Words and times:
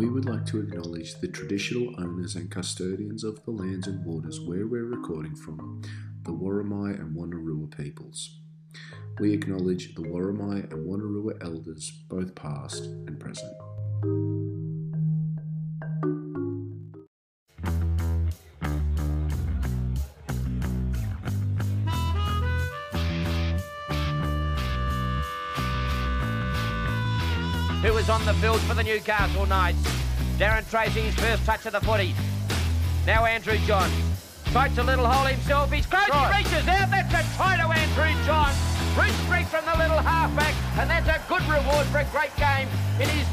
We 0.00 0.08
would 0.08 0.24
like 0.24 0.46
to 0.46 0.60
acknowledge 0.60 1.16
the 1.16 1.28
traditional 1.28 1.94
owners 2.00 2.34
and 2.34 2.50
custodians 2.50 3.22
of 3.22 3.44
the 3.44 3.50
lands 3.50 3.86
and 3.86 4.02
waters 4.02 4.40
where 4.40 4.66
we're 4.66 4.86
recording 4.86 5.36
from, 5.36 5.82
the 6.22 6.30
Worimi 6.30 6.98
and 6.98 7.14
Wonnarua 7.14 7.76
peoples. 7.76 8.38
We 9.18 9.34
acknowledge 9.34 9.94
the 9.94 10.00
Worimi 10.00 10.72
and 10.72 10.88
Wonnarua 10.88 11.44
elders, 11.44 11.90
both 12.08 12.34
past 12.34 12.84
and 12.84 13.20
present. 13.20 13.52
Who 28.40 28.52
was 28.52 28.60
on 28.60 28.60
the 28.60 28.60
field 28.60 28.60
for 28.68 28.74
the 28.74 28.84
Newcastle 28.84 29.46
Knights. 29.46 29.82
Darren 30.38 30.68
Tracy, 30.70 31.00
his 31.00 31.14
first 31.14 31.44
touch 31.44 31.66
of 31.66 31.72
the 31.72 31.80
footy. 31.80 32.14
Now 33.06 33.24
Andrew 33.26 33.58
Johns. 33.66 33.92
Fights 34.46 34.78
a 34.78 34.82
little 34.82 35.06
hole 35.06 35.26
himself. 35.26 35.70
He's 35.70 35.86
close. 35.86 36.06
He 36.06 36.38
reaches 36.38 36.66
out. 36.66 36.90
That's 36.90 37.12
a 37.12 37.36
try 37.36 37.56
to 37.56 37.68
Andrew 37.68 38.24
Johns. 38.24 38.56
Brute 38.94 39.12
streak 39.26 39.46
from 39.46 39.64
the 39.66 39.76
little 39.76 39.98
halfback. 39.98 40.54
And 40.78 40.88
that's 40.88 41.08
a 41.08 41.20
good 41.28 41.42
reward 41.42 41.86
for 41.88 41.98
a 41.98 42.08
great 42.12 42.34
game 42.36 42.68
in 43.00 43.08
his 43.08 43.26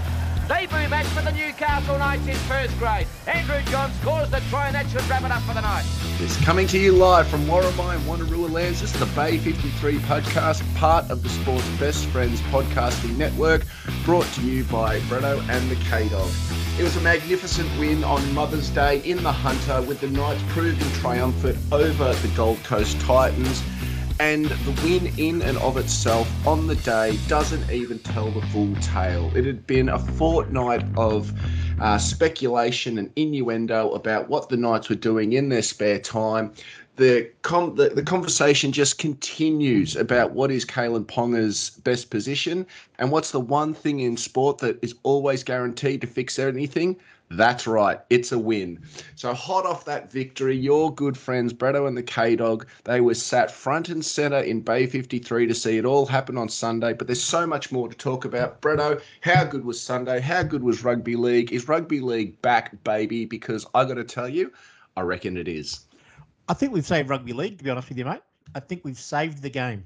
debut 0.47 0.87
match 0.87 1.05
for 1.07 1.21
the 1.21 1.31
Newcastle 1.31 1.97
Knights 1.97 2.25
in 2.25 2.35
first 2.35 2.77
grade. 2.79 3.05
Andrew 3.27 3.61
Johns 3.69 3.93
scores 3.99 4.29
the 4.29 4.39
try 4.49 4.67
and 4.67 4.75
that 4.75 4.89
should 4.89 5.07
wrap 5.09 5.23
it 5.23 5.31
up 5.31 5.41
for 5.43 5.53
the 5.53 5.61
night. 5.61 5.83
It's 6.19 6.37
coming 6.43 6.67
to 6.67 6.79
you 6.79 6.93
live 6.93 7.27
from 7.27 7.45
Worimi 7.45 7.95
and 7.95 8.03
Wonnarua 8.03 8.49
Lands. 8.49 8.81
This 8.81 8.93
is 8.93 8.99
the 8.99 9.05
Bay 9.07 9.37
53 9.37 9.97
podcast, 9.99 10.75
part 10.75 11.09
of 11.11 11.21
the 11.21 11.29
Sports 11.29 11.67
Best 11.79 12.05
Friends 12.07 12.39
podcasting 12.43 13.17
network, 13.17 13.63
brought 14.05 14.25
to 14.33 14.41
you 14.41 14.63
by 14.65 14.99
Bretto 15.01 15.39
and 15.49 15.69
the 15.69 15.75
K-Dog. 15.89 16.29
It 16.79 16.83
was 16.83 16.95
a 16.95 17.01
magnificent 17.01 17.69
win 17.77 18.03
on 18.03 18.33
Mother's 18.33 18.69
Day 18.69 19.01
in 19.03 19.23
the 19.23 19.31
Hunter, 19.31 19.81
with 19.87 19.99
the 19.99 20.09
Knights 20.09 20.43
proving 20.49 20.91
triumphant 21.01 21.57
over 21.71 22.13
the 22.13 22.27
Gold 22.35 22.63
Coast 22.63 22.99
Titans. 23.01 23.61
And 24.19 24.45
the 24.45 24.71
win 24.83 25.13
in 25.17 25.43
and 25.43 25.59
of 25.59 25.77
itself 25.77 26.27
on 26.47 26.65
the 26.65 26.75
day 26.77 27.19
doesn't 27.27 27.69
even 27.69 27.99
tell 27.99 28.31
the 28.31 28.41
full 28.47 28.73
tale. 28.77 29.31
It 29.35 29.45
had 29.45 29.67
been 29.67 29.89
a 29.89 29.99
fortnight 29.99 30.83
of 30.97 31.31
uh, 31.79 31.99
speculation 31.99 32.97
and 32.97 33.11
innuendo 33.15 33.91
about 33.91 34.27
what 34.27 34.49
the 34.49 34.57
Knights 34.57 34.89
were 34.89 34.95
doing 34.95 35.33
in 35.33 35.49
their 35.49 35.61
spare 35.61 35.99
time. 35.99 36.51
The, 36.95 37.29
com- 37.43 37.75
the, 37.75 37.89
the 37.89 38.01
conversation 38.01 38.71
just 38.71 38.97
continues 38.97 39.95
about 39.95 40.31
what 40.31 40.49
is 40.49 40.65
Kalyn 40.65 41.05
Ponga's 41.05 41.69
best 41.83 42.09
position 42.09 42.65
and 42.97 43.11
what's 43.11 43.29
the 43.29 43.39
one 43.39 43.75
thing 43.75 43.99
in 43.99 44.17
sport 44.17 44.57
that 44.59 44.79
is 44.81 44.95
always 45.03 45.43
guaranteed 45.43 46.01
to 46.01 46.07
fix 46.07 46.39
anything. 46.39 46.97
That's 47.29 47.67
right, 47.67 47.99
it's 48.09 48.31
a 48.31 48.39
win. 48.39 48.79
So 49.15 49.33
hot 49.33 49.65
off 49.65 49.83
that 49.85 50.11
victory, 50.11 50.55
your 50.55 50.93
good 50.93 51.17
friends 51.17 51.53
Bretto 51.53 51.85
and 51.87 51.97
the 51.97 52.03
K 52.03 52.37
Dog, 52.37 52.67
they 52.85 53.01
were 53.01 53.15
sat 53.15 53.51
front 53.51 53.89
and 53.89 54.03
center 54.03 54.39
in 54.39 54.61
Bay 54.61 54.85
53 54.85 55.45
to 55.45 55.53
see 55.53 55.77
it 55.77 55.83
all 55.83 56.05
happen 56.05 56.37
on 56.37 56.47
Sunday. 56.47 56.93
But 56.93 57.07
there's 57.07 57.21
so 57.21 57.45
much 57.45 57.69
more 57.69 57.89
to 57.89 57.97
talk 57.97 58.23
about. 58.23 58.61
Bretto, 58.61 59.01
how 59.21 59.43
good 59.43 59.65
was 59.65 59.81
Sunday? 59.81 60.21
How 60.21 60.43
good 60.43 60.63
was 60.63 60.85
rugby 60.85 61.17
league? 61.17 61.51
Is 61.51 61.67
rugby 61.67 61.99
league 61.99 62.41
back, 62.41 62.81
baby? 62.85 63.25
Because 63.25 63.65
I 63.73 63.83
got 63.83 63.95
to 63.95 64.05
tell 64.05 64.29
you, 64.29 64.53
I 64.95 65.01
reckon 65.01 65.35
it 65.35 65.49
is. 65.49 65.81
I 66.47 66.53
think 66.53 66.71
we've 66.71 66.85
saved 66.85 67.09
rugby 67.09 67.33
league. 67.33 67.57
To 67.57 67.63
be 67.65 67.69
honest 67.69 67.89
with 67.89 67.97
you, 67.97 68.05
mate, 68.05 68.21
I 68.55 68.61
think 68.61 68.85
we've 68.85 68.97
saved 68.97 69.41
the 69.41 69.49
game. 69.49 69.83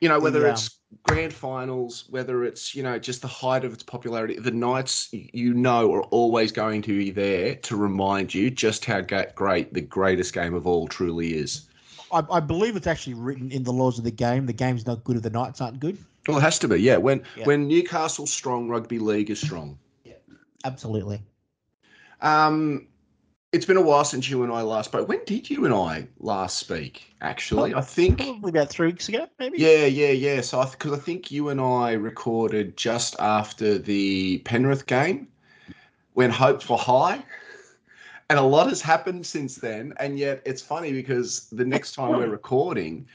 You 0.00 0.08
know, 0.08 0.20
whether 0.20 0.40
The, 0.40 0.46
um, 0.46 0.52
it's 0.52 0.77
grand 1.02 1.32
finals, 1.32 2.04
whether 2.10 2.44
it's, 2.44 2.74
you 2.74 2.82
know, 2.82 2.98
just 2.98 3.22
the 3.22 3.28
height 3.28 3.64
of 3.64 3.72
its 3.72 3.82
popularity, 3.82 4.38
the 4.38 4.50
Knights, 4.50 5.08
you 5.12 5.54
know, 5.54 5.92
are 5.92 6.02
always 6.04 6.52
going 6.52 6.82
to 6.82 6.96
be 6.96 7.10
there 7.10 7.54
to 7.56 7.76
remind 7.76 8.34
you 8.34 8.50
just 8.50 8.84
how 8.84 9.00
great 9.00 9.74
the 9.74 9.80
greatest 9.80 10.32
game 10.32 10.54
of 10.54 10.66
all 10.66 10.88
truly 10.88 11.34
is. 11.34 11.68
I, 12.10 12.24
I 12.30 12.40
believe 12.40 12.74
it's 12.74 12.86
actually 12.86 13.14
written 13.14 13.50
in 13.50 13.64
the 13.64 13.72
laws 13.72 13.98
of 13.98 14.04
the 14.04 14.10
game. 14.10 14.46
The 14.46 14.52
game's 14.52 14.86
not 14.86 15.04
good 15.04 15.16
if 15.16 15.22
the 15.22 15.30
Knights 15.30 15.60
aren't 15.60 15.78
good. 15.78 15.98
Well, 16.26 16.38
it 16.38 16.42
has 16.42 16.58
to 16.60 16.68
be, 16.68 16.80
yeah. 16.80 16.96
When 16.96 17.22
Yeah. 17.36 17.44
when 17.44 17.68
Newcastle's 17.68 18.32
strong, 18.32 18.68
rugby 18.68 18.98
league 18.98 19.30
is 19.30 19.40
strong. 19.40 19.78
Yeah, 20.04 20.14
absolutely. 20.64 21.22
Um, 22.20 22.86
it's 23.52 23.64
been 23.64 23.76
a 23.78 23.82
while 23.82 24.04
since 24.04 24.28
you 24.28 24.42
and 24.42 24.52
I 24.52 24.60
last 24.62 24.86
spoke. 24.86 25.08
When 25.08 25.24
did 25.24 25.48
you 25.48 25.64
and 25.64 25.72
I 25.72 26.06
last 26.20 26.58
speak? 26.58 27.14
Actually, 27.22 27.74
I 27.74 27.80
think. 27.80 28.18
Probably 28.18 28.50
about 28.50 28.68
three 28.68 28.88
weeks 28.88 29.08
ago, 29.08 29.26
maybe. 29.38 29.58
Yeah, 29.58 29.86
yeah, 29.86 30.10
yeah. 30.10 30.40
So, 30.42 30.62
because 30.64 30.92
I, 30.92 30.98
think 30.98 31.30
you 31.30 31.48
and 31.48 31.60
I 31.60 31.92
recorded 31.92 32.76
just 32.76 33.16
after 33.18 33.78
the 33.78 34.38
Penrith 34.38 34.86
game, 34.86 35.28
when 36.12 36.30
hopes 36.30 36.68
were 36.68 36.76
high, 36.76 37.24
and 38.28 38.38
a 38.38 38.42
lot 38.42 38.68
has 38.68 38.82
happened 38.82 39.24
since 39.24 39.56
then. 39.56 39.94
And 39.98 40.18
yet, 40.18 40.42
it's 40.44 40.60
funny 40.60 40.92
because 40.92 41.48
the 41.50 41.64
next 41.64 41.94
time 41.94 42.10
we're 42.10 42.28
recording, 42.28 43.06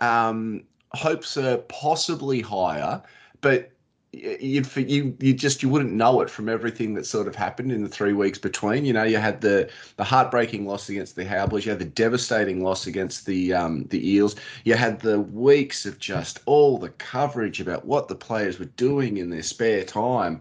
um, 0.00 0.64
hopes 0.94 1.36
are 1.36 1.58
possibly 1.58 2.40
higher, 2.40 3.00
but 3.40 3.70
you'd 4.12 4.74
you 4.76 5.16
you 5.20 5.34
just 5.34 5.62
you 5.62 5.68
wouldn't 5.68 5.92
know 5.92 6.20
it 6.20 6.30
from 6.30 6.48
everything 6.48 6.94
that 6.94 7.06
sort 7.06 7.26
of 7.26 7.34
happened 7.34 7.70
in 7.72 7.82
the 7.82 7.88
three 7.88 8.12
weeks 8.12 8.38
between. 8.38 8.84
You 8.84 8.92
know, 8.92 9.02
you 9.02 9.18
had 9.18 9.40
the 9.40 9.70
the 9.96 10.04
heartbreaking 10.04 10.66
loss 10.66 10.88
against 10.88 11.16
the 11.16 11.24
Cowboys, 11.24 11.66
you 11.66 11.70
had 11.70 11.78
the 11.78 11.84
devastating 11.84 12.62
loss 12.62 12.86
against 12.86 13.26
the 13.26 13.52
um, 13.52 13.84
the 13.84 14.10
Eels, 14.10 14.36
you 14.64 14.74
had 14.74 15.00
the 15.00 15.20
weeks 15.20 15.86
of 15.86 15.98
just 15.98 16.40
all 16.46 16.78
the 16.78 16.90
coverage 16.90 17.60
about 17.60 17.84
what 17.84 18.08
the 18.08 18.14
players 18.14 18.58
were 18.58 18.66
doing 18.76 19.18
in 19.18 19.30
their 19.30 19.42
spare 19.42 19.84
time. 19.84 20.40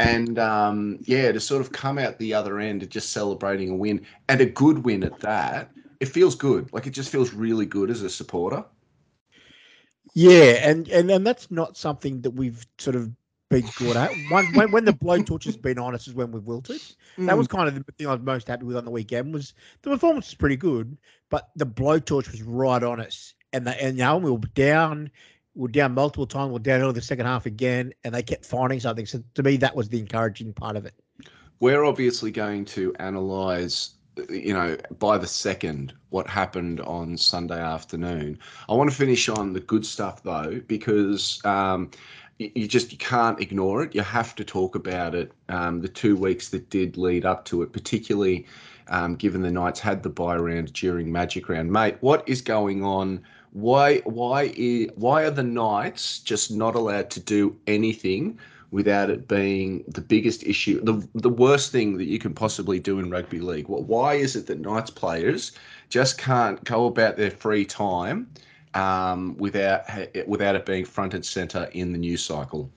And 0.00 0.38
um, 0.38 0.98
yeah, 1.02 1.30
to 1.32 1.40
sort 1.40 1.60
of 1.60 1.72
come 1.72 1.98
out 1.98 2.18
the 2.18 2.34
other 2.34 2.58
end 2.58 2.88
just 2.90 3.12
celebrating 3.12 3.70
a 3.70 3.76
win 3.76 4.04
and 4.28 4.40
a 4.40 4.46
good 4.46 4.84
win 4.84 5.04
at 5.04 5.20
that, 5.20 5.70
it 6.00 6.06
feels 6.06 6.34
good. 6.34 6.72
Like 6.72 6.86
it 6.86 6.90
just 6.90 7.10
feels 7.10 7.32
really 7.32 7.66
good 7.66 7.90
as 7.90 8.02
a 8.02 8.10
supporter. 8.10 8.64
Yeah, 10.14 10.68
and, 10.68 10.88
and 10.88 11.10
and 11.10 11.26
that's 11.26 11.50
not 11.50 11.76
something 11.76 12.22
that 12.22 12.30
we've 12.30 12.64
sort 12.78 12.94
of 12.94 13.10
been 13.50 13.66
good 13.76 13.96
at. 13.96 14.10
One, 14.30 14.46
when 14.54 14.70
when 14.70 14.84
the 14.84 14.92
blowtorch 14.92 15.44
has 15.44 15.56
been 15.56 15.78
on 15.78 15.94
us 15.94 16.06
is 16.06 16.14
when 16.14 16.30
we've 16.30 16.44
wilted. 16.44 16.80
That 17.18 17.36
was 17.36 17.48
mm. 17.48 17.56
kind 17.56 17.68
of 17.68 17.74
the 17.74 17.92
thing 17.92 18.06
I 18.06 18.12
was 18.12 18.22
most 18.22 18.48
happy 18.48 18.64
with 18.64 18.76
on 18.76 18.84
the 18.84 18.90
weekend. 18.90 19.34
Was 19.34 19.54
the 19.82 19.90
performance 19.90 20.26
was 20.28 20.34
pretty 20.34 20.56
good, 20.56 20.96
but 21.30 21.50
the 21.56 21.66
blowtorch 21.66 22.30
was 22.30 22.42
right 22.42 22.82
on 22.82 23.00
us, 23.00 23.34
and 23.52 23.66
the, 23.66 23.82
and 23.82 23.96
you 23.98 24.04
know 24.04 24.16
we 24.18 24.30
were 24.30 24.38
down, 24.54 25.10
we 25.54 25.62
were 25.62 25.68
down 25.68 25.94
multiple 25.94 26.26
times. 26.26 26.48
We 26.48 26.54
were 26.54 26.58
down 26.60 26.80
early 26.80 26.92
the 26.92 27.02
second 27.02 27.26
half 27.26 27.46
again, 27.46 27.92
and 28.04 28.14
they 28.14 28.22
kept 28.22 28.44
finding 28.44 28.80
something. 28.80 29.06
So 29.06 29.22
to 29.34 29.42
me, 29.42 29.56
that 29.58 29.74
was 29.74 29.88
the 29.88 29.98
encouraging 29.98 30.52
part 30.52 30.76
of 30.76 30.86
it. 30.86 30.94
we're 31.60 31.84
obviously 31.84 32.30
going 32.30 32.64
to 32.66 32.94
analyze 32.98 33.94
you 34.30 34.54
know 34.54 34.76
by 34.98 35.18
the 35.18 35.26
second 35.26 35.92
what 36.10 36.28
happened 36.28 36.80
on 36.80 37.16
sunday 37.16 37.60
afternoon. 37.60 38.38
I 38.68 38.74
want 38.74 38.90
to 38.90 38.96
finish 38.96 39.28
on 39.28 39.52
the 39.52 39.60
good 39.60 39.84
stuff 39.84 40.22
though 40.22 40.60
because 40.66 41.44
um, 41.44 41.90
you 42.38 42.66
just 42.66 42.92
you 42.92 42.98
can't 42.98 43.40
ignore 43.40 43.82
it. 43.82 43.94
You 43.94 44.02
have 44.02 44.34
to 44.36 44.44
talk 44.44 44.74
about 44.74 45.14
it. 45.14 45.32
Um, 45.48 45.80
the 45.80 45.88
two 45.88 46.16
weeks 46.16 46.48
that 46.50 46.70
did 46.70 46.96
lead 46.96 47.24
up 47.24 47.44
to 47.46 47.62
it 47.62 47.72
particularly 47.72 48.46
um, 48.88 49.14
given 49.16 49.42
the 49.42 49.50
knights 49.50 49.80
had 49.80 50.02
the 50.02 50.10
bye 50.10 50.36
round 50.36 50.72
during 50.72 51.10
magic 51.10 51.48
round. 51.48 51.72
Mate 51.72 51.96
what 52.00 52.28
is 52.28 52.40
going 52.40 52.84
on? 52.84 53.22
Why 53.52 53.98
why 54.00 54.52
i- 54.58 54.88
why 54.96 55.22
are 55.24 55.30
the 55.30 55.42
knights 55.44 56.18
just 56.20 56.50
not 56.50 56.74
allowed 56.74 57.10
to 57.10 57.20
do 57.20 57.56
anything 57.66 58.38
without 58.74 59.08
it 59.08 59.28
being 59.28 59.84
the 59.86 60.00
biggest 60.00 60.42
issue, 60.42 60.82
the 60.82 61.08
the 61.14 61.30
worst 61.30 61.70
thing 61.70 61.96
that 61.96 62.06
you 62.06 62.18
can 62.18 62.34
possibly 62.34 62.80
do 62.80 62.98
in 62.98 63.08
rugby 63.08 63.38
league. 63.38 63.68
Well, 63.68 63.84
why 63.84 64.14
is 64.14 64.34
it 64.34 64.48
that 64.48 64.58
Knights 64.58 64.90
players 64.90 65.52
just 65.90 66.18
can't 66.18 66.62
go 66.64 66.86
about 66.86 67.16
their 67.16 67.30
free 67.30 67.64
time 67.64 68.28
um, 68.74 69.36
without 69.38 69.84
without 70.26 70.56
it 70.56 70.66
being 70.66 70.84
front 70.84 71.14
and 71.14 71.24
center 71.24 71.70
in 71.72 71.92
the 71.92 71.98
news 71.98 72.24
cycle? 72.24 72.68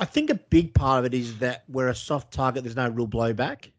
I 0.00 0.04
think 0.04 0.28
a 0.28 0.34
big 0.34 0.74
part 0.74 0.98
of 0.98 1.04
it 1.04 1.14
is 1.14 1.38
that 1.38 1.62
we're 1.68 1.88
a 1.88 1.94
soft 1.94 2.32
target. 2.32 2.64
There's 2.64 2.76
no 2.76 2.88
real 2.88 3.06
blowback. 3.06 3.70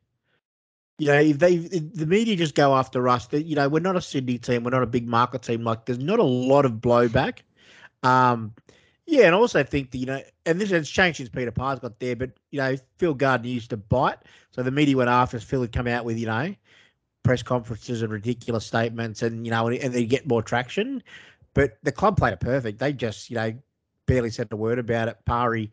You 0.98 1.08
know, 1.08 1.20
if 1.20 1.40
they 1.40 1.56
if 1.56 1.94
the 1.94 2.06
media 2.06 2.38
just 2.38 2.56
go 2.56 2.74
after 2.74 3.10
us, 3.10 3.28
they, 3.28 3.40
you 3.40 3.56
know, 3.56 3.68
we're 3.68 3.82
not 3.82 3.98
a 3.98 4.02
Sydney 4.02 4.38
team. 4.38 4.64
We're 4.64 4.72
not 4.72 4.84
a 4.84 4.88
big 4.88 5.08
market 5.08 5.42
team. 5.42 5.66
Like, 5.66 5.86
there's 5.86 6.00
not 6.00 6.20
a 6.20 6.24
lot 6.24 6.64
of 6.64 6.74
blowback. 6.74 7.40
Um, 8.04 8.54
yeah, 9.10 9.26
and 9.26 9.34
I 9.36 9.38
also 9.40 9.64
think 9.64 9.90
that 9.92 9.98
you 9.98 10.06
know, 10.06 10.22
and 10.46 10.62
this 10.62 10.70
has 10.70 10.88
changed 10.88 11.18
since 11.18 11.30
Peter 11.30 11.52
Parr's 11.52 11.80
got 11.80 12.00
there. 12.00 12.16
But 12.16 12.30
you 12.52 12.60
know, 12.60 12.76
Phil 12.98 13.16
Gardner 13.16 13.48
used 13.48 13.72
to 13.72 13.78
bite, 13.78 14.20
so 14.52 14.62
the 14.62 14.70
media 14.70 14.96
went 14.96 15.10
after. 15.10 15.40
Phil 15.40 15.62
had 15.62 15.72
come 15.72 15.88
out 15.88 16.06
with 16.06 16.20
you 16.20 16.28
know, 16.28 16.54
press 17.24 17.42
conferences 17.42 18.04
and 18.04 18.14
ridiculous 18.14 18.68
statements, 18.68 19.24
and 19.24 19.48
you 19.48 19.52
know, 19.52 19.68
and, 19.68 19.78
and 19.78 19.94
they 19.94 20.06
get 20.06 20.28
more 20.28 20.44
traction. 20.44 21.02
But 21.56 21.80
the 21.82 21.92
club 21.92 22.18
played 22.18 22.34
it 22.34 22.40
perfect. 22.40 22.78
They 22.78 22.94
just 22.94 23.32
you 23.32 23.36
know 23.36 23.54
barely 24.06 24.30
said 24.30 24.48
a 24.52 24.56
word 24.56 24.78
about 24.78 25.08
it. 25.08 25.18
Pari 25.26 25.72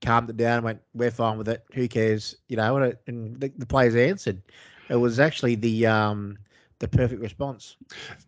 calmed 0.00 0.30
it 0.30 0.36
down 0.36 0.56
and 0.56 0.64
went, 0.64 0.80
"We're 0.92 1.12
fine 1.12 1.38
with 1.38 1.48
it. 1.48 1.64
Who 1.74 1.86
cares?" 1.86 2.34
You 2.48 2.56
know, 2.56 2.76
and, 2.78 2.86
it, 2.86 3.00
and 3.06 3.40
the, 3.40 3.52
the 3.56 3.66
players 3.66 3.94
answered. 3.94 4.42
It 4.88 4.96
was 4.96 5.20
actually 5.20 5.54
the 5.54 5.86
um 5.86 6.36
the 6.80 6.88
perfect 6.88 7.22
response. 7.22 7.76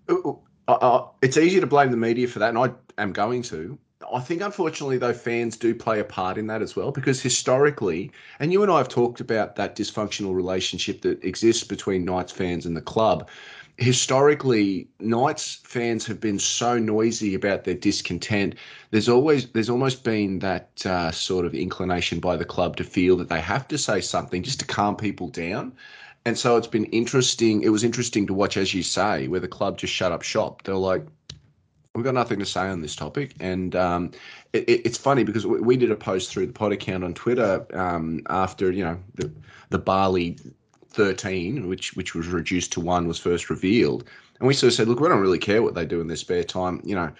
Uh, 0.08 0.32
uh, 0.68 1.08
it's 1.22 1.36
easy 1.36 1.58
to 1.58 1.66
blame 1.66 1.90
the 1.90 1.96
media 1.96 2.28
for 2.28 2.38
that, 2.38 2.50
and 2.50 2.58
I 2.58 2.70
am 3.02 3.12
going 3.12 3.42
to. 3.42 3.76
I 4.12 4.20
think 4.20 4.40
unfortunately 4.42 4.98
though 4.98 5.12
fans 5.12 5.56
do 5.56 5.74
play 5.74 6.00
a 6.00 6.04
part 6.04 6.38
in 6.38 6.46
that 6.48 6.62
as 6.62 6.76
well 6.76 6.90
because 6.90 7.22
historically, 7.22 8.10
and 8.38 8.52
you 8.52 8.62
and 8.62 8.70
I 8.70 8.78
have 8.78 8.88
talked 8.88 9.20
about 9.20 9.56
that 9.56 9.76
dysfunctional 9.76 10.34
relationship 10.34 11.02
that 11.02 11.22
exists 11.24 11.64
between 11.64 12.04
Knights 12.04 12.32
fans 12.32 12.66
and 12.66 12.76
the 12.76 12.82
club. 12.82 13.28
Historically, 13.76 14.88
Knights 15.00 15.60
fans 15.64 16.06
have 16.06 16.20
been 16.20 16.38
so 16.38 16.78
noisy 16.78 17.34
about 17.34 17.64
their 17.64 17.74
discontent. 17.74 18.54
There's 18.90 19.08
always 19.08 19.48
there's 19.48 19.70
almost 19.70 20.04
been 20.04 20.38
that 20.40 20.86
uh, 20.86 21.10
sort 21.10 21.44
of 21.44 21.54
inclination 21.54 22.20
by 22.20 22.36
the 22.36 22.44
club 22.44 22.76
to 22.76 22.84
feel 22.84 23.16
that 23.16 23.28
they 23.28 23.40
have 23.40 23.66
to 23.68 23.78
say 23.78 24.00
something 24.00 24.42
just 24.42 24.60
to 24.60 24.66
calm 24.66 24.96
people 24.96 25.28
down. 25.28 25.72
And 26.26 26.38
so 26.38 26.56
it's 26.56 26.66
been 26.66 26.86
interesting. 26.86 27.62
It 27.62 27.68
was 27.68 27.84
interesting 27.84 28.26
to 28.28 28.34
watch, 28.34 28.56
as 28.56 28.72
you 28.72 28.82
say, 28.82 29.28
where 29.28 29.40
the 29.40 29.48
club 29.48 29.76
just 29.76 29.92
shut 29.92 30.12
up 30.12 30.22
shop. 30.22 30.62
They're 30.62 30.74
like, 30.74 31.04
we've 31.94 32.04
got 32.04 32.14
nothing 32.14 32.38
to 32.40 32.46
say 32.46 32.68
on 32.68 32.80
this 32.80 32.96
topic. 32.96 33.34
And 33.40 33.76
um, 33.76 34.10
it, 34.52 34.64
it's 34.68 34.98
funny 34.98 35.24
because 35.24 35.46
we, 35.46 35.60
we, 35.60 35.76
did 35.76 35.90
a 35.90 35.96
post 35.96 36.30
through 36.30 36.46
the 36.46 36.52
pod 36.52 36.72
account 36.72 37.04
on 37.04 37.14
Twitter 37.14 37.66
um, 37.74 38.22
after 38.28 38.70
you 38.70 38.84
know 38.84 38.98
the 39.14 39.30
the 39.70 39.78
Bali 39.78 40.36
13, 40.90 41.68
which 41.68 41.94
which 41.94 42.14
was 42.14 42.28
reduced 42.28 42.72
to 42.72 42.80
one, 42.80 43.06
was 43.06 43.18
first 43.18 43.50
revealed, 43.50 44.04
and 44.38 44.48
we 44.48 44.54
sort 44.54 44.72
of 44.72 44.74
said, 44.74 44.88
look, 44.88 45.00
we 45.00 45.08
don't 45.08 45.20
really 45.20 45.38
care 45.38 45.62
what 45.62 45.74
they 45.74 45.86
do 45.86 46.00
in 46.00 46.08
their 46.08 46.16
spare 46.16 46.44
time, 46.44 46.80
you 46.84 46.94
know. 46.94 47.10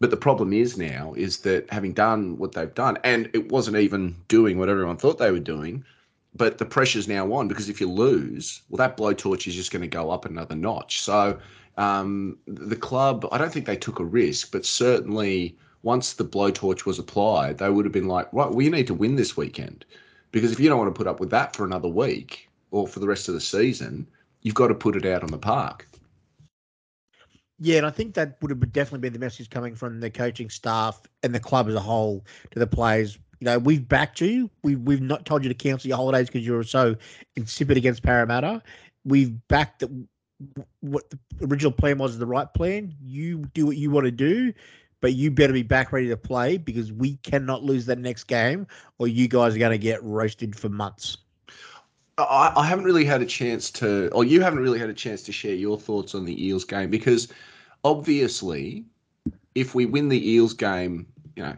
But 0.00 0.10
the 0.10 0.16
problem 0.16 0.52
is 0.52 0.78
now 0.78 1.12
is 1.16 1.38
that 1.38 1.68
having 1.70 1.92
done 1.92 2.38
what 2.38 2.52
they've 2.52 2.74
done, 2.74 2.98
and 3.02 3.28
it 3.32 3.50
wasn't 3.50 3.78
even 3.78 4.14
doing 4.28 4.58
what 4.58 4.68
everyone 4.68 4.96
thought 4.96 5.18
they 5.18 5.32
were 5.32 5.40
doing, 5.40 5.84
but 6.36 6.58
the 6.58 6.64
pressure's 6.64 7.08
now 7.08 7.32
on 7.32 7.48
because 7.48 7.68
if 7.68 7.80
you 7.80 7.90
lose, 7.90 8.62
well, 8.68 8.78
that 8.78 8.96
blowtorch 8.96 9.48
is 9.48 9.56
just 9.56 9.72
going 9.72 9.82
to 9.82 9.88
go 9.88 10.10
up 10.10 10.24
another 10.24 10.54
notch. 10.54 11.02
So 11.02 11.38
um, 11.78 12.36
the 12.46 12.76
club, 12.76 13.26
I 13.30 13.38
don't 13.38 13.52
think 13.52 13.64
they 13.64 13.76
took 13.76 14.00
a 14.00 14.04
risk, 14.04 14.50
but 14.50 14.66
certainly 14.66 15.56
once 15.82 16.12
the 16.12 16.24
blowtorch 16.24 16.84
was 16.84 16.98
applied, 16.98 17.58
they 17.58 17.70
would 17.70 17.84
have 17.84 17.92
been 17.92 18.08
like, 18.08 18.30
right, 18.32 18.50
we 18.50 18.68
need 18.68 18.88
to 18.88 18.94
win 18.94 19.14
this 19.14 19.36
weekend. 19.36 19.86
Because 20.32 20.52
if 20.52 20.58
you 20.58 20.68
don't 20.68 20.78
want 20.78 20.92
to 20.92 20.98
put 20.98 21.06
up 21.06 21.20
with 21.20 21.30
that 21.30 21.54
for 21.54 21.64
another 21.64 21.88
week 21.88 22.50
or 22.72 22.88
for 22.88 22.98
the 22.98 23.06
rest 23.06 23.28
of 23.28 23.34
the 23.34 23.40
season, 23.40 24.06
you've 24.42 24.56
got 24.56 24.68
to 24.68 24.74
put 24.74 24.96
it 24.96 25.06
out 25.06 25.22
on 25.22 25.30
the 25.30 25.38
park. 25.38 25.88
Yeah, 27.60 27.78
and 27.78 27.86
I 27.86 27.90
think 27.90 28.14
that 28.14 28.38
would 28.42 28.50
have 28.50 28.72
definitely 28.72 29.00
been 29.00 29.12
the 29.12 29.18
message 29.20 29.48
coming 29.48 29.76
from 29.76 30.00
the 30.00 30.10
coaching 30.10 30.50
staff 30.50 31.00
and 31.22 31.32
the 31.32 31.40
club 31.40 31.68
as 31.68 31.74
a 31.74 31.80
whole 31.80 32.24
to 32.50 32.58
the 32.58 32.66
players. 32.66 33.18
You 33.38 33.44
know, 33.46 33.58
we've 33.58 33.88
backed 33.88 34.20
you. 34.20 34.50
We, 34.64 34.74
we've 34.74 35.00
not 35.00 35.24
told 35.24 35.44
you 35.44 35.48
to 35.48 35.54
cancel 35.54 35.88
your 35.88 35.96
holidays 35.96 36.26
because 36.26 36.44
you 36.44 36.54
were 36.54 36.64
so 36.64 36.96
insipid 37.36 37.76
against 37.76 38.02
Parramatta. 38.02 38.62
We've 39.04 39.34
backed 39.46 39.80
that 39.80 39.90
what 40.80 41.10
the 41.10 41.18
original 41.42 41.72
plan 41.72 41.98
was 41.98 42.18
the 42.18 42.26
right 42.26 42.52
plan. 42.54 42.94
You 43.00 43.38
do 43.54 43.66
what 43.66 43.76
you 43.76 43.90
want 43.90 44.04
to 44.06 44.10
do, 44.10 44.52
but 45.00 45.14
you 45.14 45.30
better 45.30 45.52
be 45.52 45.62
back 45.62 45.92
ready 45.92 46.08
to 46.08 46.16
play 46.16 46.58
because 46.58 46.92
we 46.92 47.16
cannot 47.18 47.62
lose 47.62 47.86
that 47.86 47.98
next 47.98 48.24
game, 48.24 48.66
or 48.98 49.08
you 49.08 49.28
guys 49.28 49.54
are 49.54 49.58
going 49.58 49.72
to 49.72 49.78
get 49.78 50.02
roasted 50.02 50.56
for 50.56 50.68
months. 50.68 51.18
I, 52.18 52.52
I 52.56 52.66
haven't 52.66 52.84
really 52.84 53.04
had 53.04 53.22
a 53.22 53.26
chance 53.26 53.70
to, 53.72 54.08
or 54.12 54.24
you 54.24 54.40
haven't 54.40 54.60
really 54.60 54.78
had 54.78 54.90
a 54.90 54.94
chance 54.94 55.22
to 55.22 55.32
share 55.32 55.54
your 55.54 55.78
thoughts 55.78 56.14
on 56.14 56.24
the 56.24 56.46
Eels 56.46 56.64
game 56.64 56.90
because 56.90 57.28
obviously, 57.84 58.84
if 59.54 59.74
we 59.74 59.86
win 59.86 60.08
the 60.08 60.30
Eels 60.30 60.52
game, 60.52 61.06
you 61.36 61.44
know, 61.44 61.56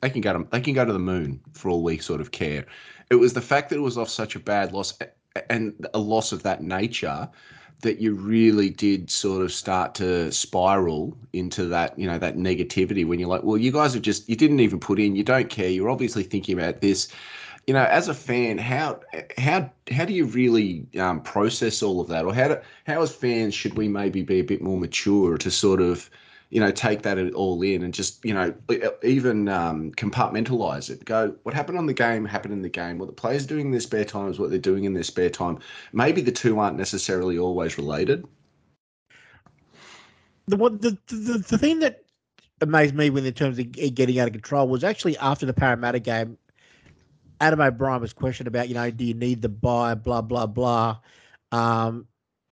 they 0.00 0.10
can 0.10 0.20
go 0.20 0.32
to 0.32 0.46
they 0.50 0.60
can 0.60 0.74
go 0.74 0.84
to 0.84 0.92
the 0.92 0.98
moon 0.98 1.40
for 1.52 1.70
all 1.70 1.82
we 1.82 1.98
sort 1.98 2.20
of 2.20 2.30
care. 2.30 2.66
It 3.10 3.14
was 3.14 3.32
the 3.32 3.40
fact 3.40 3.70
that 3.70 3.76
it 3.76 3.82
was 3.82 3.96
off 3.96 4.08
such 4.08 4.36
a 4.36 4.40
bad 4.40 4.72
loss 4.72 4.98
and 5.48 5.86
a 5.94 5.98
loss 5.98 6.32
of 6.32 6.42
that 6.42 6.62
nature 6.62 7.28
that 7.82 8.00
you 8.00 8.14
really 8.14 8.70
did 8.70 9.10
sort 9.10 9.42
of 9.42 9.52
start 9.52 9.94
to 9.96 10.32
spiral 10.32 11.16
into 11.32 11.66
that, 11.66 11.98
you 11.98 12.06
know, 12.06 12.18
that 12.18 12.36
negativity 12.36 13.06
when 13.06 13.18
you're 13.18 13.28
like, 13.28 13.42
well, 13.42 13.58
you 13.58 13.70
guys 13.70 13.94
have 13.94 14.02
just, 14.02 14.28
you 14.28 14.36
didn't 14.36 14.60
even 14.60 14.80
put 14.80 14.98
in, 14.98 15.14
you 15.14 15.24
don't 15.24 15.50
care, 15.50 15.68
you're 15.68 15.90
obviously 15.90 16.22
thinking 16.22 16.58
about 16.58 16.80
this. 16.80 17.08
You 17.66 17.74
know, 17.74 17.84
as 17.84 18.08
a 18.08 18.14
fan, 18.14 18.58
how 18.58 18.98
how 19.38 19.70
how 19.88 20.04
do 20.04 20.12
you 20.12 20.24
really 20.24 20.84
um, 20.98 21.22
process 21.22 21.80
all 21.80 22.00
of 22.00 22.08
that, 22.08 22.24
or 22.24 22.34
how 22.34 22.48
do, 22.48 22.56
how 22.88 23.02
as 23.02 23.14
fans 23.14 23.54
should 23.54 23.76
we 23.76 23.86
maybe 23.86 24.22
be 24.22 24.40
a 24.40 24.44
bit 24.44 24.62
more 24.62 24.76
mature 24.76 25.38
to 25.38 25.48
sort 25.48 25.80
of 25.80 26.10
you 26.52 26.60
know, 26.60 26.70
take 26.70 27.00
that 27.00 27.18
all 27.32 27.62
in 27.62 27.82
and 27.82 27.94
just, 27.94 28.22
you 28.26 28.34
know, 28.34 28.54
even 29.02 29.48
um, 29.48 29.90
compartmentalize 29.92 30.90
it. 30.90 31.02
Go, 31.06 31.34
what 31.44 31.54
happened 31.54 31.78
on 31.78 31.86
the 31.86 31.94
game 31.94 32.26
happened 32.26 32.52
in 32.52 32.60
the 32.60 32.68
game. 32.68 32.98
What 32.98 33.06
the 33.06 33.14
players 33.14 33.46
doing 33.46 33.66
in 33.66 33.70
their 33.70 33.80
spare 33.80 34.04
time 34.04 34.28
is 34.28 34.38
what 34.38 34.50
they're 34.50 34.58
doing 34.58 34.84
in 34.84 34.92
their 34.92 35.02
spare 35.02 35.30
time. 35.30 35.60
Maybe 35.94 36.20
the 36.20 36.30
two 36.30 36.58
aren't 36.58 36.76
necessarily 36.76 37.38
always 37.38 37.78
related. 37.78 38.26
The 40.46 40.58
the 40.58 40.98
the, 41.06 41.38
the 41.38 41.56
thing 41.56 41.78
that 41.78 42.04
amazed 42.60 42.94
me 42.94 43.08
when 43.08 43.24
in 43.24 43.32
terms 43.32 43.58
of 43.58 43.72
getting 43.72 44.18
out 44.18 44.26
of 44.26 44.34
control 44.34 44.68
was 44.68 44.84
actually 44.84 45.16
after 45.16 45.46
the 45.46 45.54
Parramatta 45.54 46.00
game. 46.00 46.36
Adam 47.40 47.62
O'Brien 47.62 48.02
was 48.02 48.12
questioned 48.12 48.46
about, 48.46 48.68
you 48.68 48.74
know, 48.74 48.90
do 48.90 49.06
you 49.06 49.14
need 49.14 49.40
the 49.40 49.48
bye, 49.48 49.94
blah 49.94 50.20
blah 50.20 50.46
blah. 50.46 50.98
Um, 51.50 52.06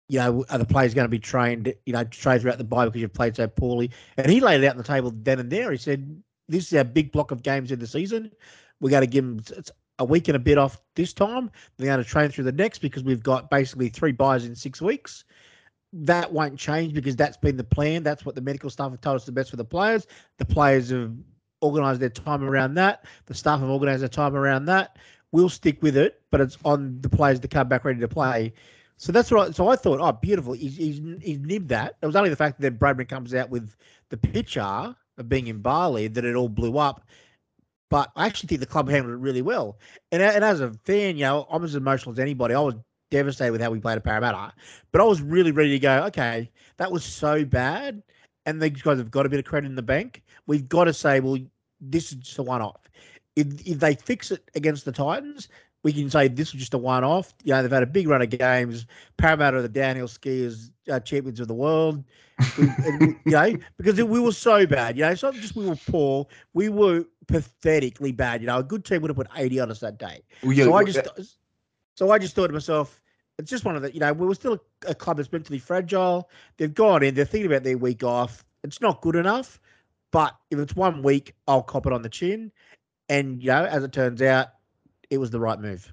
you 0.09 0.19
know, 0.19 0.45
are 0.49 0.59
the 0.59 0.65
players 0.65 0.95
going 0.95 1.05
to 1.05 1.11
be 1.11 1.19
trained, 1.19 1.73
you 1.85 1.93
know, 1.93 2.03
trained 2.05 2.41
throughout 2.41 2.59
the 2.59 2.65
bye 2.65 2.87
because 2.87 3.01
you've 3.01 3.13
played 3.13 3.37
so 3.37 3.47
poorly? 3.47 3.91
And 4.17 4.31
he 4.31 4.41
laid 4.41 4.63
it 4.63 4.67
out 4.67 4.73
on 4.73 4.79
the 4.79 4.85
table 4.85 5.13
then 5.15 5.39
and 5.39 5.51
there. 5.51 5.71
He 5.71 5.77
said, 5.77 6.23
this 6.49 6.73
is 6.73 6.79
our 6.79 6.85
big 6.85 7.13
block 7.13 7.31
of 7.31 7.43
games 7.43 7.71
in 7.71 7.79
the 7.79 7.87
season. 7.87 8.31
We're 8.81 8.91
going 8.91 9.03
to 9.03 9.07
give 9.07 9.25
them 9.25 9.65
a 9.99 10.05
week 10.05 10.29
and 10.29 10.37
a 10.37 10.41
bit 10.41 10.57
off 10.57 10.81
this 10.97 11.13
time. 11.13 11.51
They're 11.77 11.89
going 11.89 12.03
to 12.03 12.09
train 12.09 12.31
through 12.31 12.45
the 12.45 12.53
next 12.53 12.79
because 12.79 13.05
we've 13.05 13.23
got 13.23 13.51
basically 13.51 13.91
three 13.91 14.13
byes 14.13 14.47
in 14.47 14.55
six 14.55 14.81
weeks. 14.81 15.25
That 15.93 16.33
won't 16.33 16.59
change 16.59 16.95
because 16.95 17.17
that's 17.17 17.37
been 17.37 17.57
the 17.57 17.65
plan. 17.65 18.03
That's 18.03 18.25
what 18.25 18.35
the 18.35 18.41
medical 18.41 18.71
staff 18.71 18.91
have 18.91 19.01
told 19.01 19.17
us 19.17 19.25
the 19.25 19.33
best 19.33 19.51
for 19.51 19.57
the 19.57 19.65
players. 19.65 20.07
The 20.39 20.45
players 20.45 20.91
have 20.91 21.13
organised 21.63 22.01
their 22.01 22.09
time 22.09 22.45
around 22.45 22.75
that. 22.75 23.05
The 23.27 23.35
staff 23.35 23.61
have 23.61 23.69
organised 23.69 24.01
their 24.01 24.09
time 24.09 24.35
around 24.35 24.67
that. 24.67 24.97
We'll 25.33 25.49
stick 25.51 25.83
with 25.83 25.97
it, 25.97 26.23
but 26.31 26.41
it's 26.41 26.57
on 26.65 27.01
the 27.03 27.11
players 27.11 27.41
to 27.41 27.49
come 27.49 27.69
back 27.69 27.85
ready 27.85 28.01
to 28.01 28.09
play 28.09 28.55
so 28.99 29.13
that's 29.13 29.31
what. 29.31 29.49
I, 29.49 29.51
so 29.53 29.69
I 29.69 29.77
thought, 29.77 30.01
oh, 30.01 30.13
beautiful. 30.13 30.53
He's, 30.53 30.77
he's 30.77 31.01
he's 31.23 31.39
nibbed 31.39 31.69
that. 31.71 31.97
It 32.03 32.07
was 32.07 32.17
only 32.17 32.31
the 32.31 32.37
fact 32.37 32.61
that 32.61 32.79
Bradman 32.79 33.09
comes 33.09 33.33
out 33.33 33.49
with 33.49 33.75
the 34.11 34.17
picture 34.17 34.61
of 34.61 35.29
being 35.29 35.47
in 35.47 35.61
Bali 35.61 36.09
that 36.09 36.25
it 36.25 36.35
all 36.35 36.49
blew 36.49 36.77
up. 36.77 37.07
But 37.91 38.11
I 38.17 38.27
actually 38.27 38.49
think 38.49 38.61
the 38.61 38.67
club 38.67 38.91
handled 38.91 39.15
it 39.15 39.19
really 39.19 39.41
well. 39.41 39.79
And, 40.13 40.21
and 40.21 40.45
as 40.45 40.61
a 40.61 40.73
fan, 40.85 41.17
you 41.17 41.23
know, 41.23 41.47
I'm 41.51 41.65
as 41.65 41.75
emotional 41.75 42.13
as 42.13 42.19
anybody. 42.19 42.55
I 42.55 42.61
was 42.61 42.75
devastated 43.11 43.53
with 43.53 43.63
how 43.63 43.71
we 43.71 43.81
played 43.81 43.97
at 43.97 44.05
Parramatta, 44.05 44.53
but 44.93 45.01
I 45.01 45.05
was 45.05 45.23
really 45.23 45.53
ready 45.53 45.71
to 45.71 45.79
go. 45.79 46.03
Okay, 46.09 46.51
that 46.77 46.93
was 46.93 47.05
so 47.05 47.45
bad, 47.45 48.03
and 48.45 48.61
these 48.61 48.83
guys 48.83 48.99
have 48.99 49.11
got 49.11 49.25
a 49.25 49.29
bit 49.31 49.39
of 49.39 49.47
credit 49.47 49.69
in 49.69 49.77
the 49.77 49.83
bank. 49.83 50.23
We've 50.47 50.69
got 50.69 50.85
to 50.85 50.93
say, 50.93 51.21
well, 51.21 51.39
this 51.81 52.13
is 52.13 52.19
just 52.19 52.39
a 52.39 52.43
one-off. 52.43 52.83
If, 53.37 53.47
if 53.67 53.79
they 53.79 53.95
fix 53.95 54.31
it 54.33 54.51
against 54.55 54.85
the 54.85 54.93
Titans, 54.93 55.49
we 55.83 55.93
can 55.93 56.11
say 56.11 56.29
this 56.29 56.53
was 56.53 56.61
just 56.61 56.75
a 56.75 56.79
one 56.79 57.05
off. 57.05 57.33
You 57.45 57.53
know, 57.53 57.63
they've 57.63 57.71
had 57.71 57.83
a 57.83 57.87
big 57.87 58.09
run 58.09 58.23
of 58.23 58.31
games. 58.31 58.87
Paramount 59.17 59.55
are 59.55 59.63
the 59.63 59.69
downhill 59.69 60.09
skiers, 60.09 60.71
uh, 60.91 61.01
champions 61.01 61.41
of 61.41 61.49
the 61.49 61.55
world. 61.55 62.03
We, 62.57 62.67
we, 63.01 63.07
you 63.25 63.33
know, 63.33 63.57
because 63.79 64.03
we 64.03 64.21
were 64.21 64.33
so 64.33 64.67
bad. 64.67 64.97
You 64.97 65.05
know, 65.05 65.11
it's 65.11 65.23
not 65.23 65.35
just 65.35 65.55
we 65.55 65.67
were 65.67 65.77
poor, 65.89 66.27
we 66.53 66.69
were 66.69 67.05
pathetically 67.27 68.13
bad. 68.13 68.41
You 68.41 68.49
know, 68.49 68.59
a 68.59 68.63
good 68.63 68.85
team 68.85 69.03
would 69.03 69.11
have 69.11 69.17
put 69.17 69.29
80 69.37 69.61
on 69.61 69.71
us 69.71 69.81
that 69.81 69.99
day. 69.99 70.23
Well, 70.43 70.53
yeah, 70.53 70.65
so 70.65 70.75
I 70.75 70.85
just, 70.85 71.05
that... 71.05 71.29
so 71.95 72.11
I 72.11 72.19
just 72.19 72.35
thought 72.35 72.49
to 72.49 72.53
myself, 72.53 73.01
it's 73.39 73.51
just 73.51 73.65
one 73.65 73.77
of 73.77 73.83
the, 73.83 73.93
you 73.95 74.01
know, 74.01 74.13
we 74.13 74.27
were 74.27 74.35
still 74.35 74.55
a, 74.55 74.91
a 74.91 74.95
club 74.95 75.19
that's 75.19 75.31
mentally 75.31 75.61
fragile. 75.61 76.29
They've 76.57 76.75
gone 76.75 77.05
in, 77.05 77.15
they're 77.15 77.25
thinking 77.25 77.51
about 77.51 77.63
their 77.63 77.79
week 77.79 78.03
off. 78.03 78.45
It's 78.65 78.81
not 78.81 79.01
good 79.01 79.15
enough, 79.15 79.61
but 80.11 80.37
if 80.51 80.59
it's 80.59 80.75
one 80.75 81.03
week, 81.03 81.35
I'll 81.47 81.63
cop 81.63 81.87
it 81.87 81.93
on 81.93 82.03
the 82.03 82.09
chin. 82.09 82.51
And, 83.09 83.41
you 83.41 83.49
know, 83.49 83.65
as 83.65 83.85
it 83.85 83.93
turns 83.93 84.21
out, 84.21 84.49
it 85.11 85.19
was 85.19 85.31
the 85.31 85.41
right 85.41 85.61
move. 85.61 85.93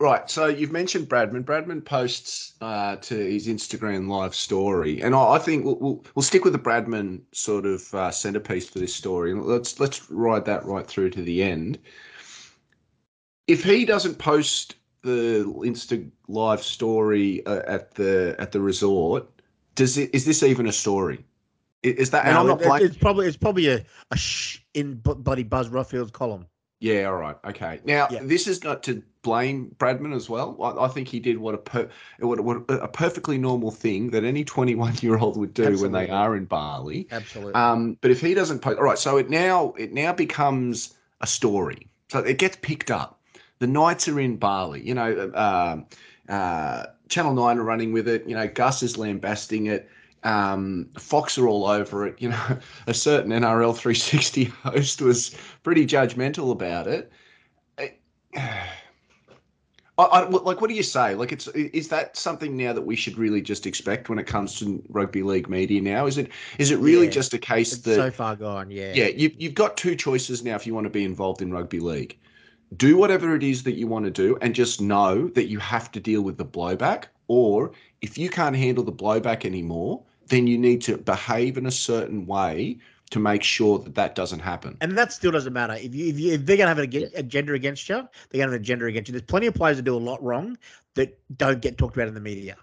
Right. 0.00 0.30
So 0.30 0.46
you've 0.46 0.70
mentioned 0.70 1.08
Bradman. 1.08 1.44
Bradman 1.44 1.84
posts 1.84 2.54
uh, 2.60 2.96
to 2.96 3.16
his 3.16 3.48
Instagram 3.48 4.08
live 4.08 4.34
story, 4.34 5.02
and 5.02 5.14
I, 5.14 5.32
I 5.32 5.38
think 5.40 5.64
we'll, 5.64 5.76
we'll, 5.76 6.04
we'll 6.14 6.22
stick 6.22 6.44
with 6.44 6.52
the 6.52 6.58
Bradman 6.58 7.20
sort 7.32 7.66
of 7.66 7.92
uh, 7.94 8.10
centerpiece 8.12 8.68
for 8.68 8.78
this 8.78 8.94
story, 8.94 9.32
and 9.32 9.44
let's 9.44 9.80
let's 9.80 10.08
ride 10.08 10.44
that 10.44 10.64
right 10.64 10.86
through 10.86 11.10
to 11.10 11.22
the 11.22 11.42
end. 11.42 11.78
If 13.48 13.64
he 13.64 13.84
doesn't 13.84 14.18
post 14.18 14.76
the 15.02 15.44
Insta 15.64 16.08
live 16.28 16.62
story 16.62 17.44
uh, 17.46 17.62
at 17.66 17.94
the 17.94 18.36
at 18.38 18.52
the 18.52 18.60
resort, 18.60 19.28
does 19.74 19.98
it 19.98 20.14
is 20.14 20.24
this 20.24 20.44
even 20.44 20.68
a 20.68 20.72
story? 20.72 21.24
Is 21.82 22.10
that? 22.10 22.24
No, 22.24 22.30
and 22.30 22.38
I'm 22.38 22.46
not 22.46 22.60
it, 22.60 22.66
playing. 22.66 22.86
It's 22.86 22.96
probably 22.96 23.26
it's 23.26 23.36
probably 23.36 23.66
a, 23.68 23.84
a 24.12 24.16
shh 24.16 24.60
in 24.74 24.94
Buddy 24.96 25.42
Buzz 25.42 25.68
Rothfield's 25.70 26.12
column. 26.12 26.46
Yeah, 26.80 27.04
all 27.04 27.16
right, 27.16 27.36
okay. 27.44 27.80
Now 27.84 28.06
yeah. 28.10 28.20
this 28.22 28.46
is 28.46 28.62
not 28.62 28.84
to 28.84 29.02
blame 29.22 29.74
Bradman 29.78 30.14
as 30.14 30.30
well. 30.30 30.56
I, 30.62 30.84
I 30.84 30.88
think 30.88 31.08
he 31.08 31.18
did 31.18 31.38
what 31.38 31.54
a 31.54 31.58
per, 31.58 31.88
what, 32.20 32.40
what, 32.40 32.64
a 32.68 32.86
perfectly 32.86 33.36
normal 33.36 33.72
thing 33.72 34.10
that 34.10 34.22
any 34.22 34.44
21 34.44 34.94
year 35.00 35.18
old 35.18 35.36
would 35.36 35.54
do 35.54 35.64
Absolutely. 35.64 35.82
when 35.82 36.06
they 36.06 36.10
are 36.10 36.36
in 36.36 36.44
Bali. 36.44 37.08
Absolutely. 37.10 37.54
Um, 37.54 37.98
but 38.00 38.10
if 38.10 38.20
he 38.20 38.34
doesn't 38.34 38.60
post, 38.60 38.78
all 38.78 38.84
right, 38.84 38.98
so 38.98 39.16
it 39.16 39.28
now 39.28 39.74
it 39.76 39.92
now 39.92 40.12
becomes 40.12 40.94
a 41.20 41.26
story. 41.26 41.88
So 42.10 42.20
it 42.20 42.38
gets 42.38 42.56
picked 42.56 42.90
up. 42.90 43.20
The 43.58 43.66
Knights 43.66 44.06
are 44.06 44.20
in 44.20 44.36
Bali. 44.36 44.86
You 44.86 44.94
know, 44.94 45.32
uh, 45.34 46.32
uh, 46.32 46.86
Channel 47.08 47.34
Nine 47.34 47.58
are 47.58 47.64
running 47.64 47.92
with 47.92 48.06
it. 48.06 48.28
You 48.28 48.36
know, 48.36 48.46
Gus 48.46 48.84
is 48.84 48.96
lambasting 48.96 49.66
it 49.66 49.90
Um, 50.24 50.88
Fox 50.98 51.38
are 51.38 51.46
all 51.48 51.66
over 51.66 52.06
it. 52.06 52.20
You 52.20 52.30
know, 52.30 52.58
a 52.86 52.94
certain 52.94 53.30
NRL 53.30 53.76
360 53.76 54.44
host 54.44 55.00
was 55.00 55.34
pretty 55.62 55.86
judgmental 55.86 56.52
about 56.52 56.86
it. 56.86 57.12
I, 57.78 57.94
I, 59.98 60.28
like, 60.28 60.60
what 60.60 60.68
do 60.70 60.76
you 60.76 60.84
say? 60.84 61.16
Like, 61.16 61.32
it's 61.32 61.48
is 61.48 61.88
that 61.88 62.16
something 62.16 62.56
now 62.56 62.72
that 62.72 62.82
we 62.82 62.94
should 62.94 63.18
really 63.18 63.42
just 63.42 63.66
expect 63.66 64.08
when 64.08 64.20
it 64.20 64.26
comes 64.28 64.56
to 64.60 64.80
rugby 64.88 65.24
league 65.24 65.48
media? 65.48 65.80
Now, 65.80 66.06
is 66.06 66.18
it 66.18 66.30
is 66.58 66.70
it 66.70 66.78
really 66.78 67.06
Yeah, 67.06 67.12
just 67.12 67.34
a 67.34 67.38
case 67.38 67.72
It's 67.72 67.82
that 67.82 67.96
so 67.96 68.10
far 68.12 68.36
gone. 68.36 68.70
Yeah. 68.70 68.94
yeah, 68.94 69.06
you, 69.06 69.32
you've 69.36 69.54
got 69.54 69.76
two 69.76 69.96
choices 69.96 70.44
now 70.44 70.54
if 70.54 70.68
you 70.68 70.74
want 70.74 70.84
to 70.84 70.90
be 70.90 71.04
involved 71.04 71.42
in 71.42 71.50
rugby 71.50 71.80
league. 71.80 72.16
Do 72.76 72.96
whatever 72.96 73.34
it 73.34 73.42
is 73.42 73.64
that 73.64 73.72
you 73.72 73.88
want 73.88 74.04
to 74.04 74.10
do 74.10 74.38
and 74.40 74.54
just 74.54 74.80
know 74.80 75.28
that 75.28 75.48
you 75.48 75.58
have 75.58 75.90
to 75.92 76.00
deal 76.00 76.22
with 76.22 76.36
the 76.36 76.44
blowback. 76.44 77.06
Or 77.26 77.72
if 78.00 78.16
you 78.16 78.30
can't 78.30 78.54
handle 78.54 78.84
the 78.84 78.92
blowback 78.92 79.44
anymore, 79.44 80.04
then 80.28 80.46
you 80.46 80.58
need 80.58 80.82
to 80.82 80.98
behave 80.98 81.58
in 81.58 81.66
a 81.66 81.70
certain 81.70 82.26
way 82.26 82.78
to 83.10 83.18
make 83.18 83.42
sure 83.42 83.78
that 83.78 83.94
that 83.94 84.14
doesn't 84.14 84.40
happen. 84.40 84.76
And 84.80 84.96
that 84.98 85.12
still 85.12 85.30
doesn't 85.30 85.52
matter. 85.52 85.74
If 85.74 85.94
you 85.94 86.08
if, 86.08 86.18
you, 86.18 86.32
if 86.34 86.46
they're 86.46 86.56
gonna 86.56 86.68
have 86.68 86.78
an 86.78 86.84
ag- 86.84 87.12
agenda 87.14 87.54
against 87.54 87.88
you, 87.88 87.96
they're 87.96 88.40
gonna 88.40 88.44
have 88.44 88.52
an 88.52 88.60
agenda 88.60 88.86
against 88.86 89.08
you. 89.08 89.12
There's 89.12 89.22
plenty 89.22 89.46
of 89.46 89.54
players 89.54 89.76
that 89.78 89.84
do 89.84 89.96
a 89.96 89.98
lot 89.98 90.22
wrong 90.22 90.58
that 90.94 91.18
don't 91.36 91.60
get 91.60 91.78
talked 91.78 91.96
about 91.96 92.08
in 92.08 92.14
the 92.14 92.20
media. 92.20 92.56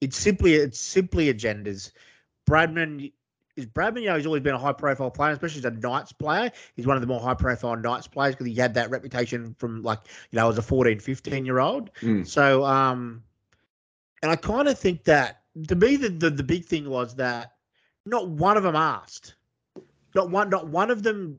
It's 0.00 0.16
simply 0.16 0.54
it's 0.54 0.78
simply 0.78 1.32
agendas. 1.32 1.92
Bradman 2.48 3.12
is 3.56 3.66
Bradman. 3.66 4.02
You 4.02 4.08
know, 4.08 4.16
he's 4.16 4.26
always 4.26 4.42
been 4.42 4.54
a 4.54 4.58
high 4.58 4.72
profile 4.72 5.10
player, 5.10 5.32
especially 5.32 5.58
as 5.58 5.64
a 5.64 5.70
Knights 5.70 6.12
player. 6.12 6.52
He's 6.76 6.86
one 6.86 6.96
of 6.96 7.00
the 7.00 7.08
more 7.08 7.20
high 7.20 7.34
profile 7.34 7.76
Knights 7.76 8.06
players 8.06 8.34
because 8.34 8.46
he 8.46 8.54
had 8.54 8.74
that 8.74 8.90
reputation 8.90 9.54
from 9.58 9.82
like 9.82 10.00
you 10.30 10.38
know 10.38 10.48
as 10.48 10.58
a 10.58 10.62
14, 10.62 11.00
15 11.00 11.44
year 11.44 11.58
old. 11.58 11.90
Mm. 12.00 12.26
So 12.26 12.64
um, 12.64 13.24
and 14.22 14.30
I 14.30 14.36
kind 14.36 14.68
of 14.68 14.78
think 14.78 15.04
that 15.04 15.39
to 15.68 15.76
me 15.76 15.96
the, 15.96 16.08
the 16.08 16.30
the 16.30 16.42
big 16.42 16.64
thing 16.64 16.88
was 16.88 17.14
that 17.16 17.52
not 18.06 18.28
one 18.28 18.56
of 18.56 18.62
them 18.62 18.76
asked. 18.76 19.34
Not 20.14 20.30
one, 20.30 20.50
not 20.50 20.68
one 20.68 20.90
of 20.90 21.02
them 21.02 21.38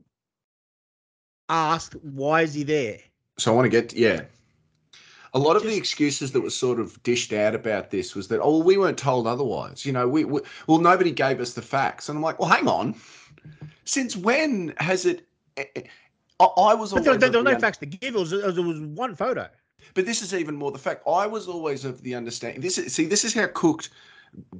asked 1.48 1.94
why 2.02 2.42
is 2.42 2.54
he 2.54 2.62
there. 2.62 2.98
So 3.38 3.52
I 3.52 3.54
want 3.56 3.66
to 3.66 3.70
get 3.70 3.92
yeah. 3.92 4.22
A 5.34 5.38
lot 5.38 5.56
of 5.56 5.62
the 5.62 5.74
excuses 5.74 6.32
that 6.32 6.42
were 6.42 6.50
sort 6.50 6.78
of 6.78 7.02
dished 7.02 7.32
out 7.32 7.54
about 7.54 7.90
this 7.90 8.14
was 8.14 8.28
that 8.28 8.40
oh 8.40 8.58
we 8.58 8.76
weren't 8.76 8.98
told 8.98 9.26
otherwise. 9.26 9.86
You 9.86 9.92
know 9.92 10.08
we, 10.08 10.24
we 10.24 10.40
well 10.66 10.78
nobody 10.78 11.10
gave 11.10 11.40
us 11.40 11.54
the 11.54 11.62
facts, 11.62 12.08
and 12.08 12.16
I'm 12.16 12.22
like 12.22 12.38
well 12.38 12.48
hang 12.48 12.68
on, 12.68 12.94
since 13.84 14.16
when 14.16 14.74
has 14.78 15.06
it? 15.06 15.26
Eh, 15.56 15.64
eh, 15.76 15.82
I, 16.40 16.44
I 16.44 16.74
was 16.74 16.92
But 16.92 17.04
there, 17.04 17.16
there, 17.16 17.30
there 17.30 17.42
were 17.42 17.52
no 17.52 17.58
facts 17.58 17.78
to 17.78 17.86
give. 17.86 18.14
It 18.14 18.18
was, 18.18 18.32
it 18.32 18.56
was 18.56 18.80
one 18.80 19.14
photo. 19.14 19.48
But 19.94 20.06
this 20.06 20.22
is 20.22 20.34
even 20.34 20.54
more 20.54 20.72
the 20.72 20.78
fact. 20.78 21.02
I 21.06 21.26
was 21.26 21.48
always 21.48 21.84
of 21.84 22.02
the 22.02 22.14
understanding. 22.14 22.60
This 22.60 22.78
is 22.78 22.92
see. 22.92 23.06
This 23.06 23.24
is 23.24 23.34
how 23.34 23.46
cooked 23.48 23.90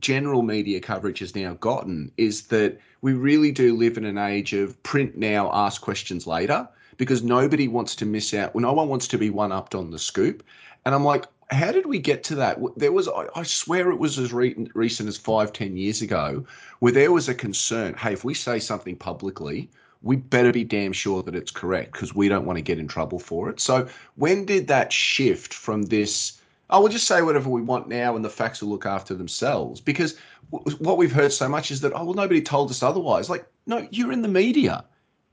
general 0.00 0.42
media 0.42 0.80
coverage 0.80 1.20
has 1.20 1.34
now 1.34 1.54
gotten. 1.54 2.12
Is 2.16 2.42
that 2.48 2.78
we 3.00 3.12
really 3.12 3.52
do 3.52 3.76
live 3.76 3.96
in 3.96 4.04
an 4.04 4.18
age 4.18 4.52
of 4.52 4.80
print 4.82 5.16
now, 5.16 5.50
ask 5.52 5.80
questions 5.80 6.26
later, 6.26 6.68
because 6.96 7.22
nobody 7.22 7.68
wants 7.68 7.96
to 7.96 8.06
miss 8.06 8.34
out. 8.34 8.54
No 8.54 8.72
one 8.72 8.88
wants 8.88 9.08
to 9.08 9.18
be 9.18 9.30
one 9.30 9.52
upped 9.52 9.74
on 9.74 9.90
the 9.90 9.98
scoop. 9.98 10.42
And 10.84 10.94
I'm 10.94 11.04
like, 11.04 11.26
how 11.50 11.70
did 11.70 11.86
we 11.86 11.98
get 11.98 12.24
to 12.24 12.34
that? 12.36 12.58
There 12.76 12.92
was, 12.92 13.08
I 13.08 13.42
swear, 13.42 13.90
it 13.90 13.98
was 13.98 14.18
as 14.18 14.32
re- 14.32 14.68
recent 14.74 15.08
as 15.08 15.16
five, 15.16 15.52
ten 15.52 15.76
years 15.76 16.02
ago, 16.02 16.44
where 16.80 16.92
there 16.92 17.12
was 17.12 17.28
a 17.28 17.34
concern. 17.34 17.94
Hey, 17.94 18.12
if 18.12 18.24
we 18.24 18.34
say 18.34 18.58
something 18.58 18.96
publicly, 18.96 19.68
we 20.02 20.16
better 20.16 20.52
be 20.52 20.64
damn 20.64 20.92
sure 20.92 21.22
that 21.22 21.34
it's 21.34 21.50
correct 21.50 21.92
because 21.92 22.14
we 22.14 22.28
don't 22.28 22.44
want 22.44 22.56
to 22.56 22.62
get 22.62 22.78
in 22.78 22.88
trouble 22.88 23.18
for 23.18 23.48
it. 23.48 23.60
So 23.60 23.88
when 24.16 24.44
did 24.44 24.66
that 24.68 24.92
shift 24.92 25.54
from 25.54 25.82
this? 25.84 26.40
Oh, 26.70 26.80
we'll 26.80 26.88
just 26.88 27.06
say 27.06 27.22
whatever 27.22 27.50
we 27.50 27.62
want 27.62 27.88
now, 27.88 28.16
and 28.16 28.24
the 28.24 28.30
facts 28.30 28.62
will 28.62 28.70
look 28.70 28.86
after 28.86 29.14
themselves. 29.14 29.80
Because 29.80 30.16
what 30.50 30.96
we've 30.96 31.12
heard 31.12 31.32
so 31.32 31.48
much 31.48 31.70
is 31.70 31.80
that 31.82 31.92
oh, 31.94 32.04
well, 32.04 32.14
nobody 32.14 32.40
told 32.40 32.70
us 32.70 32.82
otherwise. 32.82 33.30
Like, 33.30 33.46
no, 33.66 33.86
you're 33.90 34.12
in 34.12 34.22
the 34.22 34.28
media. 34.28 34.84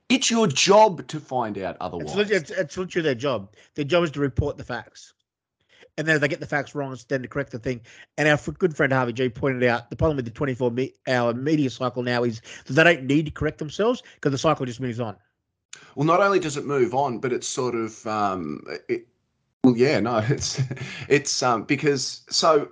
It's 0.10 0.32
your 0.32 0.48
job 0.48 1.08
to 1.08 1.20
find 1.20 1.58
out 1.58 1.76
It's, 1.76 1.78
otherwise. 1.82 2.16
lit- 2.16 2.32
it's, 2.32 2.52
it's 2.52 2.78
literally 2.78 3.04
their 3.04 3.16
job. 3.16 3.54
Their 3.76 3.86
job 3.86 4.04
is 4.04 4.12
to 4.12 4.20
report 4.20 4.58
the 4.58 4.64
facts. 4.64 5.14
And 6.00 6.08
then 6.08 6.16
if 6.16 6.22
they 6.22 6.30
get 6.30 6.40
the 6.40 6.46
facts 6.46 6.74
wrong, 6.74 6.94
it's 6.94 7.04
then 7.04 7.24
to 7.24 7.28
correct 7.28 7.52
the 7.52 7.60
thing. 7.60 7.82
And 8.18 8.26
our 8.30 8.38
good 8.54 8.74
friend 8.74 8.94
Harvey 8.94 9.12
G 9.12 9.28
pointed 9.28 9.66
out 9.66 9.90
the 9.90 9.98
problem 9.98 10.16
with 10.16 10.24
the 10.24 10.32
24 10.32 10.72
me- 10.72 10.94
hour 11.10 11.34
media 11.34 11.70
cycle 11.70 12.04
now 12.04 12.24
is 12.24 12.42
that 12.68 12.74
they 12.74 12.84
don't 12.86 13.04
need 13.04 13.26
to 13.26 13.32
correct 13.32 13.58
themselves 13.58 14.02
because 14.16 14.32
the 14.32 14.38
cycle 14.38 14.66
just 14.66 14.80
moves 14.80 15.02
on. 15.02 15.18
Well, 15.96 16.08
not 16.08 16.22
only 16.22 16.40
does 16.40 16.56
it 16.56 16.66
move 16.66 16.96
on, 16.96 17.20
but 17.20 17.34
it's 17.34 17.48
sort 17.48 17.76
of 17.76 18.08
um, 18.08 18.64
it, 18.88 19.08
well, 19.66 19.76
yeah, 19.76 20.00
no, 20.00 20.20
it's 20.30 20.62
it's 21.10 21.44
um 21.44 21.64
because 21.64 22.22
so 22.30 22.72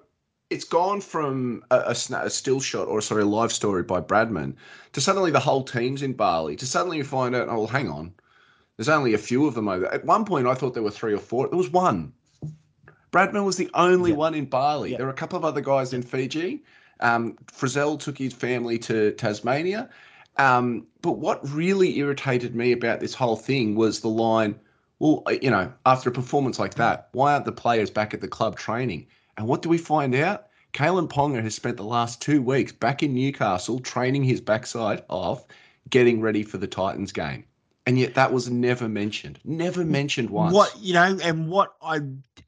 it's 0.49 0.63
gone 0.63 1.01
from 1.01 1.63
a, 1.69 1.79
a, 1.79 1.95
a 2.23 2.29
still 2.29 2.61
shot 2.61 2.87
or 2.87 3.01
sorry 3.01 3.23
a 3.23 3.25
live 3.25 3.51
story 3.51 3.83
by 3.83 3.99
Bradman 3.99 4.55
to 4.93 5.01
suddenly 5.01 5.31
the 5.31 5.39
whole 5.41 5.65
team's 5.65 6.01
in 6.01 6.13
Bali 6.13 6.55
to 6.55 6.65
suddenly 6.65 6.95
you 6.95 7.03
find 7.03 7.35
out 7.35 7.49
oh 7.49 7.57
well 7.57 7.67
hang 7.67 7.89
on 7.89 8.13
there's 8.77 8.87
only 8.87 9.13
a 9.13 9.17
few 9.17 9.45
of 9.45 9.53
them 9.53 9.67
over 9.67 9.85
at 9.93 10.05
one 10.05 10.23
point 10.23 10.47
I 10.47 10.53
thought 10.53 10.73
there 10.73 10.81
were 10.81 10.91
three 10.91 11.13
or 11.13 11.19
four 11.19 11.49
there 11.49 11.57
was 11.57 11.69
one 11.69 12.13
Bradman 13.17 13.45
was 13.45 13.57
the 13.57 13.69
only 13.73 14.11
Yeah. 14.11 14.17
one 14.17 14.33
in 14.35 14.45
Bali 14.45 14.91
Yeah. 14.91 14.97
there 14.97 15.05
were 15.07 15.11
a 15.11 15.15
couple 15.15 15.37
of 15.37 15.45
other 15.45 15.61
guys 15.61 15.93
in 15.93 16.03
Fiji 16.03 16.63
um, 16.99 17.37
Frizell 17.51 17.99
took 17.99 18.17
his 18.17 18.33
family 18.33 18.77
to 18.79 19.11
Tasmania 19.13 19.89
um, 20.37 20.85
but 21.01 21.13
what 21.13 21.47
really 21.49 21.97
irritated 21.97 22.55
me 22.55 22.71
about 22.71 22.99
this 22.99 23.13
whole 23.13 23.35
thing 23.35 23.75
was 23.75 24.01
the 24.01 24.07
line, 24.07 24.55
well, 24.99 25.23
uh, 25.25 25.31
you 25.41 25.49
know, 25.49 25.73
after 25.85 26.09
a 26.09 26.13
performance 26.13 26.59
like 26.59 26.75
that, 26.75 27.09
why 27.13 27.33
aren't 27.33 27.45
the 27.45 27.51
players 27.51 27.89
back 27.89 28.13
at 28.13 28.21
the 28.21 28.27
club 28.27 28.55
training? 28.55 29.07
And 29.37 29.47
what 29.47 29.61
do 29.63 29.69
we 29.69 29.77
find 29.79 30.13
out? 30.15 30.47
Kalyn 30.73 31.09
Ponga 31.09 31.41
has 31.41 31.55
spent 31.55 31.77
the 31.77 31.83
last 31.83 32.21
two 32.21 32.41
weeks 32.41 32.71
back 32.71 33.01
in 33.01 33.15
Newcastle 33.15 33.79
training 33.79 34.23
his 34.23 34.41
backside 34.41 35.03
off, 35.09 35.43
getting 35.89 36.21
ready 36.21 36.43
for 36.43 36.59
the 36.59 36.67
Titans 36.67 37.11
game. 37.11 37.43
And 37.87 37.97
yet 37.97 38.15
that 38.15 38.33
was 38.33 38.49
never 38.49 38.89
mentioned. 38.89 39.39
Never 39.45 39.85
mentioned 39.85 40.29
once. 40.29 40.53
What 40.53 40.77
you 40.77 40.93
know, 40.93 41.17
and 41.23 41.47
what 41.47 41.75
I 41.81 41.95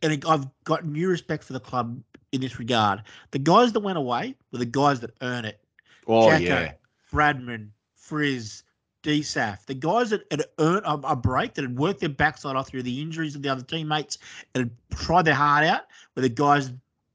and 0.01 0.25
I've 0.27 0.45
got 0.65 0.85
new 0.85 1.07
respect 1.07 1.45
for 1.45 1.53
the 1.53 1.61
club 1.61 1.97
in 2.33 2.41
this 2.41 2.59
regard. 2.59 3.03
The 3.31 3.39
guys 3.39 3.71
that 3.71 3.79
went 3.79 3.97
away 3.97 4.35
were 4.51 4.59
the 4.59 4.65
guys 4.65 4.99
that 4.99 5.11
earn 5.21 5.45
it. 5.45 5.59
Oh, 6.07 6.29
Jacko, 6.29 6.43
yeah. 6.43 6.73
Bradman, 7.13 7.69
Frizz, 7.95 8.63
DSAF, 9.03 9.65
the 9.65 9.75
guys 9.75 10.09
that 10.09 10.25
had 10.29 10.43
earned 10.59 10.85
a, 10.85 10.93
a 11.07 11.15
break, 11.15 11.53
that 11.53 11.61
had 11.61 11.79
worked 11.79 12.01
their 12.01 12.09
backside 12.09 12.57
off 12.57 12.67
through 12.67 12.83
the 12.83 13.01
injuries 13.01 13.33
of 13.33 13.41
the 13.41 13.49
other 13.49 13.63
teammates 13.63 14.17
and 14.53 14.65
had 14.65 14.99
tried 14.99 15.23
their 15.23 15.35
heart 15.35 15.63
out, 15.63 15.83
were 16.15 16.21
the 16.21 16.29
guys 16.29 16.69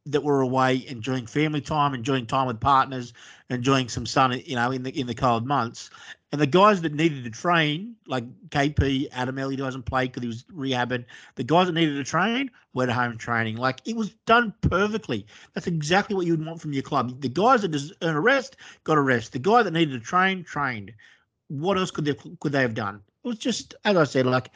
that 0.06 0.23
were 0.23 0.40
away 0.40 0.84
enjoying 0.87 1.26
family 1.26 1.61
time, 1.61 1.94
enjoying 1.94 2.26
time 2.26 2.46
with 2.46 2.61
partners, 2.61 3.12
enjoying 3.49 3.88
some 3.88 4.06
sun, 4.06 4.40
you 4.44 4.56
know, 4.56 4.70
in 4.70 4.82
the 4.82 4.99
in 4.99 5.06
the 5.06 5.14
cold 5.14 5.46
months. 5.46 5.90
And 6.32 6.40
the 6.40 6.46
guys 6.46 6.82
that 6.82 6.92
needed 6.92 7.23
to 7.25 7.30
train, 7.30 7.94
like 8.08 8.25
KP, 8.50 9.06
Adam 9.12 9.38
Elliott, 9.38 9.61
who 9.61 9.64
hasn't 9.64 9.87
played 9.87 10.11
because 10.11 10.23
he 10.23 10.26
was 10.26 10.42
rehabbing, 10.44 11.04
the 11.37 11.44
guys 11.44 11.68
that 11.68 11.75
needed 11.75 11.94
to 11.94 12.04
train 12.04 12.50
went 12.73 12.90
home 12.90 13.16
training. 13.16 13.56
Like 13.56 13.80
it 13.87 13.96
was 13.96 14.11
done 14.26 14.52
perfectly. 14.61 15.26
That's 15.54 15.68
exactly 15.68 16.16
what 16.16 16.26
you 16.26 16.32
would 16.32 16.44
want 16.44 16.61
from 16.61 16.73
your 16.73 16.82
club. 16.82 17.20
The 17.20 17.28
guys 17.28 17.62
that 17.62 17.70
just 17.70 17.92
earn 18.02 18.16
a 18.16 18.20
rest 18.20 18.56
got 18.82 18.99
a 18.99 19.00
rest. 19.00 19.32
The 19.32 19.38
guy 19.38 19.62
that 19.62 19.73
needed 19.73 19.92
to 19.92 20.04
train 20.04 20.42
trained. 20.42 20.92
What 21.49 21.78
else 21.78 21.90
could 21.90 22.04
they 22.04 22.16
could 22.40 22.52
they 22.52 22.62
have 22.62 22.75
done? 22.75 23.00
It 23.25 23.28
was 23.28 23.38
just 23.38 23.75
as 23.84 23.96
I 23.96 24.04
said, 24.04 24.26
like 24.26 24.50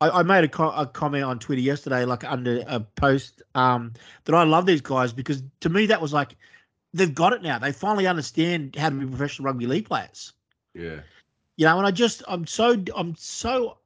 I, 0.00 0.10
I 0.10 0.22
made 0.22 0.44
a, 0.44 0.48
co- 0.48 0.70
a 0.70 0.86
comment 0.86 1.24
on 1.24 1.38
Twitter 1.38 1.62
yesterday, 1.62 2.04
like 2.04 2.24
under 2.24 2.62
a 2.66 2.80
post, 2.80 3.42
um, 3.54 3.92
that 4.24 4.34
I 4.34 4.44
love 4.44 4.66
these 4.66 4.80
guys 4.80 5.12
because 5.12 5.42
to 5.60 5.68
me 5.68 5.86
that 5.86 6.00
was 6.00 6.12
like 6.12 6.36
they've 6.92 7.14
got 7.14 7.32
it 7.32 7.42
now. 7.42 7.58
They 7.58 7.72
finally 7.72 8.06
understand 8.06 8.76
how 8.76 8.90
to 8.90 8.94
be 8.94 9.06
professional 9.06 9.46
rugby 9.46 9.66
league 9.66 9.86
players. 9.86 10.32
Yeah. 10.74 11.00
You 11.56 11.66
know, 11.66 11.78
and 11.78 11.86
I 11.86 11.90
just 11.90 12.22
I'm 12.28 12.46
so 12.46 12.76
I'm 12.94 13.14
so 13.16 13.78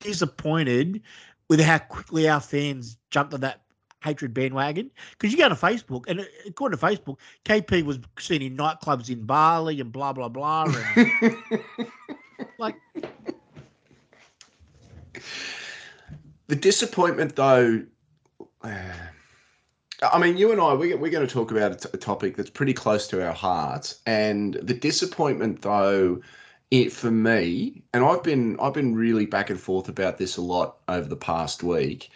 disappointed 0.00 1.02
with 1.48 1.60
how 1.60 1.78
quickly 1.78 2.28
our 2.28 2.40
fans 2.40 2.96
jumped 3.10 3.34
on 3.34 3.40
that 3.40 3.62
hatred 4.02 4.32
bandwagon. 4.32 4.90
Because 5.12 5.32
you 5.32 5.38
go 5.38 5.48
to 5.48 5.54
Facebook, 5.54 6.04
and 6.08 6.26
according 6.46 6.78
to 6.78 6.86
Facebook, 6.86 7.18
KP 7.44 7.82
was 7.84 7.98
seen 8.18 8.42
in 8.42 8.56
nightclubs 8.56 9.10
in 9.10 9.24
Bali 9.24 9.80
and 9.80 9.92
blah 9.92 10.12
blah 10.12 10.28
blah. 10.28 10.64
And 10.96 11.36
like, 12.58 12.76
The 16.46 16.56
disappointment, 16.56 17.36
though, 17.36 17.84
uh, 18.62 18.92
I 20.02 20.18
mean, 20.18 20.36
you 20.36 20.52
and 20.52 20.60
I, 20.60 20.72
we're, 20.74 20.96
we're 20.96 21.10
going 21.10 21.26
to 21.26 21.32
talk 21.32 21.50
about 21.50 21.72
a, 21.72 21.74
t- 21.74 21.88
a 21.92 21.96
topic 21.96 22.36
that's 22.36 22.50
pretty 22.50 22.72
close 22.72 23.06
to 23.08 23.26
our 23.26 23.34
hearts, 23.34 24.00
and 24.06 24.54
the 24.54 24.74
disappointment, 24.74 25.62
though, 25.62 26.20
it 26.70 26.92
for 26.92 27.10
me, 27.10 27.82
and 27.94 28.04
I've 28.04 28.22
been 28.22 28.58
I've 28.60 28.74
been 28.74 28.94
really 28.94 29.26
back 29.26 29.50
and 29.50 29.58
forth 29.58 29.88
about 29.88 30.18
this 30.18 30.36
a 30.36 30.42
lot 30.42 30.76
over 30.88 31.08
the 31.08 31.16
past 31.16 31.62
week. 31.62 32.10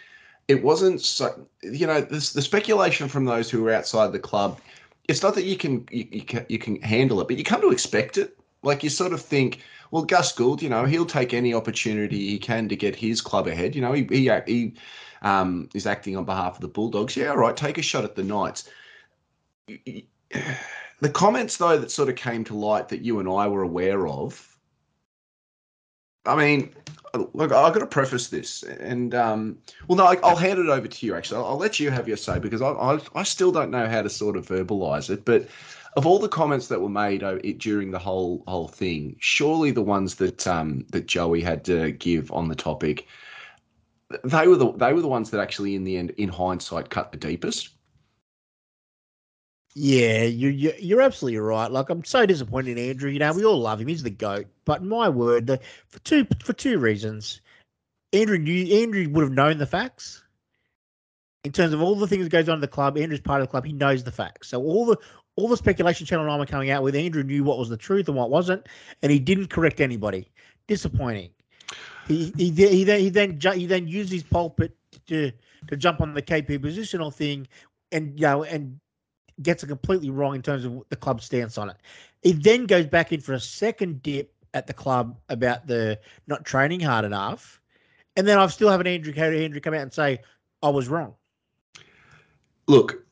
It 0.47 0.63
wasn't 0.63 1.01
so, 1.01 1.47
you 1.63 1.87
know, 1.87 2.01
this, 2.01 2.33
the 2.33 2.41
speculation 2.41 3.07
from 3.07 3.25
those 3.25 3.49
who 3.49 3.65
are 3.67 3.73
outside 3.73 4.11
the 4.11 4.19
club. 4.19 4.59
It's 5.07 5.23
not 5.23 5.35
that 5.35 5.45
you 5.45 5.57
can 5.57 5.87
you, 5.91 6.07
you 6.11 6.21
can 6.21 6.45
you 6.49 6.59
can 6.59 6.81
handle 6.81 7.19
it, 7.21 7.27
but 7.27 7.37
you 7.37 7.43
come 7.43 7.61
to 7.61 7.71
expect 7.71 8.17
it. 8.17 8.37
Like 8.61 8.83
you 8.83 8.89
sort 8.89 9.11
of 9.11 9.21
think, 9.21 9.59
well, 9.93 10.03
Gus 10.03 10.31
Gould, 10.31 10.63
you 10.63 10.69
know, 10.69 10.85
he'll 10.85 11.05
take 11.05 11.35
any 11.35 11.53
opportunity 11.53 12.17
he 12.17 12.39
can 12.39 12.67
to 12.67 12.75
get 12.75 12.95
his 12.95 13.21
club 13.21 13.45
ahead. 13.45 13.75
You 13.75 13.81
know, 13.81 13.93
he 13.93 14.07
he, 14.09 14.31
he 14.47 14.73
um, 15.21 15.69
is 15.75 15.85
acting 15.85 16.17
on 16.17 16.25
behalf 16.25 16.55
of 16.55 16.61
the 16.61 16.67
Bulldogs. 16.67 17.15
Yeah, 17.15 17.29
all 17.29 17.37
right, 17.37 17.55
take 17.55 17.77
a 17.77 17.83
shot 17.83 18.03
at 18.03 18.15
the 18.15 18.23
Knights. 18.23 18.67
the 19.67 21.09
comments 21.13 21.57
though 21.57 21.77
that 21.77 21.91
sort 21.91 22.09
of 22.09 22.15
came 22.15 22.43
to 22.45 22.55
light 22.55 22.89
that 22.89 23.01
you 23.01 23.19
and 23.19 23.29
I 23.29 23.47
were 23.47 23.61
aware 23.61 24.07
of. 24.07 24.57
I 26.25 26.37
mean, 26.37 26.73
look, 27.13 27.51
I've 27.51 27.73
got 27.73 27.81
to 27.81 27.85
preface 27.85 28.29
this, 28.29 28.63
and 28.63 29.13
um, 29.13 29.59
well, 29.87 29.97
no, 29.97 30.05
I'll 30.23 30.35
hand 30.35 30.57
it 30.57 30.69
over 30.69 30.87
to 30.87 31.05
you. 31.05 31.13
Actually, 31.13 31.41
I'll, 31.41 31.49
I'll 31.49 31.57
let 31.57 31.79
you 31.79 31.91
have 31.91 32.07
your 32.07 32.17
say 32.17 32.39
because 32.39 32.63
I, 32.63 32.71
I, 32.71 32.99
I 33.13 33.21
still 33.21 33.51
don't 33.51 33.69
know 33.69 33.87
how 33.87 34.01
to 34.01 34.09
sort 34.09 34.37
of 34.37 34.47
verbalize 34.47 35.11
it. 35.11 35.23
But 35.23 35.47
of 35.95 36.05
all 36.05 36.19
the 36.19 36.29
comments 36.29 36.67
that 36.67 36.81
were 36.81 36.89
made 36.89 37.23
uh, 37.23 37.37
during 37.57 37.91
the 37.91 37.99
whole 37.99 38.43
whole 38.47 38.67
thing, 38.67 39.15
surely 39.19 39.71
the 39.71 39.81
ones 39.81 40.15
that 40.15 40.47
um, 40.47 40.85
that 40.89 41.07
Joey 41.07 41.41
had 41.41 41.63
to 41.65 41.91
give 41.91 42.31
on 42.31 42.47
the 42.47 42.55
topic, 42.55 43.07
they 44.23 44.47
were 44.47 44.55
the 44.55 44.71
they 44.73 44.93
were 44.93 45.01
the 45.01 45.07
ones 45.07 45.29
that 45.29 45.41
actually, 45.41 45.75
in 45.75 45.83
the 45.83 45.97
end, 45.97 46.11
in 46.11 46.29
hindsight, 46.29 46.89
cut 46.89 47.11
the 47.11 47.17
deepest. 47.17 47.69
Yeah, 49.75 50.23
you, 50.23 50.49
you 50.49 50.73
you're 50.79 51.01
absolutely 51.01 51.39
right. 51.39 51.71
Like 51.71 51.89
I'm 51.89 52.03
so 52.03 52.25
disappointed 52.25 52.77
in 52.77 52.89
Andrew. 52.89 53.09
You 53.09 53.19
know, 53.19 53.33
we 53.33 53.45
all 53.45 53.59
love 53.59 53.81
him. 53.81 53.87
He's 53.87 54.03
the 54.03 54.09
goat. 54.09 54.45
But 54.65 54.83
my 54.83 55.09
word, 55.09 55.47
the, 55.47 55.59
for 55.87 55.99
two 55.99 56.27
for 56.43 56.53
two 56.53 56.77
reasons, 56.77 57.41
Andrew 58.13 58.37
knew 58.37 58.81
Andrew 58.81 59.09
would 59.09 59.23
have 59.23 59.31
known 59.31 59.57
the 59.57 59.65
facts. 59.65 60.23
In 61.43 61.51
terms 61.51 61.73
of 61.73 61.81
all 61.81 61.95
the 61.95 62.07
things 62.07 62.23
that 62.23 62.29
goes 62.29 62.47
on 62.47 62.55
in 62.55 62.61
the 62.61 62.67
club, 62.67 62.97
Andrew's 62.97 63.19
part 63.19 63.41
of 63.41 63.47
the 63.47 63.51
club. 63.51 63.65
He 63.65 63.73
knows 63.73 64.03
the 64.03 64.11
facts. 64.11 64.47
So 64.49 64.61
all 64.61 64.85
the 64.85 64.97
all 65.35 65.47
the 65.47 65.57
speculation 65.57 66.05
Channel 66.05 66.25
Nine 66.25 66.39
were 66.39 66.45
coming 66.45 66.69
out 66.69 66.83
with, 66.83 66.95
Andrew 66.95 67.23
knew 67.23 67.43
what 67.43 67.57
was 67.57 67.69
the 67.69 67.77
truth 67.77 68.07
and 68.07 68.17
what 68.17 68.29
wasn't, 68.29 68.67
and 69.01 69.11
he 69.11 69.19
didn't 69.19 69.47
correct 69.47 69.81
anybody. 69.81 70.29
Disappointing. 70.67 71.29
He 72.07 72.33
he 72.37 72.51
he 72.51 72.83
then 72.83 72.99
he 72.99 73.09
then 73.09 73.39
he 73.39 73.65
then 73.65 73.87
used 73.87 74.11
his 74.11 74.23
pulpit 74.23 74.75
to 75.07 75.31
to 75.67 75.77
jump 75.77 76.01
on 76.01 76.13
the 76.13 76.21
KP 76.21 76.59
positional 76.59 77.13
thing, 77.13 77.47
and 77.91 78.19
you 78.19 78.27
know 78.27 78.43
and 78.43 78.79
gets 79.41 79.63
it 79.63 79.67
completely 79.67 80.09
wrong 80.09 80.35
in 80.35 80.41
terms 80.41 80.65
of 80.65 80.83
the 80.89 80.95
club's 80.95 81.25
stance 81.25 81.57
on 81.57 81.69
it. 81.69 81.77
He 82.21 82.33
then 82.33 82.65
goes 82.65 82.85
back 82.85 83.11
in 83.11 83.19
for 83.19 83.33
a 83.33 83.39
second 83.39 84.03
dip 84.03 84.31
at 84.53 84.67
the 84.67 84.73
club 84.73 85.17
about 85.29 85.65
the 85.65 85.99
not 86.27 86.45
training 86.45 86.79
hard 86.79 87.05
enough. 87.05 87.59
And 88.15 88.27
then 88.27 88.37
I've 88.37 88.53
still 88.53 88.69
have 88.69 88.79
an 88.79 88.87
Andrew 88.87 89.13
Andrew 89.13 89.59
come 89.59 89.73
out 89.73 89.81
and 89.81 89.93
say, 89.93 90.19
I 90.61 90.69
was 90.69 90.87
wrong. 90.87 91.15
Look, 92.67 93.02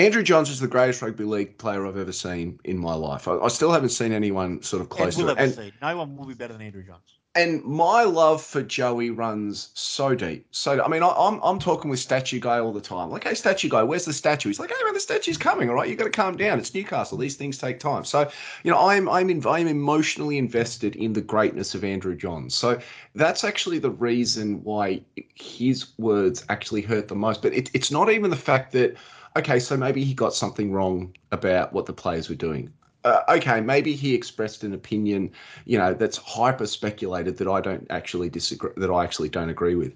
Andrew 0.00 0.22
Johns 0.22 0.50
is 0.50 0.60
the 0.60 0.68
greatest 0.68 1.02
rugby 1.02 1.24
league 1.24 1.58
player 1.58 1.86
I've 1.86 1.96
ever 1.96 2.12
seen 2.12 2.58
in 2.64 2.78
my 2.78 2.94
life. 2.94 3.28
I, 3.28 3.38
I 3.38 3.48
still 3.48 3.70
haven't 3.70 3.90
seen 3.90 4.12
anyone 4.12 4.62
sort 4.62 4.80
of 4.82 4.88
close 4.88 5.16
and 5.16 5.26
we'll 5.26 5.36
to 5.36 5.42
it. 5.42 5.58
And, 5.58 5.72
no 5.82 5.96
one 5.96 6.16
will 6.16 6.26
be 6.26 6.34
better 6.34 6.52
than 6.54 6.62
Andrew 6.62 6.82
Johns 6.82 7.20
and 7.36 7.62
my 7.62 8.02
love 8.02 8.42
for 8.42 8.60
Joey 8.60 9.10
runs 9.10 9.70
so 9.74 10.16
deep. 10.16 10.46
So 10.50 10.82
I 10.82 10.88
mean, 10.88 11.02
I, 11.02 11.10
am 11.10 11.34
I'm, 11.34 11.40
I'm 11.42 11.58
talking 11.60 11.88
with 11.88 12.00
statue 12.00 12.40
guy 12.40 12.58
all 12.58 12.72
the 12.72 12.80
time. 12.80 13.10
Like, 13.10 13.24
hey, 13.24 13.34
statue 13.34 13.68
guy, 13.68 13.84
where's 13.84 14.04
the 14.04 14.12
statue? 14.12 14.48
He's 14.48 14.58
like, 14.58 14.70
hey 14.70 14.84
man, 14.84 14.94
the 14.94 15.00
statue's 15.00 15.38
coming. 15.38 15.68
All 15.68 15.76
right, 15.76 15.88
you 15.88 15.94
got 15.94 16.04
to 16.04 16.10
calm 16.10 16.36
down. 16.36 16.58
It's 16.58 16.74
Newcastle. 16.74 17.16
These 17.18 17.36
things 17.36 17.56
take 17.56 17.78
time. 17.78 18.04
So 18.04 18.28
you 18.64 18.70
know, 18.70 18.78
I'm 18.78 19.08
I'm 19.08 19.30
in, 19.30 19.46
I'm 19.46 19.68
emotionally 19.68 20.38
invested 20.38 20.96
in 20.96 21.12
the 21.12 21.20
greatness 21.20 21.74
of 21.74 21.84
Andrew 21.84 22.16
Johns. 22.16 22.54
So 22.54 22.80
that's 23.14 23.44
actually 23.44 23.78
the 23.78 23.90
reason 23.90 24.62
why 24.64 25.02
his 25.34 25.96
words 25.98 26.44
actually 26.48 26.82
hurt 26.82 27.06
the 27.06 27.14
most. 27.14 27.42
But 27.42 27.52
it, 27.52 27.70
it's 27.74 27.92
not 27.92 28.10
even 28.10 28.30
the 28.30 28.36
fact 28.36 28.72
that 28.72 28.96
okay, 29.36 29.58
so 29.58 29.76
maybe 29.76 30.04
he 30.04 30.14
got 30.14 30.34
something 30.34 30.72
wrong 30.72 31.14
about 31.32 31.72
what 31.72 31.86
the 31.86 31.92
players 31.92 32.28
were 32.28 32.34
doing 32.34 32.72
uh, 33.04 33.22
okay, 33.28 33.60
maybe 33.60 33.94
he 33.94 34.14
expressed 34.14 34.62
an 34.64 34.74
opinion, 34.74 35.30
you 35.64 35.78
know, 35.78 35.94
that's 35.94 36.16
hyper 36.16 36.66
speculated 36.66 37.36
that 37.38 37.48
I 37.48 37.60
don't 37.60 37.86
actually 37.90 38.28
disagree, 38.28 38.72
that 38.76 38.90
I 38.90 39.04
actually 39.04 39.28
don't 39.28 39.48
agree 39.48 39.74
with. 39.74 39.92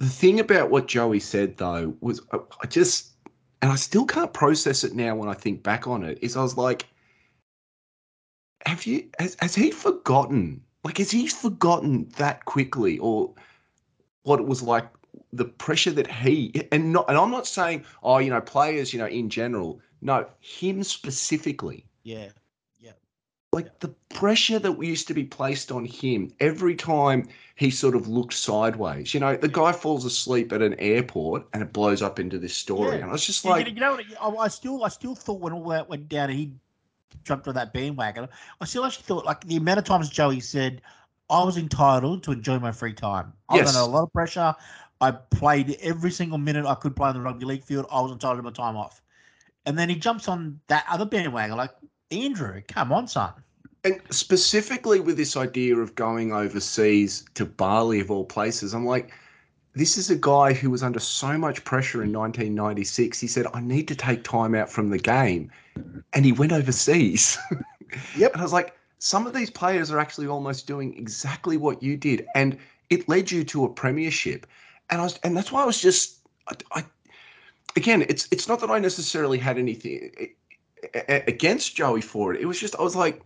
The 0.00 0.08
thing 0.08 0.40
about 0.40 0.70
what 0.70 0.88
Joey 0.88 1.20
said, 1.20 1.56
though, 1.56 1.94
was 2.00 2.20
uh, 2.32 2.38
I 2.62 2.66
just, 2.66 3.10
and 3.62 3.70
I 3.70 3.76
still 3.76 4.06
can't 4.06 4.32
process 4.32 4.82
it 4.82 4.94
now 4.94 5.14
when 5.14 5.28
I 5.28 5.34
think 5.34 5.62
back 5.62 5.86
on 5.86 6.02
it, 6.02 6.18
is 6.20 6.36
I 6.36 6.42
was 6.42 6.56
like, 6.56 6.86
have 8.66 8.84
you, 8.86 9.08
has, 9.18 9.36
has 9.40 9.54
he 9.54 9.70
forgotten? 9.70 10.62
Like, 10.82 10.98
has 10.98 11.10
he 11.10 11.28
forgotten 11.28 12.08
that 12.16 12.44
quickly 12.44 12.98
or 12.98 13.32
what 14.24 14.40
it 14.40 14.46
was 14.46 14.62
like 14.62 14.86
the 15.36 15.44
pressure 15.44 15.90
that 15.90 16.10
he 16.10 16.52
and 16.70 16.92
not 16.92 17.08
and 17.08 17.18
I'm 17.18 17.30
not 17.30 17.46
saying 17.46 17.84
oh 18.02 18.18
you 18.18 18.30
know 18.30 18.40
players 18.40 18.92
you 18.92 18.98
know 18.98 19.06
in 19.06 19.28
general 19.28 19.80
no, 20.04 20.26
him 20.40 20.84
specifically. 20.84 21.86
Yeah. 22.02 22.28
Yeah. 22.78 22.92
Like 23.52 23.64
yeah. 23.64 23.72
the 23.80 23.88
pressure 24.14 24.58
that 24.58 24.84
used 24.84 25.08
to 25.08 25.14
be 25.14 25.24
placed 25.24 25.72
on 25.72 25.86
him 25.86 26.30
every 26.40 26.76
time 26.76 27.26
he 27.56 27.70
sort 27.70 27.96
of 27.96 28.06
looked 28.06 28.34
sideways. 28.34 29.14
You 29.14 29.20
know, 29.20 29.34
the 29.34 29.48
guy 29.48 29.72
falls 29.72 30.04
asleep 30.04 30.52
at 30.52 30.60
an 30.60 30.74
airport 30.78 31.46
and 31.54 31.62
it 31.62 31.72
blows 31.72 32.02
up 32.02 32.20
into 32.20 32.38
this 32.38 32.54
story. 32.54 32.96
Yeah. 32.96 33.02
And 33.02 33.04
I 33.04 33.12
was 33.12 33.24
just 33.24 33.46
like, 33.46 33.66
you 33.66 33.74
know, 33.74 33.98
I 34.20 34.48
still, 34.48 34.84
I 34.84 34.88
still 34.88 35.14
thought 35.14 35.40
when 35.40 35.54
all 35.54 35.70
that 35.70 35.88
went 35.88 36.10
down, 36.10 36.28
he 36.28 36.52
jumped 37.24 37.48
on 37.48 37.54
that 37.54 37.72
bandwagon. 37.72 38.28
I 38.60 38.64
still 38.66 38.84
actually 38.84 39.04
thought 39.04 39.24
like 39.24 39.42
the 39.44 39.56
amount 39.56 39.78
of 39.78 39.86
times 39.86 40.10
Joey 40.10 40.40
said, 40.40 40.82
I 41.30 41.42
was 41.42 41.56
entitled 41.56 42.24
to 42.24 42.32
enjoy 42.32 42.58
my 42.58 42.72
free 42.72 42.92
time. 42.92 43.32
I 43.48 43.56
yes. 43.56 43.68
under 43.68 43.80
a 43.80 43.90
lot 43.90 44.02
of 44.02 44.12
pressure. 44.12 44.54
I 45.00 45.10
played 45.12 45.76
every 45.80 46.10
single 46.10 46.38
minute 46.38 46.66
I 46.66 46.74
could 46.74 46.96
play 46.96 47.08
on 47.08 47.14
the 47.14 47.20
rugby 47.20 47.44
league 47.44 47.64
field. 47.64 47.86
I 47.90 48.00
was 48.00 48.12
entitled 48.12 48.38
to 48.38 48.42
my 48.42 48.50
time 48.50 48.76
off. 48.76 49.02
And 49.66 49.78
then 49.78 49.88
he 49.88 49.96
jumps 49.96 50.28
on 50.28 50.60
that 50.68 50.84
other 50.88 51.06
bandwagon, 51.06 51.56
like, 51.56 51.72
Andrew, 52.10 52.60
come 52.68 52.92
on, 52.92 53.08
son. 53.08 53.32
And 53.82 54.00
specifically 54.10 55.00
with 55.00 55.16
this 55.16 55.36
idea 55.36 55.76
of 55.76 55.94
going 55.94 56.32
overseas 56.32 57.24
to 57.34 57.44
Bali, 57.44 58.00
of 58.00 58.10
all 58.10 58.24
places, 58.24 58.74
I'm 58.74 58.86
like, 58.86 59.12
this 59.74 59.98
is 59.98 60.08
a 60.08 60.16
guy 60.16 60.52
who 60.52 60.70
was 60.70 60.82
under 60.82 61.00
so 61.00 61.36
much 61.36 61.64
pressure 61.64 62.02
in 62.02 62.12
1996. 62.12 63.18
He 63.18 63.26
said, 63.26 63.46
I 63.52 63.60
need 63.60 63.88
to 63.88 63.94
take 63.94 64.22
time 64.22 64.54
out 64.54 64.70
from 64.70 64.90
the 64.90 64.98
game. 64.98 65.50
And 66.12 66.24
he 66.24 66.32
went 66.32 66.52
overseas. 66.52 67.38
Yep. 68.16 68.32
and 68.32 68.40
I 68.40 68.44
was 68.44 68.52
like, 68.52 68.76
some 68.98 69.24
of 69.24 69.34
these 69.34 69.50
players 69.50 69.92
are 69.92 70.00
actually 70.00 70.26
almost 70.26 70.66
doing 70.66 70.98
exactly 70.98 71.56
what 71.56 71.80
you 71.80 71.96
did. 71.96 72.26
And 72.34 72.58
it 72.90 73.08
led 73.08 73.30
you 73.30 73.44
to 73.44 73.64
a 73.64 73.68
premiership. 73.68 74.48
And 74.90 75.00
I 75.00 75.04
was, 75.04 75.18
and 75.22 75.36
that's 75.36 75.50
why 75.50 75.62
I 75.62 75.66
was 75.66 75.80
just, 75.80 76.18
I, 76.48 76.54
I 76.72 76.84
again, 77.76 78.02
it's 78.08 78.28
it's 78.30 78.48
not 78.48 78.60
that 78.60 78.70
I 78.70 78.78
necessarily 78.78 79.38
had 79.38 79.58
anything 79.58 80.10
against 81.06 81.76
Joey 81.76 82.00
for 82.00 82.34
it. 82.34 82.46
Was 82.46 82.60
just 82.60 82.76
I 82.76 82.82
was 82.82 82.96
like, 82.96 83.22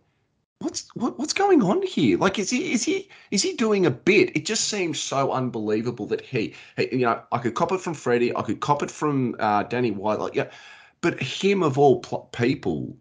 what's 0.61 0.89
what, 0.95 1.19
what's 1.19 1.33
going 1.33 1.63
on 1.63 1.83
here? 1.83 2.19
Like, 2.19 2.39
is 2.39 2.51
he 2.51 2.73
is 2.73 2.85
he 2.85 3.09
is 3.31 3.43
he 3.43 3.55
doing 3.55 3.87
a 3.87 3.91
bit? 3.91 4.37
It 4.37 4.45
just 4.45 4.69
seems 4.69 5.01
so 5.01 5.33
unbelievable 5.33 6.07
that 6.07 6.21
he, 6.21 6.55
you 6.79 6.99
know, 6.99 7.21
I 7.33 7.39
could 7.39 7.55
cop 7.55 7.73
it 7.73 7.81
from 7.81 7.95
Freddie, 7.95 8.35
I 8.35 8.43
could 8.43 8.61
cop 8.61 8.83
it 8.83 8.91
from 8.91 9.37
uh, 9.39 9.65
Danny 9.65 9.91
White, 9.91 10.21
like 10.21 10.35
yeah, 10.35 10.51
but 11.01 11.21
him 11.21 11.63
of 11.63 11.79
all 11.79 12.01
pl- 12.01 12.29
people 12.33 12.97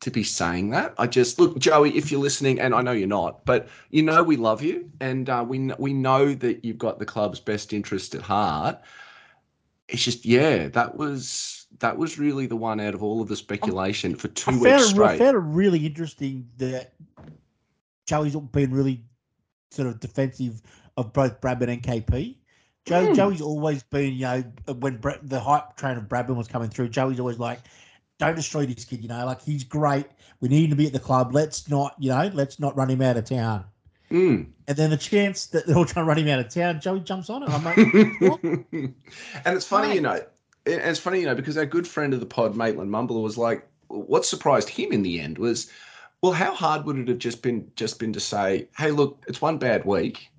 to 0.00 0.10
be 0.10 0.22
saying 0.22 0.70
that. 0.70 0.94
I 0.98 1.06
just 1.06 1.38
look, 1.38 1.58
Joey, 1.58 1.96
if 1.96 2.10
you're 2.10 2.20
listening, 2.20 2.60
and 2.60 2.74
I 2.74 2.82
know 2.82 2.92
you're 2.92 3.08
not, 3.08 3.44
but 3.44 3.68
you 3.90 4.02
know 4.02 4.22
we 4.22 4.36
love 4.36 4.62
you, 4.62 4.90
and 5.00 5.28
uh, 5.30 5.44
we 5.46 5.70
we 5.78 5.92
know 5.92 6.34
that 6.34 6.64
you've 6.64 6.78
got 6.78 6.98
the 6.98 7.06
club's 7.06 7.40
best 7.40 7.72
interest 7.72 8.14
at 8.14 8.22
heart 8.22 8.80
it's 9.88 10.02
just 10.02 10.24
yeah, 10.24 10.68
that 10.68 10.96
was 10.96 11.66
that 11.80 11.96
was 11.96 12.18
really 12.18 12.46
the 12.46 12.56
one 12.56 12.80
out 12.80 12.94
of 12.94 13.02
all 13.02 13.20
of 13.20 13.28
the 13.28 13.36
speculation 13.36 14.14
for 14.14 14.28
two 14.28 14.58
weeks 14.60 14.88
straight. 14.88 15.10
I 15.10 15.18
found 15.18 15.36
it 15.36 15.40
really 15.40 15.84
interesting 15.86 16.48
that 16.58 16.94
Joey's 18.06 18.36
been 18.36 18.72
really 18.72 19.04
sort 19.70 19.88
of 19.88 20.00
defensive 20.00 20.62
of 20.96 21.12
both 21.12 21.40
Bradman 21.40 21.68
and 21.68 21.82
KP. 21.82 22.36
Joe, 22.86 23.06
mm. 23.06 23.16
Joey's 23.16 23.40
always 23.40 23.82
been, 23.82 24.12
you 24.12 24.20
know, 24.20 24.44
when 24.78 25.00
the 25.22 25.40
hype 25.40 25.76
train 25.76 25.96
of 25.96 26.04
Bradman 26.04 26.36
was 26.36 26.48
coming 26.48 26.68
through, 26.68 26.90
Joey's 26.90 27.18
always 27.18 27.38
like, 27.38 27.60
don't 28.18 28.36
destroy 28.36 28.66
this 28.66 28.84
kid, 28.84 29.02
you 29.02 29.08
know, 29.08 29.24
like 29.26 29.42
he's 29.42 29.64
great. 29.64 30.06
We 30.40 30.48
need 30.48 30.64
him 30.64 30.70
to 30.70 30.76
be 30.76 30.86
at 30.86 30.92
the 30.92 31.00
club. 31.00 31.34
Let's 31.34 31.68
not, 31.68 31.94
you 31.98 32.10
know, 32.10 32.30
let's 32.34 32.60
not 32.60 32.76
run 32.76 32.90
him 32.90 33.02
out 33.02 33.16
of 33.16 33.24
town. 33.24 33.64
Mm. 34.10 34.46
And 34.68 34.76
then 34.76 34.90
the 34.90 34.96
chance 34.96 35.46
that 35.46 35.66
they're 35.66 35.76
all 35.76 35.84
trying 35.84 36.04
to 36.04 36.08
run 36.08 36.18
him 36.18 36.28
out 36.28 36.38
of 36.38 36.48
town, 36.48 36.80
Joey 36.80 37.00
jumps 37.00 37.30
on 37.30 37.42
it. 37.42 37.48
I'm 37.50 37.64
like, 37.64 37.76
and 38.72 38.94
it's 39.56 39.66
funny, 39.66 39.88
right. 39.88 39.94
you 39.94 40.00
know, 40.00 40.20
it's 40.66 41.00
funny, 41.00 41.20
you 41.20 41.26
know, 41.26 41.34
because 41.34 41.56
our 41.56 41.66
good 41.66 41.86
friend 41.86 42.14
of 42.14 42.20
the 42.20 42.26
pod, 42.26 42.56
Maitland 42.56 42.90
Mumbler, 42.90 43.22
was 43.22 43.36
like, 43.36 43.66
what 43.88 44.24
surprised 44.24 44.68
him 44.68 44.92
in 44.92 45.02
the 45.02 45.20
end 45.20 45.38
was, 45.38 45.70
well, 46.22 46.32
how 46.32 46.54
hard 46.54 46.84
would 46.84 46.96
it 46.98 47.08
have 47.08 47.18
just 47.18 47.42
been 47.42 47.70
just 47.76 47.98
been 47.98 48.12
to 48.12 48.20
say, 48.20 48.68
hey, 48.78 48.90
look, 48.90 49.22
it's 49.28 49.42
one 49.42 49.58
bad 49.58 49.84
week. 49.84 50.30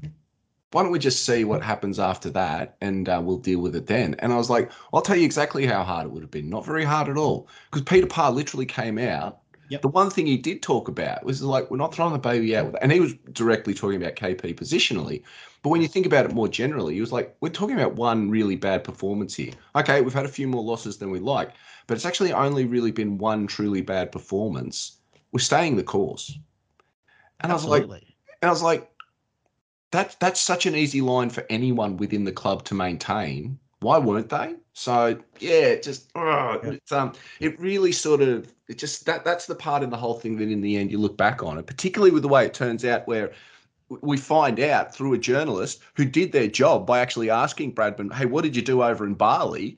Why 0.75 0.83
don't 0.83 0.91
we 0.91 0.99
just 0.99 1.25
see 1.25 1.45
what 1.45 1.63
happens 1.63 1.99
after 1.99 2.29
that, 2.31 2.75
and 2.81 3.07
uh, 3.07 3.21
we'll 3.23 3.37
deal 3.37 3.61
with 3.61 3.77
it 3.77 3.87
then? 3.87 4.13
And 4.19 4.33
I 4.33 4.35
was 4.35 4.49
like, 4.49 4.69
I'll 4.93 5.01
tell 5.01 5.15
you 5.15 5.23
exactly 5.23 5.65
how 5.65 5.83
hard 5.83 6.05
it 6.05 6.11
would 6.11 6.21
have 6.21 6.31
been. 6.31 6.49
Not 6.49 6.65
very 6.65 6.83
hard 6.83 7.07
at 7.07 7.15
all, 7.15 7.47
because 7.71 7.83
Peter 7.83 8.07
Parr 8.07 8.31
literally 8.31 8.65
came 8.65 8.99
out 8.99 9.39
Yep. 9.69 9.81
The 9.81 9.87
one 9.87 10.09
thing 10.11 10.27
he 10.27 10.37
did 10.37 10.61
talk 10.61 10.87
about 10.87 11.23
was 11.23 11.41
like, 11.41 11.71
we're 11.71 11.77
not 11.77 11.93
throwing 11.93 12.13
the 12.13 12.19
baby 12.19 12.55
out 12.55 12.67
with, 12.67 12.75
and 12.81 12.91
he 12.91 12.99
was 12.99 13.13
directly 13.31 13.73
talking 13.73 13.99
about 13.99 14.15
KP 14.15 14.53
positionally. 14.55 15.23
But 15.63 15.69
when 15.69 15.81
you 15.81 15.87
think 15.87 16.05
about 16.05 16.25
it 16.25 16.33
more 16.33 16.47
generally, 16.47 16.93
he 16.93 17.01
was 17.01 17.11
like, 17.11 17.35
we're 17.41 17.49
talking 17.49 17.75
about 17.75 17.95
one 17.95 18.29
really 18.29 18.55
bad 18.55 18.83
performance 18.83 19.33
here. 19.33 19.53
Okay, 19.75 20.01
we've 20.01 20.13
had 20.13 20.25
a 20.25 20.29
few 20.29 20.47
more 20.47 20.61
losses 20.61 20.97
than 20.97 21.09
we 21.09 21.17
like, 21.17 21.53
but 21.87 21.95
it's 21.95 22.05
actually 22.05 22.31
only 22.31 22.65
really 22.65 22.91
been 22.91 23.17
one 23.17 23.47
truly 23.47 23.81
bad 23.81 24.11
performance. 24.11 24.97
We're 25.31 25.39
staying 25.39 25.77
the 25.77 25.83
course. 25.83 26.37
And 27.39 27.51
Absolutely. 27.51 27.79
I 27.79 27.81
was 27.81 27.89
like, 27.89 28.01
and 28.43 28.49
I 28.49 28.51
was 28.51 28.61
like, 28.61 28.91
that 29.95 30.15
that's 30.19 30.39
such 30.41 30.65
an 30.65 30.75
easy 30.75 31.01
line 31.01 31.29
for 31.29 31.45
anyone 31.49 31.97
within 31.97 32.23
the 32.23 32.31
club 32.31 32.63
to 32.65 32.73
maintain 32.73 33.57
why 33.85 33.99
weren't 33.99 34.29
they? 34.29 34.55
So 34.73 35.17
yeah, 35.39 35.75
just 35.75 36.09
oh, 36.15 36.59
Yeah. 36.63 36.71
it's, 36.71 36.91
um, 36.91 37.13
it 37.39 37.59
really 37.59 37.91
sort 37.91 38.21
of 38.21 38.51
it 38.67 38.77
just 38.77 39.05
that 39.05 39.23
that's 39.23 39.45
the 39.45 39.55
part 39.55 39.83
in 39.83 39.89
the 39.91 39.97
whole 39.97 40.15
thing 40.15 40.37
that 40.37 40.49
in 40.49 40.61
the 40.61 40.77
end 40.77 40.91
you 40.91 40.97
look 40.97 41.17
back 41.17 41.43
on 41.43 41.57
it, 41.59 41.67
particularly 41.67 42.11
with 42.11 42.23
the 42.23 42.29
way 42.29 42.45
it 42.45 42.53
turns 42.53 42.83
out 42.83 43.07
where 43.07 43.31
we 44.01 44.17
find 44.17 44.59
out 44.59 44.95
through 44.95 45.13
a 45.13 45.17
journalist 45.19 45.81
who 45.93 46.03
did 46.03 46.31
their 46.31 46.47
job 46.47 46.87
by 46.87 46.99
actually 46.99 47.29
asking 47.29 47.75
Bradman, 47.75 48.11
"Hey, 48.13 48.25
what 48.25 48.43
did 48.43 48.55
you 48.55 48.63
do 48.63 48.81
over 48.81 49.05
in 49.05 49.13
Bali?" 49.13 49.77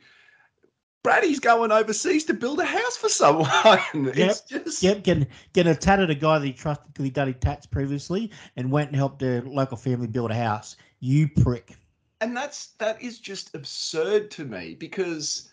Braddy's 1.07 1.39
going 1.39 1.71
overseas 1.71 2.25
to 2.25 2.33
build 2.33 2.59
a 2.59 2.65
house 2.65 2.97
for 2.97 3.07
someone. 3.07 3.79
It's 3.93 4.41
just 4.41 4.81
Get, 4.81 5.05
getting, 5.05 5.25
getting 5.53 5.71
a 5.71 5.75
tat 5.75 6.01
at 6.01 6.09
a 6.09 6.15
guy 6.15 6.37
that 6.37 6.45
he 6.45 6.51
trusted 6.51 6.87
because 6.87 7.05
he 7.05 7.11
done 7.11 7.27
his 7.27 7.37
tats 7.39 7.65
previously 7.65 8.29
and 8.57 8.69
went 8.69 8.89
and 8.89 8.97
helped 8.97 9.23
a 9.23 9.41
local 9.45 9.77
family 9.77 10.07
build 10.07 10.31
a 10.31 10.35
house. 10.35 10.75
You 10.99 11.29
prick. 11.29 11.77
and 12.19 12.35
that's 12.35 12.73
that 12.79 13.01
is 13.01 13.19
just 13.19 13.55
absurd 13.55 14.29
to 14.31 14.43
me 14.43 14.75
because 14.77 15.49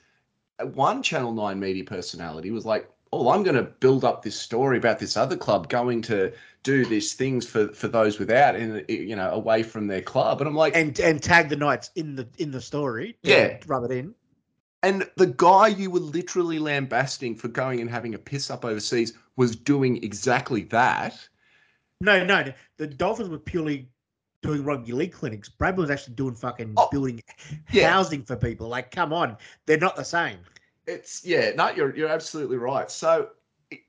one 0.72 1.04
channel 1.04 1.32
9 1.32 1.60
media 1.60 1.84
personality 1.84 2.50
was 2.50 2.64
like 2.64 2.90
oh 3.12 3.30
i'm 3.30 3.44
going 3.44 3.56
to 3.56 3.62
build 3.62 4.04
up 4.04 4.22
this 4.22 4.34
story 4.34 4.78
about 4.78 4.98
this 4.98 5.16
other 5.16 5.36
club 5.36 5.68
going 5.68 6.02
to 6.02 6.32
do 6.64 6.84
these 6.84 7.12
things 7.12 7.46
for 7.46 7.68
for 7.68 7.86
those 7.86 8.18
without 8.18 8.56
and 8.56 8.84
you 8.88 9.14
know 9.14 9.30
away 9.30 9.62
from 9.62 9.86
their 9.86 10.02
club 10.02 10.40
and 10.40 10.48
i'm 10.48 10.54
like 10.56 10.74
And 10.74 10.98
and 10.98 11.22
tag 11.22 11.48
the 11.48 11.56
Knights 11.56 11.90
in 11.94 12.16
the 12.16 12.26
in 12.38 12.50
the 12.50 12.60
story. 12.60 13.16
Yeah. 13.22 13.58
Rub 13.66 13.84
it 13.84 13.92
in. 13.92 14.14
And 14.87 15.09
the 15.16 15.27
guy 15.27 15.68
you 15.68 15.90
were 15.90 16.01
literally 16.01 16.59
lambasting 16.59 17.35
for 17.35 17.49
going 17.49 17.81
and 17.81 17.90
having 17.90 18.14
a 18.14 18.18
piss 18.18 18.51
up 18.51 18.64
overseas 18.64 19.14
was 19.37 19.57
doing 19.57 20.03
exactly 20.05 20.62
that 20.64 21.29
No, 22.01 22.25
no. 22.25 22.53
The 22.77 22.87
Dolphins 22.87 23.31
were 23.31 23.38
purely 23.38 23.88
doing 24.42 24.62
rugby 24.62 24.92
league 24.92 25.12
clinics. 25.12 25.49
Brad 25.49 25.77
was 25.77 25.90
actually 25.90 26.14
doing 26.14 26.35
fucking 26.35 26.75
Oh, 26.77 26.88
building 26.90 27.23
yeah. 27.73 27.90
housing 27.90 28.23
for 28.23 28.37
people. 28.37 28.68
Like, 28.68 28.90
come 28.90 29.12
on. 29.12 29.37
They're 29.66 29.79
not 29.79 29.97
the 29.97 30.05
same. 30.05 30.38
It's 30.87 31.25
yeah, 31.25 31.53
no, 31.57 31.70
you're 31.70 31.97
you're 31.97 32.11
absolutely 32.11 32.59
right. 32.59 32.90
So 32.90 33.29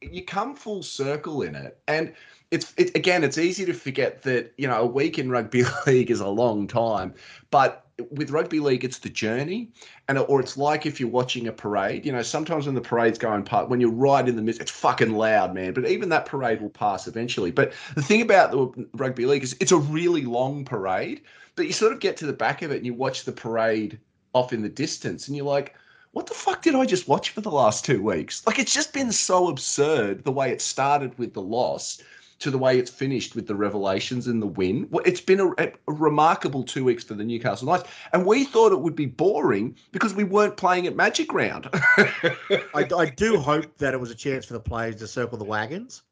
you 0.01 0.23
come 0.23 0.55
full 0.55 0.81
circle 0.81 1.41
in 1.41 1.53
it, 1.55 1.77
and 1.89 2.13
it's 2.51 2.73
it, 2.77 2.95
again, 2.95 3.23
it's 3.23 3.37
easy 3.37 3.65
to 3.65 3.73
forget 3.73 4.21
that 4.21 4.53
you 4.57 4.67
know 4.67 4.81
a 4.81 4.85
week 4.85 5.19
in 5.19 5.29
rugby 5.29 5.63
league 5.87 6.09
is 6.09 6.21
a 6.21 6.27
long 6.27 6.67
time, 6.67 7.13
but 7.51 7.84
with 8.11 8.31
rugby 8.31 8.59
league, 8.59 8.83
it's 8.83 8.99
the 8.99 9.09
journey, 9.09 9.71
and 10.07 10.17
or 10.17 10.39
it's 10.39 10.57
like 10.57 10.85
if 10.85 10.99
you're 10.99 11.09
watching 11.09 11.47
a 11.47 11.51
parade. 11.51 12.05
You 12.05 12.11
know, 12.11 12.21
sometimes 12.21 12.65
when 12.65 12.75
the 12.75 12.81
parade's 12.81 13.17
going 13.17 13.43
past, 13.43 13.69
when 13.69 13.79
you're 13.79 13.91
right 13.91 14.27
in 14.27 14.35
the 14.35 14.41
midst, 14.41 14.61
it's 14.61 14.71
fucking 14.71 15.13
loud, 15.13 15.53
man. 15.53 15.73
But 15.73 15.87
even 15.87 16.09
that 16.09 16.25
parade 16.25 16.61
will 16.61 16.69
pass 16.69 17.07
eventually. 17.07 17.51
But 17.51 17.73
the 17.95 18.01
thing 18.01 18.21
about 18.21 18.51
the 18.51 18.87
rugby 18.93 19.25
league 19.25 19.43
is 19.43 19.55
it's 19.59 19.71
a 19.71 19.77
really 19.77 20.25
long 20.25 20.65
parade, 20.65 21.21
but 21.55 21.67
you 21.67 21.73
sort 21.73 21.93
of 21.93 21.99
get 21.99 22.17
to 22.17 22.25
the 22.25 22.33
back 22.33 22.61
of 22.61 22.71
it 22.71 22.77
and 22.77 22.85
you 22.85 22.93
watch 22.93 23.23
the 23.23 23.31
parade 23.31 23.99
off 24.33 24.51
in 24.51 24.61
the 24.61 24.69
distance, 24.69 25.27
and 25.27 25.37
you're 25.37 25.45
like 25.45 25.75
what 26.11 26.27
the 26.27 26.33
fuck 26.33 26.61
did 26.61 26.75
I 26.75 26.85
just 26.85 27.09
watch 27.09 27.31
for 27.31 27.41
the 27.41 27.51
last 27.51 27.83
two 27.83 28.01
weeks? 28.01 28.41
Like, 28.47 28.57
it's 28.57 28.73
just 28.73 28.93
been 28.93 29.11
so 29.11 29.49
absurd 29.49 30.23
the 30.23 30.31
way 30.31 30.49
it 30.49 30.61
started 30.61 31.17
with 31.19 31.33
the 31.33 31.41
loss 31.41 32.01
to 32.39 32.51
the 32.51 32.57
way 32.57 32.77
it's 32.77 32.91
finished 32.91 33.35
with 33.35 33.47
the 33.47 33.55
revelations 33.55 34.27
and 34.27 34.41
the 34.41 34.47
win. 34.47 34.89
It's 35.05 35.21
been 35.21 35.39
a, 35.39 35.51
a 35.57 35.71
remarkable 35.87 36.63
two 36.63 36.83
weeks 36.83 37.03
for 37.03 37.13
the 37.13 37.23
Newcastle 37.23 37.67
Knights. 37.67 37.89
And 38.13 38.25
we 38.25 38.43
thought 38.43 38.71
it 38.71 38.79
would 38.79 38.95
be 38.95 39.05
boring 39.05 39.75
because 39.91 40.13
we 40.13 40.23
weren't 40.23 40.57
playing 40.57 40.87
at 40.87 40.95
Magic 40.95 41.33
Round. 41.33 41.69
I, 41.73 42.65
I 42.73 43.05
do 43.15 43.37
hope 43.39 43.77
that 43.77 43.93
it 43.93 43.99
was 43.99 44.11
a 44.11 44.15
chance 44.15 44.45
for 44.45 44.53
the 44.53 44.59
players 44.59 44.97
to 44.97 45.07
circle 45.07 45.37
the 45.37 45.45
wagons 45.45 46.03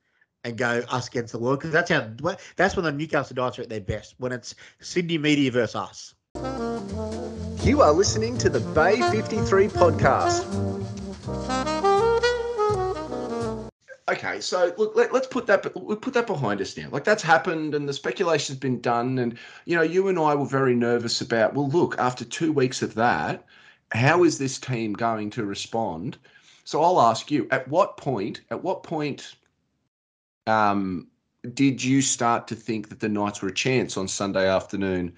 and 0.43 0.57
go 0.57 0.83
us 0.89 1.07
against 1.07 1.31
the 1.31 1.39
world 1.39 1.59
because 1.59 1.71
that's 1.71 1.89
how 1.89 2.09
that's 2.55 2.75
when 2.75 2.85
the 2.85 2.91
Newcastle 2.91 3.35
Knights 3.35 3.59
are 3.59 3.63
at 3.63 3.69
their 3.69 3.81
best 3.81 4.15
when 4.17 4.31
it's 4.31 4.55
Sydney 4.81 5.17
media 5.17 5.51
versus 5.51 5.75
us. 5.75 6.15
You 7.65 7.81
are 7.81 7.93
listening 7.93 8.37
to 8.39 8.49
the 8.49 8.59
Bay 8.59 8.99
53 9.11 9.67
podcast. 9.67 10.72
Okay, 14.09 14.41
so 14.41 14.73
look, 14.77 14.95
let, 14.95 15.13
us 15.13 15.27
put 15.27 15.47
that 15.47 15.73
we 15.81 15.95
put 15.95 16.13
that 16.13 16.27
behind 16.27 16.59
us 16.59 16.75
now. 16.75 16.89
Like 16.91 17.05
that's 17.05 17.23
happened, 17.23 17.73
and 17.73 17.87
the 17.87 17.93
speculation's 17.93 18.59
been 18.59 18.81
done, 18.81 19.17
and 19.17 19.37
you 19.65 19.77
know, 19.77 19.81
you 19.81 20.09
and 20.09 20.19
I 20.19 20.35
were 20.35 20.45
very 20.45 20.75
nervous 20.75 21.21
about. 21.21 21.53
Well, 21.53 21.69
look, 21.69 21.97
after 21.97 22.25
two 22.25 22.51
weeks 22.51 22.81
of 22.81 22.95
that, 22.95 23.45
how 23.93 24.25
is 24.25 24.37
this 24.37 24.59
team 24.59 24.93
going 24.93 25.29
to 25.31 25.45
respond? 25.45 26.17
So 26.65 26.83
I'll 26.83 26.99
ask 26.99 27.31
you: 27.31 27.47
at 27.49 27.65
what 27.69 27.95
point? 27.95 28.41
At 28.51 28.61
what 28.61 28.83
point? 28.83 29.35
Um, 30.47 31.07
did 31.53 31.81
you 31.81 32.01
start 32.01 32.47
to 32.47 32.55
think 32.55 32.89
that 32.89 32.99
the 32.99 33.07
Knights 33.07 33.41
were 33.41 33.49
a 33.49 33.53
chance 33.53 33.95
on 33.95 34.09
Sunday 34.09 34.49
afternoon 34.49 35.13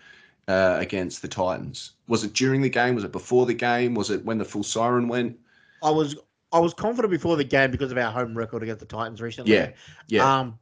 uh, 0.47 0.77
against 0.79 1.23
the 1.23 1.27
Titans? 1.27 1.93
Was 2.07 2.23
it 2.23 2.33
during 2.33 2.61
the 2.61 2.69
game? 2.69 2.93
Was 2.93 3.03
it 3.03 3.11
before 3.11 3.47
the 3.47 3.53
game? 3.55 3.95
Was 3.95 4.11
it 4.11 4.23
when 4.25 4.37
the 4.37 4.45
full 4.45 4.63
siren 4.63 5.07
went? 5.07 5.39
I 5.81 5.89
was 5.89 6.15
I 6.55 6.59
was 6.59 6.73
confident 6.73 7.11
before 7.11 7.35
the 7.35 7.43
game 7.43 7.69
because 7.69 7.91
of 7.91 7.97
our 7.97 8.09
home 8.09 8.33
record 8.33 8.63
against 8.63 8.79
the 8.79 8.85
Titans 8.85 9.21
recently. 9.21 9.53
Yeah, 9.53 9.71
yeah. 10.07 10.39
Um, 10.39 10.57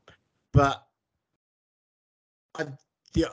but 0.51 0.87
I, 2.57 2.65
yeah, 3.13 3.27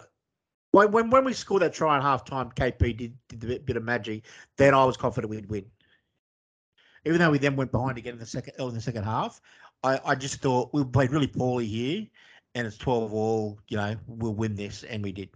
when 0.72 0.92
when 0.92 1.08
when 1.08 1.24
we 1.24 1.32
scored 1.32 1.62
that 1.62 1.72
try 1.72 1.96
at 1.96 2.02
halftime, 2.02 2.54
KP 2.54 2.98
did 2.98 3.16
did 3.28 3.44
a 3.44 3.46
bit, 3.46 3.64
bit 3.64 3.76
of 3.78 3.82
magic. 3.82 4.26
Then 4.58 4.74
I 4.74 4.84
was 4.84 4.98
confident 4.98 5.30
we'd 5.30 5.48
win. 5.48 5.64
Even 7.06 7.18
though 7.18 7.30
we 7.30 7.38
then 7.38 7.56
went 7.56 7.72
behind 7.72 7.96
again 7.96 8.12
in 8.12 8.18
the 8.18 8.26
second 8.26 8.52
in 8.58 8.74
the 8.74 8.80
second 8.80 9.04
half, 9.04 9.40
I, 9.82 9.98
I 10.04 10.14
just 10.14 10.42
thought 10.42 10.68
we 10.74 10.84
played 10.84 11.12
really 11.12 11.28
poorly 11.28 11.66
here, 11.66 12.06
and 12.54 12.66
it's 12.66 12.76
twelve 12.76 13.14
all. 13.14 13.58
You 13.68 13.78
know, 13.78 13.96
we'll 14.06 14.34
win 14.34 14.54
this, 14.54 14.82
and 14.82 15.02
we 15.02 15.12
did. 15.12 15.30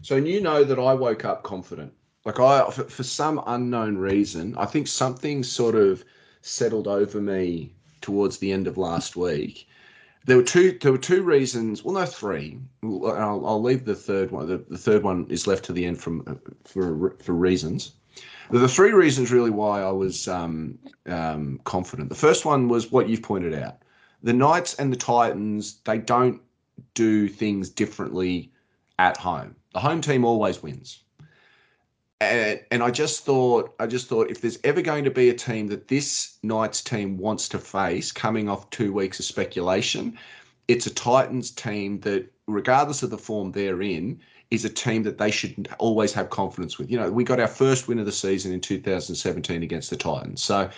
So 0.00 0.16
you 0.16 0.40
know 0.40 0.64
that 0.64 0.78
I 0.78 0.94
woke 0.94 1.26
up 1.26 1.42
confident. 1.42 1.92
Like 2.24 2.40
I, 2.40 2.70
for, 2.70 2.84
for 2.84 3.02
some 3.02 3.42
unknown 3.46 3.98
reason, 3.98 4.56
I 4.56 4.64
think 4.64 4.86
something 4.86 5.42
sort 5.42 5.74
of 5.74 6.02
settled 6.42 6.86
over 6.86 7.20
me 7.20 7.72
towards 8.00 8.38
the 8.38 8.52
end 8.52 8.66
of 8.66 8.76
last 8.76 9.16
week. 9.16 9.66
There 10.24 10.36
were 10.36 10.42
two. 10.42 10.78
There 10.80 10.92
were 10.92 10.98
two 10.98 11.22
reasons. 11.22 11.82
Well, 11.82 11.94
no, 11.94 12.06
three. 12.06 12.58
I'll, 12.84 13.44
I'll 13.46 13.62
leave 13.62 13.84
the 13.84 13.94
third 13.94 14.30
one. 14.30 14.46
The, 14.46 14.58
the 14.68 14.78
third 14.78 15.02
one 15.02 15.26
is 15.28 15.46
left 15.46 15.64
to 15.64 15.72
the 15.72 15.84
end 15.84 16.00
from 16.00 16.38
for 16.64 17.16
for 17.20 17.32
reasons. 17.32 17.92
The 18.50 18.68
three 18.68 18.92
reasons 18.92 19.32
really 19.32 19.50
why 19.50 19.82
I 19.82 19.90
was 19.90 20.28
um, 20.28 20.78
um, 21.06 21.58
confident. 21.64 22.10
The 22.10 22.14
first 22.14 22.44
one 22.44 22.68
was 22.68 22.92
what 22.92 23.08
you've 23.08 23.22
pointed 23.22 23.54
out. 23.54 23.78
The 24.22 24.32
Knights 24.32 24.74
and 24.74 24.92
the 24.92 24.96
Titans 24.96 25.80
they 25.84 25.98
don't 25.98 26.40
do 26.94 27.28
things 27.28 27.68
differently 27.68 28.52
at 28.98 29.16
home. 29.16 29.56
The 29.72 29.80
home 29.80 30.00
team 30.00 30.24
always 30.24 30.62
wins. 30.62 31.02
And, 32.22 32.60
and 32.70 32.82
I 32.82 32.90
just 32.90 33.24
thought, 33.24 33.74
I 33.78 33.86
just 33.86 34.08
thought, 34.08 34.30
if 34.30 34.40
there's 34.40 34.58
ever 34.64 34.82
going 34.82 35.04
to 35.04 35.10
be 35.10 35.30
a 35.30 35.34
team 35.34 35.68
that 35.68 35.88
this 35.88 36.38
Knights 36.42 36.82
team 36.82 37.18
wants 37.18 37.48
to 37.50 37.58
face, 37.58 38.12
coming 38.12 38.48
off 38.48 38.70
two 38.70 38.92
weeks 38.92 39.18
of 39.18 39.24
speculation, 39.24 40.18
it's 40.68 40.86
a 40.86 40.94
Titans 40.94 41.50
team 41.50 42.00
that, 42.00 42.32
regardless 42.46 43.02
of 43.02 43.10
the 43.10 43.18
form 43.18 43.52
they're 43.52 43.82
in, 43.82 44.20
is 44.52 44.66
a 44.66 44.68
team 44.68 45.02
that 45.02 45.16
they 45.16 45.30
should 45.30 45.66
always 45.78 46.12
have 46.12 46.28
confidence 46.28 46.78
with. 46.78 46.90
You 46.90 46.98
know, 46.98 47.10
we 47.10 47.24
got 47.24 47.40
our 47.40 47.48
first 47.48 47.88
win 47.88 47.98
of 47.98 48.04
the 48.04 48.12
season 48.12 48.52
in 48.52 48.60
2017 48.60 49.62
against 49.62 49.88
the 49.88 49.96
Titans, 49.96 50.42
so 50.42 50.68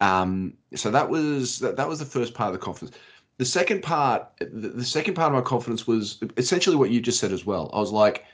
um, 0.00 0.54
so 0.74 0.90
that 0.92 1.10
was 1.10 1.58
that, 1.58 1.76
that 1.76 1.88
was 1.88 1.98
the 1.98 2.04
first 2.04 2.32
part 2.34 2.48
of 2.48 2.52
the 2.52 2.64
confidence. 2.64 2.96
The 3.38 3.44
second 3.44 3.82
part, 3.82 4.28
the, 4.38 4.68
the 4.68 4.84
second 4.84 5.14
part 5.14 5.32
of 5.32 5.34
my 5.34 5.40
confidence 5.40 5.84
was 5.84 6.22
essentially 6.36 6.76
what 6.76 6.90
you 6.90 7.00
just 7.00 7.18
said 7.18 7.32
as 7.32 7.44
well. 7.44 7.70
I 7.74 7.80
was 7.80 7.90
like, 7.90 8.24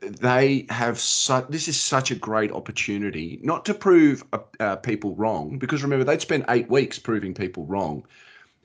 they 0.00 0.66
have 0.70 0.98
such 0.98 1.46
this 1.48 1.68
is 1.68 1.78
such 1.80 2.10
a 2.10 2.14
great 2.14 2.52
opportunity 2.52 3.38
not 3.42 3.64
to 3.64 3.74
prove 3.74 4.24
uh, 4.32 4.38
uh, 4.60 4.76
people 4.76 5.14
wrong 5.14 5.58
because 5.58 5.82
remember 5.82 6.04
they'd 6.04 6.20
spent 6.20 6.44
eight 6.48 6.68
weeks 6.70 6.98
proving 6.98 7.34
people 7.34 7.64
wrong 7.66 8.04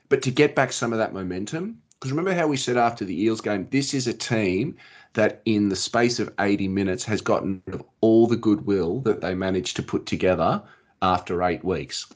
but 0.08 0.22
to 0.22 0.30
get 0.30 0.54
back 0.54 0.72
some 0.72 0.92
of 0.92 0.98
that 0.98 1.12
momentum 1.12 1.78
because 1.94 2.10
remember 2.10 2.34
how 2.34 2.46
we 2.46 2.56
said 2.56 2.76
after 2.76 3.04
the 3.04 3.22
eels 3.22 3.40
game 3.40 3.66
this 3.70 3.94
is 3.94 4.06
a 4.06 4.12
team 4.12 4.76
that 5.14 5.42
in 5.44 5.68
the 5.68 5.76
space 5.76 6.18
of 6.18 6.32
80 6.40 6.68
minutes 6.68 7.04
has 7.04 7.20
gotten 7.20 7.62
rid 7.66 7.74
of 7.74 7.84
all 8.00 8.26
the 8.26 8.36
goodwill 8.36 9.00
that 9.00 9.20
they 9.20 9.34
managed 9.34 9.76
to 9.76 9.82
put 9.82 10.06
together 10.06 10.62
after 11.02 11.42
eight 11.42 11.64
weeks. 11.64 12.06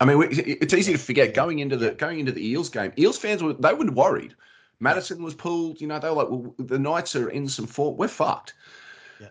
I 0.00 0.04
mean 0.04 0.28
it's 0.30 0.74
easy 0.74 0.92
to 0.92 0.98
forget 0.98 1.34
going 1.34 1.60
into 1.60 1.76
the 1.76 1.92
going 1.92 2.20
into 2.20 2.32
the 2.32 2.46
eels 2.46 2.68
game 2.68 2.92
eels 2.98 3.16
fans 3.16 3.42
were 3.42 3.54
they 3.54 3.72
were 3.72 3.90
worried 3.90 4.34
Madison 4.84 5.22
was 5.22 5.34
pulled. 5.34 5.80
You 5.80 5.88
know, 5.88 5.98
they 5.98 6.08
were 6.08 6.14
like, 6.14 6.30
well, 6.30 6.54
the 6.58 6.78
Knights 6.78 7.16
are 7.16 7.30
in 7.30 7.48
some 7.48 7.66
form. 7.66 7.96
We're 7.96 8.08
fucked. 8.08 8.54
Yeah. 9.20 9.28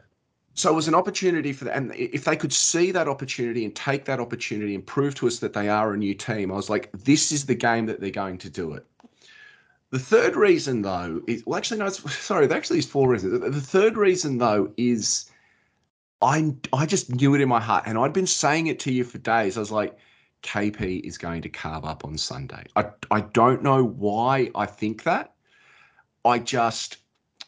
So 0.56 0.72
it 0.72 0.76
was 0.76 0.88
an 0.88 0.96
opportunity 0.96 1.54
for 1.54 1.66
them. 1.66 1.92
And 1.92 1.96
if 1.96 2.26
they 2.26 2.36
could 2.36 2.52
see 2.52 2.92
that 2.92 3.08
opportunity 3.08 3.64
and 3.64 3.74
take 3.76 4.06
that 4.06 4.20
opportunity 4.20 4.76
and 4.76 4.86
prove 4.86 5.16
to 5.16 5.28
us 5.28 5.40
that 5.40 5.54
they 5.54 5.70
are 5.70 5.94
a 5.94 5.98
new 5.98 6.14
team, 6.14 6.52
I 6.52 6.56
was 6.56 6.70
like, 6.70 6.92
this 6.92 7.32
is 7.32 7.46
the 7.46 7.56
game 7.56 7.86
that 7.86 8.02
they're 8.02 8.10
going 8.10 8.40
to 8.40 8.50
do 8.50 8.74
it. 8.74 8.86
The 9.92 10.00
third 10.00 10.36
reason, 10.36 10.82
though, 10.82 11.22
is 11.28 11.46
well, 11.46 11.58
actually, 11.58 11.80
no, 11.80 11.86
it's, 11.86 12.14
sorry, 12.26 12.48
there 12.48 12.58
actually 12.58 12.80
is 12.80 12.88
four 12.88 13.10
reasons. 13.10 13.40
The 13.40 13.62
third 13.62 13.96
reason, 13.96 14.40
though, 14.40 14.74
is 14.76 15.30
I, 16.20 16.56
I 16.74 16.88
just 16.88 17.14
knew 17.14 17.36
it 17.36 17.42
in 17.42 17.48
my 17.48 17.60
heart. 17.60 17.84
And 17.86 17.98
I'd 17.98 18.12
been 18.12 18.26
saying 18.26 18.68
it 18.68 18.80
to 18.80 18.92
you 18.92 19.04
for 19.04 19.20
days. 19.20 19.56
I 19.56 19.60
was 19.60 19.72
like, 19.72 19.96
KP 20.44 21.02
is 21.02 21.18
going 21.18 21.42
to 21.42 21.50
carve 21.50 21.86
up 21.86 22.06
on 22.06 22.18
Sunday. 22.18 22.64
I, 22.76 22.86
I 23.12 23.22
don't 23.22 23.64
know 23.64 23.84
why 23.84 24.52
I 24.56 24.66
think 24.66 25.04
that. 25.04 25.33
I 26.26 26.40
just 26.40 26.98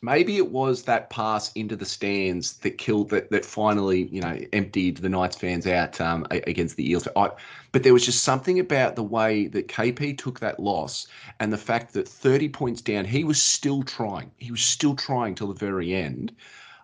maybe 0.02 0.38
it 0.38 0.52
was 0.52 0.84
that 0.84 1.10
pass 1.10 1.52
into 1.54 1.76
the 1.76 1.86
stands 1.86 2.58
that 2.58 2.78
killed 2.78 3.10
that 3.10 3.32
that 3.32 3.46
finally 3.46 4.04
you 4.08 4.22
know 4.22 4.38
emptied 4.54 4.98
the 4.98 5.10
Knights 5.10 5.38
fans 5.38 5.66
out 5.66 6.00
um, 6.02 6.28
against 6.30 6.76
the 6.76 6.90
Eels. 6.90 7.08
I, 7.16 7.32
but 7.72 7.84
there 7.84 7.94
was 7.94 8.06
just 8.06 8.24
something 8.24 8.60
about 8.60 8.96
the 8.96 9.04
way 9.04 9.48
that 9.48 9.68
KP 9.68 10.18
took 10.18 10.40
that 10.40 10.60
loss 10.60 11.08
and 11.40 11.52
the 11.52 11.58
fact 11.58 11.94
that 11.94 12.08
30 12.08 12.50
points 12.50 12.82
down, 12.82 13.06
he 13.06 13.24
was 13.24 13.42
still 13.42 13.84
trying. 13.84 14.32
He 14.38 14.52
was 14.52 14.62
still 14.62 14.96
trying 14.96 15.36
till 15.36 15.48
the 15.48 15.54
very 15.54 15.94
end. 15.94 16.34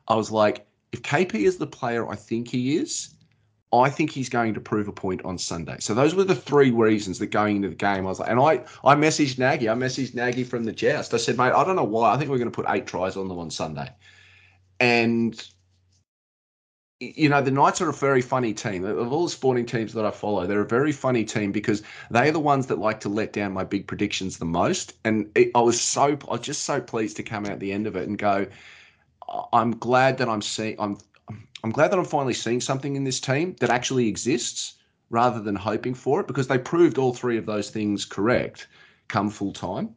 I 0.07 0.15
was 0.15 0.31
like, 0.31 0.65
if 0.91 1.01
KP 1.01 1.35
is 1.35 1.57
the 1.57 1.67
player 1.67 2.09
I 2.09 2.15
think 2.15 2.49
he 2.49 2.77
is, 2.77 3.15
I 3.73 3.89
think 3.89 4.11
he's 4.11 4.27
going 4.27 4.53
to 4.53 4.59
prove 4.59 4.89
a 4.89 4.91
point 4.91 5.23
on 5.23 5.37
Sunday. 5.37 5.77
So 5.79 5.93
those 5.93 6.13
were 6.13 6.25
the 6.25 6.35
three 6.35 6.71
reasons 6.71 7.19
that 7.19 7.27
going 7.27 7.55
into 7.55 7.69
the 7.69 7.75
game, 7.75 8.05
I 8.05 8.09
was 8.09 8.19
like, 8.19 8.29
and 8.29 8.39
I, 8.39 8.63
I 8.83 8.95
messaged 8.95 9.39
Nagy. 9.39 9.69
I 9.69 9.73
messaged 9.75 10.13
Nagy 10.13 10.43
from 10.43 10.65
the 10.65 10.73
joust. 10.73 11.13
I 11.13 11.17
said, 11.17 11.37
mate, 11.37 11.53
I 11.53 11.63
don't 11.63 11.77
know 11.77 11.83
why. 11.83 12.13
I 12.13 12.17
think 12.17 12.29
we're 12.29 12.37
going 12.37 12.51
to 12.51 12.55
put 12.55 12.65
eight 12.67 12.85
tries 12.85 13.15
on 13.15 13.29
them 13.29 13.39
on 13.39 13.49
Sunday. 13.49 13.89
And, 14.81 15.41
you 16.99 17.29
know, 17.29 17.41
the 17.41 17.51
Knights 17.51 17.79
are 17.79 17.87
a 17.87 17.93
very 17.93 18.21
funny 18.21 18.53
team. 18.53 18.83
Of 18.83 19.13
all 19.13 19.23
the 19.23 19.29
sporting 19.29 19.65
teams 19.65 19.93
that 19.93 20.05
I 20.05 20.11
follow, 20.11 20.45
they're 20.45 20.61
a 20.61 20.67
very 20.67 20.91
funny 20.91 21.23
team 21.23 21.53
because 21.53 21.81
they're 22.09 22.31
the 22.31 22.39
ones 22.41 22.67
that 22.67 22.77
like 22.77 22.99
to 23.01 23.09
let 23.09 23.31
down 23.31 23.53
my 23.53 23.63
big 23.63 23.87
predictions 23.87 24.37
the 24.37 24.45
most. 24.45 24.95
And 25.05 25.31
it, 25.35 25.51
I 25.55 25.61
was 25.61 25.79
so, 25.79 26.17
I 26.27 26.31
was 26.31 26.41
just 26.41 26.63
so 26.63 26.81
pleased 26.81 27.15
to 27.17 27.23
come 27.23 27.45
out 27.45 27.59
the 27.59 27.71
end 27.71 27.87
of 27.87 27.95
it 27.95 28.09
and 28.09 28.17
go, 28.17 28.47
I'm 29.53 29.71
glad 29.77 30.17
that 30.17 30.27
I'm 30.27 30.41
seeing, 30.41 30.75
I'm 30.77 30.97
I'm 31.63 31.71
glad 31.71 31.91
that 31.91 31.99
I'm 31.99 32.05
finally 32.05 32.33
seeing 32.33 32.61
something 32.61 32.95
in 32.95 33.03
this 33.03 33.19
team 33.19 33.55
that 33.59 33.69
actually 33.69 34.07
exists 34.07 34.75
rather 35.09 35.41
than 35.41 35.55
hoping 35.55 35.93
for 35.93 36.21
it 36.21 36.27
because 36.27 36.47
they 36.47 36.57
proved 36.57 36.97
all 36.97 37.13
three 37.13 37.37
of 37.37 37.45
those 37.45 37.69
things 37.69 38.05
correct 38.05 38.67
come 39.07 39.29
full 39.29 39.51
time. 39.51 39.93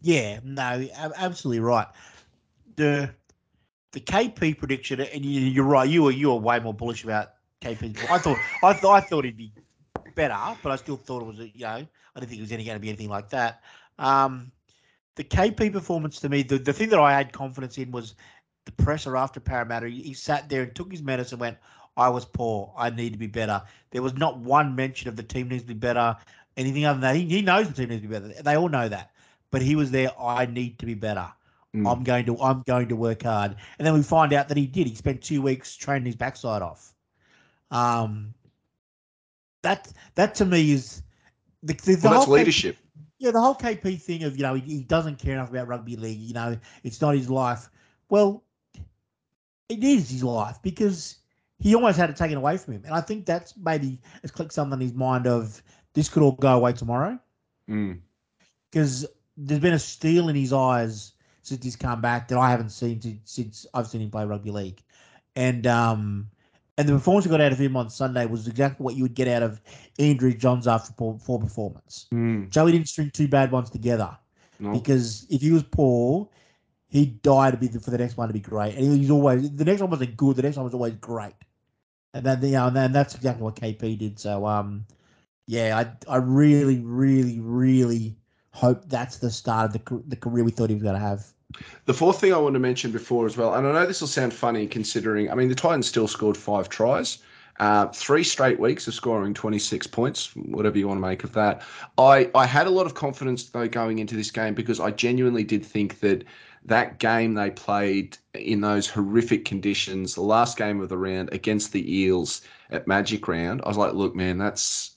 Yeah, 0.00 0.40
no, 0.44 0.88
absolutely 0.96 1.60
right. 1.60 1.88
The 2.76 3.10
the 3.92 4.00
KP 4.00 4.58
prediction, 4.58 5.00
and 5.00 5.24
you're 5.24 5.64
right. 5.64 5.88
You 5.88 6.04
were 6.04 6.10
you 6.10 6.28
were 6.28 6.36
way 6.36 6.60
more 6.60 6.74
bullish 6.74 7.02
about 7.02 7.32
KP. 7.60 7.98
I 8.10 8.18
thought 8.18 8.38
I 8.62 8.72
thought 8.74 8.94
I 8.94 9.00
thought 9.00 9.24
he'd 9.24 9.36
be 9.36 9.52
better, 10.14 10.36
but 10.62 10.70
I 10.70 10.76
still 10.76 10.96
thought 10.96 11.22
it 11.22 11.26
was 11.26 11.38
you 11.38 11.64
know 11.64 11.68
I 11.68 12.20
didn't 12.20 12.28
think 12.28 12.38
it 12.38 12.42
was 12.42 12.52
any 12.52 12.64
going 12.64 12.76
to 12.76 12.80
be 12.80 12.88
anything 12.88 13.08
like 13.08 13.30
that. 13.30 13.62
Um, 13.98 14.52
the 15.16 15.24
KP 15.24 15.72
performance 15.72 16.20
to 16.20 16.28
me, 16.28 16.42
the, 16.42 16.58
the 16.58 16.72
thing 16.72 16.90
that 16.90 17.00
I 17.00 17.12
had 17.12 17.32
confidence 17.32 17.78
in 17.78 17.90
was 17.90 18.14
the 18.66 18.72
presser 18.72 19.16
after 19.16 19.40
Parramatta. 19.40 19.88
He, 19.88 20.12
sat 20.12 20.48
there 20.48 20.62
and 20.62 20.74
took 20.74 20.90
his 20.90 21.02
medicine 21.02 21.36
and 21.36 21.40
went, 21.40 21.58
I 21.96 22.10
was 22.10 22.26
poor. 22.26 22.74
I 22.76 22.90
need 22.90 23.14
to 23.14 23.18
be 23.18 23.26
better. 23.26 23.62
There 23.90 24.02
was 24.02 24.14
not 24.14 24.38
one 24.38 24.76
mention 24.76 25.08
of 25.08 25.16
the 25.16 25.22
team 25.22 25.48
needs 25.48 25.62
to 25.62 25.68
be 25.68 25.74
better, 25.74 26.16
anything 26.56 26.84
other 26.84 27.00
than 27.00 27.14
that. 27.14 27.16
He, 27.16 27.26
he 27.26 27.42
knows 27.42 27.68
the 27.68 27.74
team 27.74 27.88
needs 27.88 28.02
to 28.02 28.08
be 28.08 28.14
better. 28.14 28.42
They 28.42 28.56
all 28.56 28.68
know 28.68 28.88
that. 28.88 29.12
But 29.50 29.62
he 29.62 29.76
was 29.76 29.90
there, 29.90 30.10
I 30.20 30.44
need 30.44 30.78
to 30.80 30.86
be 30.86 30.94
better. 30.94 31.26
Mm. 31.74 31.90
I'm 31.90 32.04
going 32.04 32.26
to 32.26 32.38
I'm 32.40 32.62
going 32.66 32.88
to 32.88 32.96
work 32.96 33.22
hard. 33.22 33.56
And 33.78 33.86
then 33.86 33.94
we 33.94 34.02
find 34.02 34.32
out 34.32 34.48
that 34.48 34.56
he 34.56 34.66
did. 34.66 34.86
He 34.86 34.94
spent 34.94 35.22
two 35.22 35.40
weeks 35.40 35.76
training 35.76 36.06
his 36.06 36.16
backside 36.16 36.62
off. 36.62 36.92
Um 37.70 38.34
that 39.62 39.92
that 40.14 40.34
to 40.36 40.44
me 40.44 40.72
is 40.72 41.02
the, 41.62 41.74
the, 41.74 41.94
the 41.96 42.08
well, 42.08 42.20
that's 42.20 42.30
leadership. 42.30 42.76
KP, 42.76 42.78
yeah, 43.18 43.30
the 43.30 43.40
whole 43.40 43.54
KP 43.54 44.00
thing 44.00 44.22
of, 44.24 44.36
you 44.36 44.42
know, 44.42 44.54
he, 44.54 44.60
he 44.60 44.82
doesn't 44.82 45.18
care 45.18 45.34
enough 45.34 45.50
about 45.50 45.68
rugby 45.68 45.96
league, 45.96 46.18
you 46.18 46.34
know, 46.34 46.58
it's 46.84 47.00
not 47.00 47.14
his 47.14 47.30
life. 47.30 47.68
Well, 48.08 48.44
it 49.68 49.82
is 49.82 50.10
his 50.10 50.24
life 50.24 50.58
because 50.62 51.16
he 51.58 51.74
almost 51.74 51.98
had 51.98 52.10
it 52.10 52.16
taken 52.16 52.36
away 52.36 52.56
from 52.56 52.74
him. 52.74 52.82
And 52.84 52.94
I 52.94 53.00
think 53.00 53.26
that's 53.26 53.54
maybe 53.56 53.98
has 54.22 54.30
clicked 54.30 54.52
something 54.52 54.80
in 54.80 54.86
his 54.86 54.94
mind 54.94 55.26
of 55.26 55.62
this 55.94 56.08
could 56.08 56.22
all 56.22 56.32
go 56.32 56.54
away 56.54 56.72
tomorrow. 56.72 57.18
Because 57.66 59.04
mm. 59.04 59.08
there's 59.36 59.60
been 59.60 59.72
a 59.72 59.78
steel 59.78 60.28
in 60.28 60.36
his 60.36 60.52
eyes 60.52 61.12
since 61.42 61.64
he's 61.64 61.76
come 61.76 62.00
back 62.00 62.28
that 62.28 62.38
I 62.38 62.50
haven't 62.50 62.70
seen 62.70 63.00
to, 63.00 63.14
since 63.24 63.66
I've 63.72 63.86
seen 63.86 64.02
him 64.02 64.10
play 64.10 64.24
rugby 64.24 64.50
league. 64.50 64.82
And 65.34 65.66
um 65.66 66.30
and 66.78 66.86
the 66.88 66.92
performance 66.92 67.26
we 67.26 67.30
got 67.30 67.40
out 67.40 67.52
of 67.52 67.58
him 67.58 67.76
on 67.76 67.88
Sunday 67.88 68.26
was 68.26 68.46
exactly 68.46 68.84
what 68.84 68.96
you 68.96 69.02
would 69.02 69.14
get 69.14 69.28
out 69.28 69.42
of 69.42 69.62
Andrew 69.98 70.34
Johns 70.34 70.68
after 70.68 70.92
poor, 70.92 71.18
poor 71.24 71.38
performance. 71.38 72.06
Mm. 72.12 72.50
Joey 72.50 72.72
didn't 72.72 72.88
string 72.88 73.10
two 73.10 73.28
bad 73.28 73.50
ones 73.50 73.70
together. 73.70 74.16
Because 74.72 75.26
if 75.30 75.42
he 75.42 75.50
was 75.50 75.62
poor, 75.62 76.28
he 76.88 77.06
died 77.06 77.52
to 77.52 77.56
be 77.56 77.68
the, 77.68 77.80
for 77.80 77.90
the 77.90 77.98
next 77.98 78.16
one 78.16 78.28
to 78.28 78.34
be 78.34 78.40
great, 78.40 78.74
and 78.74 79.00
he's 79.00 79.10
always 79.10 79.50
the 79.50 79.64
next 79.64 79.80
one 79.80 79.90
wasn't 79.90 80.16
good. 80.16 80.36
The 80.36 80.42
next 80.42 80.56
one 80.56 80.64
was 80.64 80.74
always 80.74 80.94
great, 80.94 81.34
and 82.14 82.24
then 82.24 82.42
you 82.42 82.52
know, 82.52 82.68
and 82.68 82.76
then 82.76 82.92
that's 82.92 83.14
exactly 83.14 83.42
what 83.42 83.56
KP 83.56 83.98
did. 83.98 84.18
So 84.18 84.46
um, 84.46 84.86
yeah, 85.46 85.78
I 85.78 86.12
I 86.12 86.16
really 86.18 86.80
really 86.80 87.40
really 87.40 88.16
hope 88.52 88.88
that's 88.88 89.18
the 89.18 89.30
start 89.30 89.66
of 89.66 89.72
the 89.72 90.02
the 90.08 90.16
career 90.16 90.44
we 90.44 90.50
thought 90.50 90.70
he 90.70 90.74
was 90.74 90.82
going 90.82 90.94
to 90.94 91.00
have. 91.00 91.26
The 91.84 91.94
fourth 91.94 92.20
thing 92.20 92.32
I 92.32 92.38
want 92.38 92.54
to 92.54 92.60
mention 92.60 92.90
before 92.90 93.26
as 93.26 93.36
well, 93.36 93.54
and 93.54 93.66
I 93.66 93.72
know 93.72 93.86
this 93.86 94.00
will 94.00 94.08
sound 94.08 94.34
funny 94.34 94.66
considering, 94.66 95.30
I 95.30 95.34
mean, 95.34 95.48
the 95.48 95.54
Titans 95.54 95.86
still 95.86 96.08
scored 96.08 96.36
five 96.36 96.68
tries. 96.68 97.18
Uh, 97.58 97.86
three 97.86 98.22
straight 98.22 98.60
weeks 98.60 98.86
of 98.86 98.92
scoring 98.92 99.32
26 99.32 99.86
points, 99.86 100.36
whatever 100.36 100.76
you 100.76 100.86
want 100.86 100.98
to 100.98 101.06
make 101.06 101.24
of 101.24 101.32
that. 101.32 101.62
I, 101.96 102.30
I 102.34 102.44
had 102.44 102.66
a 102.66 102.70
lot 102.70 102.84
of 102.84 102.94
confidence, 102.94 103.44
though, 103.44 103.66
going 103.66 103.98
into 103.98 104.14
this 104.14 104.30
game 104.30 104.52
because 104.52 104.78
I 104.78 104.90
genuinely 104.90 105.42
did 105.42 105.64
think 105.64 106.00
that 106.00 106.24
that 106.66 106.98
game 106.98 107.34
they 107.34 107.50
played 107.50 108.18
in 108.34 108.60
those 108.60 108.88
horrific 108.88 109.44
conditions, 109.44 110.14
the 110.14 110.22
last 110.22 110.56
game 110.56 110.80
of 110.80 110.88
the 110.88 110.98
round 110.98 111.32
against 111.32 111.72
the 111.72 112.00
Eels 112.00 112.42
at 112.70 112.86
Magic 112.86 113.26
Round, 113.26 113.62
I 113.64 113.68
was 113.68 113.76
like, 113.76 113.94
look, 113.94 114.14
man, 114.14 114.36
that's 114.36 114.96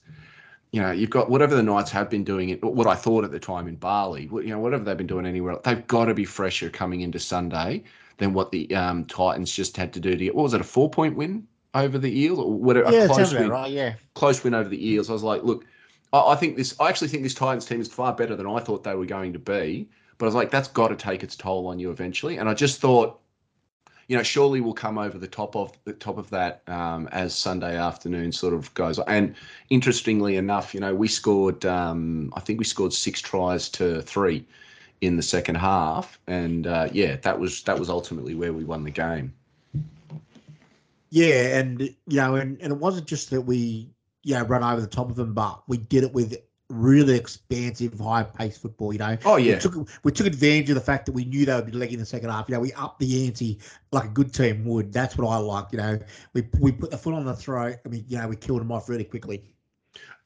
you 0.72 0.80
know, 0.80 0.92
you've 0.92 1.10
got 1.10 1.30
whatever 1.30 1.56
the 1.56 1.62
Knights 1.62 1.90
have 1.90 2.08
been 2.08 2.22
doing, 2.22 2.50
it, 2.50 2.62
what 2.62 2.86
I 2.86 2.94
thought 2.94 3.24
at 3.24 3.32
the 3.32 3.40
time 3.40 3.66
in 3.66 3.74
Bali, 3.74 4.28
you 4.32 4.48
know, 4.48 4.60
whatever 4.60 4.84
they've 4.84 4.96
been 4.96 5.06
doing 5.06 5.26
anywhere, 5.26 5.54
else, 5.54 5.62
they've 5.64 5.84
got 5.88 6.04
to 6.04 6.14
be 6.14 6.24
fresher 6.24 6.70
coming 6.70 7.00
into 7.00 7.18
Sunday 7.18 7.82
than 8.18 8.34
what 8.34 8.52
the 8.52 8.72
um, 8.74 9.04
Titans 9.06 9.52
just 9.52 9.76
had 9.76 9.92
to 9.94 10.00
do 10.00 10.10
to 10.10 10.16
get. 10.16 10.34
What 10.34 10.44
was 10.44 10.54
it, 10.54 10.60
a 10.60 10.64
four 10.64 10.88
point 10.88 11.16
win 11.16 11.46
over 11.74 11.98
the 11.98 12.20
Eels 12.20 12.38
or 12.38 12.52
whatever? 12.52 12.92
Yeah, 12.92 13.04
a 13.04 13.08
close 13.08 13.32
win, 13.32 13.48
right. 13.48 13.70
Yeah, 13.70 13.94
close 14.14 14.44
win 14.44 14.54
over 14.54 14.68
the 14.68 14.88
Eels. 14.88 15.10
I 15.10 15.12
was 15.12 15.24
like, 15.24 15.42
look, 15.42 15.64
I, 16.12 16.32
I 16.32 16.36
think 16.36 16.56
this. 16.56 16.74
I 16.78 16.88
actually 16.88 17.08
think 17.08 17.24
this 17.24 17.34
Titans 17.34 17.64
team 17.64 17.80
is 17.80 17.88
far 17.88 18.14
better 18.14 18.36
than 18.36 18.46
I 18.46 18.60
thought 18.60 18.84
they 18.84 18.94
were 18.94 19.06
going 19.06 19.32
to 19.32 19.38
be. 19.40 19.88
But 20.20 20.26
I 20.26 20.28
was 20.28 20.34
like, 20.34 20.50
that's 20.50 20.68
got 20.68 20.88
to 20.88 20.96
take 20.96 21.22
its 21.22 21.34
toll 21.34 21.66
on 21.66 21.78
you 21.78 21.90
eventually. 21.90 22.36
And 22.36 22.46
I 22.46 22.52
just 22.52 22.78
thought, 22.78 23.18
you 24.06 24.18
know, 24.18 24.22
surely 24.22 24.60
we'll 24.60 24.74
come 24.74 24.98
over 24.98 25.16
the 25.16 25.26
top 25.26 25.56
of 25.56 25.72
the 25.84 25.94
top 25.94 26.18
of 26.18 26.28
that 26.28 26.60
um, 26.66 27.08
as 27.10 27.34
Sunday 27.34 27.74
afternoon 27.74 28.30
sort 28.30 28.52
of 28.52 28.72
goes. 28.74 28.98
And 28.98 29.34
interestingly 29.70 30.36
enough, 30.36 30.74
you 30.74 30.80
know, 30.80 30.94
we 30.94 31.08
scored. 31.08 31.64
Um, 31.64 32.34
I 32.36 32.40
think 32.40 32.58
we 32.58 32.66
scored 32.66 32.92
six 32.92 33.22
tries 33.22 33.70
to 33.70 34.02
three 34.02 34.44
in 35.00 35.16
the 35.16 35.22
second 35.22 35.54
half, 35.54 36.20
and 36.26 36.66
uh, 36.66 36.90
yeah, 36.92 37.16
that 37.22 37.40
was 37.40 37.62
that 37.62 37.78
was 37.78 37.88
ultimately 37.88 38.34
where 38.34 38.52
we 38.52 38.62
won 38.62 38.84
the 38.84 38.90
game. 38.90 39.32
Yeah, 41.08 41.58
and 41.58 41.80
you 41.80 41.96
know, 42.08 42.34
and, 42.34 42.60
and 42.60 42.74
it 42.74 42.78
wasn't 42.78 43.06
just 43.06 43.30
that 43.30 43.40
we 43.40 43.88
yeah 44.22 44.44
run 44.46 44.62
over 44.62 44.82
the 44.82 44.86
top 44.86 45.08
of 45.08 45.16
them, 45.16 45.32
but 45.32 45.62
we 45.66 45.78
did 45.78 46.04
it 46.04 46.12
with 46.12 46.36
really 46.70 47.16
expansive, 47.16 47.98
high 47.98 48.22
paced 48.22 48.62
football. 48.62 48.92
You 48.92 49.00
know. 49.00 49.16
Oh 49.24 49.36
yeah. 49.36 49.54
We 49.54 49.60
took, 49.60 49.88
we 50.04 50.12
took 50.12 50.26
advantage 50.26 50.70
of 50.70 50.76
the 50.76 50.80
fact 50.80 51.06
that 51.06 51.12
we 51.12 51.24
knew 51.24 51.44
they 51.44 51.54
would 51.54 51.66
be 51.66 51.72
legging 51.72 51.98
the 51.98 52.06
second 52.06 52.30
half. 52.30 52.48
You 52.48 52.54
know, 52.54 52.60
we 52.60 52.72
upped 52.72 53.00
the 53.00 53.26
ante 53.26 53.58
like 53.92 54.04
a 54.04 54.08
good 54.08 54.32
team 54.32 54.64
would. 54.64 54.92
That's 54.92 55.16
what 55.16 55.28
I 55.28 55.36
like. 55.36 55.66
You 55.72 55.78
know, 55.78 55.98
we 56.32 56.46
we 56.58 56.72
put 56.72 56.90
the 56.90 56.98
foot 56.98 57.14
on 57.14 57.24
the 57.24 57.34
throat. 57.34 57.76
I 57.84 57.88
mean, 57.88 58.04
you 58.08 58.18
know, 58.18 58.28
we 58.28 58.36
killed 58.36 58.60
them 58.60 58.72
off 58.72 58.88
really 58.88 59.04
quickly. 59.04 59.44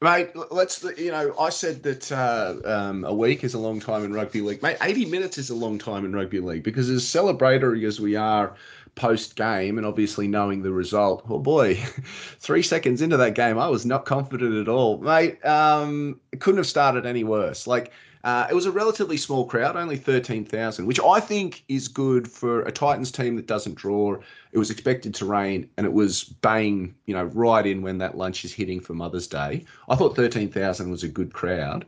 Mate, 0.01 0.31
let's, 0.51 0.83
you 0.97 1.09
know, 1.09 1.33
I 1.39 1.49
said 1.49 1.81
that 1.83 2.11
uh, 2.11 2.55
um, 2.65 3.05
a 3.05 3.13
week 3.13 3.45
is 3.45 3.53
a 3.53 3.59
long 3.59 3.79
time 3.79 4.03
in 4.03 4.13
rugby 4.13 4.41
league. 4.41 4.61
Mate, 4.61 4.77
80 4.81 5.05
minutes 5.05 5.37
is 5.37 5.49
a 5.49 5.55
long 5.55 5.79
time 5.79 6.03
in 6.03 6.13
rugby 6.13 6.41
league 6.41 6.63
because 6.63 6.89
as 6.89 7.03
celebratory 7.03 7.87
as 7.87 7.99
we 7.99 8.15
are 8.15 8.55
post 8.95 9.35
game 9.35 9.77
and 9.77 9.85
obviously 9.85 10.27
knowing 10.27 10.61
the 10.61 10.71
result, 10.71 11.25
oh 11.29 11.39
boy, 11.39 11.75
three 12.39 12.63
seconds 12.63 13.01
into 13.01 13.17
that 13.17 13.35
game, 13.35 13.59
I 13.59 13.67
was 13.67 13.85
not 13.85 14.05
confident 14.05 14.55
at 14.55 14.67
all. 14.67 14.97
Mate, 14.99 15.43
um, 15.45 16.19
it 16.31 16.39
couldn't 16.39 16.57
have 16.57 16.67
started 16.67 17.05
any 17.05 17.23
worse. 17.23 17.67
Like, 17.67 17.91
uh, 18.23 18.47
it 18.49 18.55
was 18.55 18.65
a 18.65 18.71
relatively 18.71 19.17
small 19.17 19.45
crowd, 19.45 19.75
only 19.75 19.97
13,000, 19.97 20.87
which 20.87 20.99
I 20.99 21.19
think 21.19 21.63
is 21.67 21.87
good 21.87 22.27
for 22.27 22.61
a 22.63 22.71
Titans 22.71 23.11
team 23.11 23.35
that 23.35 23.45
doesn't 23.45 23.75
draw. 23.75 24.17
It 24.51 24.57
was 24.57 24.71
expected 24.71 25.13
to 25.15 25.25
rain 25.25 25.69
and 25.77 25.85
it 25.85 25.93
was 25.93 26.23
bang, 26.23 26.95
you 27.05 27.13
know, 27.13 27.25
right 27.25 27.63
in 27.63 27.83
when 27.83 27.99
that 27.99 28.17
lunch 28.17 28.43
is 28.43 28.51
hitting 28.51 28.79
for 28.79 28.95
Mother's 28.95 29.27
Day. 29.27 29.63
I 29.89 29.95
thought 29.95 30.15
13,000 30.15 30.89
was 30.89 31.03
a 31.03 31.07
good 31.07 31.33
crowd. 31.33 31.85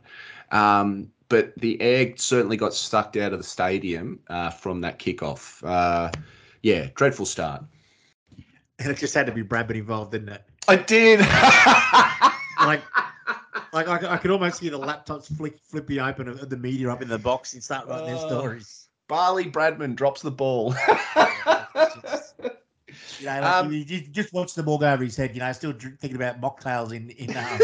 Um, 0.52 1.10
but 1.28 1.52
the 1.56 1.80
air 1.82 2.12
certainly 2.16 2.56
got 2.56 2.72
sucked 2.72 3.16
out 3.16 3.32
of 3.32 3.40
the 3.40 3.44
stadium 3.44 4.20
uh, 4.28 4.50
from 4.50 4.80
that 4.82 5.00
kickoff. 5.00 5.60
Uh, 5.64 6.12
yeah, 6.62 6.88
dreadful 6.94 7.26
start. 7.26 7.64
And 8.78 8.90
it 8.90 8.98
just 8.98 9.14
had 9.14 9.26
to 9.26 9.32
be 9.32 9.42
Bradman 9.42 9.76
involved, 9.76 10.12
didn't 10.12 10.28
it? 10.30 10.44
I 10.68 10.76
did. 10.76 11.20
like 12.66 12.82
like 13.72 13.88
I, 13.88 14.14
I 14.14 14.16
could 14.16 14.30
almost 14.30 14.60
hear 14.60 14.70
the 14.70 14.78
laptops 14.78 15.34
flick, 15.36 15.58
flipping 15.58 15.98
open 15.98 16.28
of 16.28 16.48
the 16.48 16.56
media 16.56 16.90
up 16.90 17.02
in 17.02 17.08
the 17.08 17.18
box 17.18 17.54
and 17.54 17.62
start 17.62 17.88
writing 17.88 18.06
their 18.06 18.18
stories. 18.18 18.88
Bali 19.08 19.50
Bradman 19.50 19.96
drops 19.96 20.22
the 20.22 20.30
ball. 20.30 20.74
you 23.18 23.26
know, 23.26 23.40
like 23.40 23.42
um, 23.42 23.72
you 23.72 23.84
just 23.84 24.32
watch 24.32 24.54
the 24.54 24.62
ball 24.62 24.78
go 24.78 24.92
over 24.92 25.04
his 25.04 25.16
head. 25.16 25.34
You 25.34 25.40
know, 25.40 25.52
still 25.52 25.72
thinking 25.72 26.16
about 26.16 26.40
mocktails 26.40 26.92
in 26.92 27.10
in. 27.10 27.36
Um, 27.36 27.58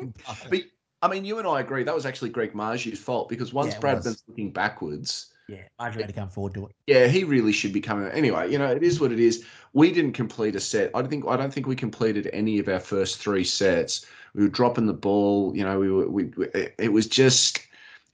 in 0.00 0.14
but 0.50 0.60
I 1.02 1.08
mean, 1.08 1.24
you 1.24 1.38
and 1.38 1.46
I 1.46 1.60
agree 1.60 1.84
that 1.84 1.94
was 1.94 2.06
actually 2.06 2.30
Greg 2.30 2.52
Marzhew's 2.52 2.98
fault 2.98 3.28
because 3.28 3.52
once 3.52 3.74
yeah, 3.74 3.80
Bradman's 3.80 4.22
looking 4.26 4.52
backwards, 4.52 5.32
Yeah, 5.48 5.62
Marzhew 5.80 6.00
had 6.00 6.08
to 6.08 6.14
come 6.14 6.28
forward 6.28 6.54
to 6.54 6.66
it. 6.66 6.72
Yeah, 6.86 7.06
he 7.08 7.24
really 7.24 7.52
should 7.52 7.72
be 7.72 7.80
coming. 7.80 8.08
Anyway, 8.12 8.50
you 8.50 8.58
know, 8.58 8.70
it 8.70 8.82
is 8.82 9.00
what 9.00 9.12
it 9.12 9.20
is. 9.20 9.44
We 9.72 9.92
didn't 9.92 10.12
complete 10.12 10.54
a 10.56 10.60
set. 10.60 10.90
I 10.94 11.00
don't 11.00 11.10
think 11.10 11.26
I 11.26 11.36
don't 11.36 11.52
think 11.52 11.66
we 11.66 11.76
completed 11.76 12.30
any 12.32 12.58
of 12.58 12.68
our 12.68 12.80
first 12.80 13.18
three 13.18 13.44
sets. 13.44 14.06
We 14.34 14.44
were 14.44 14.48
dropping 14.48 14.86
the 14.86 14.92
ball. 14.94 15.54
You 15.54 15.64
know, 15.64 15.78
we 15.78 15.90
were 15.90 16.08
we. 16.08 16.30
It 16.78 16.92
was 16.92 17.06
just, 17.06 17.60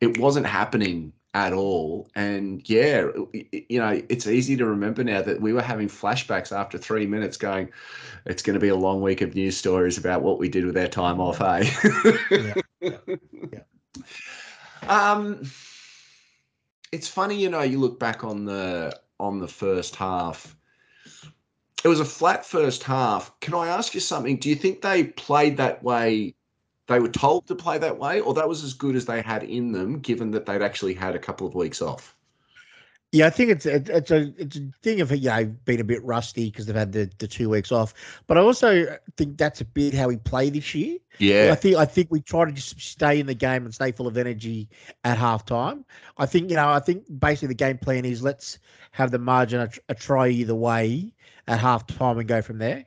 it 0.00 0.18
wasn't 0.18 0.46
happening 0.46 1.12
at 1.34 1.52
all. 1.52 2.08
And 2.14 2.68
yeah, 2.68 3.08
you 3.32 3.78
know, 3.78 4.02
it's 4.08 4.26
easy 4.26 4.56
to 4.56 4.66
remember 4.66 5.04
now 5.04 5.22
that 5.22 5.40
we 5.40 5.52
were 5.52 5.62
having 5.62 5.88
flashbacks 5.88 6.56
after 6.56 6.78
three 6.78 7.06
minutes, 7.06 7.36
going, 7.36 7.70
"It's 8.26 8.42
going 8.42 8.54
to 8.54 8.60
be 8.60 8.68
a 8.68 8.76
long 8.76 9.02
week 9.02 9.20
of 9.20 9.34
news 9.34 9.56
stories 9.56 9.98
about 9.98 10.22
what 10.22 10.38
we 10.38 10.48
did 10.48 10.64
with 10.64 10.76
our 10.76 10.88
time 10.88 11.20
off." 11.20 11.38
Hey. 11.38 11.70
yeah. 12.30 12.54
yeah. 12.80 12.96
yeah. 13.52 13.60
Um 14.88 15.42
it's 16.92 17.08
funny, 17.08 17.36
you 17.36 17.48
know, 17.48 17.62
you 17.62 17.78
look 17.78 17.98
back 17.98 18.24
on 18.24 18.44
the 18.44 18.98
on 19.20 19.38
the 19.38 19.48
first 19.48 19.96
half. 19.96 20.56
It 21.84 21.88
was 21.88 22.00
a 22.00 22.04
flat 22.04 22.44
first 22.44 22.82
half. 22.82 23.38
Can 23.40 23.54
I 23.54 23.68
ask 23.68 23.94
you 23.94 24.00
something? 24.00 24.36
Do 24.36 24.48
you 24.48 24.56
think 24.56 24.82
they 24.82 25.04
played 25.04 25.56
that 25.58 25.82
way? 25.82 26.34
They 26.88 27.00
were 27.00 27.08
told 27.08 27.46
to 27.48 27.54
play 27.54 27.78
that 27.78 27.98
way, 27.98 28.20
or 28.20 28.34
that 28.34 28.48
was 28.48 28.64
as 28.64 28.74
good 28.74 28.96
as 28.96 29.04
they 29.04 29.22
had 29.22 29.44
in 29.44 29.72
them, 29.72 30.00
given 30.00 30.30
that 30.32 30.46
they'd 30.46 30.62
actually 30.62 30.94
had 30.94 31.14
a 31.14 31.18
couple 31.18 31.46
of 31.46 31.54
weeks 31.54 31.82
off? 31.82 32.16
Yeah, 33.10 33.26
I 33.26 33.30
think 33.30 33.50
it's 33.50 33.64
it's 33.64 34.10
a 34.10 34.34
it's 34.36 34.56
a 34.56 34.70
thing 34.82 35.00
of 35.00 35.10
you 35.10 35.30
know 35.30 35.46
being 35.64 35.80
a 35.80 35.84
bit 35.84 36.04
rusty 36.04 36.50
because 36.50 36.66
they've 36.66 36.76
had 36.76 36.92
the, 36.92 37.10
the 37.16 37.26
two 37.26 37.48
weeks 37.48 37.72
off. 37.72 37.94
But 38.26 38.36
I 38.36 38.42
also 38.42 38.98
think 39.16 39.38
that's 39.38 39.62
a 39.62 39.64
bit 39.64 39.94
how 39.94 40.08
we 40.08 40.18
play 40.18 40.50
this 40.50 40.74
year. 40.74 40.98
Yeah, 41.18 41.48
I 41.50 41.54
think 41.54 41.76
I 41.76 41.86
think 41.86 42.08
we 42.10 42.20
try 42.20 42.44
to 42.44 42.52
just 42.52 42.78
stay 42.78 43.18
in 43.18 43.26
the 43.26 43.34
game 43.34 43.64
and 43.64 43.74
stay 43.74 43.92
full 43.92 44.06
of 44.06 44.18
energy 44.18 44.68
at 45.04 45.16
halftime. 45.16 45.84
I 46.18 46.26
think 46.26 46.50
you 46.50 46.56
know 46.56 46.68
I 46.68 46.80
think 46.80 47.04
basically 47.18 47.48
the 47.48 47.54
game 47.54 47.78
plan 47.78 48.04
is 48.04 48.22
let's 48.22 48.58
have 48.90 49.10
the 49.10 49.18
margin 49.18 49.60
a, 49.62 49.70
a 49.88 49.94
try 49.94 50.28
either 50.28 50.54
way 50.54 51.14
at 51.46 51.60
halftime 51.60 52.18
and 52.18 52.28
go 52.28 52.42
from 52.42 52.58
there. 52.58 52.84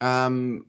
Um, 0.00 0.66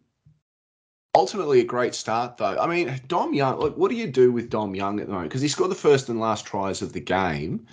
ultimately 1.16 1.62
a 1.62 1.66
great 1.66 1.96
start 1.96 2.38
though. 2.38 2.60
I 2.60 2.68
mean, 2.68 3.02
Dom 3.08 3.34
Young. 3.34 3.60
Like, 3.60 3.74
what 3.74 3.90
do 3.90 3.98
you 3.98 4.08
do 4.08 4.32
with 4.32 4.52
Dom 4.52 4.76
Young 4.76 5.00
at 5.00 5.08
the 5.08 5.14
moment? 5.14 5.30
Because 5.30 5.42
he 5.42 5.48
scored 5.48 5.72
the 5.72 5.76
first 5.76 6.10
and 6.10 6.20
last 6.20 6.46
tries 6.46 6.84
of 6.84 6.94
the 6.94 7.02
game. 7.02 7.66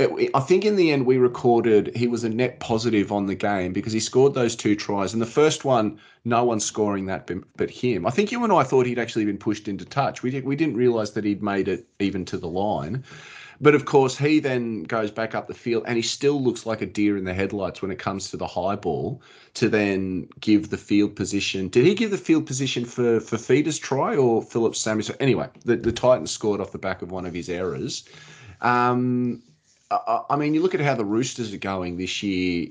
I 0.00 0.40
think 0.40 0.64
in 0.64 0.74
the 0.74 0.90
end 0.90 1.06
we 1.06 1.18
recorded 1.18 1.94
he 1.94 2.08
was 2.08 2.24
a 2.24 2.28
net 2.28 2.58
positive 2.58 3.12
on 3.12 3.26
the 3.26 3.36
game 3.36 3.72
because 3.72 3.92
he 3.92 4.00
scored 4.00 4.34
those 4.34 4.56
two 4.56 4.74
tries. 4.74 5.12
And 5.12 5.22
the 5.22 5.26
first 5.26 5.64
one, 5.64 6.00
no 6.24 6.42
one 6.42 6.58
scoring 6.58 7.06
that 7.06 7.30
but 7.56 7.70
him. 7.70 8.04
I 8.04 8.10
think 8.10 8.32
you 8.32 8.42
and 8.42 8.52
I 8.52 8.64
thought 8.64 8.86
he'd 8.86 8.98
actually 8.98 9.24
been 9.24 9.38
pushed 9.38 9.68
into 9.68 9.84
touch. 9.84 10.22
We 10.24 10.40
we 10.40 10.56
didn't 10.56 10.76
realise 10.76 11.10
that 11.10 11.24
he'd 11.24 11.44
made 11.44 11.68
it 11.68 11.86
even 12.00 12.24
to 12.26 12.36
the 12.36 12.48
line. 12.48 13.04
But 13.60 13.76
of 13.76 13.84
course, 13.84 14.18
he 14.18 14.40
then 14.40 14.82
goes 14.82 15.12
back 15.12 15.32
up 15.36 15.46
the 15.46 15.54
field 15.54 15.84
and 15.86 15.96
he 15.96 16.02
still 16.02 16.42
looks 16.42 16.66
like 16.66 16.82
a 16.82 16.86
deer 16.86 17.16
in 17.16 17.22
the 17.22 17.32
headlights 17.32 17.80
when 17.80 17.92
it 17.92 18.00
comes 18.00 18.30
to 18.30 18.36
the 18.36 18.48
high 18.48 18.74
ball 18.74 19.22
to 19.54 19.68
then 19.68 20.28
give 20.40 20.70
the 20.70 20.76
field 20.76 21.14
position. 21.14 21.68
Did 21.68 21.86
he 21.86 21.94
give 21.94 22.10
the 22.10 22.18
field 22.18 22.46
position 22.46 22.84
for 22.84 23.20
for 23.20 23.38
Feeder's 23.38 23.78
try 23.78 24.16
or 24.16 24.42
Phillip 24.42 24.74
Sami? 24.74 25.04
Anyway, 25.20 25.48
the, 25.64 25.76
the 25.76 25.92
Titans 25.92 26.32
scored 26.32 26.60
off 26.60 26.72
the 26.72 26.78
back 26.78 27.00
of 27.00 27.12
one 27.12 27.26
of 27.26 27.32
his 27.32 27.48
errors. 27.48 28.02
Um, 28.60 29.40
I 30.28 30.36
mean, 30.36 30.54
you 30.54 30.62
look 30.62 30.74
at 30.74 30.80
how 30.80 30.94
the 30.94 31.04
Roosters 31.04 31.52
are 31.52 31.58
going 31.58 31.96
this 31.96 32.22
year. 32.22 32.68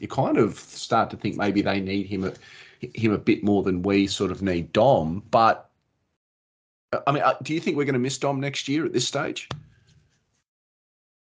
You 0.00 0.08
kind 0.08 0.38
of 0.38 0.58
start 0.58 1.10
to 1.10 1.16
think 1.16 1.36
maybe 1.36 1.62
they 1.62 1.80
need 1.80 2.06
him 2.06 2.24
a, 2.24 2.32
him 2.80 3.12
a 3.12 3.18
bit 3.18 3.42
more 3.42 3.62
than 3.62 3.82
we 3.82 4.06
sort 4.06 4.30
of 4.30 4.42
need 4.42 4.72
Dom. 4.72 5.22
But 5.30 5.68
I 7.06 7.12
mean, 7.12 7.22
uh, 7.22 7.34
do 7.42 7.52
you 7.52 7.60
think 7.60 7.76
we're 7.76 7.84
going 7.84 7.94
to 7.94 7.98
miss 7.98 8.18
Dom 8.18 8.40
next 8.40 8.68
year 8.68 8.84
at 8.84 8.92
this 8.92 9.06
stage? 9.06 9.48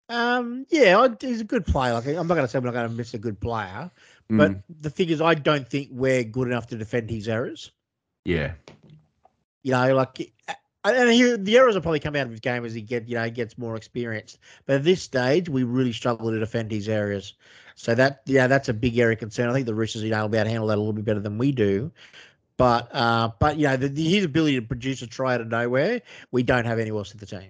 Um, 0.09 0.65
yeah, 0.69 1.07
he's 1.19 1.41
a 1.41 1.45
good 1.45 1.65
player. 1.65 1.93
Like, 1.93 2.07
I'm 2.07 2.27
not 2.27 2.35
going 2.35 2.41
to 2.41 2.47
say 2.47 2.59
we're 2.59 2.65
not 2.65 2.73
going 2.73 2.89
to 2.89 2.95
miss 2.95 3.13
a 3.13 3.19
good 3.19 3.39
player, 3.39 3.89
but 4.29 4.51
mm. 4.51 4.63
the 4.81 4.89
thing 4.89 5.09
is, 5.09 5.21
I 5.21 5.33
don't 5.33 5.67
think 5.67 5.89
we're 5.91 6.23
good 6.23 6.47
enough 6.47 6.67
to 6.67 6.77
defend 6.77 7.09
his 7.09 7.27
errors. 7.27 7.71
Yeah. 8.25 8.53
You 9.63 9.71
know, 9.71 9.95
like 9.95 10.33
and 10.85 11.11
he, 11.11 11.35
the 11.35 11.57
errors 11.57 11.75
will 11.75 11.81
probably 11.81 11.99
come 11.99 12.15
out 12.15 12.25
of 12.25 12.31
his 12.31 12.39
game 12.39 12.65
as 12.65 12.73
he 12.73 12.81
get 12.81 13.07
you 13.07 13.15
know 13.15 13.29
gets 13.29 13.57
more 13.57 13.75
experienced. 13.75 14.39
But 14.65 14.77
at 14.77 14.83
this 14.83 15.01
stage, 15.01 15.49
we 15.49 15.63
really 15.63 15.93
struggle 15.93 16.31
to 16.31 16.39
defend 16.39 16.71
his 16.71 16.89
areas. 16.89 17.33
So 17.75 17.95
that 17.95 18.21
yeah, 18.25 18.47
that's 18.47 18.69
a 18.69 18.73
big 18.73 18.97
area 18.97 19.13
of 19.13 19.19
concern. 19.19 19.49
I 19.49 19.53
think 19.53 19.65
the 19.65 19.75
Roosters 19.75 20.03
you 20.03 20.09
know 20.09 20.27
to 20.27 20.37
handle 20.37 20.67
that 20.67 20.77
a 20.77 20.81
little 20.81 20.93
bit 20.93 21.05
better 21.05 21.19
than 21.19 21.37
we 21.37 21.51
do. 21.51 21.91
But 22.57 22.89
uh, 22.93 23.31
but 23.39 23.57
you 23.57 23.67
know 23.67 23.77
the, 23.77 23.89
the, 23.89 24.03
his 24.09 24.25
ability 24.25 24.55
to 24.55 24.61
produce 24.61 25.01
a 25.01 25.07
try 25.07 25.35
out 25.35 25.41
of 25.41 25.47
nowhere, 25.47 26.01
we 26.31 26.43
don't 26.43 26.65
have 26.65 26.79
anyone 26.79 26.99
else 26.99 27.11
in 27.11 27.17
the 27.19 27.25
team. 27.25 27.49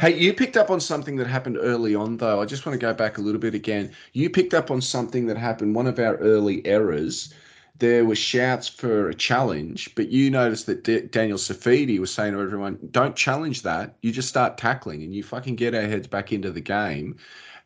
Hey, 0.00 0.18
you 0.18 0.34
picked 0.34 0.56
up 0.56 0.70
on 0.70 0.80
something 0.80 1.16
that 1.16 1.28
happened 1.28 1.56
early 1.60 1.94
on, 1.94 2.16
though. 2.16 2.42
I 2.42 2.46
just 2.46 2.66
want 2.66 2.78
to 2.78 2.84
go 2.84 2.92
back 2.92 3.18
a 3.18 3.20
little 3.20 3.40
bit 3.40 3.54
again. 3.54 3.92
You 4.12 4.28
picked 4.28 4.52
up 4.52 4.72
on 4.72 4.80
something 4.80 5.26
that 5.26 5.36
happened, 5.36 5.74
one 5.74 5.86
of 5.86 6.00
our 6.00 6.16
early 6.16 6.66
errors 6.66 7.32
there 7.78 8.04
were 8.04 8.16
shouts 8.16 8.68
for 8.68 9.08
a 9.08 9.14
challenge, 9.14 9.94
but 9.94 10.08
you 10.08 10.30
noticed 10.30 10.66
that 10.66 10.84
D- 10.84 11.02
Daniel 11.02 11.38
Saifiti 11.38 11.98
was 11.98 12.12
saying 12.12 12.32
to 12.32 12.40
everyone, 12.40 12.78
"Don't 12.90 13.14
challenge 13.14 13.62
that. 13.62 13.96
You 14.02 14.12
just 14.12 14.28
start 14.28 14.58
tackling, 14.58 15.02
and 15.02 15.14
you 15.14 15.22
fucking 15.22 15.56
get 15.56 15.74
our 15.74 15.82
heads 15.82 16.06
back 16.06 16.32
into 16.32 16.50
the 16.50 16.60
game." 16.60 17.16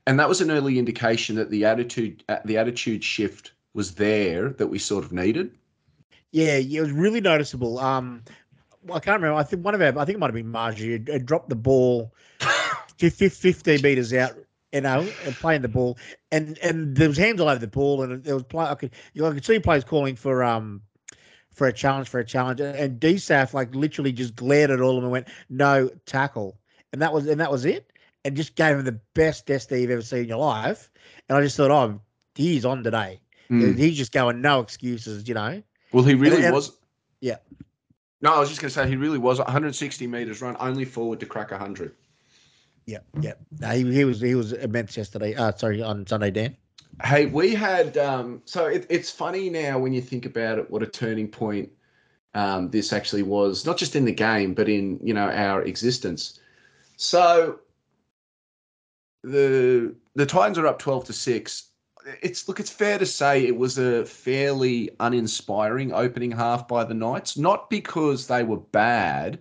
And 0.06 0.18
that 0.18 0.28
was 0.28 0.40
an 0.40 0.50
early 0.50 0.78
indication 0.78 1.36
that 1.36 1.50
the 1.50 1.64
attitude, 1.64 2.24
uh, 2.28 2.38
the 2.44 2.58
attitude 2.58 3.04
shift 3.04 3.52
was 3.74 3.94
there 3.94 4.50
that 4.50 4.66
we 4.66 4.78
sort 4.78 5.04
of 5.04 5.12
needed. 5.12 5.56
Yeah, 6.32 6.56
it 6.56 6.80
was 6.80 6.90
really 6.90 7.20
noticeable. 7.20 7.78
Um, 7.78 8.22
I 8.88 8.98
can't 8.98 9.20
remember. 9.20 9.34
I 9.34 9.44
think 9.44 9.64
one 9.64 9.74
of 9.74 9.80
our, 9.80 9.98
I 9.98 10.04
think 10.04 10.16
it 10.16 10.18
might 10.18 10.26
have 10.26 10.34
been 10.34 10.48
Margie, 10.48 10.92
had, 10.92 11.08
had 11.08 11.26
dropped 11.26 11.48
the 11.48 11.56
ball 11.56 12.12
15 12.98 13.82
meters 13.82 14.12
out 14.12 14.36
you 14.72 14.80
know, 14.80 15.06
and 15.24 15.34
playing 15.34 15.62
the 15.62 15.68
ball, 15.68 15.98
and 16.30 16.58
and 16.58 16.96
there 16.96 17.08
was 17.08 17.18
hands 17.18 17.40
all 17.40 17.48
over 17.48 17.58
the 17.58 17.66
ball, 17.66 18.02
and 18.02 18.24
there 18.24 18.34
was 18.34 18.44
play. 18.44 18.64
I 18.64 18.74
could 18.74 18.92
you 19.12 19.22
know, 19.22 19.28
I 19.28 19.32
could 19.32 19.44
see 19.44 19.58
players 19.58 19.84
calling 19.84 20.16
for 20.16 20.42
um 20.42 20.82
for 21.52 21.66
a 21.66 21.72
challenge 21.72 22.08
for 22.08 22.20
a 22.20 22.24
challenge, 22.24 22.60
and 22.60 23.00
DSAF 23.00 23.52
like 23.52 23.74
literally 23.74 24.12
just 24.12 24.34
glared 24.34 24.70
at 24.70 24.80
all 24.80 24.90
of 24.90 24.96
them 24.96 25.04
and 25.04 25.12
went 25.12 25.28
no 25.50 25.90
tackle, 26.06 26.58
and 26.92 27.02
that 27.02 27.12
was 27.12 27.26
and 27.26 27.40
that 27.40 27.50
was 27.50 27.64
it, 27.64 27.92
and 28.24 28.36
just 28.36 28.56
gave 28.56 28.76
him 28.76 28.84
the 28.84 28.98
best 29.14 29.46
SD 29.46 29.82
you've 29.82 29.90
ever 29.90 30.02
seen 30.02 30.20
in 30.20 30.28
your 30.28 30.38
life, 30.38 30.90
and 31.28 31.36
I 31.36 31.42
just 31.42 31.56
thought, 31.56 31.70
oh, 31.70 32.00
he's 32.34 32.64
on 32.64 32.82
today. 32.82 33.20
Mm. 33.50 33.76
He's 33.76 33.98
just 33.98 34.12
going 34.12 34.40
no 34.40 34.60
excuses, 34.60 35.28
you 35.28 35.34
know. 35.34 35.62
Well, 35.92 36.04
he 36.04 36.14
really 36.14 36.36
and, 36.36 36.46
and, 36.46 36.54
was. 36.54 36.72
Yeah. 37.20 37.36
No, 38.22 38.34
I 38.34 38.38
was 38.38 38.48
just 38.48 38.60
going 38.60 38.70
to 38.70 38.74
say 38.74 38.88
he 38.88 38.96
really 38.96 39.18
was 39.18 39.38
160 39.38 40.06
meters 40.06 40.40
run, 40.40 40.56
only 40.60 40.84
forward 40.84 41.20
to 41.20 41.26
crack 41.26 41.50
100. 41.50 41.94
Yeah, 42.86 42.98
yeah. 43.20 43.34
No, 43.60 43.68
he, 43.70 43.92
he 43.92 44.04
was 44.04 44.20
he 44.20 44.34
was 44.34 44.52
immense 44.52 44.96
yesterday. 44.96 45.34
Uh, 45.34 45.52
sorry, 45.52 45.82
on 45.82 46.06
Sunday, 46.06 46.30
Dan. 46.30 46.56
Hey, 47.04 47.26
we 47.26 47.54
had 47.54 47.96
um, 47.96 48.42
so 48.44 48.66
it, 48.66 48.86
it's 48.90 49.10
funny 49.10 49.50
now 49.50 49.78
when 49.78 49.92
you 49.92 50.00
think 50.00 50.26
about 50.26 50.58
it, 50.58 50.70
what 50.70 50.82
a 50.82 50.86
turning 50.86 51.28
point 51.28 51.70
um, 52.34 52.70
this 52.70 52.92
actually 52.92 53.22
was, 53.22 53.64
not 53.66 53.76
just 53.76 53.96
in 53.96 54.04
the 54.04 54.12
game, 54.12 54.54
but 54.54 54.68
in 54.68 54.98
you 55.02 55.14
know 55.14 55.30
our 55.30 55.62
existence. 55.62 56.40
So 56.96 57.60
the 59.22 59.94
the 60.14 60.26
Titans 60.26 60.58
are 60.58 60.66
up 60.66 60.78
twelve 60.78 61.04
to 61.06 61.12
six. 61.12 61.68
It's 62.20 62.48
look, 62.48 62.58
it's 62.58 62.70
fair 62.70 62.98
to 62.98 63.06
say 63.06 63.46
it 63.46 63.56
was 63.56 63.78
a 63.78 64.04
fairly 64.04 64.90
uninspiring 64.98 65.92
opening 65.92 66.32
half 66.32 66.66
by 66.66 66.82
the 66.82 66.94
Knights, 66.94 67.36
not 67.36 67.70
because 67.70 68.26
they 68.26 68.42
were 68.42 68.56
bad, 68.56 69.38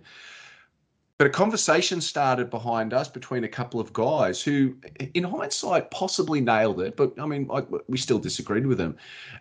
but 1.22 1.28
a 1.28 1.30
conversation 1.30 2.00
started 2.00 2.50
behind 2.50 2.92
us 2.92 3.06
between 3.06 3.44
a 3.44 3.48
couple 3.48 3.78
of 3.78 3.92
guys 3.92 4.42
who, 4.42 4.74
in 5.14 5.22
hindsight, 5.22 5.88
possibly 5.92 6.40
nailed 6.40 6.80
it. 6.80 6.96
But 6.96 7.12
I 7.16 7.26
mean, 7.26 7.48
I, 7.48 7.62
we 7.86 7.96
still 7.96 8.18
disagreed 8.18 8.66
with 8.66 8.76
them. 8.76 8.96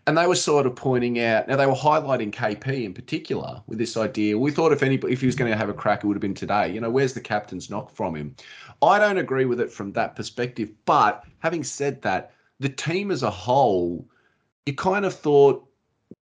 And 0.06 0.16
they 0.16 0.28
were 0.28 0.36
sort 0.36 0.68
of 0.68 0.76
pointing 0.76 1.20
out, 1.20 1.48
now 1.48 1.56
they 1.56 1.66
were 1.66 1.74
highlighting 1.74 2.32
KP 2.32 2.84
in 2.84 2.94
particular 2.94 3.64
with 3.66 3.80
this 3.80 3.98
idea. 3.98 4.38
We 4.38 4.52
thought 4.52 4.72
if 4.72 4.84
anybody, 4.84 5.12
if 5.12 5.22
he 5.22 5.26
was 5.26 5.36
going 5.36 5.50
to 5.50 5.58
have 5.58 5.70
a 5.70 5.74
crack, 5.74 6.04
it 6.04 6.06
would 6.06 6.14
have 6.14 6.22
been 6.22 6.36
today. 6.36 6.72
You 6.72 6.82
know, 6.82 6.92
where's 6.92 7.14
the 7.14 7.20
captain's 7.20 7.72
knock 7.72 7.90
from 7.90 8.16
him? 8.16 8.36
I 8.84 9.00
don't 9.00 9.18
agree 9.18 9.46
with 9.46 9.60
it 9.60 9.72
from 9.72 9.92
that 9.94 10.16
perspective. 10.16 10.70
But 10.86 11.24
having 11.40 11.64
said 11.64 12.00
that, 12.04 12.34
the 12.60 12.70
team 12.70 13.10
as 13.10 13.24
a 13.24 13.32
whole, 13.32 14.08
you 14.68 14.76
kind 14.76 15.04
of 15.04 15.16
thought, 15.16 15.68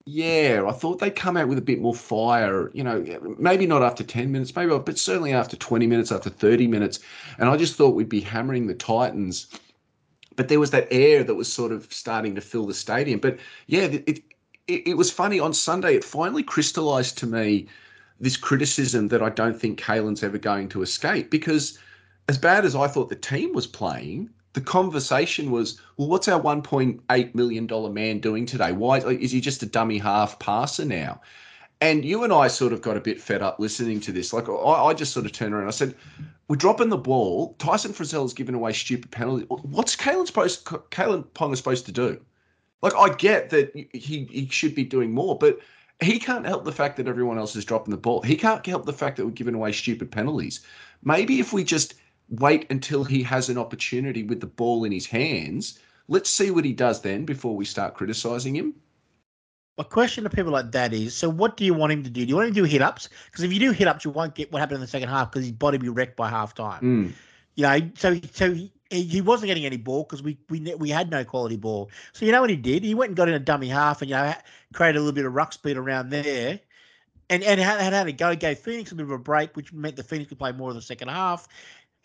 yeah, 0.08 0.64
I 0.66 0.70
thought 0.70 1.00
they'd 1.00 1.16
come 1.16 1.36
out 1.36 1.48
with 1.48 1.58
a 1.58 1.62
bit 1.62 1.80
more 1.80 1.94
fire, 1.94 2.70
you 2.72 2.84
know, 2.84 3.04
maybe 3.38 3.66
not 3.66 3.82
after 3.82 4.04
10 4.04 4.30
minutes, 4.30 4.54
maybe, 4.54 4.78
but 4.78 4.98
certainly 4.98 5.32
after 5.32 5.56
20 5.56 5.88
minutes, 5.88 6.12
after 6.12 6.30
30 6.30 6.68
minutes. 6.68 7.00
And 7.38 7.48
I 7.48 7.56
just 7.56 7.74
thought 7.74 7.96
we'd 7.96 8.08
be 8.08 8.20
hammering 8.20 8.68
the 8.68 8.74
Titans. 8.74 9.48
But 10.36 10.46
there 10.46 10.60
was 10.60 10.70
that 10.70 10.86
air 10.92 11.24
that 11.24 11.34
was 11.34 11.52
sort 11.52 11.72
of 11.72 11.92
starting 11.92 12.36
to 12.36 12.40
fill 12.40 12.66
the 12.66 12.74
stadium. 12.74 13.18
But 13.18 13.38
yeah, 13.66 13.82
it, 13.82 14.22
it, 14.68 14.88
it 14.88 14.96
was 14.96 15.10
funny. 15.10 15.40
On 15.40 15.52
Sunday, 15.52 15.96
it 15.96 16.04
finally 16.04 16.44
crystallized 16.44 17.18
to 17.18 17.26
me 17.26 17.66
this 18.20 18.36
criticism 18.36 19.08
that 19.08 19.22
I 19.22 19.30
don't 19.30 19.58
think 19.60 19.80
Kalyn's 19.80 20.22
ever 20.22 20.38
going 20.38 20.68
to 20.68 20.82
escape 20.82 21.30
because 21.30 21.80
as 22.28 22.38
bad 22.38 22.64
as 22.64 22.76
I 22.76 22.86
thought 22.86 23.08
the 23.08 23.16
team 23.16 23.52
was 23.52 23.66
playing, 23.66 24.30
the 24.56 24.62
conversation 24.62 25.50
was, 25.50 25.78
well, 25.98 26.08
what's 26.08 26.28
our 26.28 26.40
$1.8 26.40 27.34
million 27.34 27.92
man 27.92 28.20
doing 28.20 28.46
today? 28.46 28.72
Why 28.72 29.00
is 29.00 29.30
he 29.30 29.38
just 29.38 29.62
a 29.62 29.66
dummy 29.66 29.98
half 29.98 30.38
passer 30.38 30.86
now? 30.86 31.20
And 31.82 32.06
you 32.06 32.24
and 32.24 32.32
I 32.32 32.48
sort 32.48 32.72
of 32.72 32.80
got 32.80 32.96
a 32.96 33.02
bit 33.02 33.20
fed 33.20 33.42
up 33.42 33.60
listening 33.60 34.00
to 34.00 34.12
this. 34.12 34.32
Like, 34.32 34.48
I, 34.48 34.52
I 34.52 34.94
just 34.94 35.12
sort 35.12 35.26
of 35.26 35.32
turned 35.32 35.52
around. 35.52 35.68
I 35.68 35.72
said, 35.72 35.94
we're 36.48 36.56
dropping 36.56 36.88
the 36.88 36.96
ball. 36.96 37.54
Tyson 37.58 37.92
Frizell's 37.92 38.32
giving 38.32 38.54
away 38.54 38.72
stupid 38.72 39.10
penalties. 39.10 39.46
What's 39.50 39.94
Kalyn 39.94 40.26
supposed? 40.26 40.64
Kalyn 40.64 41.24
Ponga 41.34 41.54
supposed 41.58 41.84
to 41.84 41.92
do? 41.92 42.18
Like, 42.80 42.94
I 42.94 43.10
get 43.10 43.50
that 43.50 43.76
he 43.92 44.24
he 44.24 44.48
should 44.50 44.74
be 44.74 44.84
doing 44.84 45.12
more, 45.12 45.36
but 45.36 45.58
he 46.00 46.18
can't 46.18 46.46
help 46.46 46.64
the 46.64 46.72
fact 46.72 46.96
that 46.96 47.08
everyone 47.08 47.36
else 47.36 47.56
is 47.56 47.66
dropping 47.66 47.90
the 47.90 47.98
ball. 47.98 48.22
He 48.22 48.36
can't 48.36 48.64
help 48.64 48.86
the 48.86 48.94
fact 48.94 49.18
that 49.18 49.26
we're 49.26 49.32
giving 49.32 49.54
away 49.54 49.72
stupid 49.72 50.10
penalties. 50.10 50.60
Maybe 51.04 51.40
if 51.40 51.52
we 51.52 51.62
just 51.62 51.92
wait 52.28 52.66
until 52.70 53.04
he 53.04 53.22
has 53.22 53.48
an 53.48 53.58
opportunity 53.58 54.22
with 54.22 54.40
the 54.40 54.46
ball 54.46 54.84
in 54.84 54.92
his 54.92 55.06
hands, 55.06 55.78
let's 56.08 56.30
see 56.30 56.50
what 56.50 56.64
he 56.64 56.72
does 56.72 57.00
then 57.00 57.24
before 57.24 57.56
we 57.56 57.64
start 57.64 57.94
criticizing 57.94 58.54
him. 58.54 58.74
My 59.78 59.84
question 59.84 60.24
to 60.24 60.30
people 60.30 60.52
like 60.52 60.72
that 60.72 60.94
is: 60.94 61.14
so, 61.14 61.28
what 61.28 61.56
do 61.58 61.64
you 61.64 61.74
want 61.74 61.92
him 61.92 62.02
to 62.02 62.10
do? 62.10 62.24
Do 62.24 62.28
you 62.30 62.36
want 62.36 62.48
him 62.48 62.54
to 62.54 62.60
do 62.62 62.64
hit 62.64 62.80
ups? 62.80 63.10
Because 63.26 63.44
if 63.44 63.52
you 63.52 63.60
do 63.60 63.72
hit 63.72 63.86
ups, 63.86 64.04
you 64.04 64.10
won't 64.10 64.34
get 64.34 64.50
what 64.50 64.60
happened 64.60 64.76
in 64.76 64.80
the 64.80 64.86
second 64.86 65.10
half 65.10 65.30
because 65.30 65.44
his 65.44 65.52
body 65.52 65.76
be 65.76 65.90
wrecked 65.90 66.16
by 66.16 66.30
half 66.30 66.54
time. 66.54 66.82
Mm. 66.82 67.12
You 67.56 67.62
know, 67.62 67.90
so 67.94 68.18
so 68.32 68.54
he, 68.54 68.72
he 68.90 69.20
wasn't 69.20 69.48
getting 69.48 69.66
any 69.66 69.76
ball 69.76 70.04
because 70.04 70.22
we 70.22 70.38
we 70.48 70.74
we 70.76 70.88
had 70.88 71.10
no 71.10 71.24
quality 71.24 71.56
ball. 71.56 71.90
So 72.12 72.24
you 72.24 72.32
know 72.32 72.40
what 72.40 72.50
he 72.50 72.56
did? 72.56 72.84
He 72.84 72.94
went 72.94 73.10
and 73.10 73.16
got 73.16 73.28
in 73.28 73.34
a 73.34 73.38
dummy 73.38 73.68
half 73.68 74.00
and 74.00 74.10
you 74.10 74.16
know 74.16 74.32
created 74.72 74.96
a 74.96 75.00
little 75.00 75.14
bit 75.14 75.26
of 75.26 75.34
ruck 75.34 75.52
speed 75.52 75.76
around 75.76 76.08
there, 76.08 76.58
and 77.28 77.42
and 77.42 77.60
had, 77.60 77.80
had 77.80 77.92
had 77.92 78.06
a 78.06 78.12
go. 78.12 78.34
Gave 78.34 78.58
Phoenix 78.58 78.92
a 78.92 78.94
bit 78.94 79.04
of 79.04 79.10
a 79.10 79.18
break, 79.18 79.56
which 79.56 79.72
meant 79.72 79.96
the 79.96 80.04
Phoenix 80.04 80.28
could 80.28 80.38
play 80.38 80.52
more 80.52 80.70
in 80.70 80.76
the 80.76 80.82
second 80.82 81.08
half. 81.08 81.48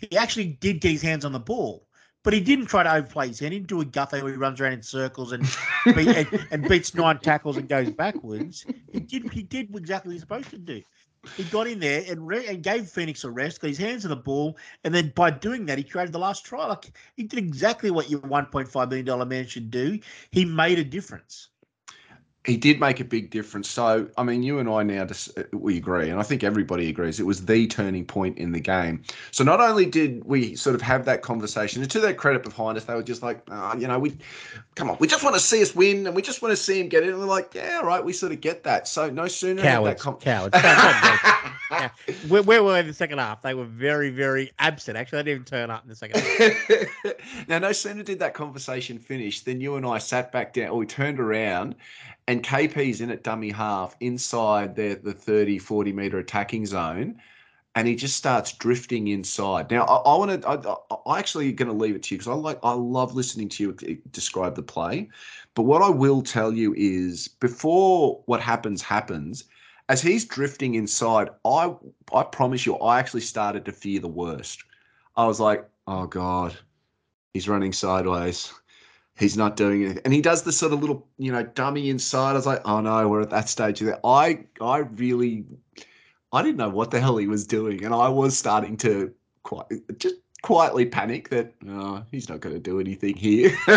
He 0.09 0.17
actually 0.17 0.57
did 0.59 0.81
get 0.81 0.91
his 0.91 1.01
hands 1.01 1.25
on 1.25 1.31
the 1.31 1.39
ball. 1.39 1.87
But 2.23 2.33
he 2.33 2.39
didn't 2.39 2.67
try 2.67 2.83
to 2.83 2.93
overplay 2.93 3.29
his 3.29 3.39
hand. 3.39 3.53
He 3.53 3.59
didn't 3.59 3.69
do 3.69 3.81
a 3.81 3.85
guffey 3.85 4.21
where 4.21 4.31
he 4.31 4.37
runs 4.37 4.61
around 4.61 4.73
in 4.73 4.83
circles 4.83 5.31
and, 5.31 5.43
beat, 5.95 6.07
and, 6.07 6.47
and 6.51 6.67
beats 6.67 6.93
nine 6.93 7.17
tackles 7.17 7.57
and 7.57 7.67
goes 7.67 7.89
backwards. 7.89 8.63
He 8.91 8.99
did 8.99 9.33
he 9.33 9.41
did 9.41 9.75
exactly 9.75 10.09
what 10.09 10.13
he's 10.13 10.21
supposed 10.21 10.51
to 10.51 10.59
do. 10.59 10.83
He 11.35 11.43
got 11.45 11.67
in 11.67 11.79
there 11.79 12.03
and, 12.07 12.27
re- 12.27 12.45
and 12.47 12.61
gave 12.63 12.87
Phoenix 12.87 13.23
a 13.23 13.31
rest, 13.31 13.61
got 13.61 13.69
his 13.69 13.77
hands 13.77 14.05
on 14.05 14.09
the 14.09 14.15
ball, 14.15 14.57
and 14.83 14.93
then 14.93 15.11
by 15.15 15.31
doing 15.31 15.65
that, 15.67 15.79
he 15.79 15.83
created 15.83 16.13
the 16.13 16.19
last 16.19 16.45
try. 16.45 16.67
Like 16.67 16.91
he 17.15 17.23
did 17.23 17.39
exactly 17.39 17.89
what 17.89 18.09
your 18.09 18.19
one 18.21 18.45
point 18.45 18.67
five 18.67 18.89
million 18.89 19.05
dollar 19.05 19.25
man 19.25 19.47
should 19.47 19.71
do. 19.71 19.97
He 20.29 20.45
made 20.45 20.77
a 20.77 20.83
difference 20.83 21.47
he 22.45 22.57
did 22.57 22.79
make 22.79 22.99
a 22.99 23.03
big 23.03 23.29
difference. 23.29 23.69
So, 23.69 24.07
I 24.17 24.23
mean, 24.23 24.41
you 24.41 24.57
and 24.57 24.67
I 24.67 24.81
now 24.81 25.05
just 25.05 25.37
uh, 25.37 25.43
we 25.51 25.77
agree, 25.77 26.09
and 26.09 26.19
I 26.19 26.23
think 26.23 26.43
everybody 26.43 26.89
agrees 26.89 27.19
it 27.19 27.25
was 27.25 27.45
the 27.45 27.67
turning 27.67 28.03
point 28.03 28.39
in 28.39 28.51
the 28.51 28.59
game. 28.59 29.03
So, 29.29 29.43
not 29.43 29.61
only 29.61 29.85
did 29.85 30.23
we 30.25 30.55
sort 30.55 30.75
of 30.75 30.81
have 30.81 31.05
that 31.05 31.21
conversation, 31.21 31.83
and 31.83 31.91
to 31.91 31.99
their 31.99 32.15
credit 32.15 32.43
behind 32.43 32.77
us, 32.77 32.85
they 32.85 32.95
were 32.95 33.03
just 33.03 33.21
like, 33.21 33.43
oh, 33.51 33.75
you 33.77 33.87
know, 33.87 33.99
we 33.99 34.17
come 34.73 34.89
on, 34.89 34.97
we 34.99 35.07
just 35.07 35.23
want 35.23 35.35
to 35.35 35.39
see 35.39 35.61
us 35.61 35.75
win, 35.75 36.07
and 36.07 36.15
we 36.15 36.23
just 36.23 36.41
want 36.41 36.51
to 36.51 36.55
see 36.55 36.79
him 36.79 36.89
get 36.89 37.03
it. 37.03 37.09
And 37.09 37.19
we're 37.19 37.25
like, 37.25 37.53
yeah, 37.53 37.79
right, 37.81 38.03
we 38.03 38.11
sort 38.11 38.31
of 38.31 38.41
get 38.41 38.63
that. 38.63 38.87
So, 38.87 39.07
no 39.09 39.27
sooner 39.27 39.61
cowards, 39.61 40.01
that 40.01 40.03
com- 40.03 40.17
cowards. 40.17 40.55
where, 42.27 42.41
where 42.41 42.63
were 42.63 42.79
in 42.79 42.87
the 42.87 42.93
second 42.93 43.19
half? 43.19 43.43
They 43.43 43.53
were 43.53 43.65
very, 43.65 44.09
very 44.09 44.51
absent. 44.57 44.97
Actually, 44.97 45.17
they 45.17 45.31
didn't 45.31 45.41
even 45.41 45.45
turn 45.45 45.69
up 45.69 45.83
in 45.83 45.89
the 45.89 45.95
second 45.95 46.21
half. 46.21 47.15
now, 47.47 47.59
no 47.59 47.71
sooner 47.71 48.01
did 48.01 48.17
that 48.17 48.33
conversation 48.33 48.97
finish 48.97 49.41
than 49.41 49.61
you 49.61 49.75
and 49.75 49.85
I 49.85 49.99
sat 49.99 50.31
back 50.31 50.53
down, 50.53 50.69
or 50.69 50.77
we 50.77 50.87
turned 50.87 51.19
around 51.19 51.75
and 52.31 52.41
KP's 52.41 53.01
in 53.01 53.11
at 53.11 53.23
dummy 53.23 53.51
half 53.51 53.97
inside 53.99 54.73
the, 54.73 54.93
the 55.03 55.11
30, 55.11 55.59
40 55.59 55.91
meter 55.91 56.17
attacking 56.19 56.65
zone. 56.65 57.21
And 57.75 57.85
he 57.85 57.93
just 57.93 58.15
starts 58.15 58.53
drifting 58.53 59.09
inside. 59.09 59.69
Now, 59.69 59.83
I, 59.83 59.97
I 59.97 60.17
want 60.17 60.41
to. 60.41 60.47
I, 60.47 61.11
I 61.13 61.19
actually 61.19 61.51
going 61.51 61.67
to 61.67 61.75
leave 61.75 61.95
it 61.95 62.03
to 62.03 62.15
you 62.15 62.19
because 62.19 62.31
I 62.31 62.35
like. 62.35 62.59
I 62.63 62.71
love 62.71 63.15
listening 63.15 63.49
to 63.49 63.63
you 63.63 63.77
uh, 63.89 63.93
describe 64.11 64.55
the 64.55 64.63
play. 64.63 65.09
But 65.55 65.63
what 65.63 65.81
I 65.81 65.89
will 65.89 66.21
tell 66.21 66.53
you 66.53 66.73
is, 66.77 67.27
before 67.29 68.21
what 68.25 68.41
happens 68.41 68.81
happens, 68.81 69.45
as 69.87 70.01
he's 70.01 70.25
drifting 70.25 70.75
inside, 70.75 71.29
I 71.45 71.73
I 72.13 72.23
promise 72.23 72.65
you, 72.65 72.75
I 72.75 72.99
actually 72.99 73.21
started 73.21 73.63
to 73.65 73.71
fear 73.71 74.01
the 74.01 74.07
worst. 74.09 74.63
I 75.15 75.25
was 75.25 75.39
like, 75.39 75.65
oh 75.87 76.07
god, 76.07 76.57
he's 77.33 77.47
running 77.47 77.71
sideways 77.71 78.53
he's 79.17 79.37
not 79.37 79.55
doing 79.55 79.83
it. 79.83 80.01
And 80.03 80.13
he 80.13 80.21
does 80.21 80.43
the 80.43 80.51
sort 80.51 80.73
of 80.73 80.81
little, 80.81 81.07
you 81.17 81.31
know, 81.31 81.43
dummy 81.43 81.89
inside. 81.89 82.31
I 82.31 82.33
was 82.33 82.45
like, 82.45 82.61
oh 82.65 82.81
no, 82.81 83.07
we're 83.07 83.21
at 83.21 83.29
that 83.29 83.49
stage. 83.49 83.83
I 84.03 84.45
I 84.59 84.77
really 84.79 85.45
I 86.31 86.41
didn't 86.41 86.57
know 86.57 86.69
what 86.69 86.91
the 86.91 86.99
hell 86.99 87.17
he 87.17 87.27
was 87.27 87.45
doing. 87.45 87.83
And 87.83 87.93
I 87.93 88.09
was 88.09 88.37
starting 88.37 88.77
to 88.77 89.13
quite 89.43 89.65
just 89.97 90.15
quietly 90.41 90.85
panic 90.85 91.29
that 91.29 91.53
oh, 91.67 92.03
he's 92.11 92.29
not 92.29 92.39
going 92.39 92.55
to 92.55 92.61
do 92.61 92.79
anything 92.79 93.15
here. 93.15 93.55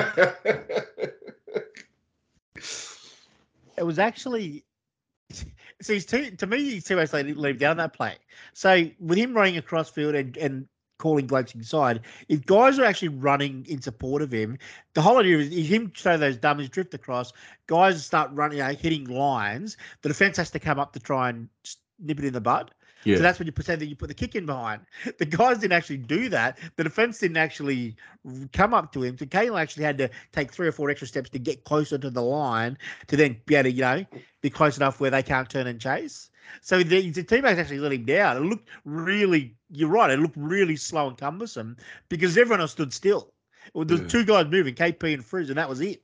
it 3.76 3.82
was 3.82 3.98
actually 3.98 4.64
so 5.80 5.92
he's 5.92 6.06
too 6.06 6.30
to 6.30 6.46
me 6.46 6.58
he's 6.58 6.84
too 6.84 6.96
much 6.96 7.12
like 7.12 7.26
leave 7.26 7.58
down 7.58 7.76
that 7.78 7.92
play. 7.92 8.16
So 8.52 8.88
with 9.00 9.18
him 9.18 9.34
running 9.34 9.56
across 9.56 9.90
field 9.90 10.14
and, 10.14 10.36
and 10.36 10.68
calling 10.98 11.26
blokes 11.26 11.54
inside. 11.54 12.00
If 12.28 12.46
guys 12.46 12.78
are 12.78 12.84
actually 12.84 13.08
running 13.08 13.66
in 13.68 13.80
support 13.80 14.22
of 14.22 14.32
him, 14.32 14.58
the 14.94 15.02
whole 15.02 15.18
idea 15.18 15.38
is, 15.38 15.68
him 15.68 15.92
throw 15.96 16.16
those 16.16 16.36
dummies 16.36 16.68
drift 16.68 16.94
across. 16.94 17.32
Guys 17.66 18.04
start 18.04 18.30
running, 18.32 18.58
you 18.58 18.64
know, 18.64 18.74
hitting 18.74 19.04
lines. 19.04 19.76
The 20.02 20.08
defense 20.08 20.36
has 20.36 20.50
to 20.50 20.58
come 20.58 20.78
up 20.78 20.92
to 20.92 21.00
try 21.00 21.30
and 21.30 21.48
nip 21.98 22.18
it 22.18 22.24
in 22.24 22.32
the 22.32 22.40
bud. 22.40 22.70
Yeah. 23.04 23.16
So 23.16 23.22
that's 23.22 23.38
when 23.38 23.46
you 23.46 23.52
pretend 23.52 23.80
that 23.80 23.86
you 23.86 23.96
put 23.96 24.08
the 24.08 24.14
kick 24.14 24.34
in 24.34 24.46
behind. 24.46 24.82
The 25.18 25.26
guys 25.26 25.58
didn't 25.58 25.72
actually 25.72 25.98
do 25.98 26.28
that. 26.30 26.58
The 26.76 26.84
defense 26.84 27.18
didn't 27.18 27.36
actually 27.36 27.96
come 28.52 28.74
up 28.74 28.92
to 28.92 29.02
him. 29.02 29.16
So 29.16 29.26
Kalyn 29.26 29.60
actually 29.60 29.84
had 29.84 29.98
to 29.98 30.10
take 30.32 30.52
three 30.52 30.66
or 30.66 30.72
four 30.72 30.90
extra 30.90 31.06
steps 31.06 31.30
to 31.30 31.38
get 31.38 31.64
closer 31.64 31.98
to 31.98 32.10
the 32.10 32.22
line 32.22 32.78
to 33.06 33.16
then 33.16 33.40
be 33.46 33.54
able 33.54 33.70
to, 33.70 33.72
you 33.72 33.82
know, 33.82 34.04
be 34.40 34.50
close 34.50 34.76
enough 34.76 35.00
where 35.00 35.10
they 35.10 35.22
can't 35.22 35.48
turn 35.48 35.66
and 35.66 35.80
chase. 35.80 36.30
So 36.60 36.82
the, 36.82 37.10
the 37.10 37.22
teammates 37.22 37.58
actually 37.58 37.78
let 37.78 37.92
him 37.92 38.04
down. 38.04 38.36
It 38.36 38.40
looked 38.40 38.68
really, 38.84 39.56
you're 39.70 39.88
right, 39.88 40.10
it 40.10 40.18
looked 40.18 40.36
really 40.36 40.76
slow 40.76 41.08
and 41.08 41.16
cumbersome 41.16 41.76
because 42.08 42.36
everyone 42.36 42.60
else 42.60 42.72
stood 42.72 42.92
still. 42.92 43.32
Well, 43.72 43.84
there 43.84 43.96
was 43.98 44.02
yeah. 44.02 44.20
two 44.20 44.24
guys 44.24 44.46
moving, 44.48 44.74
KP 44.74 45.14
and 45.14 45.24
Frizz, 45.24 45.48
and 45.48 45.58
that 45.58 45.68
was 45.68 45.80
it. 45.80 46.02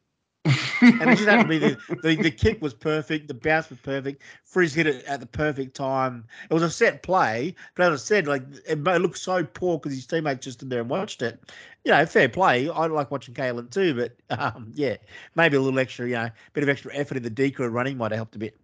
And 0.80 1.10
it 1.10 1.16
just 1.16 1.28
happened 1.28 1.50
to 1.50 1.58
be 1.58 1.58
the, 1.58 1.96
the, 2.02 2.22
the 2.22 2.30
kick 2.30 2.60
was 2.62 2.74
perfect, 2.74 3.28
the 3.28 3.34
bounce 3.34 3.70
was 3.70 3.78
perfect. 3.80 4.22
Frizz 4.44 4.74
hit 4.74 4.86
it 4.86 5.04
at 5.04 5.20
the 5.20 5.26
perfect 5.26 5.74
time. 5.74 6.24
It 6.48 6.54
was 6.54 6.62
a 6.62 6.70
set 6.70 7.02
play, 7.02 7.54
but 7.74 7.92
as 7.92 8.00
I 8.00 8.04
said, 8.04 8.26
like 8.26 8.42
it, 8.66 8.78
it 8.78 9.00
looked 9.00 9.18
so 9.18 9.44
poor 9.44 9.78
because 9.78 9.94
his 9.94 10.06
teammates 10.06 10.44
just 10.44 10.58
stood 10.58 10.70
there 10.70 10.80
and 10.80 10.90
watched 10.90 11.22
it. 11.22 11.40
You 11.84 11.92
know, 11.92 12.04
fair 12.06 12.28
play. 12.28 12.68
I 12.68 12.86
like 12.86 13.10
watching 13.10 13.34
Kalyn 13.34 13.70
too, 13.70 13.94
but 13.94 14.16
um, 14.38 14.72
yeah, 14.74 14.96
maybe 15.34 15.56
a 15.56 15.60
little 15.60 15.78
extra, 15.78 16.06
you 16.06 16.14
know, 16.14 16.30
bit 16.52 16.62
of 16.62 16.68
extra 16.68 16.94
effort 16.94 17.16
in 17.16 17.22
the 17.22 17.30
decoy 17.30 17.66
running 17.66 17.96
might 17.96 18.12
have 18.12 18.18
helped 18.18 18.36
a 18.36 18.38
bit. 18.38 18.56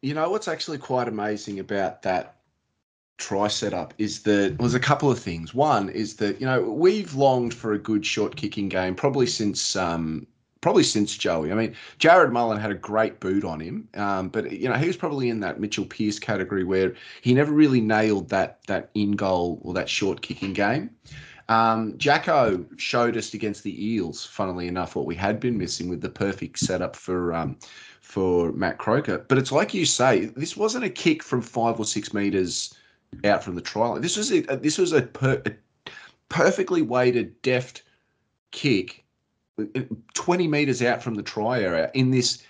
You 0.00 0.14
know 0.14 0.30
what's 0.30 0.48
actually 0.48 0.78
quite 0.78 1.06
amazing 1.06 1.60
about 1.60 2.02
that 2.02 2.36
try 3.18 3.46
setup 3.46 3.94
is 3.98 4.22
that 4.24 4.58
was 4.58 4.74
a 4.74 4.80
couple 4.80 5.10
of 5.10 5.18
things. 5.18 5.54
One 5.54 5.88
is 5.88 6.16
that 6.16 6.40
you 6.40 6.46
know 6.46 6.62
we've 6.62 7.14
longed 7.14 7.54
for 7.54 7.72
a 7.72 7.78
good 7.78 8.04
short 8.04 8.34
kicking 8.36 8.68
game 8.68 8.96
probably 8.96 9.26
since 9.26 9.76
um, 9.76 10.26
probably 10.62 10.84
since 10.84 11.14
Joey. 11.14 11.52
I 11.52 11.54
mean, 11.54 11.74
Jarrod 11.98 12.32
Mullen 12.32 12.58
had 12.58 12.70
a 12.70 12.74
great 12.74 13.20
boot 13.20 13.44
on 13.44 13.60
him, 13.60 13.86
um, 13.94 14.30
but 14.30 14.50
you 14.50 14.68
know 14.68 14.76
he 14.76 14.86
was 14.86 14.96
probably 14.96 15.28
in 15.28 15.40
that 15.40 15.60
Mitchell 15.60 15.84
Pearce 15.84 16.18
category 16.18 16.64
where 16.64 16.94
he 17.20 17.34
never 17.34 17.52
really 17.52 17.82
nailed 17.82 18.30
that 18.30 18.64
that 18.68 18.88
in 18.94 19.12
goal 19.12 19.60
or 19.62 19.74
that 19.74 19.90
short 19.90 20.22
kicking 20.22 20.54
game. 20.54 20.88
Um, 21.48 21.98
Jacko 21.98 22.64
showed 22.78 23.16
us 23.16 23.34
against 23.34 23.62
the 23.62 23.86
Eels, 23.86 24.24
funnily 24.24 24.68
enough, 24.68 24.96
what 24.96 25.04
we 25.04 25.14
had 25.14 25.38
been 25.38 25.58
missing 25.58 25.90
with 25.90 26.00
the 26.00 26.08
perfect 26.08 26.58
setup 26.58 26.96
for 26.96 27.34
um, 27.34 27.58
for 28.00 28.52
Matt 28.52 28.78
Croker. 28.78 29.18
But 29.28 29.38
it's 29.38 29.52
like 29.52 29.74
you 29.74 29.84
say, 29.84 30.26
this 30.26 30.56
wasn't 30.56 30.84
a 30.84 30.90
kick 30.90 31.22
from 31.22 31.42
five 31.42 31.78
or 31.78 31.84
six 31.84 32.14
meters 32.14 32.74
out 33.24 33.44
from 33.44 33.56
the 33.56 33.78
line. 33.78 34.00
This 34.00 34.16
was 34.16 34.32
a 34.32 34.40
this 34.40 34.78
was 34.78 34.92
a, 34.92 35.02
per, 35.02 35.42
a 35.44 35.52
perfectly 36.28 36.82
weighted, 36.82 37.40
deft 37.42 37.82
kick, 38.52 39.01
twenty 40.14 40.48
meters 40.48 40.82
out 40.82 41.02
from 41.02 41.14
the 41.14 41.22
try 41.22 41.60
area 41.62 41.90
in 41.94 42.10
this 42.10 42.42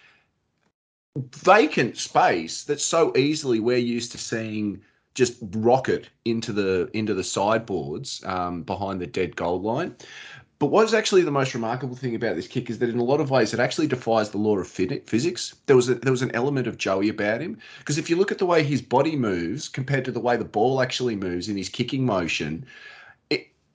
vacant 1.17 1.97
space 1.97 2.65
that's 2.65 2.85
so 2.85 3.15
easily 3.17 3.61
we're 3.61 3.77
used 3.77 4.13
to 4.13 4.19
seeing 4.19 4.81
just 5.15 5.37
rocket 5.57 6.09
into 6.25 6.53
the 6.53 6.89
into 6.95 7.15
the 7.15 7.25
sideboards 7.25 8.23
um, 8.25 8.63
behind 8.63 9.01
the 9.01 9.07
dead 9.07 9.37
goal 9.37 9.61
line. 9.61 9.95
But 10.59 10.71
what 10.71 10.85
is 10.85 10.95
actually 10.95 11.23
the 11.23 11.33
most 11.33 11.55
remarkable 11.55 11.97
thing 11.97 12.15
about 12.15 12.37
this 12.37 12.47
kick 12.47 12.71
is 12.71 12.79
that 12.79 12.89
in 12.89 13.01
a 13.01 13.05
lot 13.05 13.21
of 13.21 13.31
ways 13.31 13.53
it 13.53 13.59
actually 13.59 13.89
defies 13.89 14.31
the 14.31 14.39
law 14.39 14.57
of 14.57 14.69
physics. 14.69 15.57
There 15.67 15.75
was 15.75 15.89
a, 15.89 15.97
there 15.97 16.13
was 16.13 16.23
an 16.23 16.31
element 16.35 16.69
of 16.69 16.79
Joey 16.79 17.09
about 17.09 17.41
him 17.41 17.59
because 17.81 17.99
if 17.99 18.09
you 18.09 18.15
look 18.15 18.31
at 18.31 18.39
the 18.39 18.47
way 18.47 18.63
his 18.63 18.81
body 18.81 19.17
moves 19.17 19.69
compared 19.69 20.05
to 20.05 20.13
the 20.13 20.21
way 20.21 20.37
the 20.37 20.45
ball 20.45 20.81
actually 20.81 21.17
moves 21.17 21.49
in 21.49 21.57
his 21.57 21.69
kicking 21.69 22.07
motion, 22.07 22.65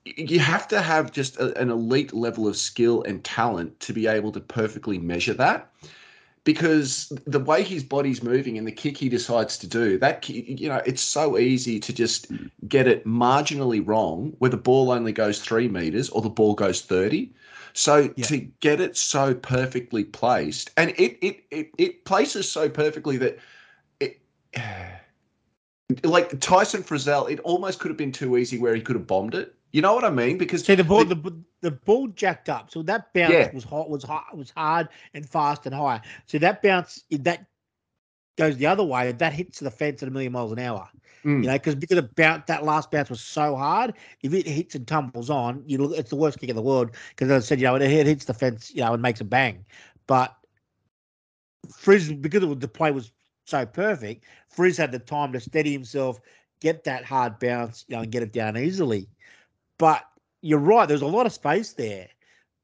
you 0.04 0.38
have 0.38 0.68
to 0.68 0.80
have 0.80 1.12
just 1.12 1.36
a, 1.38 1.56
an 1.58 1.70
elite 1.70 2.12
level 2.12 2.46
of 2.46 2.56
skill 2.56 3.02
and 3.02 3.24
talent 3.24 3.78
to 3.80 3.92
be 3.92 4.06
able 4.06 4.32
to 4.32 4.40
perfectly 4.40 4.98
measure 4.98 5.34
that 5.34 5.70
because 6.44 7.12
the 7.26 7.40
way 7.40 7.62
his 7.62 7.84
body's 7.84 8.22
moving 8.22 8.56
and 8.56 8.66
the 8.66 8.72
kick 8.72 8.96
he 8.96 9.08
decides 9.08 9.58
to 9.58 9.66
do 9.66 9.98
that 9.98 10.28
you 10.28 10.68
know 10.68 10.80
it's 10.86 11.02
so 11.02 11.36
easy 11.36 11.78
to 11.78 11.92
just 11.92 12.28
get 12.68 12.86
it 12.86 13.04
marginally 13.04 13.86
wrong 13.86 14.34
where 14.38 14.50
the 14.50 14.56
ball 14.56 14.90
only 14.90 15.12
goes 15.12 15.40
three 15.40 15.68
meters 15.68 16.08
or 16.10 16.22
the 16.22 16.30
ball 16.30 16.54
goes 16.54 16.80
30 16.80 17.30
so 17.74 18.10
yeah. 18.16 18.24
to 18.24 18.38
get 18.60 18.80
it 18.80 18.96
so 18.96 19.34
perfectly 19.34 20.04
placed 20.04 20.70
and 20.76 20.90
it, 20.90 21.18
it 21.20 21.44
it 21.50 21.70
it 21.76 22.04
places 22.04 22.50
so 22.50 22.68
perfectly 22.68 23.16
that 23.16 23.38
it 24.00 24.20
like 26.04 26.38
Tyson 26.40 26.82
Frizell, 26.82 27.30
it 27.30 27.40
almost 27.40 27.80
could 27.80 27.90
have 27.90 27.96
been 27.96 28.12
too 28.12 28.36
easy 28.36 28.58
where 28.58 28.74
he 28.74 28.80
could 28.80 28.96
have 28.96 29.06
bombed 29.06 29.34
it. 29.34 29.54
You 29.72 29.82
know 29.82 29.94
what 29.94 30.04
I 30.04 30.10
mean? 30.10 30.38
Because 30.38 30.64
See 30.64 30.74
the 30.74 30.84
ball, 30.84 31.04
the, 31.04 31.42
the 31.60 31.70
ball 31.70 32.08
jacked 32.08 32.48
up, 32.48 32.70
so 32.70 32.82
that 32.82 33.12
bounce 33.12 33.32
Yeah. 33.32 33.50
was 33.52 33.64
hot, 33.64 33.90
was 33.90 34.02
hot, 34.02 34.36
was 34.36 34.50
hard 34.50 34.88
and 35.14 35.28
fast 35.28 35.66
and 35.66 35.74
high. 35.74 36.00
So 36.26 36.38
that 36.38 36.62
bounce, 36.62 37.04
that 37.10 37.46
goes 38.36 38.56
the 38.56 38.66
other 38.66 38.84
way, 38.84 39.12
that 39.12 39.32
hits 39.32 39.60
the 39.60 39.70
fence 39.70 40.02
at 40.02 40.08
a 40.08 40.10
million 40.10 40.32
miles 40.32 40.52
an 40.52 40.58
hour. 40.58 40.88
Mm. 41.24 41.42
You 41.42 41.48
know, 41.48 41.54
because 41.54 41.74
because 41.74 41.98
about 41.98 42.46
that 42.46 42.64
last 42.64 42.90
bounce 42.90 43.10
was 43.10 43.20
so 43.20 43.56
hard. 43.56 43.94
If 44.22 44.32
it 44.32 44.46
hits 44.46 44.74
and 44.74 44.86
tumbles 44.86 45.28
on, 45.28 45.62
you 45.66 45.78
look, 45.78 45.96
it's 45.98 46.10
the 46.10 46.16
worst 46.16 46.38
kick 46.38 46.48
in 46.48 46.56
the 46.56 46.62
world. 46.62 46.92
Because 47.10 47.30
as 47.30 47.44
I 47.44 47.46
said, 47.46 47.60
you 47.60 47.66
know, 47.66 47.74
it, 47.74 47.82
it 47.82 48.06
hits 48.06 48.24
the 48.24 48.34
fence, 48.34 48.72
you 48.74 48.80
know, 48.82 48.92
and 48.92 49.02
makes 49.02 49.20
a 49.20 49.24
bang. 49.24 49.64
But 50.06 50.34
Frizz, 51.76 52.12
because 52.14 52.42
it 52.42 52.46
was, 52.46 52.58
the 52.58 52.68
play 52.68 52.90
was 52.90 53.12
so 53.44 53.66
perfect, 53.66 54.24
Frizz 54.48 54.76
had 54.78 54.92
the 54.92 54.98
time 54.98 55.32
to 55.32 55.40
steady 55.40 55.72
himself, 55.72 56.20
get 56.60 56.84
that 56.84 57.04
hard 57.04 57.38
bounce, 57.38 57.84
you 57.88 57.96
know, 57.96 58.02
and 58.02 58.10
get 58.12 58.22
it 58.22 58.32
down 58.32 58.56
easily. 58.56 59.08
But 59.78 60.04
you're 60.42 60.58
right, 60.58 60.88
there's 60.88 61.02
a 61.02 61.06
lot 61.06 61.26
of 61.26 61.32
space 61.32 61.72
there. 61.72 62.08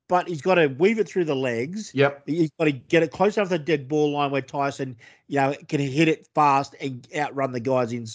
But 0.07 0.29
he's 0.29 0.43
got 0.43 0.57
to 0.57 0.67
weave 0.67 0.99
it 0.99 1.09
through 1.09 1.25
the 1.25 1.35
legs. 1.35 1.91
Yep. 1.95 2.25
He's 2.27 2.51
got 2.59 2.67
to 2.67 2.73
get 2.73 3.03
it 3.03 3.11
close 3.11 3.39
enough 3.39 3.49
to 3.49 3.57
the 3.57 3.65
dead 3.65 3.89
ball 3.89 4.13
line 4.13 4.31
where 4.31 4.43
Tyson, 4.43 4.99
you 5.29 5.41
know, 5.41 5.55
can 5.69 5.81
hit 5.81 6.09
it 6.09 6.29
fast 6.35 6.75
and 6.79 7.09
outrun 7.17 7.53
the 7.53 7.61
guys 7.61 7.91
in 7.91 8.07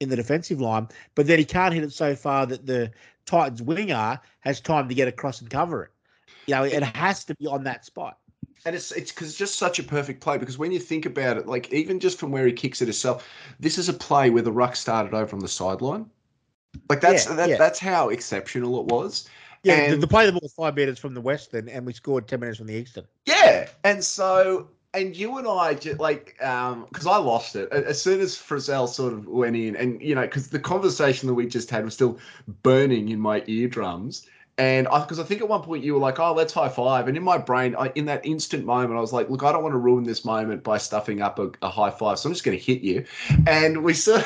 in 0.00 0.08
the 0.08 0.16
defensive 0.16 0.62
line. 0.62 0.88
But 1.14 1.26
then 1.26 1.38
he 1.38 1.44
can't 1.44 1.74
hit 1.74 1.84
it 1.84 1.92
so 1.92 2.16
far 2.16 2.46
that 2.46 2.64
the 2.64 2.90
Titans 3.26 3.60
winger 3.60 4.18
has 4.40 4.60
time 4.62 4.88
to 4.88 4.94
get 4.94 5.08
across 5.08 5.42
and 5.42 5.50
cover 5.50 5.84
it. 5.84 5.90
You 6.46 6.54
know, 6.54 6.64
it 6.64 6.82
has 6.82 7.24
to 7.26 7.34
be 7.34 7.46
on 7.46 7.64
that 7.64 7.84
spot. 7.84 8.16
And 8.64 8.74
it's 8.74 8.90
it's 8.90 9.12
because 9.12 9.28
it's 9.28 9.38
just 9.38 9.56
such 9.56 9.78
a 9.78 9.82
perfect 9.82 10.20
play. 10.22 10.38
Because 10.38 10.56
when 10.56 10.72
you 10.72 10.78
think 10.78 11.04
about 11.04 11.36
it, 11.36 11.46
like 11.46 11.70
even 11.70 12.00
just 12.00 12.18
from 12.18 12.30
where 12.30 12.46
he 12.46 12.52
kicks 12.52 12.80
it 12.80 12.86
himself, 12.86 13.28
this 13.58 13.76
is 13.76 13.90
a 13.90 13.92
play 13.92 14.30
where 14.30 14.42
the 14.42 14.52
ruck 14.52 14.74
started 14.74 15.12
over 15.12 15.36
on 15.36 15.40
the 15.40 15.48
sideline. 15.48 16.06
Like 16.88 17.00
that's 17.00 17.26
Yeah, 17.26 17.34
that, 17.34 17.48
yeah. 17.50 17.56
that's 17.56 17.78
how 17.78 18.08
exceptional 18.10 18.80
it 18.80 18.86
was. 18.86 19.28
Yeah, 19.62 19.88
the, 19.88 19.94
And- 19.94 20.02
the 20.02 20.06
play 20.06 20.26
the 20.26 20.32
ball 20.32 20.48
five 20.56 20.74
meters 20.76 20.98
from 20.98 21.14
the 21.14 21.20
western, 21.20 21.68
and 21.68 21.84
we 21.86 21.92
scored 21.92 22.26
ten 22.28 22.40
minutes 22.40 22.58
from 22.58 22.66
the 22.66 22.74
eastern. 22.74 23.04
Yeah, 23.26 23.68
and 23.84 24.02
so 24.02 24.68
and 24.94 25.14
you 25.16 25.38
and 25.38 25.46
I 25.46 25.74
just 25.74 26.00
like 26.00 26.36
um 26.42 26.86
because 26.88 27.06
I 27.06 27.16
lost 27.18 27.54
it 27.56 27.70
as 27.72 28.00
soon 28.02 28.20
as 28.20 28.36
Frizell 28.36 28.88
sort 28.88 29.12
of 29.12 29.26
went 29.26 29.56
in, 29.56 29.76
and 29.76 30.00
you 30.00 30.14
know 30.14 30.22
because 30.22 30.48
the 30.48 30.58
conversation 30.58 31.26
that 31.28 31.34
we 31.34 31.46
just 31.46 31.70
had 31.70 31.84
was 31.84 31.94
still 31.94 32.18
burning 32.62 33.08
in 33.10 33.20
my 33.20 33.42
eardrums. 33.46 34.26
And 34.58 34.88
I, 34.88 35.00
because 35.00 35.18
I 35.18 35.22
think 35.22 35.40
at 35.40 35.48
one 35.48 35.62
point 35.62 35.84
you 35.84 35.94
were 35.94 36.00
like, 36.00 36.18
"Oh, 36.18 36.34
let's 36.34 36.52
high 36.52 36.68
five. 36.68 37.08
and 37.08 37.16
in 37.16 37.22
my 37.22 37.38
brain, 37.38 37.74
I, 37.78 37.92
in 37.94 38.04
that 38.06 38.26
instant 38.26 38.66
moment, 38.66 38.98
I 38.98 39.00
was 39.00 39.12
like, 39.12 39.30
"Look, 39.30 39.42
I 39.42 39.52
don't 39.52 39.62
want 39.62 39.72
to 39.72 39.78
ruin 39.78 40.04
this 40.04 40.22
moment 40.24 40.62
by 40.64 40.76
stuffing 40.76 41.22
up 41.22 41.38
a, 41.38 41.50
a 41.62 41.70
high 41.70 41.90
five, 41.90 42.18
so 42.18 42.28
I'm 42.28 42.34
just 42.34 42.44
going 42.44 42.58
to 42.58 42.62
hit 42.62 42.82
you." 42.82 43.04
And 43.46 43.82
we 43.82 43.94
sort, 44.06 44.22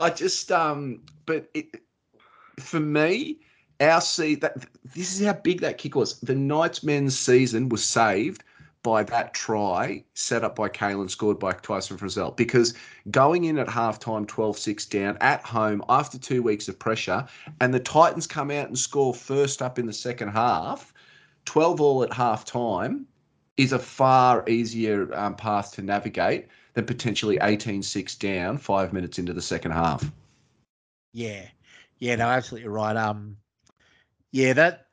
I 0.00 0.10
just, 0.10 0.50
um, 0.50 1.02
but 1.26 1.48
it, 1.54 1.82
for 2.58 2.80
me, 2.80 3.38
our 3.80 4.00
see 4.00 4.34
that 4.36 4.66
this 4.94 5.18
is 5.18 5.26
how 5.26 5.34
big 5.34 5.60
that 5.60 5.78
kick 5.78 5.94
was. 5.94 6.18
The 6.20 6.34
Knights 6.34 6.82
men's 6.82 7.18
season 7.18 7.68
was 7.68 7.84
saved 7.84 8.44
by 8.82 9.02
that 9.04 9.34
try 9.34 10.02
set 10.14 10.42
up 10.42 10.56
by 10.56 10.68
Kalyn, 10.68 11.10
scored 11.10 11.38
by 11.38 11.52
Tyson 11.52 11.98
Frizell. 11.98 12.36
Because 12.36 12.74
going 13.10 13.44
in 13.44 13.58
at 13.58 13.66
halftime, 13.66 14.26
12 14.26 14.58
6 14.58 14.86
down 14.86 15.18
at 15.20 15.44
home 15.44 15.82
after 15.88 16.18
two 16.18 16.42
weeks 16.42 16.68
of 16.68 16.78
pressure, 16.78 17.26
and 17.60 17.74
the 17.74 17.80
Titans 17.80 18.26
come 18.26 18.50
out 18.50 18.68
and 18.68 18.78
score 18.78 19.14
first 19.14 19.60
up 19.60 19.78
in 19.78 19.86
the 19.86 19.92
second 19.92 20.28
half, 20.28 20.94
12 21.44 21.80
all 21.80 22.02
at 22.02 22.10
halftime 22.10 23.04
is 23.56 23.72
a 23.72 23.78
far 23.78 24.48
easier 24.48 25.14
um, 25.14 25.34
path 25.34 25.72
to 25.72 25.82
navigate 25.82 26.48
than 26.74 26.84
potentially 26.86 27.38
18 27.42 27.82
6 27.82 28.14
down 28.16 28.58
five 28.58 28.92
minutes 28.92 29.18
into 29.18 29.32
the 29.32 29.42
second 29.42 29.72
half. 29.72 30.10
Yeah, 31.12 31.46
yeah, 31.98 32.16
no, 32.16 32.26
absolutely 32.26 32.68
right. 32.68 32.96
Um, 32.96 33.36
yeah, 34.32 34.52
that, 34.52 34.86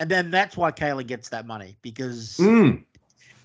and 0.00 0.10
then 0.10 0.30
that's 0.30 0.56
why 0.56 0.72
Kayla 0.72 1.06
gets 1.06 1.28
that 1.28 1.46
money 1.46 1.76
because 1.82 2.36
Mm. 2.38 2.84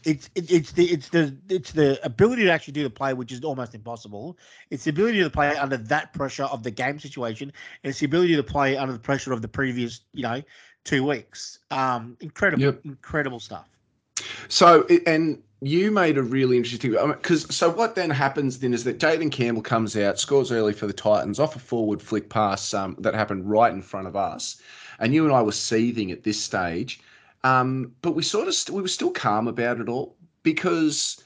it's 0.04 0.30
it, 0.34 0.52
it's 0.52 0.72
the 0.72 0.86
it's 0.86 1.10
the 1.10 1.38
it's 1.50 1.72
the 1.72 2.04
ability 2.04 2.44
to 2.46 2.52
actually 2.52 2.74
do 2.74 2.84
the 2.84 2.90
play, 2.90 3.14
which 3.14 3.32
is 3.32 3.44
almost 3.44 3.76
impossible. 3.76 4.38
It's 4.72 4.86
the 4.86 4.90
ability 4.90 5.22
to 5.22 5.30
play 5.30 5.56
under 5.58 5.78
that 5.78 6.14
pressure 6.14 6.46
of 6.46 6.64
the 6.64 6.72
game 6.72 7.00
situation, 7.00 7.54
and 7.84 7.90
it's 7.92 8.00
the 8.00 8.06
ability 8.08 8.36
to 8.36 8.44
play 8.44 8.78
under 8.78 8.94
the 8.94 9.00
pressure 9.00 9.32
of 9.32 9.42
the 9.42 9.48
previous, 9.48 10.02
you 10.14 10.24
know, 10.24 10.42
two 10.86 11.06
weeks. 11.06 11.60
Um, 11.70 12.18
incredible, 12.20 12.64
Yep. 12.64 12.82
incredible 12.86 13.40
stuff. 13.40 13.68
So, 14.48 14.88
and 15.06 15.42
you 15.62 15.92
made 15.92 16.18
a 16.18 16.24
really 16.24 16.58
interesting 16.58 16.92
because 16.92 17.54
so 17.54 17.70
what 17.70 17.96
then 17.96 18.10
happens 18.10 18.60
then 18.60 18.74
is 18.74 18.84
that 18.86 19.00
Jayden 19.00 19.32
Campbell 19.32 19.62
comes 19.62 19.98
out, 19.98 20.20
scores 20.20 20.52
early 20.52 20.74
for 20.74 20.88
the 20.88 20.94
Titans 20.94 21.40
off 21.40 21.56
a 21.56 21.60
forward 21.60 22.02
flick 22.02 22.30
pass 22.30 22.74
um, 22.74 22.96
that 23.00 23.14
happened 23.14 23.50
right 23.50 23.74
in 23.74 23.82
front 23.82 24.08
of 24.08 24.16
us, 24.16 24.62
and 25.00 25.14
you 25.14 25.26
and 25.26 25.34
I 25.34 25.42
were 25.42 25.52
seething 25.52 26.12
at 26.12 26.24
this 26.24 26.42
stage, 26.42 27.02
um, 27.44 27.94
but 28.02 28.16
we 28.16 28.24
sort 28.24 28.48
of 28.48 28.56
st- 28.56 28.76
we 28.76 28.82
were 28.82 28.88
still 28.88 29.12
calm 29.12 29.48
about 29.48 29.80
it 29.82 29.90
all 29.90 30.16
because, 30.44 31.22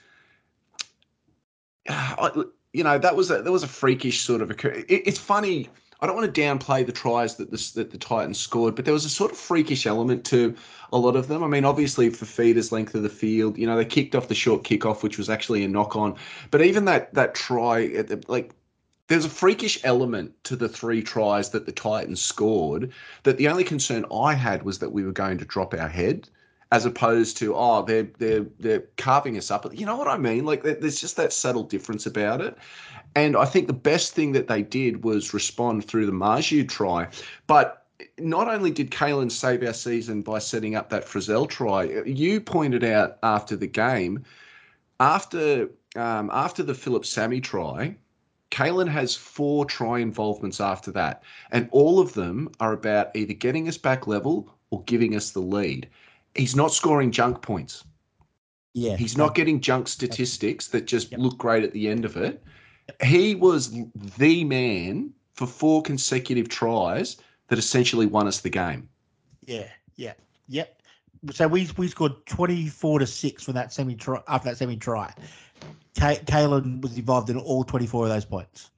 uh, 1.87 2.15
I, 2.35 2.43
you 2.73 2.83
know, 2.83 2.97
that 2.97 3.15
was 3.15 3.29
a 3.29 3.43
that 3.43 3.51
was 3.51 3.63
a 3.63 3.67
freakish 3.67 4.21
sort 4.21 4.41
of 4.41 4.49
occur. 4.49 4.69
It, 4.69 4.85
it's 4.89 5.19
funny. 5.19 5.69
I 6.03 6.05
don't 6.05 6.17
want 6.17 6.35
to 6.35 6.41
downplay 6.41 6.85
the 6.85 6.91
tries 6.91 7.37
that 7.37 7.49
the, 7.49 7.71
that 7.75 7.91
the 7.91 7.97
Titans 7.97 8.37
scored, 8.37 8.75
but 8.75 8.83
there 8.83 8.93
was 8.93 9.05
a 9.05 9.09
sort 9.09 9.31
of 9.31 9.37
freakish 9.37 9.87
element 9.87 10.25
to 10.25 10.53
a 10.91 10.97
lot 10.97 11.15
of 11.15 11.29
them. 11.29 11.41
I 11.45 11.47
mean, 11.47 11.63
obviously 11.63 12.09
for 12.09 12.25
feeders 12.25 12.73
length 12.73 12.93
of 12.93 13.03
the 13.03 13.09
field, 13.09 13.57
you 13.57 13.65
know, 13.65 13.77
they 13.77 13.85
kicked 13.85 14.13
off 14.13 14.27
the 14.27 14.35
short 14.35 14.65
kickoff, 14.65 15.01
which 15.01 15.17
was 15.17 15.29
actually 15.29 15.63
a 15.63 15.67
knock 15.69 15.95
on. 15.95 16.15
But 16.51 16.61
even 16.61 16.83
that 16.85 17.13
that 17.13 17.35
try, 17.35 17.87
uh, 17.95 18.17
like, 18.27 18.51
there's 19.07 19.23
a 19.23 19.29
freakish 19.29 19.79
element 19.85 20.33
to 20.43 20.57
the 20.57 20.67
three 20.67 21.01
tries 21.01 21.51
that 21.51 21.65
the 21.65 21.71
Titans 21.71 22.21
scored. 22.21 22.91
That 23.23 23.37
the 23.37 23.47
only 23.47 23.63
concern 23.63 24.05
I 24.13 24.33
had 24.33 24.63
was 24.63 24.79
that 24.79 24.91
we 24.91 25.05
were 25.05 25.13
going 25.13 25.37
to 25.37 25.45
drop 25.45 25.73
our 25.73 25.87
head, 25.87 26.27
as 26.73 26.85
opposed 26.85 27.37
to 27.37 27.53
oh 27.55 27.83
they're 27.83 28.09
they're 28.17 28.45
they're 28.59 28.83
carving 28.97 29.37
us 29.37 29.51
up. 29.51 29.65
You 29.71 29.85
know 29.85 29.95
what 29.95 30.07
I 30.07 30.17
mean? 30.17 30.43
Like 30.43 30.63
there's 30.63 30.99
just 30.99 31.15
that 31.17 31.31
subtle 31.31 31.63
difference 31.63 32.07
about 32.07 32.41
it. 32.41 32.57
And 33.15 33.37
I 33.37 33.45
think 33.45 33.67
the 33.67 33.73
best 33.73 34.13
thing 34.13 34.31
that 34.31 34.47
they 34.47 34.63
did 34.63 35.03
was 35.03 35.35
respond 35.35 35.85
through 35.85 36.07
the 36.07 36.11
Marzhew 36.11 36.67
try, 36.67 37.07
but 37.45 37.85
not 38.17 38.47
only 38.47 38.71
did 38.71 38.89
Kalyn 38.89 39.31
save 39.31 39.61
our 39.63 39.73
season 39.73 40.23
by 40.23 40.39
setting 40.39 40.73
up 40.73 40.89
that 40.89 41.05
Frizell 41.05 41.47
try, 41.47 41.83
you 42.07 42.41
pointed 42.41 42.83
out 42.83 43.19
after 43.21 43.55
the 43.55 43.67
game, 43.67 44.23
after 44.99 45.69
um, 45.95 46.31
after 46.33 46.63
the 46.63 46.73
Phillip 46.73 47.05
Sami 47.05 47.39
try, 47.39 47.95
Kalyn 48.49 48.89
has 48.89 49.15
four 49.15 49.63
try 49.65 49.99
involvements 49.99 50.59
after 50.59 50.91
that, 50.93 51.21
and 51.51 51.69
all 51.71 51.99
of 51.99 52.13
them 52.13 52.49
are 52.59 52.73
about 52.73 53.15
either 53.15 53.33
getting 53.33 53.67
us 53.67 53.77
back 53.77 54.07
level 54.07 54.57
or 54.71 54.81
giving 54.85 55.15
us 55.15 55.29
the 55.29 55.39
lead. 55.39 55.87
He's 56.35 56.55
not 56.55 56.73
scoring 56.73 57.11
junk 57.11 57.41
points. 57.41 57.83
Yeah, 58.73 58.97
He's 58.97 59.15
not 59.17 59.35
getting 59.35 59.61
junk 59.61 59.87
statistics 59.87 60.67
that 60.69 60.85
just 60.85 61.11
Yep. 61.11 61.19
look 61.19 61.37
great 61.37 61.63
at 61.63 61.73
the 61.73 61.87
end 61.87 62.05
of 62.05 62.17
it. 62.17 62.43
He 63.03 63.35
was 63.35 63.71
the 64.17 64.43
man 64.43 65.13
for 65.35 65.45
four 65.45 65.83
consecutive 65.83 66.49
tries 66.49 67.17
that 67.49 67.59
essentially 67.59 68.07
won 68.07 68.27
us 68.27 68.41
the 68.41 68.49
game. 68.49 68.89
Yeah, 69.45 69.67
yeah, 69.95 70.13
yep. 70.47 70.81
So 71.31 71.47
we 71.47 71.69
we 71.77 71.87
scored 71.87 72.25
twenty 72.25 72.67
four 72.67 72.99
to 72.99 73.05
six 73.07 73.43
from 73.43 73.53
that 73.53 73.71
Sami 73.71 73.95
try 73.95 74.21
after 74.27 74.49
that 74.49 74.57
Sami 74.57 74.75
try. 74.75 75.13
Ka- 75.97 76.15
Kalyn 76.25 76.81
was 76.81 76.97
involved 76.97 77.29
in 77.29 77.37
all 77.37 77.63
twenty 77.63 77.85
four 77.87 78.03
of 78.05 78.09
those 78.09 78.25
points. 78.25 78.71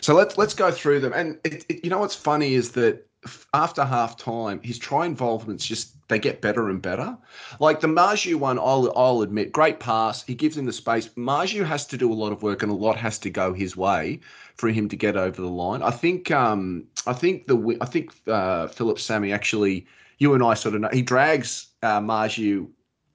So 0.00 0.14
let's 0.14 0.38
let's 0.38 0.54
go 0.54 0.70
through 0.70 1.00
them. 1.00 1.12
And 1.12 1.38
it, 1.44 1.66
it- 1.68 1.84
you 1.84 1.90
know 1.90 1.98
what's 1.98 2.14
funny 2.14 2.54
is 2.54 2.70
that 2.72 3.06
after 3.52 3.84
half 3.84 4.16
time, 4.16 4.60
his 4.62 4.78
try 4.78 5.04
involvements 5.06 5.66
just 5.66 5.96
they 6.10 6.18
get 6.18 6.42
better 6.42 6.68
and 6.68 6.82
better. 6.82 7.16
Like 7.60 7.80
the 7.80 7.86
Marzhew 7.88 8.36
one, 8.36 8.58
I'll 8.58 8.92
I'll 8.96 9.22
admit, 9.22 9.52
great 9.52 9.80
pass. 9.80 10.22
He 10.22 10.34
gives 10.34 10.56
him 10.58 10.66
the 10.66 10.72
space. 10.74 11.08
Marzhew 11.16 11.64
has 11.64 11.86
to 11.86 11.96
do 11.96 12.12
a 12.12 12.14
lot 12.14 12.32
of 12.32 12.42
work, 12.42 12.62
and 12.62 12.70
a 12.70 12.74
lot 12.74 12.96
has 12.98 13.18
to 13.20 13.30
go 13.30 13.54
his 13.54 13.76
way 13.76 14.20
for 14.56 14.68
him 14.68 14.88
to 14.90 14.96
get 14.96 15.16
over 15.16 15.40
the 15.40 15.48
line. 15.48 15.82
I 15.82 15.90
think 15.90 16.30
um 16.30 16.86
I 17.06 17.14
think 17.14 17.46
the 17.46 17.78
I 17.80 17.86
think 17.86 18.12
uh, 18.26 18.68
Phillip 18.68 18.98
Sami 19.00 19.32
actually 19.32 19.86
you 20.18 20.34
and 20.34 20.42
I 20.42 20.54
sort 20.54 20.74
of 20.74 20.82
know 20.82 20.90
he 20.92 21.02
drags 21.02 21.68
uh, 21.82 22.00
Marzhew 22.00 22.68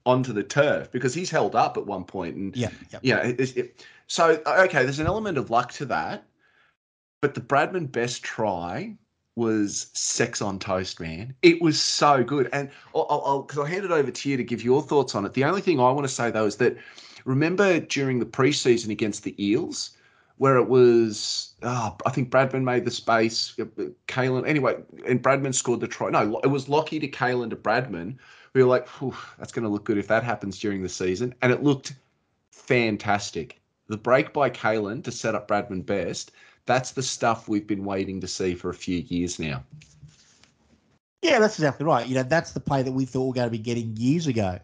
onto 0.06 0.34
the 0.34 0.44
turf 0.44 0.92
because 0.92 1.14
he's 1.14 1.30
held 1.30 1.56
up 1.56 1.78
at 1.78 1.86
one 1.86 2.04
point 2.04 2.36
and 2.36 2.56
Yeah, 2.56 2.70
yeah. 2.92 3.00
yeah. 3.04 3.18
It, 3.24 3.40
it, 3.40 3.58
it- 3.58 3.86
so 4.08 4.40
okay, 4.46 4.84
there's 4.84 5.00
an 5.00 5.08
element 5.08 5.38
of 5.40 5.50
luck 5.50 5.72
to 5.74 5.86
that, 5.88 6.28
but 7.22 7.34
the 7.34 7.42
Bradman 7.42 7.92
Best 7.92 8.24
try 8.24 8.98
was 9.36 9.88
sex 9.94 10.42
on 10.42 10.60
toast, 10.60 11.00
man. 11.00 11.34
It 11.42 11.62
was 11.62 11.80
so 11.82 12.24
good, 12.24 12.50
and 12.54 12.70
I'll 12.94 13.08
I'll 13.10 13.42
because 13.44 13.60
I'll 13.60 13.66
hand 13.66 13.86
it 13.86 13.92
over 13.92 14.12
to 14.12 14.30
you 14.30 14.38
to 14.38 14.44
give 14.44 14.64
your 14.64 14.82
thoughts 14.82 15.16
on 15.16 15.26
it. 15.26 15.34
The 15.34 15.44
only 15.44 15.62
thing 15.62 15.80
I 15.80 15.92
want 15.92 16.08
to 16.08 16.14
say 16.14 16.32
though 16.32 16.46
is 16.46 16.58
that 16.58 16.78
remember 17.26 17.80
during 17.80 18.20
the 18.20 18.26
preseason 18.26 18.90
against 18.90 19.24
the 19.24 19.36
Eels. 19.44 19.92
Where 20.38 20.58
it 20.58 20.68
was, 20.68 21.54
oh, 21.64 21.96
I 22.06 22.10
think 22.10 22.30
Bradman 22.30 22.64
made 22.64 22.84
the 22.84 22.92
space. 22.92 23.58
Uh, 23.58 23.64
uh, 23.82 23.86
Kalyn, 24.10 24.46
anyway, 24.46 24.76
and 25.08 25.24
Bradman 25.24 25.56
scored 25.56 25.80
the 25.80 25.88
try. 25.88 26.10
No, 26.10 26.42
it 26.44 26.48
was 26.48 26.68
Lockie 26.68 27.00
to 27.00 27.08
Kalyn 27.08 27.50
to 27.52 27.56
Bradman. 27.56 28.18
We 28.52 28.62
were 28.62 28.68
like, 28.68 28.86
that's 29.38 29.54
going 29.54 29.64
to 29.64 29.70
look 29.70 29.86
good 29.86 29.98
if 29.98 30.10
that 30.10 30.26
happens 30.26 30.60
during 30.60 30.84
the 30.84 30.90
season, 30.90 31.34
and 31.42 31.54
it 31.54 31.64
looked 31.64 31.96
fantastic. 32.52 33.62
the 33.88 33.98
break 33.98 34.34
by 34.34 34.50
Kalyn 34.50 35.04
to 35.04 35.12
set 35.12 35.36
up 35.36 35.48
Bradman 35.48 35.86
Best, 35.86 36.32
that's 36.66 36.92
the 36.92 37.04
stuff 37.04 37.48
we've 37.48 37.68
been 37.68 37.86
waiting 37.86 38.20
to 38.22 38.28
see 38.28 38.56
for 38.56 38.70
a 38.70 38.74
few 38.74 39.00
years 39.08 39.40
now. 39.40 39.64
Yeah, 41.22 41.40
that's 41.40 41.56
exactly 41.56 41.86
right. 41.86 42.06
You 42.08 42.16
know, 42.16 42.24
that's 42.24 42.52
the 42.52 42.60
play 42.60 42.84
that 42.84 42.92
we 42.92 43.06
thought 43.06 43.24
we 43.24 43.28
were 43.30 43.34
going 43.34 43.48
to 43.48 43.52
be 43.52 43.58
getting 43.58 43.96
years 43.98 44.28
ago. 44.28 44.60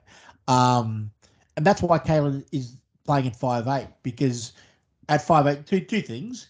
Um, 0.47 1.12
and 1.58 1.66
that's 1.66 1.82
why 1.82 1.97
Kalyn 1.97 2.45
is 2.52 2.76
playing 3.04 3.28
at 3.28 3.36
five 3.36 3.68
eight 3.68 3.88
because 4.04 4.54
at 5.10 5.22
five 5.22 5.47
eight, 5.47 5.66
two 5.66 5.80
two 5.80 6.02
things. 6.02 6.47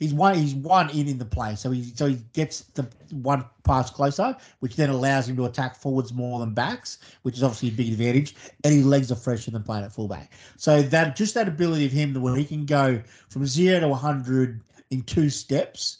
He's 0.00 0.12
one. 0.12 0.34
He's 0.34 0.54
one 0.54 0.90
in 0.90 1.06
in 1.06 1.18
the 1.18 1.24
play, 1.24 1.54
so 1.54 1.70
he 1.70 1.84
so 1.94 2.06
he 2.06 2.18
gets 2.32 2.62
the 2.74 2.88
one 3.10 3.44
pass 3.62 3.90
closer, 3.90 4.36
which 4.58 4.74
then 4.74 4.90
allows 4.90 5.28
him 5.28 5.36
to 5.36 5.44
attack 5.44 5.76
forwards 5.76 6.12
more 6.12 6.40
than 6.40 6.52
backs, 6.52 6.98
which 7.22 7.36
is 7.36 7.42
obviously 7.44 7.68
a 7.68 7.72
big 7.72 7.92
advantage. 7.92 8.34
And 8.64 8.74
his 8.74 8.84
legs 8.84 9.12
are 9.12 9.16
fresher 9.16 9.52
than 9.52 9.62
playing 9.62 9.84
at 9.84 9.92
fullback. 9.92 10.32
So 10.56 10.82
that 10.82 11.14
just 11.14 11.34
that 11.34 11.46
ability 11.46 11.86
of 11.86 11.92
him, 11.92 12.20
where 12.20 12.34
he 12.34 12.44
can 12.44 12.66
go 12.66 13.00
from 13.28 13.46
zero 13.46 13.80
to 13.80 13.94
hundred 13.94 14.60
in 14.90 15.02
two 15.02 15.30
steps, 15.30 15.98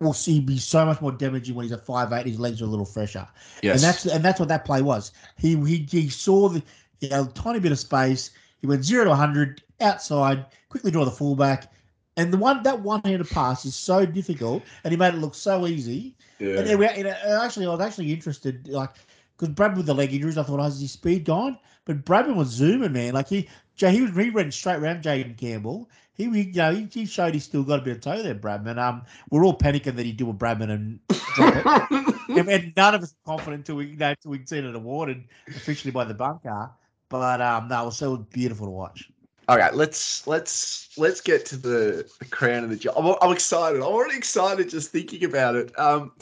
will 0.00 0.12
see 0.12 0.40
be 0.40 0.56
so 0.56 0.86
much 0.86 1.00
more 1.00 1.12
damaging 1.12 1.56
when 1.56 1.64
he's 1.64 1.72
a 1.72 1.78
five 1.78 2.12
eight. 2.12 2.26
His 2.26 2.38
legs 2.38 2.62
are 2.62 2.66
a 2.66 2.68
little 2.68 2.86
fresher. 2.86 3.26
Yes. 3.62 3.74
And 3.74 3.82
that's 3.82 4.06
and 4.06 4.24
that's 4.24 4.38
what 4.38 4.48
that 4.48 4.64
play 4.64 4.80
was. 4.80 5.10
He 5.36 5.56
he, 5.66 5.86
he 5.90 6.08
saw 6.08 6.48
the 6.48 6.62
you 7.00 7.08
know, 7.08 7.26
tiny 7.34 7.58
bit 7.58 7.72
of 7.72 7.78
space. 7.78 8.30
He 8.60 8.66
went 8.66 8.84
zero 8.84 9.04
to 9.06 9.14
hundred 9.14 9.62
outside, 9.80 10.46
quickly 10.68 10.90
draw 10.90 11.04
the 11.04 11.10
fullback. 11.10 11.72
And 12.20 12.30
the 12.30 12.36
one 12.36 12.62
that 12.64 12.80
one-handed 12.80 13.30
pass 13.30 13.64
is 13.64 13.74
so 13.74 14.04
difficult, 14.04 14.62
and 14.84 14.92
he 14.92 14.98
made 14.98 15.14
it 15.14 15.18
look 15.18 15.34
so 15.34 15.66
easy. 15.66 16.14
yeah. 16.38 16.60
And, 16.60 16.78
we, 16.78 16.86
and 16.86 17.08
uh, 17.08 17.42
actually, 17.42 17.64
I 17.64 17.70
was 17.70 17.80
actually 17.80 18.12
interested, 18.12 18.68
like, 18.68 18.90
because 19.38 19.54
Bradman 19.54 19.78
with 19.78 19.86
the 19.86 19.94
leg 19.94 20.12
injuries, 20.12 20.36
I 20.36 20.42
thought, 20.42 20.60
oh, 20.60 20.64
is 20.64 20.78
his 20.78 20.92
speed 20.92 21.24
gone? 21.24 21.58
But 21.86 22.04
Bradman 22.04 22.36
was 22.36 22.48
zooming, 22.48 22.92
man. 22.92 23.14
Like 23.14 23.28
he, 23.28 23.48
Jay, 23.74 23.92
he 23.92 24.02
was 24.02 24.14
he 24.14 24.28
ran 24.28 24.52
straight 24.52 24.76
around 24.76 25.02
Jayden 25.02 25.38
Campbell. 25.38 25.88
He, 26.12 26.24
he, 26.24 26.42
you 26.42 26.52
know, 26.52 26.74
he, 26.74 26.88
he 26.92 27.06
showed 27.06 27.32
he's 27.32 27.44
still 27.44 27.62
got 27.62 27.78
a 27.78 27.82
bit 27.82 27.96
of 27.96 28.02
toe 28.02 28.22
there, 28.22 28.34
Bradman. 28.34 28.76
Um, 28.76 29.02
we're 29.30 29.46
all 29.46 29.56
panicking 29.56 29.96
that 29.96 30.04
he'd 30.04 30.18
do 30.18 30.28
a 30.28 30.34
Bradman 30.34 30.70
and 30.70 31.00
drop 31.34 31.90
it. 31.90 32.38
and, 32.38 32.50
and 32.50 32.72
none 32.76 32.94
of 32.94 33.02
us 33.02 33.14
are 33.24 33.36
confident 33.38 33.60
until 33.60 33.76
we, 33.76 33.86
you 33.86 33.96
know, 33.96 34.10
until 34.10 34.30
we'd 34.30 34.46
seen 34.46 34.66
it 34.66 34.74
awarded 34.74 35.24
officially 35.48 35.90
by 35.90 36.04
the 36.04 36.12
bunker. 36.12 36.70
But 37.08 37.40
um, 37.40 37.68
no, 37.68 37.82
it 37.82 37.86
was 37.86 37.96
so 37.96 38.18
beautiful 38.18 38.66
to 38.66 38.72
watch. 38.72 39.10
Okay, 39.50 39.68
let's 39.72 40.24
let's 40.28 40.96
let's 40.96 41.20
get 41.20 41.44
to 41.46 41.56
the, 41.56 42.08
the 42.20 42.24
crown 42.26 42.62
of 42.62 42.70
the 42.70 42.76
job. 42.76 42.94
I'm, 42.96 43.16
I'm 43.20 43.32
excited. 43.32 43.78
I'm 43.78 43.88
already 43.88 44.16
excited 44.16 44.70
just 44.70 44.92
thinking 44.92 45.24
about 45.24 45.56
it. 45.56 45.76
Um, 45.76 46.12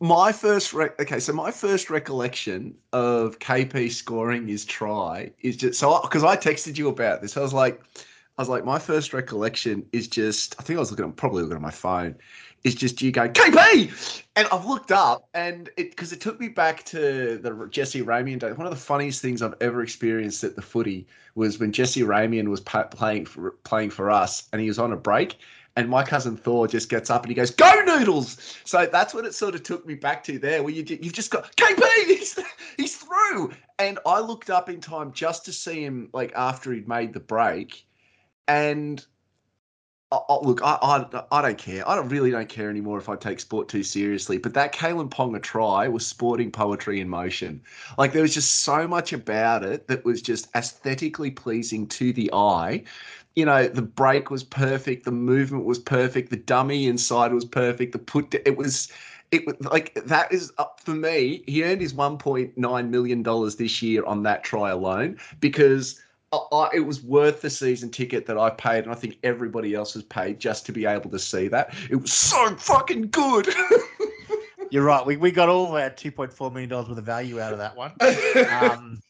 my 0.00 0.32
first 0.32 0.72
rec- 0.72 0.98
okay, 0.98 1.20
so 1.20 1.34
my 1.34 1.50
first 1.50 1.90
recollection 1.90 2.74
of 2.94 3.38
KP 3.40 3.92
scoring 3.92 4.48
his 4.48 4.64
try 4.64 5.32
is 5.40 5.58
just 5.58 5.78
so 5.78 6.00
because 6.00 6.24
I 6.24 6.34
texted 6.34 6.78
you 6.78 6.88
about 6.88 7.20
this. 7.20 7.36
I 7.36 7.40
was 7.40 7.52
like, 7.52 7.82
I 8.38 8.42
was 8.42 8.48
like, 8.48 8.64
my 8.64 8.78
first 8.78 9.12
recollection 9.12 9.84
is 9.92 10.08
just 10.08 10.56
I 10.58 10.62
think 10.62 10.78
I 10.78 10.80
was 10.80 10.90
looking 10.90 11.04
at 11.04 11.16
probably 11.16 11.42
looking 11.42 11.56
at 11.56 11.62
my 11.62 11.70
phone. 11.70 12.16
Is 12.64 12.74
just 12.74 13.02
you 13.02 13.12
going 13.12 13.30
KP, 13.34 14.22
and 14.36 14.48
I've 14.50 14.64
looked 14.64 14.90
up 14.90 15.28
and 15.34 15.68
it 15.76 15.90
because 15.90 16.14
it 16.14 16.22
took 16.22 16.40
me 16.40 16.48
back 16.48 16.82
to 16.86 17.36
the 17.36 17.68
Jesse 17.70 18.00
Ramien 18.00 18.38
day. 18.38 18.52
One 18.52 18.66
of 18.66 18.72
the 18.72 18.80
funniest 18.80 19.20
things 19.20 19.42
I've 19.42 19.52
ever 19.60 19.82
experienced 19.82 20.42
at 20.44 20.56
the 20.56 20.62
footy 20.62 21.06
was 21.34 21.58
when 21.58 21.72
Jesse 21.72 22.00
Ramien 22.00 22.48
was 22.48 22.60
pa- 22.60 22.84
playing 22.84 23.26
for 23.26 23.50
playing 23.64 23.90
for 23.90 24.10
us, 24.10 24.48
and 24.50 24.62
he 24.62 24.68
was 24.68 24.78
on 24.78 24.92
a 24.92 24.96
break, 24.96 25.36
and 25.76 25.90
my 25.90 26.02
cousin 26.04 26.38
Thor 26.38 26.66
just 26.66 26.88
gets 26.88 27.10
up 27.10 27.24
and 27.24 27.30
he 27.30 27.34
goes, 27.34 27.50
"Go 27.50 27.82
Noodles!" 27.84 28.56
So 28.64 28.86
that's 28.90 29.12
what 29.12 29.26
it 29.26 29.34
sort 29.34 29.54
of 29.54 29.62
took 29.62 29.84
me 29.86 29.94
back 29.94 30.24
to 30.24 30.38
there, 30.38 30.62
where 30.62 30.72
you 30.72 30.84
you've 30.88 31.12
just 31.12 31.30
got 31.30 31.54
KP, 31.56 31.82
he's 32.06 32.38
he's 32.78 32.96
through, 32.96 33.52
and 33.78 33.98
I 34.06 34.20
looked 34.20 34.48
up 34.48 34.70
in 34.70 34.80
time 34.80 35.12
just 35.12 35.44
to 35.44 35.52
see 35.52 35.84
him 35.84 36.08
like 36.14 36.32
after 36.34 36.72
he'd 36.72 36.88
made 36.88 37.12
the 37.12 37.20
break, 37.20 37.86
and. 38.48 39.04
Oh, 40.28 40.40
look, 40.42 40.60
I, 40.62 40.78
I 40.82 41.24
I 41.32 41.42
don't 41.42 41.58
care. 41.58 41.88
I 41.88 41.94
don't 41.96 42.08
really 42.08 42.30
don't 42.30 42.48
care 42.48 42.70
anymore 42.70 42.98
if 42.98 43.08
I 43.08 43.16
take 43.16 43.40
sport 43.40 43.68
too 43.68 43.82
seriously. 43.82 44.38
But 44.38 44.54
that 44.54 44.72
Kalyn 44.74 45.08
Ponga 45.10 45.42
try 45.42 45.88
was 45.88 46.06
sporting 46.06 46.50
poetry 46.50 47.00
in 47.00 47.08
motion. 47.08 47.60
Like 47.98 48.12
there 48.12 48.22
was 48.22 48.34
just 48.34 48.62
so 48.62 48.86
much 48.86 49.12
about 49.12 49.64
it 49.64 49.88
that 49.88 50.04
was 50.04 50.22
just 50.22 50.48
aesthetically 50.54 51.30
pleasing 51.30 51.86
to 51.88 52.12
the 52.12 52.30
eye 52.32 52.84
you 53.36 53.44
know, 53.44 53.66
the 53.66 53.82
break 53.82 54.30
was 54.30 54.44
perfect, 54.44 55.04
the 55.04 55.10
movement 55.10 55.64
was 55.64 55.78
perfect, 55.78 56.30
the 56.30 56.36
dummy 56.36 56.86
inside 56.86 57.32
was 57.32 57.44
perfect, 57.44 57.92
the 57.92 57.98
put 57.98 58.32
it 58.34 58.56
was 58.56 58.88
it 59.30 59.44
was 59.46 59.56
like 59.60 59.94
that 60.06 60.30
is 60.32 60.52
up 60.58 60.80
for 60.80 60.92
me. 60.92 61.42
He 61.46 61.64
earned 61.64 61.80
his 61.80 61.94
1.9 61.94 62.88
million 62.90 63.22
dollars 63.22 63.56
this 63.56 63.82
year 63.82 64.04
on 64.04 64.22
that 64.22 64.44
try 64.44 64.70
alone 64.70 65.18
because 65.40 66.00
I, 66.52 66.70
it 66.74 66.80
was 66.80 67.02
worth 67.02 67.40
the 67.42 67.50
season 67.50 67.90
ticket 67.90 68.26
that 68.26 68.38
I 68.38 68.50
paid, 68.50 68.84
and 68.84 68.92
I 68.92 68.94
think 68.94 69.18
everybody 69.22 69.74
else 69.74 69.94
has 69.94 70.02
paid 70.02 70.38
just 70.38 70.66
to 70.66 70.72
be 70.72 70.86
able 70.86 71.10
to 71.10 71.18
see 71.18 71.48
that. 71.48 71.74
It 71.90 71.96
was 71.96 72.12
so 72.12 72.54
fucking 72.56 73.08
good. 73.10 73.48
You're 74.70 74.84
right. 74.84 75.04
We, 75.04 75.16
we 75.16 75.30
got 75.30 75.48
all 75.48 75.66
of 75.66 75.82
our 75.82 75.90
two 75.90 76.10
point 76.10 76.32
four 76.32 76.50
million 76.50 76.70
dollars 76.70 76.88
worth 76.88 76.98
of 76.98 77.04
value 77.04 77.40
out 77.40 77.52
of 77.52 77.58
that 77.58 77.76
one. 77.76 77.92
Um, 78.50 79.00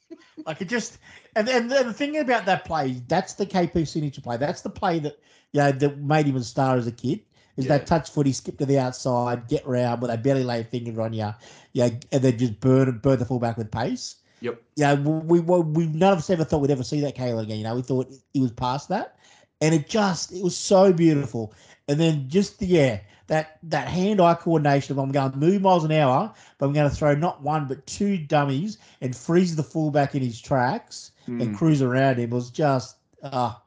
like 0.47 0.61
it 0.61 0.68
just 0.68 0.99
and, 1.37 1.49
and 1.49 1.70
the 1.70 1.93
thing 1.93 2.18
about 2.18 2.45
that 2.47 2.64
play, 2.64 3.03
that's 3.09 3.35
the 3.35 3.47
KP 3.47 3.87
signature 3.87 4.20
play. 4.20 4.37
That's 4.37 4.61
the 4.61 4.70
play 4.70 4.99
that 5.01 5.18
you 5.53 5.61
know 5.61 5.72
that 5.72 5.99
made 5.99 6.27
him 6.27 6.37
a 6.37 6.43
star 6.43 6.77
as 6.77 6.87
a 6.87 6.93
kid. 6.93 7.20
Is 7.57 7.66
Yeah. 7.66 7.79
that 7.79 7.87
touch 7.87 8.11
footy, 8.11 8.33
skip 8.33 8.59
to 8.59 8.66
the 8.66 8.79
outside, 8.81 9.47
get 9.49 9.64
round 9.66 10.03
where 10.03 10.14
they 10.14 10.20
barely 10.20 10.43
lay 10.43 10.61
a 10.61 10.64
finger 10.64 11.01
on 11.01 11.12
you, 11.12 11.33
yeah, 11.72 11.91
and 12.12 12.22
then 12.22 12.37
just 12.37 12.59
burn 12.61 12.99
burn 12.99 13.18
the 13.18 13.25
fullback 13.25 13.57
with 13.57 13.70
pace. 13.70 14.16
Yep. 14.41 14.62
Yeah, 14.76 14.95
we, 14.95 15.41
we 15.41 15.61
we 15.61 15.87
none 15.87 16.12
of 16.12 16.18
us 16.18 16.30
ever 16.30 16.45
thought 16.45 16.61
we'd 16.61 16.70
ever 16.70 16.85
see 16.85 17.01
that 17.01 17.16
Kalyn 17.16 17.45
again. 17.45 17.59
You 17.59 17.64
know, 17.64 17.76
we 17.76 17.82
thought 17.82 18.12
he 18.32 18.41
was 18.41 18.53
past 18.53 18.89
that, 18.89 19.16
and 19.61 19.74
it 19.74 19.89
just 19.89 20.32
it 20.32 20.43
was 20.43 20.57
so 20.57 20.93
beautiful. 20.93 21.55
And 21.89 22.01
then 22.01 22.28
just 22.28 22.59
the 22.59 22.66
yeah, 22.66 23.01
that 23.28 23.59
that 23.64 23.89
hand 23.89 24.20
eye 24.20 24.35
coordination 24.35 24.93
of 24.93 24.99
I'm 24.99 25.12
going 25.12 25.32
to 25.32 25.39
move 25.39 25.62
miles 25.62 25.85
an 25.85 25.93
hour, 25.93 26.32
but 26.59 26.66
I'm 26.66 26.72
going 26.72 26.89
to 26.89 26.95
throw 26.95 27.14
not 27.14 27.43
one 27.43 27.66
but 27.66 27.87
two 27.87 28.18
dummies 28.18 28.78
and 29.01 29.14
freeze 29.16 29.57
the 29.57 29.62
fullback 29.62 30.14
in 30.14 30.22
his 30.22 30.41
tracks 30.41 31.12
Hmm. 31.26 31.41
and 31.41 31.57
cruise 31.57 31.80
around 31.80 32.18
him 32.18 32.30
was 32.30 32.51
just 32.51 32.97
ah 33.22 33.62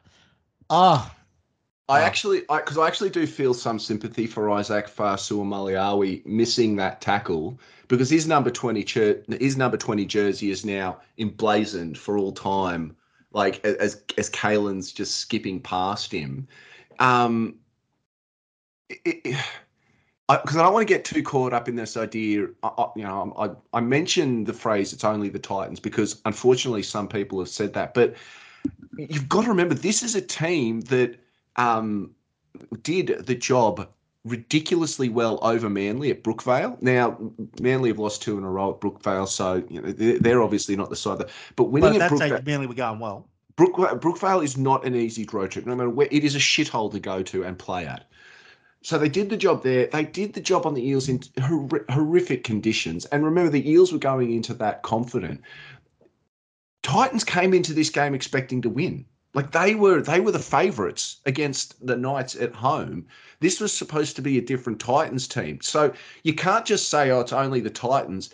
ah. 0.70 1.13
I 1.89 2.01
Wow. 2.01 2.05
actually, 2.05 2.41
because 2.41 2.78
I, 2.78 2.86
actually 2.86 3.09
do 3.09 3.26
feel 3.26 3.53
some 3.53 3.80
sympathy 3.80 4.28
for 4.28 4.49
Isaac 4.51 4.88
Farsua 4.88 5.45
Maliawi 5.45 6.26
missing 6.26 6.76
that 6.76 6.99
tackle 6.99 7.57
because 7.88 8.10
his 8.10 8.28
number 8.28 8.50
twenty 8.50 8.84
jer- 8.84 9.24
his 9.40 9.58
number 9.58 9.78
twenty 9.78 10.06
jersey 10.06 10.52
is 10.52 10.66
now 10.66 11.00
emblazoned 11.18 11.98
for 11.98 12.18
all 12.18 12.32
time, 12.32 12.96
like 13.32 13.64
as 13.66 14.04
as 14.18 14.30
Kalyn's 14.30 14.92
just 14.92 15.18
skipping 15.18 15.62
past 15.62 16.12
him. 16.12 16.48
Um, 17.00 17.56
because 18.90 19.36
I, 20.30 20.36
I 20.36 20.64
don't 20.64 20.74
want 20.74 20.88
to 20.88 20.94
get 20.94 21.06
too 21.06 21.24
caught 21.24 21.54
up 21.54 21.70
in 21.70 21.76
this 21.76 21.98
idea. 21.98 22.48
I, 22.64 22.68
I, 22.68 22.88
you 22.96 23.04
know, 23.04 23.34
I 23.38 23.78
I 23.78 23.82
mentioned 23.82 24.48
the 24.48 24.54
phrase 24.54 24.94
"it's 24.94 25.04
only 25.04 25.30
the 25.30 25.40
Titans" 25.40 25.80
because 25.80 26.22
unfortunately 26.26 26.84
some 26.84 27.08
people 27.08 27.40
have 27.40 27.50
said 27.50 27.74
that, 27.74 27.94
but 27.94 28.16
you've 28.98 29.30
got 29.30 29.44
to 29.44 29.50
remember 29.50 29.76
this 29.76 30.04
is 30.04 30.16
a 30.16 30.22
team 30.22 30.82
that 30.82 31.18
um, 31.56 32.12
did 32.82 33.26
the 33.26 33.36
job 33.36 33.90
ridiculously 34.26 35.09
well 35.09 35.39
over 35.41 35.70
Manly 35.70 36.11
at 36.11 36.24
Brookvale. 36.24 36.82
Now, 36.82 37.18
Manly 37.61 37.89
have 37.89 37.99
lost 37.99 38.22
two 38.22 38.38
in 38.38 38.43
a 38.43 38.49
row 38.49 38.72
at 38.72 38.82
Brookvale, 38.82 39.28
so 39.28 39.63
you 39.70 39.82
know 39.82 39.91
they're, 39.91 40.41
obviously 40.41 40.76
not 40.76 40.89
the 40.89 40.95
side 40.95 41.20
that. 41.20 41.30
But 41.55 41.65
winning 41.65 41.99
But 41.99 42.01
at 42.01 42.11
Brookvale, 42.11 42.45
mainly 42.45 42.68
we're 42.68 42.74
going 42.74 42.99
well. 42.99 43.28
Brook, 43.55 43.76
Brookvale 43.76 44.43
is 44.43 44.55
not 44.55 44.86
an 44.86 44.95
easy 44.95 45.28
road 45.32 45.51
trip, 45.51 45.65
no 45.65 45.76
matter 45.76 45.89
where. 45.89 46.07
It 46.11 46.24
is 46.24 46.36
a 46.36 46.39
shithole 46.39 46.91
to 46.91 46.99
go 46.99 47.24
to 47.24 47.43
and 47.43 47.57
play 47.57 47.86
at. 47.86 48.07
So 48.84 48.97
they 48.97 49.09
did 49.09 49.30
the 49.30 49.38
job 49.38 49.63
there. 49.63 49.88
They 49.88 50.05
did 50.05 50.34
the 50.34 50.41
job 50.41 50.65
on 50.65 50.76
the 50.76 50.88
Eels 50.88 51.09
in 51.09 51.22
hor- 51.41 51.86
horrific 51.89 52.43
conditions. 52.43 53.05
And 53.05 53.26
remember, 53.26 53.49
the 53.49 53.70
Eels 53.70 53.91
were 53.91 53.99
going 53.99 54.32
into 54.32 54.53
that 54.55 54.84
confident. 54.84 55.41
Titans 56.84 57.24
came 57.24 57.53
into 57.53 57.74
this 57.74 57.89
game 57.89 58.13
expecting 58.13 58.61
to 58.61 58.70
win. 58.70 59.05
Like 59.38 59.52
they 59.52 59.76
were, 59.76 60.02
they 60.02 60.20
were 60.20 60.32
the 60.32 60.40
favourites 60.40 61.18
against 61.28 61.86
the 61.86 61.96
Knights 61.96 62.36
at 62.36 62.56
home. 62.56 63.06
This 63.40 63.60
was 63.60 63.72
supposed 63.72 64.16
to 64.16 64.24
be 64.24 64.40
a 64.40 64.42
different 64.42 64.80
Titans 64.80 65.28
team. 65.28 65.60
So 65.62 65.94
you 66.24 66.34
can't 66.34 66.66
just 66.66 66.90
say, 66.90 67.12
"Oh, 67.12 67.20
it's 67.20 67.32
only 67.32 67.60
the 67.60 67.70
Titans." 67.70 68.32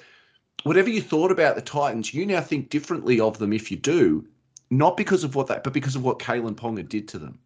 Whatever 0.64 0.90
you 0.90 1.02
thought 1.02 1.30
about 1.30 1.56
the 1.58 1.62
Titans, 1.62 2.14
you 2.14 2.26
now 2.26 2.40
think 2.40 2.70
differently 2.70 3.20
of 3.20 3.38
them 3.38 3.52
if 3.52 3.70
you 3.70 3.76
do, 3.76 4.26
not 4.70 4.96
because 4.96 5.26
of 5.26 5.36
what 5.36 5.48
that, 5.48 5.66
but 5.66 5.74
because 5.74 5.98
of 5.98 6.06
what 6.06 6.20
Kalyn 6.20 6.56
Ponga 6.56 6.88
did 6.88 7.10
to 7.10 7.20
them. 7.20 7.38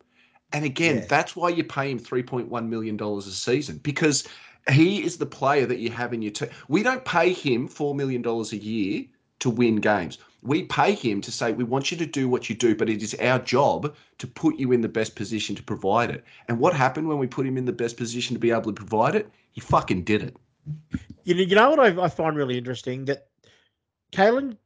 And 0.53 0.63
again, 0.63 0.97
Yeah. 0.97 1.05
that's 1.09 1.35
why 1.35 1.49
you 1.49 1.63
pay 1.63 1.89
him 1.89 1.97
three 1.97 2.21
point 2.21 2.49
one 2.49 2.69
million 2.69 2.95
dollars 2.95 3.25
a 3.25 3.31
season 3.31 3.79
because 3.81 4.27
he 4.69 5.03
is 5.03 5.17
the 5.17 5.25
player 5.25 5.65
that 5.65 5.79
you 5.79 5.89
have 5.89 6.13
in 6.13 6.21
your 6.21 6.31
team. 6.31 6.49
We 6.67 6.83
don't 6.83 7.03
pay 7.05 7.33
him 7.33 7.67
four 7.67 7.95
million 7.95 8.21
dollars 8.21 8.53
a 8.53 8.57
year 8.57 9.05
to 9.39 9.49
win 9.49 9.77
games. 9.77 10.19
We 10.43 10.63
pay 10.63 10.93
him 10.93 11.21
to 11.21 11.31
say 11.31 11.51
we 11.51 11.63
want 11.63 11.91
you 11.91 11.97
to 11.97 12.05
do 12.05 12.29
what 12.29 12.49
you 12.49 12.55
do, 12.55 12.75
but 12.75 12.89
it 12.89 13.01
is 13.01 13.15
our 13.15 13.39
job 13.39 13.95
to 14.19 14.27
put 14.27 14.57
you 14.57 14.71
in 14.71 14.81
the 14.81 14.87
best 14.89 15.15
position 15.15 15.55
to 15.55 15.63
provide 15.63 16.09
it. 16.11 16.23
And 16.47 16.59
what 16.59 16.73
happened 16.73 17.07
when 17.07 17.17
we 17.17 17.27
put 17.27 17.45
him 17.45 17.57
in 17.57 17.65
the 17.65 17.73
best 17.73 17.97
position 17.97 18.35
to 18.35 18.39
be 18.39 18.51
able 18.51 18.63
to 18.63 18.73
provide 18.73 19.15
it? 19.15 19.29
He 19.51 19.61
fucking 19.61 20.03
did 20.03 20.23
it. 20.23 20.37
You 21.23 21.35
know, 21.35 21.41
you 21.41 21.55
know 21.55 21.69
what 21.69 21.79
I, 21.79 22.03
I 22.03 22.09
find 22.09 22.35
really 22.37 22.57
interesting 22.57 23.05
that 23.05 23.27
Kalyn 24.11 24.57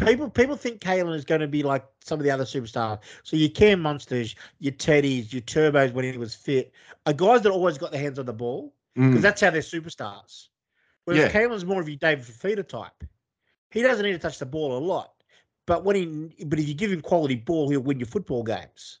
People 0.00 0.30
people 0.30 0.56
think 0.56 0.80
Kalyn 0.80 1.14
is 1.14 1.24
going 1.24 1.42
to 1.42 1.48
be 1.48 1.62
like 1.62 1.84
some 2.02 2.18
of 2.18 2.24
the 2.24 2.30
other 2.30 2.44
superstars. 2.44 3.00
So 3.22 3.36
your 3.36 3.50
Cam 3.50 3.80
Munsters, 3.82 4.34
your 4.58 4.72
Teddies, 4.72 5.32
your 5.32 5.42
Turbos 5.42 5.92
when 5.92 6.04
he 6.04 6.16
was 6.16 6.34
fit, 6.34 6.72
are 7.06 7.12
guys 7.12 7.42
that 7.42 7.50
always 7.50 7.76
got 7.76 7.92
their 7.92 8.00
hands 8.00 8.18
on 8.18 8.26
the 8.26 8.32
ball 8.32 8.72
because 8.94 9.18
Mm. 9.18 9.22
that's 9.22 9.40
how 9.42 9.50
they're 9.50 9.60
superstars. 9.60 10.48
Whereas 11.04 11.32
Yeah. 11.32 11.40
Kalyn's 11.40 11.64
more 11.64 11.80
of 11.80 11.88
your 11.88 11.98
David 11.98 12.24
Fifita 12.24 12.66
type. 12.66 13.04
He 13.70 13.82
doesn't 13.82 14.04
need 14.04 14.12
to 14.12 14.18
touch 14.18 14.38
the 14.38 14.46
ball 14.46 14.76
a 14.76 14.80
lot, 14.80 15.12
but 15.66 15.84
when 15.84 15.96
he 15.96 16.44
but 16.44 16.58
if 16.58 16.68
you 16.68 16.74
give 16.74 16.92
him 16.92 17.00
quality 17.00 17.36
ball, 17.36 17.70
he'll 17.70 17.80
win 17.80 18.00
your 18.00 18.06
football 18.06 18.42
games. 18.42 19.00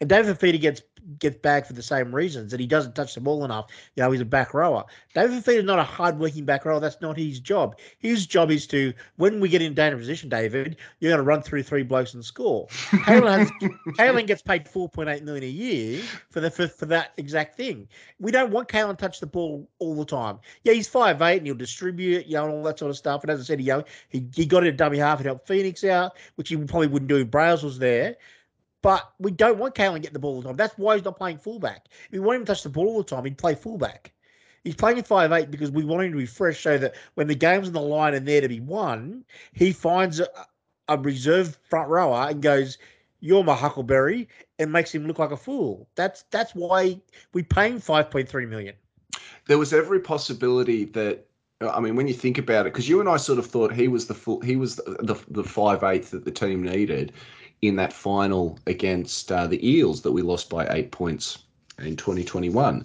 And 0.00 0.08
David 0.08 0.38
Fifita 0.38 0.60
gets 0.60 0.82
gets 1.18 1.38
back 1.38 1.66
for 1.66 1.72
the 1.72 1.82
same 1.82 2.14
reasons 2.14 2.50
that 2.50 2.60
he 2.60 2.66
doesn't 2.66 2.94
touch 2.94 3.14
the 3.14 3.20
ball 3.20 3.44
enough. 3.44 3.66
You 3.94 4.02
know, 4.02 4.10
he's 4.10 4.20
a 4.20 4.26
back 4.26 4.52
rower. 4.52 4.84
David 5.14 5.42
Fifita's 5.42 5.64
not 5.64 5.78
a 5.78 5.84
hard-working 5.84 6.44
back 6.44 6.64
rower. 6.64 6.80
That's 6.80 7.00
not 7.00 7.16
his 7.16 7.40
job. 7.40 7.78
His 7.98 8.26
job 8.26 8.50
is 8.50 8.66
to, 8.68 8.92
when 9.16 9.40
we 9.40 9.48
get 9.48 9.62
in 9.62 9.74
dangerous 9.74 10.02
position, 10.02 10.28
David, 10.28 10.76
you're 11.00 11.10
going 11.10 11.18
to 11.18 11.24
run 11.24 11.42
through 11.42 11.62
three 11.62 11.82
blokes 11.82 12.14
and 12.14 12.24
score. 12.24 12.66
Kalyn 12.68 14.26
gets 14.26 14.42
paid 14.42 14.66
4.8 14.66 15.22
million 15.22 15.44
a 15.44 15.46
year 15.46 16.02
for 16.30 16.40
the 16.40 16.50
for, 16.50 16.68
for 16.68 16.86
that 16.86 17.12
exact 17.16 17.56
thing. 17.56 17.88
We 18.20 18.30
don't 18.30 18.50
want 18.50 18.68
Kalyn 18.68 18.90
to 18.90 18.96
touch 18.96 19.20
the 19.20 19.26
ball 19.26 19.68
all 19.78 19.94
the 19.94 20.04
time. 20.04 20.38
Yeah, 20.64 20.74
he's 20.74 20.88
5'8 20.88 21.38
and 21.38 21.46
he'll 21.46 21.54
distribute, 21.54 22.26
you 22.26 22.34
know, 22.34 22.44
and 22.44 22.54
all 22.54 22.62
that 22.64 22.78
sort 22.78 22.90
of 22.90 22.96
stuff. 22.96 23.22
And 23.22 23.30
as 23.30 23.40
I 23.40 23.44
said, 23.44 23.60
know, 23.64 23.84
he, 24.08 24.26
he 24.34 24.46
got 24.46 24.64
in 24.64 24.74
a 24.74 24.76
dummy 24.76 24.98
half 24.98 25.18
and 25.18 25.26
helped 25.26 25.46
Phoenix 25.46 25.84
out, 25.84 26.16
which 26.34 26.48
he 26.48 26.56
probably 26.56 26.88
wouldn't 26.88 27.08
do 27.08 27.16
if 27.16 27.30
Brails 27.30 27.62
was 27.62 27.78
there. 27.78 28.16
But 28.82 29.12
we 29.18 29.30
don't 29.30 29.58
want 29.58 29.74
Kalyn 29.74 30.00
getting 30.00 30.12
the 30.12 30.18
ball 30.18 30.36
all 30.36 30.42
the 30.42 30.48
time. 30.48 30.56
That's 30.56 30.78
why 30.78 30.94
he's 30.96 31.04
not 31.04 31.16
playing 31.16 31.38
fullback. 31.38 31.86
If 32.06 32.12
we 32.12 32.20
want 32.20 32.36
him 32.36 32.44
to 32.44 32.52
touch 32.52 32.62
the 32.62 32.68
ball 32.68 32.86
all 32.88 32.98
the 32.98 33.04
time, 33.04 33.24
he'd 33.24 33.38
play 33.38 33.54
fullback. 33.54 34.12
He's 34.64 34.76
playing 34.76 35.02
five 35.02 35.32
eight 35.32 35.50
because 35.50 35.70
we 35.70 35.84
want 35.84 36.04
him 36.04 36.12
to 36.12 36.18
be 36.18 36.26
fresh 36.26 36.62
so 36.62 36.78
that 36.78 36.94
when 37.14 37.26
the 37.26 37.34
game's 37.34 37.68
on 37.68 37.72
the 37.72 37.80
line 37.80 38.14
and 38.14 38.26
there 38.26 38.40
to 38.40 38.48
be 38.48 38.60
won, 38.60 39.24
he 39.52 39.72
finds 39.72 40.20
a, 40.20 40.28
a 40.88 40.98
reserve 40.98 41.58
front 41.68 41.88
rower 41.88 42.28
and 42.28 42.42
goes, 42.42 42.78
You're 43.20 43.44
my 43.44 43.54
Huckleberry, 43.54 44.28
and 44.58 44.70
makes 44.70 44.94
him 44.94 45.06
look 45.06 45.18
like 45.18 45.30
a 45.30 45.36
fool. 45.36 45.88
That's 45.94 46.24
that's 46.30 46.54
why 46.54 47.00
we 47.32 47.42
pay 47.42 47.70
him 47.70 47.80
five 47.80 48.10
point 48.10 48.28
three 48.28 48.46
million. 48.46 48.74
there 49.46 49.58
was 49.58 49.72
every 49.72 50.00
possibility 50.00 50.84
that 50.84 51.24
uh, 51.60 51.70
I 51.70 51.80
mean, 51.80 51.96
when 51.96 52.06
you 52.06 52.14
think 52.14 52.38
about 52.38 52.66
it, 52.66 52.72
because 52.72 52.88
you 52.88 53.00
and 53.00 53.08
I 53.08 53.16
sort 53.16 53.38
of 53.38 53.46
thought 53.46 53.72
he 53.72 53.88
was 53.88 54.06
the 54.06 54.14
full, 54.14 54.40
he 54.40 54.56
was 54.56 54.76
the 54.76 54.96
the, 55.00 55.14
the 55.28 55.44
five 55.44 55.82
eighth 55.82 56.10
that 56.10 56.24
the 56.24 56.30
team 56.30 56.62
needed 56.62 57.12
in 57.62 57.76
that 57.76 57.92
final 57.92 58.58
against 58.66 59.32
uh, 59.32 59.46
the 59.46 59.68
Eels 59.68 60.02
that 60.02 60.12
we 60.12 60.22
lost 60.22 60.48
by 60.48 60.66
eight 60.68 60.90
points 60.90 61.38
in 61.78 61.96
2021, 61.96 62.84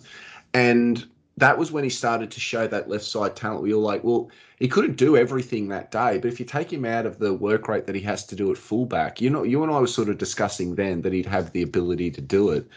and 0.54 1.06
that 1.38 1.58
was 1.58 1.72
when 1.72 1.84
he 1.84 1.90
started 1.90 2.30
to 2.32 2.40
show 2.40 2.68
that 2.68 2.90
left 2.90 3.06
side 3.06 3.36
talent. 3.36 3.64
We 3.64 3.74
were 3.74 3.82
like, 3.82 4.04
well, 4.04 4.30
he 4.60 4.68
couldn't 4.68 4.98
do 4.98 5.18
everything 5.18 5.68
that 5.70 5.92
day, 5.92 6.20
but 6.20 6.32
if 6.32 6.40
you 6.40 6.46
take 6.46 6.72
him 6.72 6.86
out 6.86 7.06
of 7.06 7.18
the 7.18 7.34
work 7.34 7.68
rate 7.68 7.88
that 7.88 7.96
he 7.96 8.02
has 8.02 8.26
to 8.28 8.36
do 8.36 8.52
at 8.52 8.58
fullback, 8.58 9.20
you 9.20 9.30
know, 9.30 9.44
you 9.44 9.64
and 9.64 9.72
I 9.72 9.80
were 9.80 9.88
sort 9.88 10.10
of 10.10 10.18
discussing 10.18 10.76
then 10.76 11.02
that 11.02 11.14
he'd 11.14 11.26
have 11.26 11.52
the 11.52 11.64
ability 11.64 12.12
to 12.12 12.22
do 12.22 12.50
it, 12.50 12.68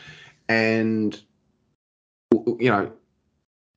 and 0.49 1.21
you 2.33 2.71
know, 2.71 2.93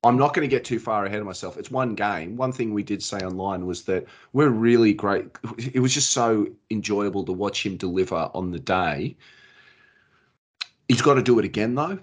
I'm 0.02 0.16
not 0.16 0.32
going 0.32 0.48
to 0.48 0.56
get 0.56 0.64
too 0.64 0.78
far 0.78 1.04
ahead 1.04 1.20
of 1.20 1.26
myself. 1.26 1.58
It's 1.58 1.70
one 1.70 1.94
game. 1.94 2.36
One 2.36 2.52
thing 2.52 2.72
we 2.72 2.82
did 2.82 3.02
say 3.02 3.18
online 3.18 3.66
was 3.66 3.82
that 3.84 4.06
we're 4.32 4.48
really 4.48 4.94
great. 4.94 5.26
It 5.58 5.80
was 5.80 5.92
just 5.92 6.10
so 6.10 6.46
enjoyable 6.70 7.24
to 7.24 7.32
watch 7.32 7.66
him 7.66 7.76
deliver 7.76 8.30
on 8.32 8.50
the 8.50 8.58
day. 8.58 9.16
He's 10.88 11.02
got 11.02 11.14
to 11.14 11.22
do 11.22 11.38
it 11.38 11.44
again, 11.44 11.74
though. 11.74 11.98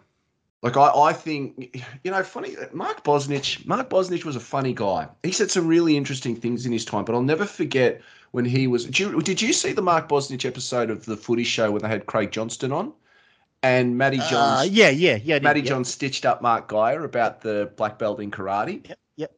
Like 0.62 0.78
I, 0.78 0.89
I 0.89 1.14
think, 1.14 1.76
you 2.04 2.12
know, 2.12 2.24
funny. 2.24 2.56
Mark 2.72 3.04
Bosnich. 3.04 3.66
Mark 3.66 3.89
Bosnich 3.89 4.26
was 4.26 4.36
a 4.36 4.39
funny 4.39 4.74
guy. 4.74 5.08
He 5.24 5.32
said 5.32 5.50
some 5.50 5.68
really 5.68 5.98
interesting 5.98 6.36
things 6.36 6.66
in 6.66 6.72
his 6.72 6.86
time, 6.86 7.04
but 7.04 7.16
I'll 7.16 7.22
never 7.22 7.45
forget 7.45 8.02
when 8.32 8.45
he 8.45 8.68
was. 8.68 8.86
Did 8.86 9.00
you, 9.00 9.22
did 9.22 9.41
you 9.41 9.54
see 9.54 9.72
the 9.72 9.82
Mark 9.82 10.08
Bosnich 10.08 10.45
episode 10.45 10.89
of 10.89 11.06
the 11.06 11.18
Footy 11.18 11.43
Show 11.43 11.72
when 11.72 11.82
they 11.82 11.88
had 11.88 12.06
Craig 12.06 12.32
Johnston 12.32 12.72
on, 12.72 12.93
and 13.64 13.97
Matty 13.97 14.18
Johns? 14.18 14.62
Uh, 14.62 14.68
yeah, 14.70 14.89
yeah, 14.89 15.18
yeah. 15.24 15.39
Matty 15.39 15.62
yeah. 15.62 15.68
John 15.68 15.86
stitched 15.86 16.26
up 16.26 16.41
Mark 16.41 16.68
Geyer 16.68 17.03
about 17.03 17.41
the 17.41 17.72
black 17.76 17.97
belt 17.97 18.20
in 18.20 18.32
karate. 18.32 18.88
Yep, 18.88 18.99
yep. 19.16 19.32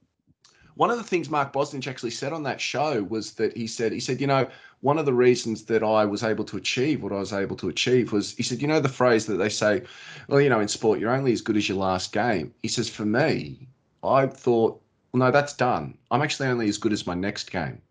One 0.76 0.92
of 0.92 0.98
the 0.98 1.04
things 1.04 1.30
Mark 1.30 1.54
Bosnich 1.54 1.88
actually 1.88 2.12
said 2.12 2.34
on 2.34 2.44
that 2.44 2.60
show 2.62 3.04
was 3.04 3.34
that 3.34 3.56
he 3.56 3.68
said 3.68 3.92
he 3.92 4.00
said 4.00 4.22
you 4.22 4.28
know 4.28 4.48
one 4.82 4.98
of 4.98 5.06
the 5.06 5.14
reasons 5.14 5.66
that 5.66 5.84
I 5.84 6.06
was 6.06 6.24
able 6.24 6.46
to 6.46 6.58
achieve 6.58 7.04
what 7.04 7.12
I 7.12 7.20
was 7.20 7.34
able 7.34 7.58
to 7.58 7.70
achieve 7.70 8.12
was 8.12 8.34
he 8.36 8.44
said 8.44 8.62
you 8.62 8.68
know 8.68 8.80
the 8.80 8.90
phrase 8.90 9.26
that 9.26 9.36
they 9.36 9.50
say 9.50 9.84
well 10.28 10.40
you 10.40 10.50
know 10.50 10.60
in 10.60 10.68
sport 10.68 11.00
you're 11.00 11.16
only 11.16 11.34
as 11.34 11.42
good 11.42 11.58
as 11.58 11.68
your 11.68 11.78
last 11.78 12.14
game. 12.14 12.54
He 12.62 12.70
says 12.70 12.90
for 12.90 13.06
me 13.06 13.68
I 14.04 14.28
thought 14.28 14.82
well 15.12 15.20
no 15.20 15.32
that's 15.32 15.54
done. 15.54 15.98
I'm 16.12 16.22
actually 16.22 16.48
only 16.48 16.70
as 16.70 16.78
good 16.78 16.94
as 16.94 17.08
my 17.08 17.16
next 17.16 17.52
game. 17.52 17.82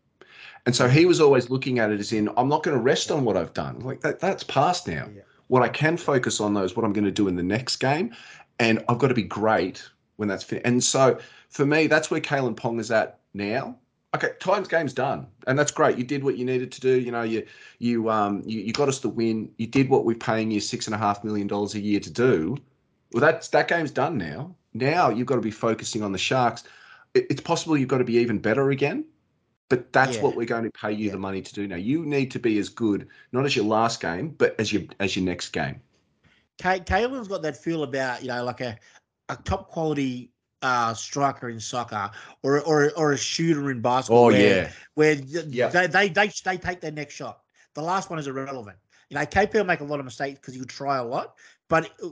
And 0.67 0.77
so 0.77 0.87
he 0.87 1.07
was 1.07 1.21
always 1.21 1.49
looking 1.49 1.79
at 1.79 1.91
it 1.91 1.99
as 1.99 2.13
in 2.13 2.29
I'm 2.37 2.49
not 2.49 2.63
going 2.63 2.77
to 2.77 2.83
rest 2.83 3.11
on 3.11 3.25
what 3.25 3.39
I've 3.39 3.55
done. 3.55 3.81
Like 3.81 4.01
that 4.03 4.21
that's 4.21 4.45
past 4.45 4.87
now. 4.87 5.09
Yeah. 5.15 5.23
What 5.49 5.63
I 5.63 5.69
can 5.69 5.97
focus 5.97 6.41
on 6.41 6.55
though 6.55 6.65
is 6.65 6.77
what 6.77 6.85
I'm 6.85 6.93
going 6.93 7.05
to 7.05 7.11
do 7.11 7.29
in 7.29 7.37
the 7.37 7.43
next 7.43 7.77
game 7.77 8.15
and 8.59 8.83
I've 8.89 8.99
got 8.99 9.09
to 9.09 9.15
be 9.15 9.23
great 9.23 9.89
when 10.17 10.29
that's 10.29 10.45
finished. 10.45 10.67
And 10.67 10.83
so 10.83 11.19
for 11.49 11.65
me, 11.65 11.87
that's 11.87 12.11
where 12.11 12.21
Kalyn 12.21 12.57
Pong 12.57 12.79
is 12.81 12.91
at 12.91 13.21
now. 13.35 13.77
Okay, 14.15 14.31
Titans 14.41 14.69
game's 14.69 14.95
done, 14.95 15.27
and 15.47 15.59
that's 15.59 15.71
great. 15.71 15.99
You 15.99 16.05
did 16.05 16.25
what 16.25 16.39
you 16.39 16.45
needed 16.47 16.73
to 16.73 16.81
do. 16.81 16.99
You 16.99 17.13
know, 17.13 17.23
you 17.23 17.47
you 17.79 18.09
um 18.09 18.43
you, 18.47 18.61
you 18.61 18.73
got 18.73 18.89
us 18.89 19.01
the 19.01 19.09
win. 19.09 19.51
You 19.59 19.67
did 19.67 19.91
what 19.91 20.07
we're 20.07 20.17
paying 20.17 20.51
you 20.51 20.61
six 20.61 20.87
and 20.87 20.95
a 20.95 20.99
half 20.99 21.23
million 21.25 21.47
dollars 21.47 21.75
a 21.75 21.81
year 21.81 22.01
to 22.01 22.11
do. 22.11 22.57
Well, 23.13 23.21
that's 23.21 23.49
that 23.49 23.69
game's 23.69 23.91
done 23.91 24.17
now. 24.17 24.55
Now 24.73 25.11
you've 25.11 25.27
got 25.27 25.35
to 25.35 25.43
be 25.43 25.51
focusing 25.51 26.03
on 26.03 26.13
the 26.13 26.19
Sharks. 26.19 26.65
It, 27.13 27.27
it's 27.29 27.43
possible 27.43 27.77
you've 27.77 27.89
got 27.89 27.99
to 27.99 28.05
be 28.05 28.17
even 28.17 28.39
better 28.39 28.71
again, 28.71 29.05
but 29.69 29.93
that's 29.93 30.17
Yeah. 30.17 30.23
what 30.23 30.35
we're 30.37 30.47
going 30.47 30.65
to 30.65 30.71
pay 30.71 30.93
you 30.93 31.07
Yeah. 31.07 31.13
the 31.13 31.19
money 31.19 31.43
to 31.43 31.55
do 31.55 31.67
now. 31.67 31.77
You 31.77 32.05
need 32.05 32.31
to 32.33 32.39
be 32.39 32.59
as 32.59 32.69
good, 32.69 33.09
not 33.33 33.45
as 33.45 33.57
your 33.57 33.67
last 33.67 34.01
game, 34.01 34.31
but 34.39 34.59
as 34.59 34.73
your 34.73 34.83
as 35.01 35.17
your 35.17 35.25
next 35.25 35.51
game. 35.51 35.81
Ka- 36.61 36.79
Kalyn's 36.79 37.29
got 37.29 37.43
that 37.43 37.57
feel 37.57 37.83
about 37.83 38.23
you 38.23 38.29
know 38.29 38.45
like 38.45 38.61
a, 38.61 38.79
a 39.29 39.37
top 39.37 39.69
quality 39.69 40.33
uh, 40.63 40.93
striker 40.95 41.49
in 41.49 41.61
soccer 41.61 42.11
or 42.43 42.61
or 42.63 42.91
or 42.97 43.13
a 43.13 43.17
shooter 43.19 43.71
in 43.71 43.81
basketball. 43.81 44.27
Oh 44.27 44.29
where, 44.29 44.65
yeah, 44.65 44.71
where 44.95 45.15
Yeah. 45.49 45.69
they, 45.69 45.87
they 45.87 46.09
they 46.09 46.29
they 46.45 46.57
take 46.57 46.81
their 46.81 46.93
next 46.93 47.15
shot. 47.15 47.41
The 47.75 47.83
last 47.83 48.11
one 48.11 48.19
is 48.19 48.27
irrelevant. 48.27 48.79
You 49.11 49.17
know, 49.17 49.25
KP 49.27 49.59
will 49.59 49.65
make 49.65 49.81
a 49.81 49.85
lot 49.85 49.99
of 50.01 50.05
mistakes 50.05 50.39
because 50.39 50.55
he'll 50.55 50.65
try 50.65 50.99
a 50.99 51.05
lot, 51.05 51.35
but 51.69 51.91
uh, 52.03 52.09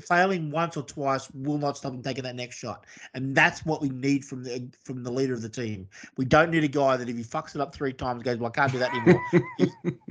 failing 0.00 0.50
once 0.50 0.76
or 0.76 0.82
twice 0.82 1.28
will 1.34 1.58
not 1.58 1.76
stop 1.76 1.94
him 1.94 2.02
taking 2.02 2.24
that 2.24 2.36
next 2.36 2.56
shot. 2.56 2.84
And 3.14 3.34
that's 3.34 3.64
what 3.64 3.80
we 3.80 3.88
need 3.88 4.24
from 4.24 4.44
the 4.44 4.68
from 4.84 5.02
the 5.02 5.10
leader 5.10 5.32
of 5.32 5.42
the 5.42 5.48
team. 5.48 5.88
We 6.16 6.24
don't 6.24 6.50
need 6.50 6.64
a 6.64 6.68
guy 6.68 6.96
that 6.96 7.08
if 7.08 7.16
he 7.16 7.24
fucks 7.24 7.54
it 7.54 7.60
up 7.60 7.74
three 7.74 7.92
times 7.92 8.22
goes, 8.22 8.38
well, 8.38 8.52
I 8.54 8.54
can't 8.54 8.72
do 8.72 8.78
that 8.78 8.94
anymore. 8.94 9.20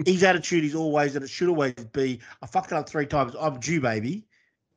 his 0.06 0.24
attitude 0.24 0.64
is 0.64 0.76
always 0.76 1.14
that 1.14 1.24
it 1.24 1.30
should 1.30 1.50
always 1.50 1.74
be, 1.74 2.20
I 2.42 2.48
fucked 2.48 2.72
it 2.72 2.76
up 2.76 2.90
three 2.90 3.06
times. 3.06 3.36
I'm 3.40 3.60
due, 3.60 3.82
baby. 3.82 4.26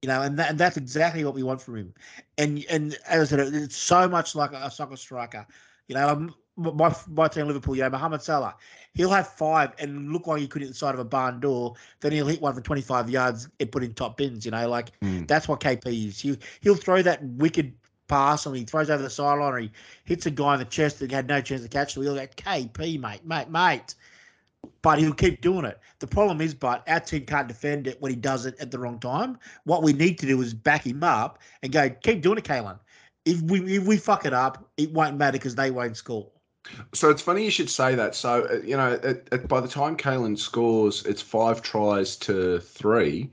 You 0.03 0.09
know, 0.09 0.21
and 0.21 0.39
that, 0.39 0.51
and 0.51 0.59
that's 0.59 0.77
exactly 0.77 1.25
what 1.25 1.35
we 1.35 1.43
want 1.43 1.63
from 1.63 1.77
him. 1.77 1.95
And 2.37 2.65
and 2.69 2.99
as 3.09 3.33
I 3.33 3.37
said, 3.37 3.55
it's 3.55 3.77
so 3.77 4.07
much 4.07 4.35
like 4.35 4.53
a, 4.53 4.71
soccer 4.71 4.97
striker. 4.97 5.47
You 5.89 5.95
know, 5.95 6.09
um, 6.09 6.35
my 6.57 6.95
my 7.09 7.29
team 7.29 7.47
Liverpool, 7.47 7.77
you 7.77 7.83
know, 7.83 7.91
Mohamed 7.91 8.23
Salah, 8.23 8.55
he'll 8.93 9.11
have 9.11 9.29
five 9.29 9.73
and 9.79 10.13
look 10.13 10.27
like 10.27 10.41
he 10.41 10.47
could 10.47 10.63
hit 10.63 10.69
the 10.69 10.75
side 10.75 10.95
of 10.95 11.01
a 11.01 11.05
barn 11.05 11.41
door. 11.41 11.75
Then 12.01 12.13
he'll 12.13 12.27
hit 12.27 12.41
one 12.41 12.55
for 12.55 12.61
25 12.61 13.11
yards 13.11 13.49
and 13.59 13.73
put 13.73 13.83
in 13.83 13.95
top 13.95 14.17
bins. 14.17 14.45
You 14.45 14.53
know, 14.53 14.69
like 14.69 14.93
Mm. 15.01 15.27
that's 15.27 15.49
what 15.49 15.61
KP 15.61 16.09
is. 16.09 16.21
He 16.21 16.39
he'll 16.61 16.77
throw 16.77 17.03
that 17.03 17.23
wicked 17.25 17.75
pass 18.07 18.47
and 18.47 18.57
he 18.57 18.65
throws 18.65 18.91
over 18.91 19.03
the 19.03 19.11
sideline 19.11 19.53
or 19.55 19.59
he 19.59 19.71
hits 20.05 20.27
a 20.27 20.31
guy 20.31 20.55
in 20.55 20.59
the 20.61 20.65
chest 20.67 21.01
that 21.01 21.11
had 21.11 21.27
no 21.27 21.41
chance 21.41 21.63
to 21.63 21.69
catch 21.69 21.97
it. 21.97 22.01
We'll 22.01 22.15
go, 22.15 22.27
KP, 22.27 23.01
mate, 23.01 23.25
mate, 23.25 23.49
mate. 23.49 23.95
But 24.83 24.99
he'll 24.99 25.15
keep 25.15 25.41
doing 25.41 25.65
it. 25.65 25.81
The 25.99 26.07
problem 26.07 26.41
is, 26.41 26.55
but 26.55 26.87
our 26.89 27.01
team 27.01 27.25
can't 27.25 27.49
defend 27.49 27.87
it 27.87 28.01
when 28.01 28.11
he 28.11 28.17
does 28.17 28.45
it 28.47 28.55
at 28.61 28.71
the 28.71 28.79
wrong 28.79 28.99
time. 28.99 29.39
What 29.65 29.83
we 29.83 29.93
need 29.93 30.19
to 30.19 30.27
do 30.27 30.41
is 30.43 30.53
back 30.55 30.87
him 30.87 31.03
up 31.03 31.39
and 31.63 31.73
go, 31.73 31.89
keep 31.89 32.23
doing 32.23 32.39
it, 32.39 32.45
Kalyn. 32.45 32.79
If 33.25 33.41
we 33.43 33.77
if 33.77 33.85
we 33.85 33.97
fuck 33.97 34.27
it 34.27 34.35
up, 34.35 34.71
it 34.77 34.93
won't 34.93 35.17
matter 35.17 35.39
because 35.39 35.55
they 35.55 35.71
won't 35.71 35.97
score. 35.97 36.31
So 36.93 37.11
it's 37.11 37.23
funny 37.23 37.45
you 37.45 37.51
should 37.51 37.71
say 37.71 37.95
that. 37.95 38.15
So 38.15 38.47
uh, 38.51 38.61
you 38.65 38.77
know, 38.77 38.99
at, 39.03 39.29
at, 39.33 39.49
by 39.49 39.61
the 39.61 39.69
time 39.69 39.97
Kalyn 39.97 40.39
scores, 40.39 41.05
it's 41.05 41.23
five 41.23 41.63
tries 41.63 42.17
to 42.17 42.61
three, 42.61 43.31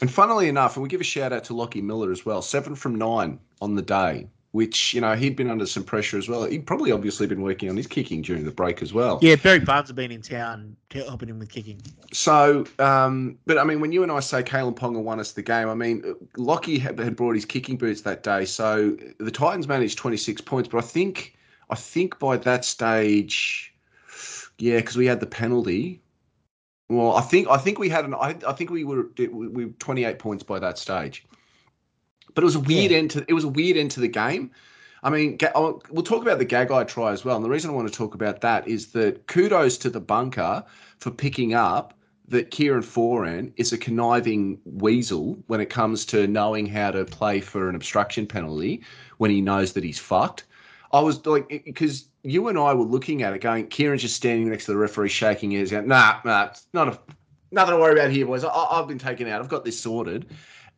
and 0.00 0.10
funnily 0.10 0.48
enough, 0.48 0.76
and 0.76 0.82
we 0.82 0.88
give 0.88 1.00
a 1.00 1.04
shout 1.04 1.32
out 1.32 1.44
to 1.44 1.54
Lockie 1.54 1.82
Miller 1.82 2.10
as 2.12 2.24
well, 2.24 2.42
seven 2.42 2.74
from 2.74 2.94
nine 2.94 3.38
on 3.60 3.74
the 3.74 3.82
day. 3.82 4.28
Which 4.52 4.94
you 4.94 5.00
know 5.00 5.14
he'd 5.14 5.36
been 5.36 5.48
under 5.48 5.64
some 5.64 5.84
pressure 5.84 6.18
as 6.18 6.28
well. 6.28 6.44
He'd 6.44 6.66
probably 6.66 6.90
obviously 6.90 7.28
been 7.28 7.40
working 7.40 7.70
on 7.70 7.76
his 7.76 7.86
kicking 7.86 8.20
during 8.20 8.44
the 8.44 8.50
break 8.50 8.82
as 8.82 8.92
well. 8.92 9.20
Yeah, 9.22 9.36
Barry 9.36 9.60
Barnes 9.60 9.90
have 9.90 9.94
been 9.94 10.10
in 10.10 10.22
town 10.22 10.74
helping 10.90 11.28
him 11.28 11.38
with 11.38 11.50
kicking. 11.50 11.80
So, 12.12 12.66
um, 12.80 13.38
but 13.46 13.58
I 13.58 13.64
mean, 13.64 13.78
when 13.78 13.92
you 13.92 14.02
and 14.02 14.10
I 14.10 14.18
say 14.18 14.42
Kalyn 14.42 14.74
Ponga 14.74 15.00
won 15.00 15.20
us 15.20 15.30
the 15.30 15.42
game, 15.42 15.68
I 15.68 15.74
mean, 15.74 16.16
Lockie 16.36 16.80
had, 16.80 16.98
had 16.98 17.14
brought 17.14 17.36
his 17.36 17.44
kicking 17.44 17.76
boots 17.76 18.00
that 18.00 18.24
day. 18.24 18.44
So 18.44 18.96
the 19.18 19.30
Titans 19.30 19.68
managed 19.68 19.98
26 19.98 20.40
points, 20.40 20.68
but 20.68 20.78
I 20.78 20.80
think, 20.84 21.36
I 21.70 21.76
think 21.76 22.18
by 22.18 22.36
that 22.38 22.64
stage, 22.64 23.72
yeah, 24.58 24.76
because 24.76 24.96
we 24.96 25.06
had 25.06 25.20
the 25.20 25.26
penalty. 25.26 26.02
Well, 26.88 27.14
I 27.16 27.20
think, 27.22 27.48
I 27.48 27.56
think 27.56 27.78
we 27.78 27.88
had 27.88 28.04
an, 28.04 28.14
I, 28.14 28.36
I 28.46 28.52
think 28.52 28.70
we 28.70 28.82
were, 28.84 29.08
we 29.16 29.28
we 29.28 29.64
were 29.66 29.72
28 29.78 30.18
points 30.18 30.42
by 30.42 30.58
that 30.58 30.76
stage. 30.78 31.24
But 32.34 32.42
it 32.42 32.44
was 32.44 32.56
a 32.56 32.60
weird 32.60 32.90
Yeah. 32.90 32.98
end 32.98 33.10
to, 33.12 33.24
it 33.28 33.32
was 33.32 33.44
a 33.44 33.48
weird 33.48 33.76
end 33.76 33.92
to 33.92 34.00
the 34.00 34.08
game. 34.08 34.50
I 35.02 35.08
mean, 35.10 35.38
oh, 35.54 35.80
we'll 35.90 36.02
talk 36.02 36.22
about 36.22 36.38
the 36.38 36.46
Gagai 36.46 36.86
try 36.86 37.12
as 37.12 37.24
well. 37.24 37.36
And 37.36 37.44
the 37.44 37.48
reason 37.48 37.70
I 37.70 37.74
want 37.74 37.88
to 37.88 37.94
talk 37.94 38.14
about 38.14 38.40
that 38.42 38.68
is 38.68 38.88
that 38.88 39.26
kudos 39.28 39.78
to 39.78 39.90
the 39.90 40.00
bunker 40.00 40.62
for 40.98 41.10
picking 41.10 41.54
up 41.54 41.94
that 42.28 42.50
Kieran 42.50 42.82
Foran 42.82 43.52
is 43.56 43.72
a 43.72 43.78
conniving 43.78 44.58
weasel 44.64 45.38
when 45.46 45.60
it 45.60 45.70
comes 45.70 46.04
to 46.06 46.26
knowing 46.28 46.66
how 46.66 46.90
to 46.90 47.04
play 47.04 47.40
for 47.40 47.68
an 47.68 47.74
obstruction 47.74 48.26
penalty 48.26 48.82
when 49.18 49.30
he 49.30 49.40
knows 49.40 49.72
that 49.72 49.84
he's 49.84 49.98
fucked. 49.98 50.44
I 50.92 51.00
was 51.00 51.24
like, 51.24 51.48
because 51.64 52.06
you 52.22 52.48
and 52.48 52.58
I 52.58 52.74
were 52.74 52.84
looking 52.84 53.22
at 53.22 53.32
it 53.32 53.40
going, 53.40 53.68
Kieran's 53.68 54.02
just 54.02 54.16
standing 54.16 54.48
next 54.50 54.66
to 54.66 54.72
the 54.72 54.78
referee 54.78 55.08
shaking 55.08 55.50
his 55.50 55.70
head. 55.70 55.86
Nah, 55.86 56.20
nah, 56.24 56.50
not 56.72 56.88
a, 56.88 56.98
nothing 57.52 57.74
to 57.74 57.80
worry 57.80 57.92
about 57.92 58.10
here, 58.10 58.26
boys. 58.26 58.44
I, 58.44 58.76
have 58.76 58.88
been 58.88 58.98
taken 58.98 59.28
out. 59.28 59.40
I've 59.40 59.48
got 59.48 59.64
this 59.64 59.78
sorted. 59.78 60.26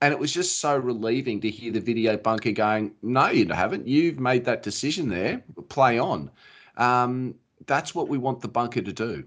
And 0.01 0.13
it 0.13 0.19
was 0.19 0.33
just 0.33 0.59
so 0.59 0.77
relieving 0.77 1.41
to 1.43 1.51
hear 1.51 1.71
the 1.71 1.81
video 1.81 2.17
bunker 2.17 2.51
going, 2.51 2.93
no, 3.03 3.29
you 3.29 3.49
haven't. 3.49 3.87
You've 3.87 4.19
made 4.19 4.45
that 4.47 4.65
decision 4.65 5.09
there. 5.09 5.43
Play 5.69 5.99
on. 5.99 6.29
Um, 6.77 7.37
that's 7.67 7.95
what 7.95 8.09
we 8.09 8.19
want 8.19 8.41
the 8.41 8.49
bunker 8.49 8.83
to 8.83 8.93
do. 8.93 9.25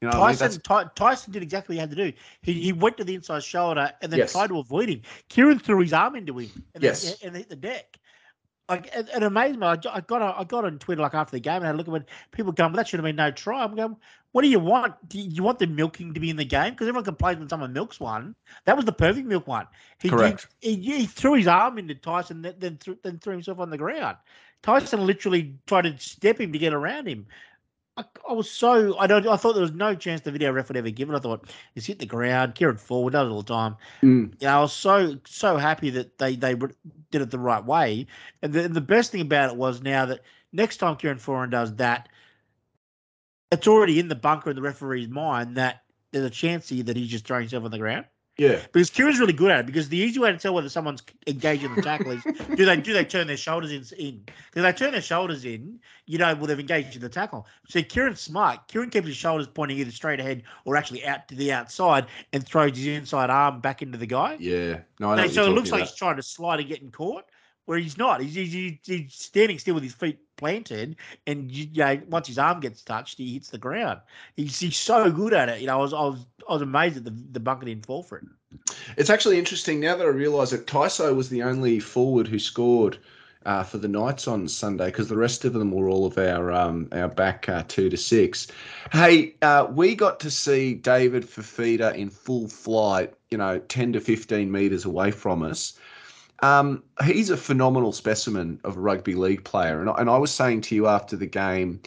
You 0.00 0.08
know, 0.08 0.12
Tyson, 0.12 0.60
I 0.68 0.80
mean? 0.80 0.90
Tyson 0.94 1.32
did 1.32 1.42
exactly 1.42 1.74
what 1.74 1.76
he 1.76 1.80
had 1.80 1.90
to 1.90 1.96
do. 1.96 2.16
He, 2.42 2.54
he 2.54 2.72
went 2.72 2.96
to 2.96 3.04
the 3.04 3.14
inside 3.14 3.42
shoulder 3.42 3.92
and 4.02 4.10
then 4.10 4.18
yes. 4.18 4.32
tried 4.32 4.48
to 4.48 4.58
avoid 4.58 4.88
him. 4.88 5.02
Kieran 5.28 5.58
threw 5.58 5.80
his 5.80 5.92
arm 5.92 6.16
into 6.16 6.38
him 6.38 6.50
and, 6.74 6.82
yes. 6.82 7.22
and 7.22 7.36
hit 7.36 7.48
the 7.48 7.56
deck. 7.56 7.98
Like 8.68 8.86
it, 8.94 9.08
it 9.14 9.22
amazed 9.22 9.58
me. 9.58 9.66
I, 9.66 9.76
I 9.92 10.00
got 10.00 10.22
on, 10.22 10.34
I 10.36 10.44
got 10.44 10.64
on 10.64 10.78
Twitter 10.78 11.02
like 11.02 11.14
after 11.14 11.32
the 11.32 11.40
game 11.40 11.62
and 11.62 11.68
I 11.68 11.72
look 11.72 11.86
at 11.86 11.92
when 11.92 12.04
people 12.32 12.52
going, 12.52 12.72
well, 12.72 12.78
that 12.78 12.88
should 12.88 12.98
have 12.98 13.04
been 13.04 13.16
no 13.16 13.30
try. 13.30 13.62
I'm 13.62 13.76
going, 13.76 13.96
what 14.32 14.42
do 14.42 14.48
you 14.48 14.58
want? 14.58 14.94
Do 15.08 15.18
you, 15.18 15.42
want 15.42 15.58
the 15.58 15.66
milking 15.66 16.14
to 16.14 16.20
be 16.20 16.30
in 16.30 16.36
the 16.36 16.44
game? 16.44 16.72
Because 16.72 16.88
everyone 16.88 17.04
complains 17.04 17.38
when 17.38 17.48
someone 17.48 17.72
milks 17.72 18.00
one. 18.00 18.34
That 18.64 18.76
was 18.76 18.84
the 18.84 18.92
perfect 18.92 19.26
milk 19.26 19.46
one. 19.46 19.66
He, 20.00 20.10
Correct. 20.10 20.48
He, 20.60 20.76
he, 20.76 20.98
he 20.98 21.06
threw 21.06 21.34
his 21.34 21.46
arm 21.46 21.78
into 21.78 21.94
Tyson, 21.94 22.42
then 22.42 22.54
then 22.58 22.76
threw, 22.78 22.98
then 23.02 23.18
threw 23.18 23.32
himself 23.32 23.60
on 23.60 23.70
the 23.70 23.78
ground. 23.78 24.16
Tyson 24.62 25.06
literally 25.06 25.54
tried 25.66 25.82
to 25.82 25.96
step 25.98 26.40
him 26.40 26.52
to 26.52 26.58
get 26.58 26.74
around 26.74 27.06
him. 27.06 27.26
I, 27.96 28.04
I, 28.28 28.32
was 28.32 28.50
so 28.50 28.98
I 28.98 29.06
don't 29.06 29.26
I 29.26 29.36
thought 29.36 29.54
there 29.54 29.62
was 29.62 29.72
no 29.72 29.94
chance 29.94 30.20
the 30.20 30.30
video 30.30 30.52
ref 30.52 30.68
would 30.68 30.76
ever 30.76 30.90
give 30.90 31.08
it. 31.08 31.14
I 31.14 31.18
thought 31.18 31.48
he's 31.74 31.86
hit 31.86 31.98
the 31.98 32.06
ground, 32.06 32.54
Kieran 32.54 32.76
Foran, 32.76 33.12
does 33.12 33.26
it 33.26 33.30
all 33.30 33.42
the 33.42 33.52
time. 33.52 33.76
Mm. 34.02 34.34
Yeah, 34.38 34.58
I 34.58 34.60
was 34.60 34.72
so 34.72 35.18
so 35.26 35.56
happy 35.56 35.90
that 35.90 36.18
they 36.18 36.36
they 36.36 36.54
did 36.54 37.22
it 37.22 37.30
the 37.30 37.38
right 37.38 37.64
way. 37.64 38.06
And 38.42 38.52
the, 38.52 38.68
the 38.68 38.80
best 38.80 39.12
thing 39.12 39.22
about 39.22 39.50
it 39.50 39.56
was 39.56 39.82
now 39.82 40.06
that 40.06 40.20
next 40.52 40.76
time 40.76 40.96
Kieran 40.96 41.18
Foran 41.18 41.50
does 41.50 41.74
that, 41.76 42.08
it's 43.50 43.66
already 43.66 43.98
in 43.98 44.08
the 44.08 44.14
bunker 44.14 44.50
in 44.50 44.56
the 44.56 44.62
referee's 44.62 45.08
mind 45.08 45.56
that 45.56 45.82
there's 46.12 46.26
a 46.26 46.30
chance 46.30 46.68
here 46.68 46.82
that 46.84 46.96
he's 46.96 47.08
just 47.08 47.26
throwing 47.26 47.42
himself 47.42 47.64
on 47.64 47.70
the 47.70 47.78
ground. 47.78 48.06
Yeah, 48.38 48.60
because 48.70 48.90
Kieran's 48.90 49.18
really 49.18 49.32
good 49.32 49.50
at 49.50 49.60
it. 49.60 49.66
Because 49.66 49.88
the 49.88 49.96
easy 49.96 50.20
way 50.20 50.30
to 50.30 50.36
tell 50.36 50.52
whether 50.52 50.68
someone's 50.68 51.02
engaging 51.26 51.74
the 51.74 51.80
tackle 51.80 52.10
is 52.10 52.22
do 52.54 52.66
they 52.66 52.76
do 52.76 52.92
they 52.92 53.04
turn 53.04 53.26
their 53.26 53.36
shoulders 53.36 53.72
in? 53.72 53.84
in? 53.98 54.20
Because 54.26 54.62
they 54.62 54.72
turn 54.72 54.92
their 54.92 55.00
shoulders 55.00 55.46
in, 55.46 55.80
you 56.04 56.18
know, 56.18 56.34
well 56.34 56.46
they've 56.46 56.60
engaged 56.60 56.94
in 56.96 57.00
the 57.00 57.08
tackle. 57.08 57.46
So 57.68 57.82
Kieran's 57.82 58.20
smart. 58.20 58.68
Kieran 58.68 58.90
keeps 58.90 59.06
his 59.06 59.16
shoulders 59.16 59.46
pointing 59.46 59.78
either 59.78 59.90
straight 59.90 60.20
ahead 60.20 60.42
or 60.66 60.76
actually 60.76 61.06
out 61.06 61.28
to 61.28 61.34
the 61.34 61.50
outside 61.50 62.06
and 62.34 62.46
throws 62.46 62.76
his 62.76 62.86
inside 62.88 63.30
arm 63.30 63.60
back 63.60 63.80
into 63.80 63.96
the 63.96 64.06
guy. 64.06 64.36
Yeah, 64.38 64.80
no. 65.00 65.26
So 65.28 65.46
it 65.46 65.54
looks 65.54 65.72
like 65.72 65.82
he's 65.82 65.94
trying 65.94 66.16
to 66.16 66.22
slide 66.22 66.60
and 66.60 66.68
getting 66.68 66.90
caught 66.90 67.24
where 67.66 67.78
he's 67.78 67.98
not. 67.98 68.20
He's, 68.22 68.34
he's, 68.34 68.78
he's 68.84 69.14
standing 69.14 69.58
still 69.58 69.74
with 69.74 69.84
his 69.84 69.92
feet 69.92 70.18
planted, 70.36 70.96
and 71.26 71.50
you 71.50 71.68
know, 71.74 72.00
once 72.08 72.26
his 72.26 72.38
arm 72.38 72.60
gets 72.60 72.82
touched, 72.82 73.18
he 73.18 73.34
hits 73.34 73.50
the 73.50 73.58
ground. 73.58 74.00
He's, 74.36 74.58
he's 74.58 74.76
so 74.76 75.10
good 75.12 75.34
at 75.34 75.48
it. 75.48 75.60
You 75.60 75.66
know, 75.66 75.78
I 75.78 75.82
was 75.82 75.92
I 75.92 76.00
was 76.00 76.26
I 76.48 76.52
was 76.54 76.62
amazed 76.62 76.96
that 76.96 77.04
the 77.04 77.14
the 77.32 77.40
bunker 77.40 77.66
didn't 77.66 77.86
fall 77.86 78.02
for 78.02 78.18
it. 78.18 78.24
It's 78.96 79.10
actually 79.10 79.38
interesting 79.38 79.80
now 79.80 79.96
that 79.96 80.06
I 80.06 80.10
realise 80.10 80.50
that 80.50 80.66
Tyson 80.66 81.16
was 81.16 81.28
the 81.28 81.42
only 81.42 81.78
forward 81.80 82.26
who 82.26 82.38
scored. 82.38 82.98
Uh, 83.44 83.62
for 83.62 83.78
the 83.78 83.86
Knights 83.86 84.26
on 84.26 84.48
Sunday, 84.48 84.86
because 84.86 85.08
the 85.08 85.16
rest 85.16 85.44
of 85.44 85.52
them 85.52 85.70
were 85.70 85.88
all 85.88 86.04
of 86.04 86.18
our 86.18 86.50
um, 86.50 86.88
our 86.90 87.06
back 87.06 87.48
uh, 87.48 87.62
two 87.68 87.88
to 87.88 87.96
six. 87.96 88.48
Hey, 88.90 89.36
uh, 89.40 89.68
we 89.70 89.94
got 89.94 90.18
to 90.18 90.32
see 90.32 90.74
David 90.74 91.22
Fifita 91.22 91.94
in 91.94 92.10
full 92.10 92.48
flight, 92.48 93.14
you 93.30 93.38
know, 93.38 93.60
ten 93.60 93.92
to 93.92 94.00
fifteen 94.00 94.50
meters 94.50 94.84
away 94.84 95.12
from 95.12 95.44
us. 95.44 95.78
Um, 96.40 96.82
he's 97.04 97.30
a 97.30 97.36
phenomenal 97.36 97.92
specimen 97.92 98.60
of 98.64 98.76
a 98.76 98.80
rugby 98.80 99.14
league 99.14 99.44
player. 99.44 99.80
And, 99.80 99.90
and 99.96 100.10
I 100.10 100.18
was 100.18 100.30
saying 100.30 100.62
to 100.62 100.74
you 100.74 100.86
after 100.86 101.16
the 101.16 101.26
game, 101.26 101.80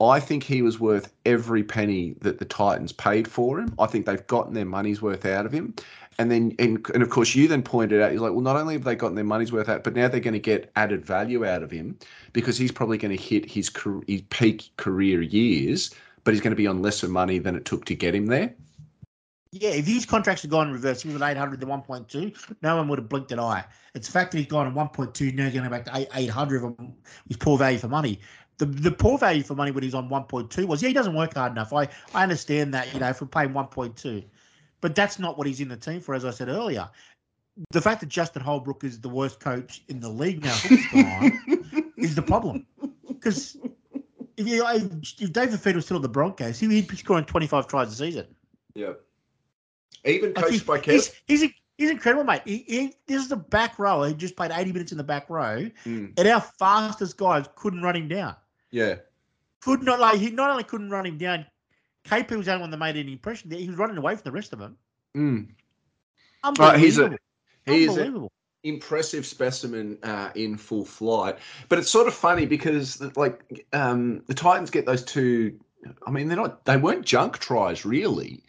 I 0.00 0.20
think 0.20 0.42
he 0.42 0.60
was 0.60 0.80
worth 0.80 1.12
every 1.24 1.62
penny 1.62 2.14
that 2.20 2.38
the 2.38 2.44
Titans 2.44 2.92
paid 2.92 3.28
for 3.28 3.60
him. 3.60 3.74
I 3.78 3.86
think 3.86 4.06
they've 4.06 4.26
gotten 4.26 4.52
their 4.52 4.64
money's 4.64 5.00
worth 5.00 5.24
out 5.24 5.46
of 5.46 5.52
him. 5.52 5.74
And 6.18 6.30
then, 6.30 6.54
and, 6.58 6.84
and 6.94 7.02
of 7.02 7.10
course, 7.10 7.34
you 7.34 7.48
then 7.48 7.62
pointed 7.62 8.00
out, 8.00 8.12
he's 8.12 8.20
like, 8.20 8.32
well, 8.32 8.40
not 8.40 8.56
only 8.56 8.74
have 8.74 8.84
they 8.84 8.94
gotten 8.94 9.16
their 9.16 9.24
money's 9.24 9.52
worth 9.52 9.68
out, 9.68 9.82
but 9.82 9.94
now 9.94 10.08
they're 10.08 10.20
going 10.20 10.34
to 10.34 10.40
get 10.40 10.70
added 10.76 11.04
value 11.04 11.44
out 11.44 11.62
of 11.62 11.70
him 11.70 11.98
because 12.32 12.56
he's 12.56 12.70
probably 12.70 12.98
going 12.98 13.16
to 13.16 13.22
hit 13.22 13.50
his, 13.50 13.70
his 14.06 14.20
peak 14.30 14.70
career 14.76 15.22
years, 15.22 15.92
but 16.22 16.34
he's 16.34 16.40
going 16.40 16.52
to 16.52 16.56
be 16.56 16.66
on 16.66 16.82
lesser 16.82 17.08
money 17.08 17.38
than 17.38 17.56
it 17.56 17.64
took 17.64 17.84
to 17.86 17.94
get 17.94 18.14
him 18.14 18.26
there. 18.26 18.54
Yeah, 19.56 19.70
if 19.70 19.86
his 19.86 20.04
contracts 20.04 20.42
had 20.42 20.50
gone 20.50 20.66
in 20.66 20.72
reverse, 20.72 21.02
he 21.02 21.08
was 21.12 21.22
at 21.22 21.30
800 21.30 21.60
to 21.60 21.66
1.2, 21.66 22.56
no 22.60 22.76
one 22.76 22.88
would 22.88 22.98
have 22.98 23.08
blinked 23.08 23.30
an 23.30 23.38
eye. 23.38 23.64
It's 23.94 24.08
the 24.08 24.12
fact 24.12 24.32
that 24.32 24.38
he's 24.38 24.48
gone 24.48 24.66
on 24.66 24.74
1.2, 24.74 25.32
now 25.32 25.44
he's 25.44 25.54
going 25.54 25.70
back 25.70 25.84
to 25.84 26.08
800 26.12 26.64
of 26.64 26.76
them 26.76 26.94
poor 27.38 27.56
value 27.56 27.78
for 27.78 27.86
money. 27.86 28.18
The, 28.58 28.66
the 28.66 28.90
poor 28.90 29.16
value 29.16 29.44
for 29.44 29.54
money 29.54 29.70
when 29.70 29.84
he's 29.84 29.94
on 29.94 30.08
1.2 30.08 30.64
was, 30.64 30.82
yeah, 30.82 30.88
he 30.88 30.92
doesn't 30.92 31.14
work 31.14 31.34
hard 31.34 31.52
enough. 31.52 31.72
I, 31.72 31.88
I 32.14 32.24
understand 32.24 32.74
that, 32.74 32.92
you 32.92 32.98
know, 32.98 33.12
for 33.12 33.26
paying 33.26 33.50
1.2. 33.50 34.24
But 34.80 34.96
that's 34.96 35.20
not 35.20 35.38
what 35.38 35.46
he's 35.46 35.60
in 35.60 35.68
the 35.68 35.76
team 35.76 36.00
for, 36.00 36.16
as 36.16 36.24
I 36.24 36.32
said 36.32 36.48
earlier. 36.48 36.90
The 37.70 37.80
fact 37.80 38.00
that 38.00 38.08
Justin 38.08 38.42
Holbrook 38.42 38.82
is 38.82 39.00
the 39.00 39.08
worst 39.08 39.38
coach 39.38 39.84
in 39.88 40.00
the 40.00 40.08
league 40.08 40.42
now 40.42 40.58
is 41.96 42.16
the 42.16 42.24
problem. 42.26 42.66
Because 43.06 43.56
if, 44.36 45.20
if 45.20 45.32
David 45.32 45.60
Fed 45.60 45.76
was 45.76 45.84
still 45.84 45.98
at 45.98 46.02
the 46.02 46.08
Broncos, 46.08 46.58
he'd 46.58 46.88
be 46.88 46.96
scoring 46.96 47.24
25 47.24 47.68
tries 47.68 47.92
a 47.92 47.94
season. 47.94 48.26
Yeah. 48.74 48.94
Even 50.04 50.34
coached 50.34 50.66
by 50.66 50.78
Kev. 50.78 50.92
He's, 50.92 51.12
he's, 51.26 51.50
he's 51.78 51.90
incredible, 51.90 52.24
mate. 52.24 52.42
He, 52.44 52.64
he, 52.66 52.94
this 53.06 53.22
is 53.22 53.28
the 53.28 53.36
back 53.36 53.78
row. 53.78 54.02
He 54.02 54.14
just 54.14 54.36
played 54.36 54.50
80 54.50 54.72
minutes 54.72 54.92
in 54.92 54.98
the 54.98 55.04
back 55.04 55.30
row, 55.30 55.68
mm. 55.84 56.12
and 56.16 56.28
our 56.28 56.40
fastest 56.40 57.16
guys 57.16 57.46
couldn't 57.56 57.82
run 57.82 57.96
him 57.96 58.08
down. 58.08 58.36
Yeah. 58.70 58.96
Could 59.60 59.82
not 59.82 60.00
like 60.00 60.18
he 60.18 60.30
not 60.30 60.50
only 60.50 60.64
couldn't 60.64 60.90
run 60.90 61.06
him 61.06 61.18
down. 61.18 61.46
KP 62.04 62.36
was 62.36 62.46
the 62.46 62.52
only 62.52 62.62
one 62.62 62.70
that 62.70 62.76
made 62.76 62.96
any 62.96 63.12
impression. 63.12 63.50
He 63.50 63.66
was 63.66 63.78
running 63.78 63.96
away 63.96 64.14
from 64.14 64.22
the 64.24 64.32
rest 64.32 64.52
of 64.52 64.58
them. 64.58 64.76
Mm. 65.16 65.48
Unbelievable. 66.42 66.78
he's 66.78 66.98
a 66.98 67.16
he 67.64 67.84
is 67.84 67.96
an 67.96 68.28
impressive 68.62 69.24
specimen 69.24 69.96
uh, 70.02 70.30
in 70.34 70.58
full 70.58 70.84
flight. 70.84 71.38
But 71.70 71.78
it's 71.78 71.88
sort 71.88 72.08
of 72.08 72.14
funny 72.14 72.44
because 72.44 73.00
like 73.16 73.66
um, 73.72 74.22
the 74.26 74.34
Titans 74.34 74.70
get 74.70 74.84
those 74.84 75.02
two. 75.02 75.58
I 76.06 76.10
mean, 76.10 76.28
they're 76.28 76.36
not. 76.36 76.66
They 76.66 76.76
weren't 76.76 77.06
junk 77.06 77.38
tries 77.38 77.86
really 77.86 78.42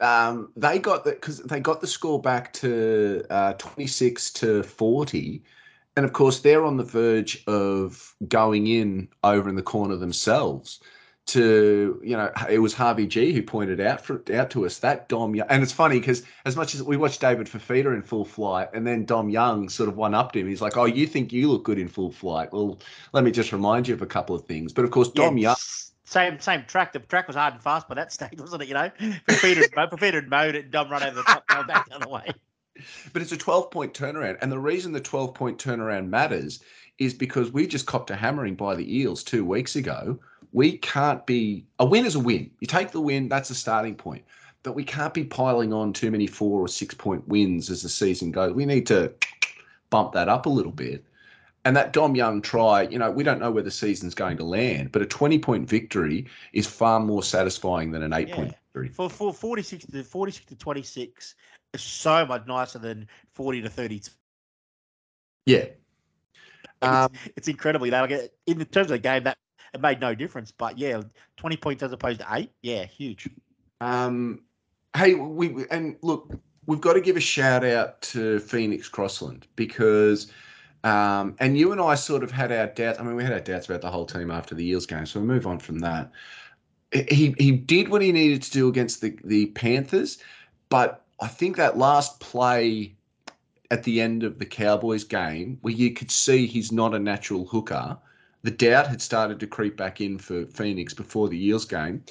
um, 0.00 0.50
they 0.56 0.78
got 0.78 1.04
the 1.04 1.12
because 1.12 1.38
they 1.40 1.60
got 1.60 1.80
the 1.80 1.86
score 1.86 2.20
back 2.20 2.52
to 2.54 3.24
uh, 3.30 3.52
26 3.54 4.30
to 4.32 4.62
40 4.62 5.42
and 5.96 6.04
of 6.04 6.12
course 6.12 6.40
they're 6.40 6.64
on 6.64 6.76
the 6.76 6.84
verge 6.84 7.44
of 7.46 8.14
going 8.28 8.66
in 8.66 9.08
over 9.24 9.48
in 9.48 9.56
the 9.56 9.62
corner 9.62 9.96
themselves 9.96 10.80
to 11.26 12.00
you 12.02 12.16
know 12.16 12.30
it 12.48 12.58
was 12.58 12.74
Harvey 12.74 13.06
G 13.06 13.32
who 13.32 13.42
pointed 13.42 13.80
out 13.80 14.00
for, 14.00 14.22
out 14.32 14.50
to 14.50 14.66
us 14.66 14.78
that 14.78 15.08
Dom 15.08 15.34
Young 15.34 15.46
and 15.48 15.62
it's 15.62 15.70
funny 15.70 16.00
because 16.00 16.22
as 16.44 16.56
much 16.56 16.74
as 16.74 16.82
we 16.82 16.96
watched 16.96 17.20
David 17.20 17.46
Fifita 17.46 17.94
in 17.94 18.02
full 18.02 18.24
flight 18.24 18.68
and 18.72 18.86
then 18.86 19.04
Dom 19.04 19.28
Young 19.28 19.68
sort 19.68 19.88
of 19.88 19.96
one 19.96 20.14
upped 20.14 20.34
him 20.34 20.48
he's 20.48 20.62
like 20.62 20.76
oh 20.76 20.86
you 20.86 21.06
think 21.06 21.32
you 21.32 21.48
look 21.50 21.62
good 21.62 21.78
in 21.78 21.88
full 21.88 22.10
flight? 22.10 22.52
Well 22.52 22.80
let 23.12 23.22
me 23.22 23.30
just 23.30 23.52
remind 23.52 23.86
you 23.86 23.94
of 23.94 24.02
a 24.02 24.06
couple 24.06 24.34
of 24.34 24.46
things. 24.46 24.72
But 24.72 24.84
of 24.84 24.90
course 24.90 25.08
Dom 25.08 25.36
Young 25.38 25.56
same 26.10 26.40
same 26.40 26.64
track. 26.64 26.92
The 26.92 26.98
track 26.98 27.28
was 27.28 27.36
hard 27.36 27.54
and 27.54 27.62
fast 27.62 27.88
by 27.88 27.94
that 27.94 28.12
stage, 28.12 28.38
wasn't 28.38 28.62
it? 28.62 28.68
You 28.68 28.74
know, 28.74 28.90
Peter 29.40 29.64
Peter 29.96 30.22
mode 30.22 30.56
it, 30.56 30.70
Dom 30.70 30.90
run 30.90 31.02
over 31.02 31.14
the 31.16 31.22
top, 31.22 31.46
going 31.46 31.66
back 31.66 31.88
the 31.88 31.96
other 31.96 32.08
way. 32.08 32.32
But 33.12 33.22
it's 33.22 33.32
a 33.32 33.36
12 33.36 33.70
point 33.70 33.94
turnaround. 33.94 34.38
And 34.40 34.50
the 34.50 34.58
reason 34.58 34.92
the 34.92 35.00
12 35.00 35.34
point 35.34 35.58
turnaround 35.58 36.08
matters 36.08 36.60
is 36.98 37.14
because 37.14 37.52
we 37.52 37.66
just 37.66 37.86
copped 37.86 38.10
a 38.10 38.16
hammering 38.16 38.54
by 38.54 38.74
the 38.74 38.98
Eels 38.98 39.22
two 39.22 39.44
weeks 39.44 39.76
ago. 39.76 40.18
We 40.52 40.78
can't 40.78 41.24
be 41.26 41.64
a 41.78 41.86
win 41.86 42.06
is 42.06 42.16
a 42.16 42.20
win. 42.20 42.50
You 42.60 42.66
take 42.66 42.90
the 42.90 43.00
win, 43.00 43.28
that's 43.28 43.50
a 43.50 43.54
starting 43.54 43.94
point. 43.94 44.24
But 44.62 44.74
we 44.74 44.84
can't 44.84 45.14
be 45.14 45.24
piling 45.24 45.72
on 45.72 45.92
too 45.92 46.10
many 46.10 46.26
four 46.26 46.60
or 46.60 46.68
six 46.68 46.92
point 46.94 47.26
wins 47.28 47.70
as 47.70 47.82
the 47.82 47.88
season 47.88 48.32
goes. 48.32 48.52
We 48.52 48.66
need 48.66 48.86
to 48.88 49.12
bump 49.90 50.12
that 50.12 50.28
up 50.28 50.46
a 50.46 50.50
little 50.50 50.72
bit. 50.72 51.04
And 51.64 51.76
that 51.76 51.92
Dom 51.92 52.14
Young 52.14 52.40
try, 52.40 52.82
you 52.82 52.98
know, 52.98 53.10
we 53.10 53.22
don't 53.22 53.38
know 53.38 53.50
where 53.50 53.62
the 53.62 53.70
season's 53.70 54.14
going 54.14 54.38
to 54.38 54.44
land, 54.44 54.92
but 54.92 55.02
a 55.02 55.06
20 55.06 55.38
point 55.38 55.68
victory 55.68 56.26
is 56.52 56.66
far 56.66 57.00
more 57.00 57.22
satisfying 57.22 57.90
than 57.90 58.02
an 58.02 58.12
eight 58.12 58.28
yeah. 58.28 58.36
point 58.36 58.48
victory. 58.48 58.88
For, 58.88 59.10
for 59.10 59.34
46 59.34 59.86
to 59.86 60.02
46 60.02 60.46
to 60.46 60.56
26 60.56 61.34
is 61.74 61.82
so 61.82 62.24
much 62.24 62.46
nicer 62.46 62.78
than 62.78 63.06
40 63.34 63.62
to 63.62 63.68
32. 63.68 64.10
Yeah. 65.46 65.66
Um, 66.82 67.10
it's, 67.12 67.32
it's 67.36 67.48
incredible. 67.48 67.86
You 67.86 67.92
know, 67.92 68.02
like 68.02 68.32
in 68.46 68.64
terms 68.66 68.86
of 68.86 68.88
the 68.88 68.98
game, 68.98 69.24
that 69.24 69.36
it 69.74 69.80
made 69.80 70.00
no 70.00 70.14
difference. 70.14 70.50
But 70.50 70.78
yeah, 70.78 71.02
20 71.36 71.56
points 71.56 71.82
as 71.82 71.92
opposed 71.92 72.20
to 72.20 72.26
eight. 72.32 72.52
Yeah, 72.62 72.84
huge. 72.84 73.28
Um, 73.80 74.42
hey, 74.96 75.14
we 75.14 75.66
and 75.70 75.96
look, 76.02 76.32
we've 76.66 76.80
got 76.80 76.94
to 76.94 77.00
give 77.00 77.16
a 77.16 77.20
shout 77.20 77.64
out 77.64 78.00
to 78.02 78.40
Phoenix 78.40 78.88
Crossland 78.88 79.46
because 79.56 80.32
Um, 80.82 81.36
and 81.38 81.58
you 81.58 81.72
and 81.72 81.80
I 81.80 81.94
sort 81.94 82.22
of 82.22 82.30
had 82.30 82.50
our 82.52 82.66
doubts. 82.66 82.98
I 82.98 83.02
mean, 83.02 83.16
we 83.16 83.22
had 83.22 83.32
our 83.32 83.40
doubts 83.40 83.66
about 83.66 83.82
the 83.82 83.90
whole 83.90 84.06
team 84.06 84.30
after 84.30 84.54
the 84.54 84.66
Eels 84.66 84.86
game, 84.86 85.06
so 85.06 85.20
we 85.20 85.26
move 85.26 85.46
on 85.46 85.58
from 85.58 85.78
that. 85.80 86.10
He 86.92 87.34
he 87.38 87.52
did 87.52 87.88
what 87.88 88.02
he 88.02 88.12
needed 88.12 88.42
to 88.42 88.50
do 88.50 88.68
against 88.68 89.00
the 89.00 89.16
the 89.24 89.46
Panthers, 89.46 90.18
but 90.68 91.04
I 91.20 91.28
think 91.28 91.56
that 91.56 91.78
last 91.78 92.18
play 92.20 92.94
at 93.70 93.84
the 93.84 94.00
end 94.00 94.24
of 94.24 94.38
the 94.38 94.46
Cowboys 94.46 95.04
game, 95.04 95.58
where 95.60 95.74
you 95.74 95.92
could 95.92 96.10
see 96.10 96.46
he's 96.46 96.72
not 96.72 96.94
a 96.94 96.98
natural 96.98 97.44
hooker, 97.44 97.96
the 98.42 98.50
doubt 98.50 98.88
had 98.88 99.00
started 99.00 99.38
to 99.40 99.46
creep 99.46 99.76
back 99.76 100.00
in 100.00 100.18
for 100.18 100.46
Phoenix 100.46 100.94
before 100.94 101.28
the 101.28 101.44
Eels 101.46 101.64
game. 101.64 102.02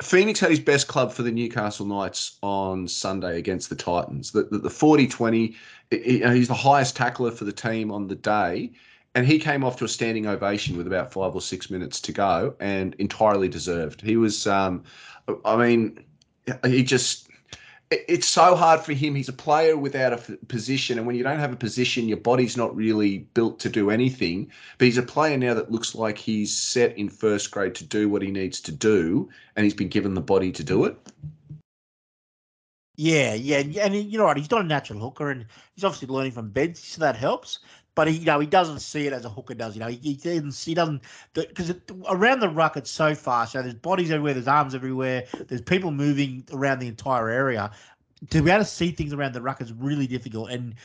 Phoenix 0.00 0.38
had 0.38 0.50
his 0.50 0.60
best 0.60 0.86
club 0.86 1.12
for 1.12 1.22
the 1.22 1.30
Newcastle 1.30 1.84
Knights 1.84 2.38
on 2.42 2.86
Sunday 2.86 3.38
against 3.38 3.68
the 3.68 3.74
Titans. 3.74 4.30
The, 4.30 4.44
the, 4.44 4.58
the 4.58 4.70
40 4.70 5.08
20, 5.08 5.56
he's 5.90 6.48
the 6.48 6.54
highest 6.54 6.96
tackler 6.96 7.32
for 7.32 7.44
the 7.44 7.52
team 7.52 7.90
on 7.90 8.06
the 8.06 8.14
day. 8.14 8.72
And 9.14 9.26
he 9.26 9.38
came 9.38 9.64
off 9.64 9.76
to 9.78 9.84
a 9.84 9.88
standing 9.88 10.26
ovation 10.26 10.76
with 10.76 10.86
about 10.86 11.12
five 11.12 11.34
or 11.34 11.40
six 11.40 11.70
minutes 11.70 12.00
to 12.02 12.12
go 12.12 12.54
and 12.60 12.94
entirely 12.98 13.48
deserved. 13.48 14.00
He 14.00 14.16
was, 14.16 14.46
um, 14.46 14.84
I 15.44 15.56
mean, 15.56 16.04
he 16.64 16.84
just 16.84 17.27
it's 17.90 18.28
so 18.28 18.54
hard 18.54 18.80
for 18.80 18.92
him. 18.92 19.14
He's 19.14 19.28
a 19.28 19.32
player 19.32 19.76
without 19.76 20.12
a 20.12 20.36
position, 20.46 20.98
and 20.98 21.06
when 21.06 21.16
you 21.16 21.22
don't 21.22 21.38
have 21.38 21.52
a 21.52 21.56
position, 21.56 22.08
your 22.08 22.18
body's 22.18 22.56
not 22.56 22.74
really 22.76 23.18
built 23.34 23.58
to 23.60 23.68
do 23.68 23.90
anything. 23.90 24.50
But 24.76 24.86
he's 24.86 24.98
a 24.98 25.02
player 25.02 25.38
now 25.38 25.54
that 25.54 25.72
looks 25.72 25.94
like 25.94 26.18
he's 26.18 26.54
set 26.54 26.96
in 26.98 27.08
first 27.08 27.50
grade 27.50 27.74
to 27.76 27.84
do 27.84 28.08
what 28.08 28.22
he 28.22 28.30
needs 28.30 28.60
to 28.62 28.72
do, 28.72 29.30
and 29.56 29.64
he's 29.64 29.74
been 29.74 29.88
given 29.88 30.14
the 30.14 30.20
body 30.20 30.52
to 30.52 30.62
do 30.62 30.84
it. 30.84 30.96
Yeah, 32.96 33.34
yeah, 33.34 33.58
and 33.84 33.94
you 33.94 34.18
know, 34.18 34.24
right. 34.24 34.36
He's 34.36 34.50
not 34.50 34.64
a 34.64 34.66
natural 34.66 34.98
hooker, 34.98 35.30
and 35.30 35.46
he's 35.74 35.84
obviously 35.84 36.08
learning 36.08 36.32
from 36.32 36.50
Ben, 36.50 36.74
so 36.74 37.00
that 37.00 37.14
helps. 37.14 37.60
But 37.98 38.06
he, 38.06 38.18
you 38.18 38.26
know, 38.26 38.38
he 38.38 38.46
doesn't 38.46 38.78
see 38.78 39.08
it 39.08 39.12
as 39.12 39.24
a 39.24 39.28
hooker 39.28 39.54
does. 39.54 39.74
You 39.74 39.80
know, 39.80 39.88
he, 39.88 39.96
he 39.96 40.14
doesn't. 40.14 40.54
He 40.54 40.72
doesn't 40.72 41.02
because 41.34 41.74
around 42.08 42.38
the 42.38 42.48
ruck 42.48 42.76
it's 42.76 42.92
so 42.92 43.12
fast. 43.12 43.54
So 43.54 43.60
there's 43.60 43.74
bodies 43.74 44.12
everywhere. 44.12 44.34
There's 44.34 44.46
arms 44.46 44.76
everywhere. 44.76 45.24
There's 45.48 45.62
people 45.62 45.90
moving 45.90 46.44
around 46.52 46.78
the 46.78 46.86
entire 46.86 47.28
area. 47.28 47.72
To 48.30 48.40
be 48.40 48.52
able 48.52 48.62
to 48.62 48.70
see 48.70 48.92
things 48.92 49.12
around 49.12 49.32
the 49.32 49.42
ruck 49.42 49.60
is 49.60 49.72
really 49.72 50.06
difficult. 50.06 50.50
And 50.50 50.76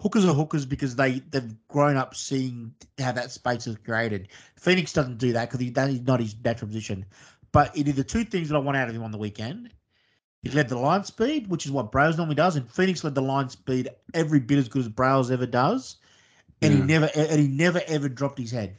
hookers 0.00 0.24
are 0.26 0.32
hookers 0.32 0.64
because 0.64 0.94
they 0.94 1.18
they've 1.30 1.56
grown 1.66 1.96
up 1.96 2.14
seeing 2.14 2.72
how 3.00 3.10
that 3.10 3.32
space 3.32 3.66
is 3.66 3.74
created. 3.84 4.28
Phoenix 4.54 4.92
doesn't 4.92 5.18
do 5.18 5.32
that 5.32 5.48
because 5.48 5.58
he, 5.58 5.70
that 5.70 5.90
is 5.90 6.02
not 6.02 6.20
his 6.20 6.36
natural 6.44 6.68
position. 6.68 7.04
But 7.50 7.76
it 7.76 7.88
is 7.88 7.96
the 7.96 8.04
two 8.04 8.22
things 8.22 8.48
that 8.48 8.54
I 8.54 8.60
want 8.60 8.76
out 8.76 8.88
of 8.88 8.94
him 8.94 9.02
on 9.02 9.10
the 9.10 9.18
weekend. 9.18 9.70
He 10.42 10.50
led 10.50 10.68
the 10.68 10.78
line 10.78 11.02
speed, 11.02 11.48
which 11.48 11.66
is 11.66 11.72
what 11.72 11.90
Brails 11.90 12.16
normally 12.16 12.36
does, 12.36 12.54
and 12.54 12.70
Phoenix 12.70 13.02
led 13.02 13.16
the 13.16 13.22
line 13.22 13.48
speed 13.48 13.88
every 14.14 14.38
bit 14.38 14.58
as 14.58 14.68
good 14.68 14.82
as 14.82 14.88
Brails 14.88 15.32
ever 15.32 15.44
does 15.44 15.96
and 16.62 16.72
yeah. 16.72 16.80
he 16.80 16.86
never 16.86 17.10
and 17.14 17.40
he 17.40 17.48
never 17.48 17.80
ever 17.86 18.08
dropped 18.08 18.38
his 18.38 18.50
head 18.50 18.76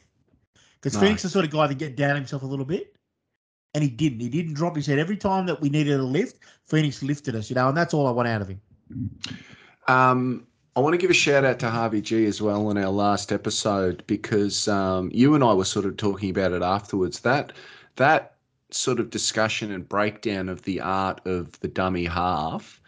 because 0.82 0.96
no. 0.96 1.02
Phoenix 1.02 1.26
is 1.26 1.32
the 1.32 1.34
sort 1.34 1.46
of 1.46 1.52
guy 1.52 1.68
that 1.68 1.78
get 1.78 1.96
down 1.96 2.16
himself 2.16 2.44
a 2.44 2.46
little 2.46 2.66
bit, 2.66 2.96
and 3.74 3.84
he 3.84 3.90
didn't. 3.90 4.20
He 4.20 4.30
didn't 4.30 4.54
drop 4.54 4.76
his 4.76 4.86
head 4.86 5.00
every 5.00 5.18
time 5.18 5.46
that 5.48 5.62
we 5.62 5.70
needed 5.70 6.00
a 6.00 6.04
lift. 6.04 6.40
Phoenix 6.68 7.04
lifted 7.04 7.36
us, 7.36 7.50
you 7.50 7.56
know, 7.56 7.70
and 7.70 7.78
that's 7.78 7.94
all 7.94 8.08
I 8.08 8.12
want 8.12 8.28
out 8.28 8.42
of 8.42 8.50
him. 8.50 8.62
Um, 9.88 10.48
I 10.76 10.82
want 10.82 10.94
to 10.94 10.98
give 10.98 11.10
a 11.10 11.16
shout 11.16 11.44
out 11.44 11.60
to 11.60 11.70
Harvey 11.70 12.02
G 12.02 12.26
as 12.26 12.42
well 12.42 12.68
on 12.68 12.78
our 12.78 12.92
last 12.92 13.32
episode 13.32 14.04
because 14.08 14.68
um, 14.68 15.10
you 15.14 15.36
and 15.36 15.44
I 15.44 15.54
were 15.54 15.66
sort 15.66 15.86
of 15.86 15.98
talking 15.98 16.30
about 16.30 16.52
it 16.52 16.62
afterwards. 16.62 17.20
That 17.22 17.54
that 17.96 18.36
sort 18.72 19.00
of 19.00 19.10
discussion 19.10 19.72
and 19.72 19.90
breakdown 19.90 20.48
of 20.48 20.62
the 20.62 20.80
art 20.80 21.26
of 21.26 21.60
the 21.60 21.68
dummy 21.68 22.06
half 22.06 22.79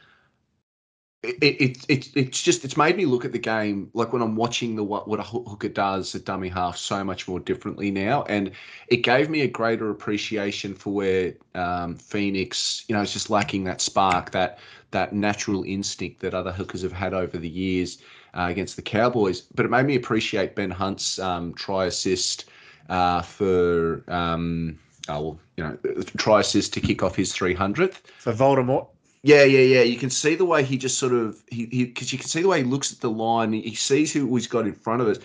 it, 1.23 1.35
it, 1.43 1.85
it, 1.87 2.09
it's 2.15 2.41
just 2.41 2.65
it's 2.65 2.75
made 2.75 2.97
me 2.97 3.05
look 3.05 3.25
at 3.25 3.31
the 3.31 3.39
game 3.39 3.91
like 3.93 4.11
when 4.11 4.23
I'm 4.23 4.35
watching 4.35 4.75
the 4.75 4.83
what 4.83 5.07
what 5.07 5.19
a 5.19 5.23
hooker 5.23 5.69
does 5.69 6.15
at 6.15 6.25
dummy 6.25 6.49
half 6.49 6.77
so 6.77 7.03
much 7.03 7.27
more 7.27 7.39
differently 7.39 7.91
now, 7.91 8.23
and 8.23 8.51
it 8.87 8.97
gave 8.97 9.29
me 9.29 9.41
a 9.41 9.47
greater 9.47 9.91
appreciation 9.91 10.73
for 10.73 10.91
where 10.93 11.33
um, 11.53 11.95
Phoenix, 11.95 12.85
you 12.87 12.95
know, 12.95 13.01
is 13.01 13.13
just 13.13 13.29
lacking 13.29 13.63
that 13.65 13.81
spark, 13.81 14.31
that 14.31 14.57
that 14.89 15.13
natural 15.13 15.63
instinct 15.63 16.21
that 16.21 16.33
other 16.33 16.51
hookers 16.51 16.81
have 16.81 16.91
had 16.91 17.13
over 17.13 17.37
the 17.37 17.49
years 17.49 17.99
uh, 18.33 18.47
against 18.49 18.75
the 18.75 18.81
Cowboys. 18.81 19.41
But 19.41 19.65
it 19.65 19.69
made 19.69 19.85
me 19.85 19.95
appreciate 19.95 20.55
Ben 20.55 20.71
Hunt's 20.71 21.19
um, 21.19 21.53
try 21.53 21.85
assist 21.85 22.45
uh, 22.89 23.21
for. 23.21 24.03
Um, 24.07 24.79
oh, 25.07 25.21
well, 25.21 25.39
you 25.55 25.63
know, 25.63 25.77
try 26.17 26.39
assist 26.39 26.73
to 26.73 26.81
kick 26.81 27.03
off 27.03 27.15
his 27.15 27.31
300th. 27.31 28.01
For 28.17 28.33
Voldemort. 28.33 28.87
Yeah, 29.23 29.43
yeah, 29.43 29.59
yeah. 29.59 29.81
You 29.83 29.97
can 29.97 30.09
see 30.09 30.35
the 30.35 30.45
way 30.45 30.63
he 30.63 30.77
just 30.77 30.97
sort 30.97 31.13
of 31.13 31.43
he 31.47 31.85
because 31.85 32.11
you 32.11 32.17
can 32.17 32.27
see 32.27 32.41
the 32.41 32.47
way 32.47 32.59
he 32.59 32.63
looks 32.63 32.91
at 32.91 33.01
the 33.01 33.09
line. 33.09 33.53
He 33.53 33.75
sees 33.75 34.11
who 34.11 34.33
he's 34.35 34.47
got 34.47 34.65
in 34.65 34.73
front 34.73 35.01
of 35.01 35.07
us, 35.07 35.19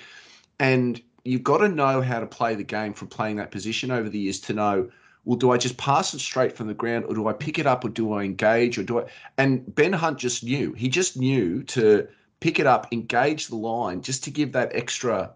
and 0.58 1.00
you've 1.24 1.42
got 1.42 1.58
to 1.58 1.68
know 1.68 2.02
how 2.02 2.20
to 2.20 2.26
play 2.26 2.54
the 2.54 2.62
game 2.62 2.92
from 2.92 3.08
playing 3.08 3.36
that 3.36 3.50
position 3.50 3.90
over 3.90 4.08
the 4.08 4.18
years 4.18 4.40
to 4.40 4.52
know. 4.52 4.90
Well, 5.24 5.38
do 5.38 5.50
I 5.50 5.56
just 5.56 5.76
pass 5.78 6.14
it 6.14 6.20
straight 6.20 6.56
from 6.56 6.68
the 6.68 6.74
ground, 6.74 7.06
or 7.06 7.14
do 7.14 7.26
I 7.26 7.32
pick 7.32 7.58
it 7.58 7.66
up, 7.66 7.84
or 7.84 7.88
do 7.88 8.12
I 8.12 8.22
engage, 8.22 8.78
or 8.78 8.82
do 8.82 9.00
I? 9.00 9.06
And 9.38 9.74
Ben 9.74 9.94
Hunt 9.94 10.18
just 10.18 10.44
knew. 10.44 10.72
He 10.74 10.88
just 10.88 11.16
knew 11.16 11.62
to 11.64 12.06
pick 12.40 12.60
it 12.60 12.66
up, 12.66 12.92
engage 12.92 13.48
the 13.48 13.56
line, 13.56 14.02
just 14.02 14.22
to 14.24 14.30
give 14.30 14.52
that 14.52 14.70
extra 14.74 15.30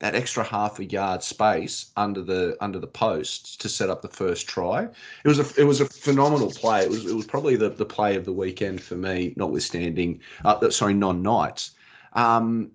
that 0.00 0.14
extra 0.14 0.42
half 0.42 0.78
a 0.78 0.84
yard 0.84 1.22
space 1.22 1.92
under 1.96 2.22
the 2.22 2.56
under 2.60 2.78
the 2.78 2.86
posts 2.86 3.56
to 3.56 3.68
set 3.68 3.90
up 3.90 4.02
the 4.02 4.08
first 4.08 4.48
try. 4.48 4.84
It 5.24 5.28
was 5.28 5.38
a 5.38 5.60
it 5.60 5.64
was 5.64 5.80
a 5.80 5.86
phenomenal 5.86 6.50
play. 6.50 6.82
It 6.82 6.90
was 6.90 7.06
it 7.06 7.14
was 7.14 7.26
probably 7.26 7.56
the, 7.56 7.68
the 7.68 7.84
play 7.84 8.16
of 8.16 8.24
the 8.24 8.32
weekend 8.32 8.82
for 8.82 8.96
me, 8.96 9.34
notwithstanding 9.36 10.20
uh, 10.44 10.70
sorry 10.70 10.94
non 10.94 11.22
Knights. 11.22 11.72
Um, 12.14 12.72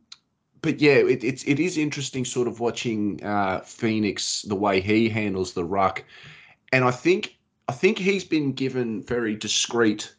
but 0.61 0.79
yeah, 0.79 0.93
it, 0.93 1.23
it's 1.23 1.43
it 1.43 1.59
is 1.59 1.77
interesting, 1.77 2.25
sort 2.25 2.47
of 2.47 2.59
watching 2.59 3.23
uh, 3.23 3.59
Phoenix 3.61 4.43
the 4.43 4.55
way 4.55 4.79
he 4.79 5.09
handles 5.09 5.53
the 5.53 5.65
ruck, 5.65 6.03
and 6.71 6.85
I 6.85 6.91
think 6.91 7.37
I 7.67 7.71
think 7.71 7.97
he's 7.97 8.23
been 8.23 8.53
given 8.53 9.01
very 9.01 9.35
discreet 9.35 10.13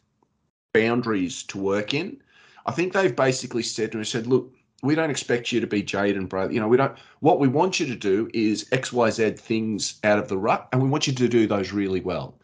boundaries 0.73 1.43
to 1.43 1.57
work 1.57 1.93
in. 1.93 2.21
I 2.65 2.71
think 2.73 2.91
they've 2.91 3.15
basically 3.15 3.63
said 3.63 3.93
to 3.93 3.99
him, 3.99 4.03
said, 4.03 4.27
look, 4.27 4.53
we 4.87 4.95
don't 4.95 5.09
expect 5.09 5.51
you 5.51 5.59
to 5.59 5.67
be 5.67 5.83
Jayden 5.83 6.29
Brailey. 6.29 6.53
You 6.53 6.61
know, 6.61 6.67
we 6.69 6.77
don't. 6.77 6.97
What 7.19 7.39
we 7.39 7.49
want 7.49 7.77
you 7.77 7.85
to 7.87 7.95
do 7.95 8.29
is 8.33 8.69
X, 8.71 8.93
Y, 8.93 9.09
Z 9.09 9.31
things 9.31 9.99
out 10.05 10.17
of 10.17 10.29
the 10.29 10.37
rut, 10.37 10.69
and 10.71 10.81
we 10.81 10.87
want 10.87 11.07
you 11.07 11.13
to 11.13 11.27
do 11.27 11.45
those 11.45 11.73
really 11.73 11.99
well. 11.99 12.39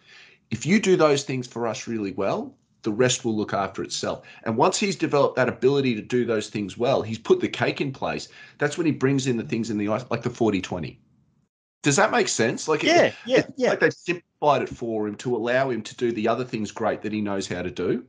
If 0.51 0.65
you 0.65 0.81
do 0.81 0.97
those 0.97 1.23
things 1.23 1.47
for 1.47 1.65
us 1.65 1.87
really 1.87 2.11
well, 2.11 2.53
the 2.81 2.91
rest 2.91 3.23
will 3.23 3.35
look 3.35 3.53
after 3.53 3.81
itself. 3.81 4.25
And 4.43 4.57
once 4.57 4.77
he's 4.77 4.97
developed 4.97 5.37
that 5.37 5.47
ability 5.47 5.95
to 5.95 6.01
do 6.01 6.25
those 6.25 6.49
things 6.49 6.77
well, 6.77 7.01
he's 7.01 7.17
put 7.17 7.39
the 7.39 7.47
cake 7.47 7.79
in 7.79 7.93
place. 7.93 8.27
That's 8.57 8.77
when 8.77 8.85
he 8.85 8.91
brings 8.91 9.25
in 9.25 9.37
the 9.37 9.43
things 9.43 9.69
in 9.69 9.77
the 9.77 9.87
ice, 9.87 10.03
like 10.11 10.21
the 10.21 10.29
40 10.29 10.61
20. 10.61 10.99
Does 11.81 11.95
that 11.95 12.11
make 12.11 12.27
sense? 12.27 12.67
Like, 12.67 12.83
yeah, 12.83 13.05
it, 13.05 13.15
yeah, 13.25 13.43
yeah. 13.55 13.69
Like 13.69 13.79
they've 13.79 13.93
simplified 13.93 14.63
it 14.63 14.69
for 14.69 15.07
him 15.07 15.15
to 15.15 15.33
allow 15.35 15.69
him 15.69 15.81
to 15.81 15.95
do 15.95 16.11
the 16.11 16.27
other 16.27 16.43
things 16.43 16.71
great 16.71 17.01
that 17.03 17.13
he 17.13 17.21
knows 17.21 17.47
how 17.47 17.61
to 17.61 17.71
do. 17.71 18.05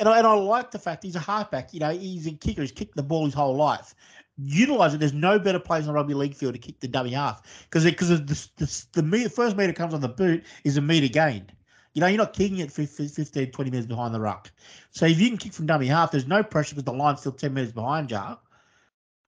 And 0.00 0.08
I, 0.08 0.18
and 0.18 0.26
I 0.26 0.34
like 0.34 0.70
the 0.70 0.78
fact 0.78 1.02
he's 1.02 1.16
a 1.16 1.20
halfback. 1.20 1.74
You 1.74 1.80
know, 1.80 1.90
he's 1.90 2.26
a 2.26 2.32
kicker. 2.32 2.62
He's 2.62 2.72
kicked 2.72 2.96
the 2.96 3.02
ball 3.02 3.24
his 3.24 3.34
whole 3.34 3.56
life. 3.56 3.94
Utilize 4.36 4.94
it. 4.94 5.00
There's 5.00 5.12
no 5.12 5.38
better 5.38 5.58
place 5.58 5.82
on 5.82 5.88
the 5.88 5.92
rugby 5.94 6.14
league 6.14 6.34
field 6.34 6.54
to 6.54 6.60
kick 6.60 6.78
the 6.78 6.86
dummy 6.86 7.10
half 7.10 7.42
because 7.64 7.84
because 7.84 8.08
the, 8.08 8.48
the, 8.56 8.86
the, 8.92 9.02
meter, 9.02 9.28
first 9.28 9.56
meter 9.56 9.72
comes 9.72 9.94
on 9.94 10.00
the 10.00 10.08
boot 10.08 10.44
is 10.62 10.76
a 10.76 10.80
meter 10.80 11.08
gained. 11.08 11.52
You 11.94 12.00
know, 12.00 12.06
you're 12.06 12.18
not 12.18 12.32
kicking 12.32 12.58
it 12.58 12.70
15, 12.70 13.50
20 13.50 13.70
meters 13.70 13.86
behind 13.86 14.14
the 14.14 14.20
ruck. 14.20 14.52
So 14.90 15.06
if 15.06 15.18
you 15.18 15.28
can 15.28 15.38
kick 15.38 15.52
from 15.52 15.66
dummy 15.66 15.86
half, 15.86 16.12
there's 16.12 16.28
no 16.28 16.44
pressure 16.44 16.76
because 16.76 16.84
the 16.84 16.92
line's 16.92 17.20
still 17.20 17.32
10 17.32 17.52
meters 17.52 17.72
behind 17.72 18.12
you. 18.12 18.20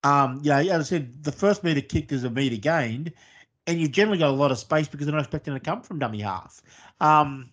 Um, 0.03 0.39
you 0.41 0.51
know, 0.51 0.57
as 0.57 0.69
I 0.69 0.83
said, 0.83 1.23
the 1.23 1.33
first 1.33 1.63
meter 1.65 1.81
kicked 1.81 2.13
is 2.13 2.23
a 2.23 2.29
meter 2.29 2.55
gained, 2.55 3.11
and 3.67 3.79
you've 3.79 3.91
generally 3.91 4.19
got 4.19 4.29
a 4.29 4.31
lot 4.31 4.51
of 4.51 4.57
space 4.57 4.87
because 4.87 5.05
they're 5.05 5.15
not 5.15 5.23
expecting 5.23 5.53
to 5.53 5.59
come 5.59 5.81
from 5.81 5.99
dummy 5.99 6.21
half. 6.21 6.61
Um, 7.01 7.49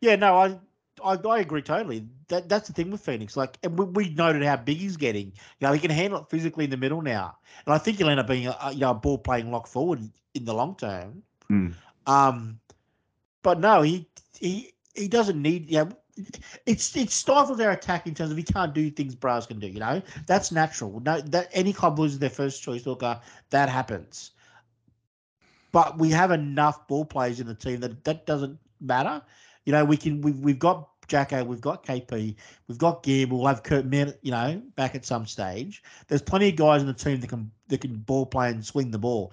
yeah, 0.00 0.16
no, 0.16 0.36
I 0.38 0.58
I, 1.04 1.14
I 1.28 1.38
agree 1.40 1.62
totally. 1.62 2.06
That 2.28 2.48
that's 2.48 2.68
the 2.68 2.72
thing 2.72 2.90
with 2.90 3.00
Phoenix. 3.00 3.36
Like, 3.36 3.58
and 3.62 3.78
we, 3.78 3.84
we, 3.86 4.14
noted 4.14 4.42
how 4.42 4.56
big 4.56 4.78
he's 4.78 4.96
getting. 4.96 5.26
You 5.60 5.66
know, 5.66 5.72
he 5.72 5.80
can 5.80 5.90
handle 5.90 6.20
it 6.20 6.30
physically 6.30 6.64
in 6.64 6.70
the 6.70 6.76
middle 6.76 7.02
now, 7.02 7.36
and 7.66 7.74
I 7.74 7.78
think 7.78 7.98
he'll 7.98 8.08
end 8.08 8.20
up 8.20 8.26
being 8.26 8.46
a, 8.46 8.70
you 8.72 8.80
know 8.80 8.90
a 8.90 8.94
ball 8.94 9.18
playing 9.18 9.50
lock 9.50 9.66
forward 9.66 10.00
in 10.34 10.44
the 10.44 10.54
long 10.54 10.76
term. 10.76 11.22
Mm. 11.50 11.74
Um, 12.06 12.58
but 13.42 13.60
no, 13.60 13.82
he 13.82 14.08
he 14.38 14.72
he 14.94 15.08
doesn't 15.08 15.40
need. 15.40 15.70
You 15.70 15.78
know, 15.78 15.88
it's 16.66 16.94
it 16.96 17.10
stifles 17.10 17.58
their 17.58 17.70
attack 17.70 18.06
in 18.06 18.14
terms 18.14 18.30
of 18.30 18.36
he 18.36 18.42
can't 18.42 18.74
do 18.74 18.90
things 18.90 19.14
Brails 19.14 19.46
can 19.46 19.58
do. 19.58 19.66
You 19.66 19.80
know, 19.80 20.02
that's 20.26 20.52
natural. 20.52 21.00
No, 21.00 21.20
that 21.20 21.48
any 21.52 21.72
club 21.72 21.98
loses 21.98 22.18
their 22.18 22.30
first 22.30 22.62
choice 22.62 22.84
hooker, 22.84 23.20
that 23.50 23.68
happens. 23.68 24.32
But 25.72 25.98
we 25.98 26.10
have 26.10 26.30
enough 26.30 26.86
ball 26.86 27.04
players 27.04 27.40
in 27.40 27.46
the 27.46 27.54
team 27.54 27.80
that 27.80 28.04
that 28.04 28.26
doesn't 28.26 28.58
matter. 28.80 29.22
You 29.64 29.72
know, 29.72 29.84
we 29.84 29.96
can 29.96 30.20
we've 30.20 30.38
we've 30.38 30.58
got 30.58 30.88
Jacko, 31.12 31.44
we've 31.44 31.60
got 31.60 31.84
KP, 31.84 32.34
we've 32.68 32.78
got 32.78 33.02
Gear, 33.02 33.26
we'll 33.28 33.46
have 33.46 33.62
Kurt 33.62 33.84
Mann, 33.84 34.14
you 34.22 34.30
know, 34.30 34.62
back 34.76 34.94
at 34.94 35.04
some 35.04 35.26
stage. 35.26 35.82
There's 36.08 36.22
plenty 36.22 36.48
of 36.48 36.56
guys 36.56 36.80
in 36.80 36.86
the 36.86 36.94
team 36.94 37.20
that 37.20 37.26
can 37.26 37.50
that 37.68 37.82
can 37.82 37.96
ball 37.96 38.24
play 38.24 38.48
and 38.48 38.64
swing 38.64 38.90
the 38.90 38.98
ball. 38.98 39.30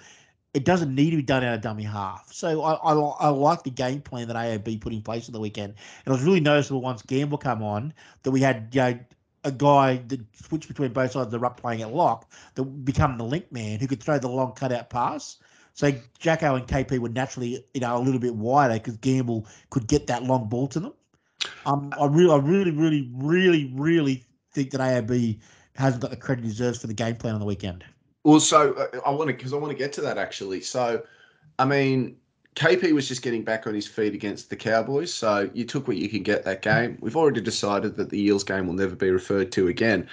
It 0.53 0.65
doesn't 0.65 0.93
need 0.93 1.11
to 1.11 1.15
be 1.15 1.21
done 1.21 1.41
out 1.45 1.53
of 1.53 1.61
dummy 1.61 1.83
half. 1.83 2.33
So 2.33 2.63
I, 2.63 2.73
I, 2.73 2.93
I 2.93 3.29
like 3.29 3.63
the 3.63 3.69
game 3.69 4.01
plan 4.01 4.27
that 4.27 4.35
AOB 4.35 4.81
put 4.81 4.91
in 4.91 5.01
place 5.01 5.29
on 5.29 5.31
the 5.33 5.39
weekend. 5.39 5.75
And 6.05 6.07
it 6.07 6.09
was 6.11 6.21
really 6.21 6.41
noticeable 6.41 6.81
once 6.81 7.01
Gamble 7.01 7.37
come 7.37 7.63
on 7.63 7.93
that 8.23 8.31
we 8.31 8.41
had 8.41 8.67
you 8.73 8.81
know 8.81 8.99
a 9.45 9.51
guy 9.53 10.01
that 10.07 10.19
switched 10.35 10.67
between 10.67 10.91
both 10.91 11.13
sides 11.13 11.27
of 11.27 11.31
the 11.31 11.39
ruck 11.39 11.61
playing 11.61 11.81
at 11.81 11.93
lock 11.93 12.29
that 12.55 12.63
become 12.83 13.17
the 13.17 13.23
link 13.23 13.49
man 13.53 13.79
who 13.79 13.87
could 13.87 14.03
throw 14.03 14.19
the 14.19 14.27
long 14.27 14.51
cutout 14.51 14.89
pass. 14.89 15.37
So 15.75 15.93
Jacko 16.19 16.55
and 16.55 16.67
KP 16.67 16.99
were 16.99 17.07
naturally, 17.07 17.63
you 17.73 17.79
know, 17.79 17.95
a 17.95 18.03
little 18.03 18.19
bit 18.19 18.35
wider 18.35 18.73
because 18.73 18.97
Gamble 18.97 19.47
could 19.69 19.87
get 19.87 20.07
that 20.07 20.23
long 20.23 20.49
ball 20.49 20.67
to 20.67 20.81
them. 20.81 20.93
Um, 21.65 21.93
I 21.99 22.05
really, 22.05 22.31
I 22.31 22.37
really, 22.37 22.71
really, 22.71 23.09
really, 23.13 23.71
really 23.75 24.25
think 24.51 24.71
that 24.71 24.81
AOB 24.81 25.39
hasn't 25.75 26.01
got 26.01 26.11
the 26.11 26.17
credit 26.17 26.43
it 26.43 26.49
deserves 26.49 26.79
for 26.79 26.87
the 26.87 26.93
game 26.93 27.15
plan 27.15 27.33
on 27.33 27.39
the 27.39 27.45
weekend. 27.45 27.83
Well, 28.23 28.39
so 28.39 28.73
uh, 28.73 28.99
I 29.05 29.11
want 29.11 29.29
to 29.29 29.33
because 29.33 29.53
I 29.53 29.57
want 29.57 29.71
to 29.71 29.77
get 29.77 29.93
to 29.93 30.01
that 30.01 30.17
actually. 30.17 30.61
So, 30.61 31.03
I 31.57 31.65
mean, 31.65 32.17
KP 32.55 32.91
was 32.91 33.07
just 33.07 33.21
getting 33.21 33.43
back 33.43 33.67
on 33.67 33.73
his 33.73 33.87
feet 33.87 34.13
against 34.13 34.49
the 34.49 34.55
Cowboys, 34.55 35.13
so 35.13 35.49
you 35.53 35.65
took 35.65 35.87
what 35.87 35.97
you 35.97 36.09
can 36.09 36.23
get 36.23 36.43
that 36.43 36.61
game. 36.61 36.97
We've 36.99 37.15
already 37.15 37.41
decided 37.41 37.95
that 37.95 38.09
the 38.09 38.21
Eels 38.21 38.43
game 38.43 38.67
will 38.67 38.73
never 38.73 38.95
be 38.95 39.09
referred 39.09 39.51
to 39.53 39.67
again. 39.67 40.07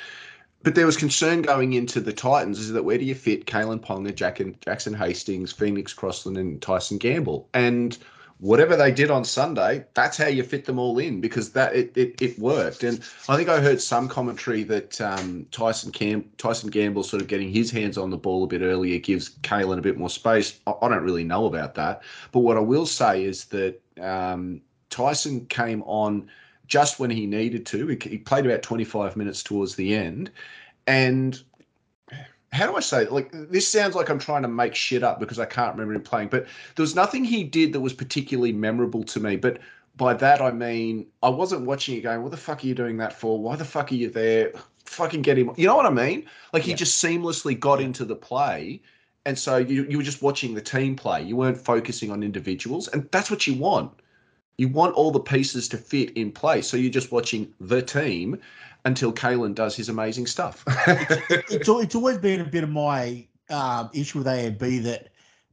But 0.63 0.75
there 0.75 0.87
was 0.87 0.97
concern 0.97 1.43
going 1.43 1.75
into 1.75 2.01
the 2.01 2.13
Titans 2.13 2.59
is 2.59 2.73
that 2.73 2.85
where 2.85 2.99
do 2.99 3.05
you 3.05 3.15
fit 3.15 3.47
Kalyn 3.47 3.79
Ponga, 3.79 4.15
Jack 4.15 4.41
and 4.41 4.61
Jackson 4.61 4.95
Hastings, 4.95 5.53
Phoenix 5.53 5.93
Crossland, 5.93 6.37
and 6.39 6.61
Tyson 6.61 6.99
Gamble? 6.99 7.49
And 7.55 7.97
whatever 8.39 8.77
they 8.77 8.93
did 8.93 9.11
on 9.11 9.25
Sunday, 9.25 9.85
that's 9.95 10.17
how 10.17 10.27
you 10.27 10.43
fit 10.43 10.67
them 10.67 10.79
all 10.79 10.99
in 10.99 11.21
because 11.21 11.53
that 11.53 11.75
it, 11.75 11.97
it, 11.97 12.21
it 12.21 12.39
worked. 12.39 12.83
And 12.83 12.99
I 13.29 13.37
think 13.37 13.49
I 13.49 13.61
heard 13.61 13.81
some 13.81 14.09
commentary 14.09 14.63
that 14.65 15.01
um, 15.01 15.47
Tyson 15.51 15.91
Cam 15.91 16.25
Tyson 16.37 16.71
Gamble 16.71 17.03
sort 17.03 17.23
of 17.23 17.29
getting 17.29 17.51
his 17.51 17.71
hands 17.71 17.97
on 17.97 18.11
the 18.11 18.19
ball 18.19 18.45
a 18.45 18.47
bit 18.47 18.61
earlier 18.61 18.99
gives 18.99 19.37
Kalyn 19.39 19.79
a 19.79 19.83
bit 19.83 19.97
more 19.97 20.11
space. 20.11 20.61
I, 20.67 20.75
I, 20.83 20.89
don't 20.89 21.03
really 21.03 21.25
know 21.25 21.47
about 21.47 21.75
that, 21.77 22.03
but 22.33 22.41
what 22.41 22.57
I 22.57 22.61
will 22.61 22.87
say 22.87 23.25
is 23.25 23.47
that 23.47 23.81
um, 24.01 24.61
Tyson 24.91 25.47
came 25.47 25.83
on 25.85 26.29
just 26.67 26.99
when 26.99 27.11
he 27.11 27.27
needed 27.27 27.65
to. 27.67 27.87
He, 27.87 27.99
he 28.03 28.19
played 28.19 28.45
about 28.45 28.63
25 28.63 29.17
minutes 29.17 29.43
towards 29.43 29.77
the 29.77 29.95
end, 29.95 30.31
and 30.87 31.43
how 32.57 32.67
do 32.67 32.77
I 32.77 32.81
say 32.81 33.03
it? 33.03 33.13
like 33.13 33.31
this 33.33 33.69
sounds 33.69 33.95
like 33.95 34.09
I'm 34.09 34.19
trying 34.19 34.43
to 34.43 34.49
make 34.49 34.75
shit 34.75 35.03
up 35.03 35.21
because 35.21 35.39
I 35.39 35.45
can't 35.45 35.75
remember 35.75 35.95
him 35.95 36.03
playing, 36.03 36.29
but 36.29 36.47
there 36.75 36.83
was 36.83 36.95
nothing 36.95 37.25
he 37.25 37.45
did 37.45 37.73
that 37.73 37.81
was 37.81 37.93
particularly 37.93 38.53
memorable 38.53 39.05
to 39.05 39.21
me. 39.21 39.37
But 39.37 39.59
by 39.97 40.15
that 40.15 40.41
I 40.41 40.51
mean 40.51 41.07
I 41.23 41.29
wasn't 41.29 41.67
watching 41.67 41.97
it 41.97 42.01
going, 42.03 42.23
what 42.23 42.31
the 42.31 42.37
fuck 42.37 42.65
are 42.65 42.67
you 42.67 42.75
doing 42.75 42.97
that 42.99 43.13
for? 43.13 43.39
Why 43.39 43.57
the 43.57 43.65
fuck 43.65 43.93
are 43.93 43.95
you 43.95 44.11
there? 44.11 44.53
Fucking 44.87 45.23
get 45.23 45.39
him. 45.39 45.53
You 45.57 45.67
know 45.67 45.77
what 45.77 45.87
I 45.87 45.91
mean? 45.91 46.27
Like 46.53 46.63
he 46.63 46.71
yeah. 46.71 46.77
just 46.77 47.03
seamlessly 47.03 47.59
got 47.59 47.81
into 47.81 48.05
the 48.05 48.17
play. 48.17 48.81
And 49.27 49.37
so 49.37 49.57
you, 49.57 49.85
you 49.89 49.97
were 49.97 50.05
just 50.05 50.23
watching 50.23 50.55
the 50.55 50.61
team 50.61 50.95
play. 50.95 51.23
You 51.23 51.35
weren't 51.35 51.59
focusing 51.59 52.13
on 52.13 52.23
individuals. 52.23 52.87
And 52.89 53.09
that's 53.11 53.31
what 53.31 53.47
you 53.47 53.55
want. 53.55 53.91
You 54.57 54.69
want 54.69 54.95
all 54.95 55.11
the 55.11 55.21
pieces 55.21 55.69
to 55.69 55.77
fit 55.77 56.11
in 56.17 56.31
place. 56.31 56.69
So 56.69 56.77
you're 56.77 56.93
just 56.93 57.11
watching 57.11 57.53
the 57.61 57.83
team 57.83 58.39
until 58.87 59.13
Kalyn 59.13 59.55
does 59.55 59.77
his 59.77 59.89
amazing 59.89 60.27
stuff. 60.27 60.63
it's, 60.87 61.53
it's, 61.53 61.69
it's, 61.69 61.95
always 61.95 62.19
been 62.19 62.41
a 62.41 62.45
bit 62.45 62.63
of 62.63 62.71
my 62.71 63.27
um, 63.51 63.91
issue 63.93 64.19
with 64.19 64.29
AOB 64.29 64.85
that 64.85 65.09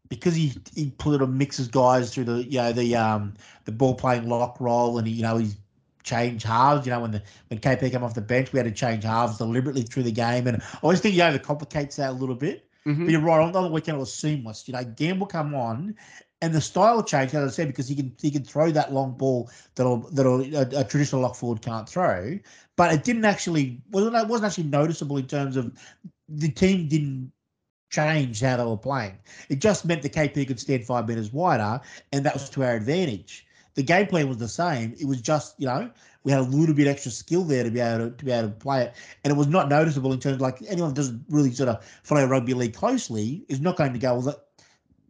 because 0.07 0.35
he 0.35 0.53
he 0.75 0.93
sort 1.01 1.21
of 1.21 1.29
mixes 1.29 1.67
guys 1.67 2.13
through 2.13 2.25
the 2.25 2.43
you 2.43 2.59
know 2.59 2.71
the 2.71 2.95
um 2.95 3.33
the 3.65 3.71
ball 3.71 3.95
playing 3.95 4.29
lock 4.29 4.57
role 4.59 4.99
and 4.99 5.07
he, 5.07 5.15
you 5.15 5.23
know 5.23 5.37
he's 5.37 5.57
changed 6.03 6.45
halves. 6.45 6.85
You 6.85 6.91
know 6.91 7.01
when 7.01 7.11
the 7.11 7.23
when 7.47 7.59
KP 7.59 7.91
came 7.91 8.03
off 8.03 8.13
the 8.13 8.21
bench, 8.21 8.53
we 8.53 8.59
had 8.59 8.65
to 8.65 8.71
change 8.71 9.03
halves 9.03 9.39
deliberately 9.39 9.81
through 9.81 10.03
the 10.03 10.11
game, 10.11 10.45
and 10.45 10.61
I 10.61 10.79
always 10.83 10.99
think 11.01 11.15
you 11.15 11.19
know 11.19 11.31
he 11.31 11.39
overcomplicates 11.39 11.95
that 11.95 12.11
a 12.11 12.13
little 12.13 12.35
bit. 12.35 12.69
Mm-hmm. 12.85 13.05
But 13.05 13.11
you're 13.11 13.21
right. 13.21 13.39
On 13.39 13.51
the 13.51 13.67
weekend, 13.67 13.97
it 13.97 13.99
was 13.99 14.13
seamless. 14.13 14.67
You 14.67 14.73
know, 14.73 14.83
Gamble 14.83 15.25
come 15.25 15.55
on, 15.55 15.95
and 16.43 16.53
the 16.53 16.59
style 16.59 17.01
changed, 17.01 17.33
as 17.33 17.53
I 17.53 17.55
said, 17.55 17.67
because 17.69 17.87
he 17.87 17.95
can 17.95 18.13
he 18.21 18.29
can 18.29 18.43
throw 18.43 18.69
that 18.71 18.91
long 18.91 19.13
ball 19.13 19.49
that'll 19.75 19.99
that'll 20.11 20.41
a, 20.41 20.81
a 20.81 20.83
traditional 20.83 21.21
lock 21.21 21.35
forward 21.37 21.61
can't 21.61 21.87
throw. 21.87 22.37
But 22.75 22.93
it 22.93 23.05
didn't 23.05 23.23
actually 23.23 23.81
wasn't 23.91 24.27
wasn't 24.27 24.47
actually 24.47 24.65
noticeable 24.65 25.15
in 25.15 25.27
terms 25.27 25.55
of 25.55 25.71
the 26.27 26.49
team 26.49 26.89
didn't 26.89 27.31
change 27.89 28.41
how 28.41 28.57
they 28.57 28.65
were 28.65 28.75
playing. 28.75 29.17
It 29.47 29.59
just 29.59 29.85
meant 29.85 30.01
the 30.01 30.09
KP 30.09 30.45
could 30.45 30.59
stand 30.59 30.85
five 30.85 31.07
meters 31.07 31.31
wider, 31.31 31.79
and 32.11 32.25
that 32.25 32.33
was 32.33 32.49
to 32.49 32.63
our 32.63 32.75
advantage. 32.75 33.47
The 33.75 33.83
game 33.83 34.07
plan 34.07 34.27
was 34.27 34.37
the 34.37 34.49
same. 34.49 34.95
It 34.99 35.07
was 35.07 35.21
just 35.21 35.55
you 35.59 35.67
know 35.67 35.89
we 36.25 36.33
had 36.33 36.41
a 36.41 36.43
little 36.43 36.75
bit 36.75 36.87
extra 36.87 37.11
skill 37.11 37.45
there 37.45 37.63
to 37.63 37.71
be 37.71 37.79
able 37.79 38.09
to, 38.09 38.17
to 38.17 38.25
be 38.25 38.31
able 38.31 38.49
to 38.49 38.55
play 38.55 38.81
it, 38.83 38.95
and 39.23 39.31
it 39.31 39.37
was 39.37 39.47
not 39.47 39.69
noticeable 39.69 40.11
in 40.11 40.19
terms 40.19 40.35
of 40.35 40.41
like 40.41 40.61
anyone 40.67 40.89
who 40.89 40.95
doesn't 40.95 41.23
really 41.29 41.53
sort 41.53 41.69
of 41.69 41.85
follow 42.03 42.25
rugby 42.25 42.53
league 42.53 42.73
closely 42.73 43.45
is 43.47 43.61
not 43.61 43.77
going 43.77 43.93
to 43.93 43.99
go 43.99 44.15
well. 44.19 44.43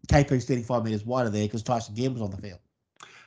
KP's 0.08 0.46
35 0.46 0.84
metres 0.84 1.06
wider 1.06 1.30
there 1.30 1.46
because 1.46 1.64
Tyson 1.64 1.96
Gamble's 1.96 2.24
on 2.24 2.32
the 2.32 2.42
field. 2.42 2.60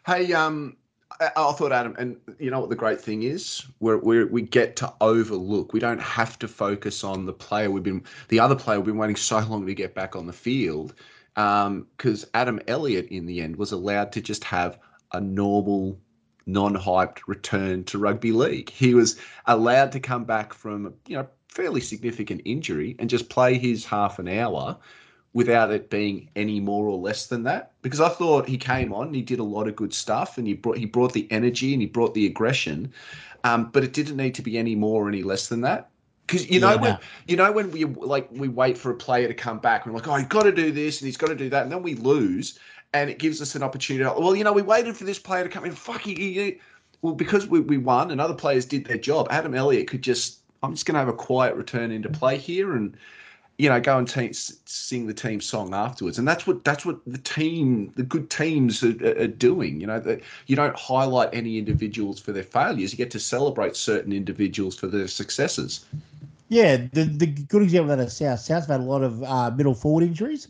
Hey, 0.05 0.33
um, 0.33 0.77
I, 1.21 1.31
I 1.37 1.53
thought 1.53 1.73
Adam, 1.73 1.95
and 1.99 2.17
you 2.39 2.51
know 2.51 2.61
what 2.61 2.71
the 2.71 2.77
great 2.77 3.01
thing 3.01 3.23
is, 3.23 3.65
we're 3.81 3.99
we 3.99 4.25
we 4.25 4.43
get 4.43 4.77
to 4.77 4.93
overlook. 5.01 5.73
We 5.73 5.81
don't 5.81 6.01
have 6.01 6.39
to 6.41 6.49
focus 6.49 7.05
on 7.05 7.27
the 7.27 7.33
player. 7.33 7.71
We've 7.71 7.83
been 7.83 8.05
the 8.29 8.41
other 8.41 8.55
player. 8.55 8.79
We've 8.79 8.87
been 8.87 8.99
waiting 8.99 9.17
so 9.17 9.39
long 9.41 9.67
to 9.67 9.75
get 9.75 9.95
back 9.95 10.17
on 10.17 10.27
the 10.27 10.33
field 10.33 10.95
Um, 11.37 11.87
because 11.97 12.25
um, 12.25 12.31
Adam 12.35 12.61
Elliott 12.69 13.09
in 13.09 13.27
the 13.27 13.41
end 13.41 13.57
was 13.57 13.73
allowed 13.73 14.13
to 14.13 14.21
just 14.21 14.45
have 14.45 14.79
a 15.13 15.21
normal 15.21 15.99
non-hyped 16.47 17.21
return 17.27 17.83
to 17.85 17.99
rugby 17.99 18.31
league. 18.33 18.71
He 18.71 18.95
was 18.95 19.19
allowed 19.47 19.93
to 19.93 20.01
come 20.01 20.25
back 20.25 20.53
from 20.53 20.95
you 21.07 21.17
know 21.17 21.27
fairly 21.49 21.81
significant 21.81 22.43
injury 22.45 22.97
and 22.99 23.09
just 23.09 23.31
play 23.31 23.57
his 23.57 23.85
half 23.85 24.19
an 24.19 24.29
hour 24.29 24.77
without 25.37 25.71
it 25.71 25.91
being 25.91 26.31
any 26.35 26.59
more 26.59 26.87
or 26.87 26.97
less 26.97 27.27
than 27.27 27.43
that. 27.43 27.73
Because 27.83 28.01
I 28.01 28.09
thought 28.09 28.49
he 28.49 28.57
came 28.57 28.91
on, 28.95 29.13
he 29.13 29.21
did 29.21 29.39
a 29.39 29.45
lot 29.45 29.69
of 29.69 29.77
good 29.77 29.93
stuff, 29.93 30.39
and 30.39 30.47
he 30.47 30.55
brought 30.55 30.79
he 30.79 30.87
brought 30.87 31.13
the 31.13 31.31
energy 31.31 31.75
and 31.75 31.83
he 31.83 31.87
brought 31.87 32.15
the 32.15 32.25
aggression, 32.25 32.91
um, 33.45 33.69
but 33.71 33.85
it 33.85 33.93
didn't 33.93 34.17
need 34.17 34.35
to 34.37 34.43
be 34.43 34.57
any 34.57 34.75
more 34.75 35.05
or 35.05 35.09
any 35.11 35.23
less 35.23 35.49
than 35.49 35.61
that. 35.61 35.91
Because 36.27 36.49
you 36.51 36.59
know 36.59 36.73
yeah. 36.73 36.81
when 36.81 36.99
you 37.29 37.37
know 37.37 37.53
when 37.53 37.71
we 37.71 37.85
like 37.85 38.27
we 38.33 38.49
wait 38.49 38.79
for 38.79 38.91
a 38.91 38.95
player 38.95 39.29
to 39.29 39.35
come 39.35 39.59
back 39.59 39.85
and 39.85 39.93
we're 39.93 40.01
like, 40.01 40.09
oh, 40.09 40.15
he's 40.15 40.27
got 40.27 40.45
to 40.45 40.53
do 40.53 40.73
this 40.73 41.03
and 41.03 41.07
he's 41.07 41.19
got 41.19 41.29
to 41.29 41.37
do 41.37 41.51
that, 41.51 41.65
and 41.65 41.71
then 41.71 41.83
we 41.83 41.97
lose, 41.97 42.59
and 42.95 43.11
it 43.11 43.19
gives 43.19 43.43
us 43.43 43.55
an 43.55 43.63
opportunity. 43.63 44.05
Well, 44.19 44.35
you 44.35 44.43
know, 44.43 44.55
we 44.55 44.63
waited 44.63 44.97
for 44.97 45.05
this 45.05 45.19
player 45.19 45.45
to 45.45 45.51
come 45.51 45.67
in. 45.67 45.73
Fuck, 45.73 46.01
he, 46.01 46.15
he, 46.15 46.61
well, 47.03 47.13
because 47.13 47.47
we, 47.47 47.61
we 47.61 47.77
won 47.77 48.11
and 48.11 48.23
other 48.23 48.35
players 48.35 48.65
did 48.65 48.87
their 48.87 48.97
job. 48.97 49.29
Adam 49.31 49.55
Elliott 49.55 49.87
could 49.87 50.01
just, 50.01 50.39
I'm 50.63 50.73
just 50.73 50.87
going 50.87 50.95
to 50.95 51.01
have 51.01 51.09
a 51.09 51.13
quiet 51.13 51.57
return 51.57 51.91
into 51.91 52.09
play 52.09 52.39
here 52.39 52.75
and 52.75 52.97
you 53.59 53.71
know, 53.71 53.81
go 53.81 53.97
and 53.97 54.37
sing 54.37 55.07
the 55.07 55.15
team 55.15 55.41
song 55.41 55.73
afterwards, 55.73 56.19
and 56.19 56.29
that's 56.29 56.47
what 56.47 56.63
that's 56.65 56.85
what 56.85 56.99
the 57.07 57.19
team, 57.19 57.93
the 57.97 58.03
good 58.03 58.29
teams, 58.29 58.83
are, 58.83 59.23
are 59.23 59.27
doing. 59.27 59.81
You 59.81 59.87
know, 59.87 60.01
that 60.01 60.21
you 60.47 60.57
don't 60.57 60.77
highlight 60.77 61.31
any 61.33 61.59
individuals 61.59 62.21
for 62.21 62.33
their 62.33 62.43
failures; 62.43 62.93
you 62.93 62.99
get 62.99 63.11
to 63.13 63.21
celebrate 63.21 63.75
certain 63.75 64.13
individuals 64.13 64.77
for 64.77 64.89
their 64.89 65.09
successes. 65.09 65.85
Yeah, 66.49 66.77
the 66.93 67.05
the 67.05 67.27
good 67.27 67.63
example 67.63 67.93
of 67.93 67.99
that 67.99 68.07
is 68.07 68.13
South. 68.13 68.41
South's 68.41 68.67
had 68.67 68.81
a 68.81 68.83
lot 68.83 69.03
of 69.03 69.23
uh, 69.23 69.51
middle 69.51 69.75
forward 69.75 70.05
injuries, 70.05 70.49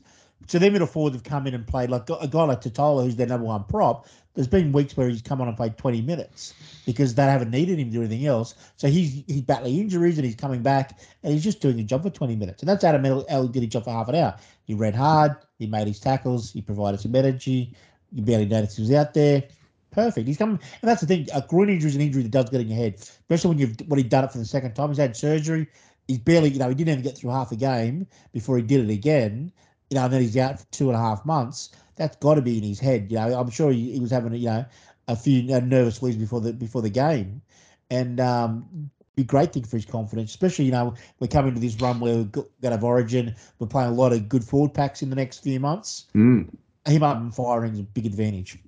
so 0.49 0.59
their 0.59 0.73
middle 0.73 0.89
forwards 0.89 1.15
have 1.15 1.25
come 1.25 1.47
in 1.47 1.55
and 1.55 1.67
played 1.67 1.91
like 1.91 2.11
a 2.11 2.27
guy 2.27 2.45
like 2.45 2.61
Tatola, 2.61 3.05
who's 3.05 3.17
their 3.17 3.29
number 3.29 3.47
one 3.47 3.65
prop. 3.65 4.07
There's 4.37 4.47
been 4.47 4.71
weeks 4.71 4.97
where 4.97 5.09
he's 5.09 5.23
come 5.23 5.41
on 5.41 5.49
and 5.49 5.57
played 5.57 5.77
20 5.79 6.03
minutes 6.03 6.55
because 6.85 7.15
they 7.15 7.25
haven't 7.25 7.51
needed 7.51 7.79
him 7.79 7.89
to 7.89 7.95
do 7.95 8.01
anything 8.03 8.27
else. 8.27 8.55
So 8.77 8.87
he's 8.87 9.25
he's 9.27 9.41
battling 9.41 9.79
injuries 9.79 10.19
and 10.19 10.25
he's 10.25 10.37
coming 10.37 10.63
back 10.63 11.01
and 11.23 11.33
he's 11.33 11.43
just 11.43 11.61
doing 11.61 11.81
a 11.81 11.83
job 11.83 12.03
for 12.03 12.11
20 12.11 12.37
minutes. 12.37 12.63
And 12.63 12.69
that's 12.69 12.85
Adam 12.85 13.05
L 13.29 13.49
did 13.49 13.63
his 13.63 13.73
job 13.73 13.85
for 13.85 13.91
half 13.91 14.09
an 14.09 14.15
hour. 14.15 14.37
He 14.65 14.75
ran 14.75 14.93
hard, 14.93 15.37
he 15.59 15.67
made 15.67 15.89
his 15.89 15.99
tackles, 15.99 16.53
he 16.53 16.61
provided 16.61 17.01
some 17.01 17.15
energy. 17.15 17.75
You 18.13 18.23
barely 18.23 18.47
noticed 18.47 18.77
he 18.77 18.83
was 18.83 18.93
out 18.93 19.15
there. 19.15 19.43
Perfect. 19.91 20.29
He's 20.29 20.37
coming, 20.37 20.61
and 20.83 20.89
that's 20.89 21.01
the 21.01 21.07
thing. 21.07 21.27
A 21.35 21.41
groin 21.41 21.71
injury 21.71 21.89
is 21.89 21.97
an 21.97 22.03
injury 22.03 22.23
that 22.23 22.31
does 22.31 22.51
get 22.51 22.61
in 22.61 22.69
your 22.69 22.77
head, 22.77 22.97
especially 22.97 23.49
when 23.49 23.59
you've 23.59 23.77
when 23.89 23.99
he'd 23.99 24.11
done 24.11 24.25
it 24.25 24.33
for 24.33 24.39
the 24.39 24.45
second 24.45 24.75
time. 24.75 24.91
He's 24.91 24.99
had 24.99 25.17
surgery. 25.17 25.67
He's 26.07 26.19
barely, 26.19 26.51
you 26.51 26.59
know, 26.59 26.69
he 26.69 26.75
didn't 26.75 26.93
even 26.93 27.03
get 27.03 27.17
through 27.17 27.31
half 27.31 27.51
a 27.51 27.57
game 27.57 28.07
before 28.33 28.59
he 28.59 28.63
did 28.63 28.89
it 28.89 28.93
again. 28.93 29.53
You 29.91 29.97
know, 29.97 30.05
and 30.05 30.13
then 30.13 30.21
he's 30.21 30.37
out 30.37 30.61
for 30.61 30.67
two 30.73 30.89
and 30.89 30.97
a 30.97 31.01
half 31.01 31.25
months. 31.25 31.71
That's 31.97 32.17
got 32.17 32.35
to 32.35 32.43
be 32.43 32.59
in 32.59 32.65
his 32.65 32.81
head. 32.81 33.11
You 33.11 33.19
know, 33.19 33.39
I'm 33.39 33.51
sure 33.51 33.71
he, 33.73 33.93
he 33.93 34.01
was 34.01 34.11
having, 34.11 34.35
you 34.35 34.47
know, 34.47 34.65
a 35.09 35.17
few 35.17 35.55
uh, 35.55 35.61
nervous 35.61 36.03
weeks 36.03 36.17
before 36.17 36.41
the 36.41 36.53
before 36.53 36.83
the 36.83 36.91
game, 36.91 37.43
and 37.91 38.21
um, 38.21 38.91
be 39.17 39.23
a 39.23 39.25
great 39.25 39.53
thing 39.53 39.65
for 39.65 39.77
his 39.77 39.87
confidence, 39.87 40.31
especially 40.31 40.67
you 40.67 40.73
know 40.73 40.95
we're 41.21 41.27
coming 41.27 41.55
to 41.55 41.61
this 41.61 41.81
run 41.81 42.01
where 42.01 42.17
we're 42.17 42.25
going 42.25 42.47
to 42.63 42.71
have 42.71 42.85
Origin. 42.85 43.35
We're 43.59 43.67
playing 43.67 43.91
a 43.91 43.95
lot 43.95 44.13
of 44.13 44.29
good 44.29 44.45
forward 44.45 44.75
packs 44.75 45.03
in 45.03 45.11
the 45.11 45.17
next 45.17 45.39
few 45.39 45.59
months. 45.59 46.07
Mm. 46.15 46.49
Him 46.85 47.03
up 47.03 47.17
and 47.17 47.35
firing 47.35 47.75
is 47.75 47.81
a 47.81 47.83
big 47.85 48.07
advantage. 48.07 48.59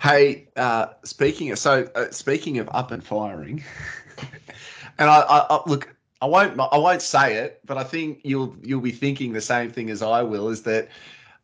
Hey, 0.00 0.48
uh, 0.56 0.88
speaking 1.04 1.50
of 1.50 1.58
so 1.58 1.88
uh, 1.94 2.10
speaking 2.10 2.58
of 2.58 2.68
up 2.72 2.90
and 2.90 3.02
firing, 3.04 3.64
and 4.98 5.10
I, 5.10 5.20
I, 5.20 5.38
I 5.50 5.60
look. 5.66 5.95
I 6.20 6.26
won't. 6.26 6.58
I 6.58 6.78
won't 6.78 7.02
say 7.02 7.36
it, 7.36 7.60
but 7.64 7.76
I 7.76 7.84
think 7.84 8.20
you'll 8.24 8.56
you'll 8.62 8.80
be 8.80 8.92
thinking 8.92 9.32
the 9.32 9.40
same 9.40 9.70
thing 9.70 9.90
as 9.90 10.02
I 10.02 10.22
will. 10.22 10.48
Is 10.48 10.62
that 10.62 10.88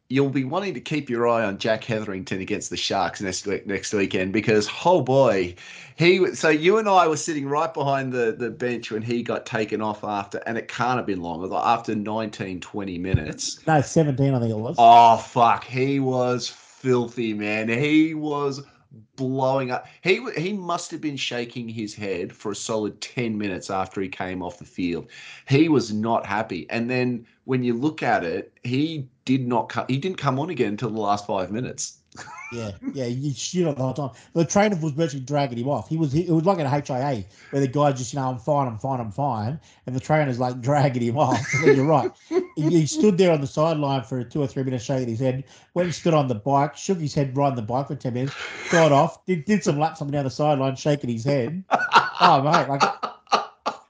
you'll 0.08 0.30
be 0.30 0.44
wanting 0.44 0.74
to 0.74 0.80
keep 0.80 1.10
your 1.10 1.28
eye 1.28 1.44
on 1.44 1.58
Jack 1.58 1.84
Hetherington 1.84 2.40
against 2.40 2.70
the 2.70 2.76
Sharks 2.76 3.20
next 3.20 3.46
week, 3.46 3.66
next 3.66 3.92
weekend 3.92 4.32
because 4.32 4.70
oh 4.84 5.02
boy, 5.02 5.54
he. 5.96 6.34
So 6.34 6.48
you 6.48 6.78
and 6.78 6.88
I 6.88 7.06
were 7.06 7.18
sitting 7.18 7.46
right 7.46 7.72
behind 7.72 8.12
the 8.12 8.34
the 8.38 8.50
bench 8.50 8.90
when 8.90 9.02
he 9.02 9.22
got 9.22 9.44
taken 9.44 9.82
off 9.82 10.04
after, 10.04 10.38
and 10.46 10.56
it 10.56 10.68
can't 10.68 10.96
have 10.96 11.06
been 11.06 11.20
long. 11.20 11.42
Like 11.42 11.64
after 11.64 11.94
19, 11.94 12.60
20 12.60 12.98
minutes. 12.98 13.66
No, 13.66 13.80
seventeen, 13.82 14.34
I 14.34 14.40
think 14.40 14.52
it 14.52 14.58
was. 14.58 14.76
Oh 14.78 15.18
fuck, 15.18 15.64
he 15.64 16.00
was 16.00 16.48
filthy, 16.48 17.34
man. 17.34 17.68
He 17.68 18.14
was 18.14 18.62
blowing 19.16 19.70
up. 19.70 19.86
He 20.02 20.24
he 20.36 20.52
must 20.52 20.90
have 20.90 21.00
been 21.00 21.16
shaking 21.16 21.68
his 21.68 21.94
head 21.94 22.32
for 22.34 22.52
a 22.52 22.56
solid 22.56 23.00
ten 23.00 23.36
minutes 23.38 23.70
after 23.70 24.00
he 24.00 24.08
came 24.08 24.42
off 24.42 24.58
the 24.58 24.64
field. 24.64 25.08
He 25.48 25.68
was 25.68 25.92
not 25.92 26.26
happy. 26.26 26.68
And 26.70 26.90
then 26.90 27.26
when 27.44 27.62
you 27.62 27.74
look 27.74 28.02
at 28.02 28.24
it, 28.24 28.52
he 28.62 29.08
did 29.24 29.46
not 29.46 29.68
come. 29.68 29.86
He 29.88 29.98
didn't 29.98 30.18
come 30.18 30.38
on 30.38 30.50
again 30.50 30.70
until 30.72 30.90
the 30.90 31.00
last 31.00 31.26
five 31.26 31.50
minutes. 31.50 32.01
Yeah, 32.52 32.72
yeah, 32.92 33.06
you 33.06 33.32
shit 33.32 33.66
on 33.66 33.74
the 33.74 33.82
whole 33.82 33.94
time. 33.94 34.10
The 34.34 34.44
trainer 34.44 34.76
was 34.76 34.92
virtually 34.92 35.22
dragging 35.22 35.58
him 35.58 35.68
off. 35.68 35.88
He 35.88 35.96
was, 35.96 36.12
he, 36.12 36.26
it 36.26 36.30
was 36.30 36.44
like 36.44 36.58
an 36.58 36.66
HIA 36.66 37.24
where 37.50 37.60
the 37.60 37.68
guy 37.68 37.92
just, 37.92 38.12
you 38.12 38.20
know, 38.20 38.28
I'm 38.28 38.38
fine, 38.38 38.68
I'm 38.68 38.78
fine, 38.78 39.00
I'm 39.00 39.10
fine, 39.10 39.58
and 39.86 39.96
the 39.96 40.00
trainer's 40.00 40.38
like 40.38 40.60
dragging 40.60 41.02
him 41.02 41.18
off. 41.18 41.40
You're 41.64 41.84
right. 41.84 42.10
he, 42.28 42.42
he 42.56 42.86
stood 42.86 43.16
there 43.16 43.32
on 43.32 43.40
the 43.40 43.46
sideline 43.46 44.02
for 44.02 44.22
two 44.22 44.42
or 44.42 44.46
three 44.46 44.62
minutes, 44.62 44.84
shaking 44.84 45.08
his 45.08 45.20
head. 45.20 45.44
Went 45.74 45.86
and 45.86 45.94
stood 45.94 46.14
on 46.14 46.28
the 46.28 46.34
bike, 46.34 46.76
shook 46.76 46.98
his 46.98 47.14
head, 47.14 47.36
riding 47.36 47.56
the 47.56 47.62
bike 47.62 47.88
for 47.88 47.96
ten 47.96 48.14
minutes, 48.14 48.34
got 48.70 48.92
off, 48.92 49.24
did, 49.24 49.46
did 49.46 49.64
some 49.64 49.78
laps 49.78 50.00
down 50.00 50.24
the 50.24 50.30
sideline, 50.30 50.76
shaking 50.76 51.10
his 51.10 51.24
head. 51.24 51.64
Oh 52.20 52.42
mate, 52.42 52.68
like. 52.68 52.82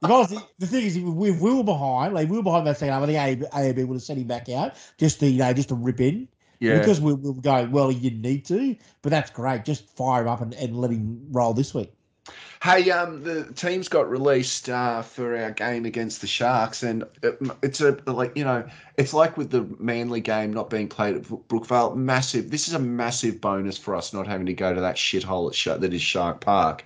Was, 0.03 0.35
the 0.59 0.67
thing 0.67 0.85
is, 0.85 0.97
if 0.97 1.05
we 1.05 1.31
were 1.31 1.63
behind, 1.63 2.13
like 2.13 2.29
we 2.29 2.37
were 2.37 2.43
behind 2.43 2.67
that 2.67 2.77
second 2.77 2.93
half, 2.93 3.05
I 3.05 3.07
think 3.07 3.43
AOB 3.53 3.87
would 3.87 3.95
have 3.95 4.03
sent 4.03 4.19
him 4.19 4.27
back 4.27 4.49
out 4.49 4.75
just 4.99 5.21
to, 5.21 5.29
you 5.29 5.39
know, 5.39 5.53
just 5.53 5.69
to 5.69 5.77
rip 5.77 6.01
in. 6.01 6.27
Yeah. 6.63 6.79
Because 6.79 7.01
we, 7.01 7.13
were 7.13 7.35
going, 7.35 7.73
well, 7.73 7.91
you 7.91 8.13
need 8.13 8.45
to, 8.47 8.77
but 9.03 9.11
that's 9.11 9.33
great. 9.33 9.65
Just 9.65 9.85
fire 9.97 10.23
him 10.23 10.29
up 10.29 10.41
and, 10.41 10.55
and 10.55 10.77
let 10.77 10.93
him 10.93 11.27
roll 11.33 11.53
this 11.55 11.75
week. 11.75 11.93
Hey, 12.63 12.89
um, 12.93 13.25
the 13.25 13.53
teams 13.55 13.89
got 13.89 14.09
released 14.09 14.69
uh, 14.69 15.03
for 15.03 15.37
our 15.37 15.51
game 15.51 15.85
against 15.85 16.21
the 16.21 16.29
Sharks, 16.29 16.85
and 16.85 17.03
it, 17.25 17.37
it's 17.65 17.81
a 17.81 17.99
like 18.07 18.37
you 18.37 18.45
know, 18.45 18.65
it's 18.97 19.13
like 19.13 19.37
with 19.37 19.51
the 19.51 19.63
Manly 19.81 20.21
game 20.21 20.53
not 20.53 20.71
being 20.71 20.87
played 20.87 21.17
at 21.17 21.23
Brookvale. 21.23 21.97
Massive. 21.97 22.53
This 22.53 22.69
is 22.69 22.75
a 22.75 22.79
massive 22.79 23.41
bonus 23.41 23.77
for 23.77 23.97
us 23.97 24.13
not 24.13 24.29
having 24.29 24.47
to 24.47 24.55
go 24.55 24.73
to 24.73 24.81
that 24.81 24.95
shithole 24.95 25.49
at 25.49 25.57
Sh- 25.57 25.81
that 25.81 25.93
is 25.93 26.01
Shark 26.01 26.41
Park. 26.41 26.85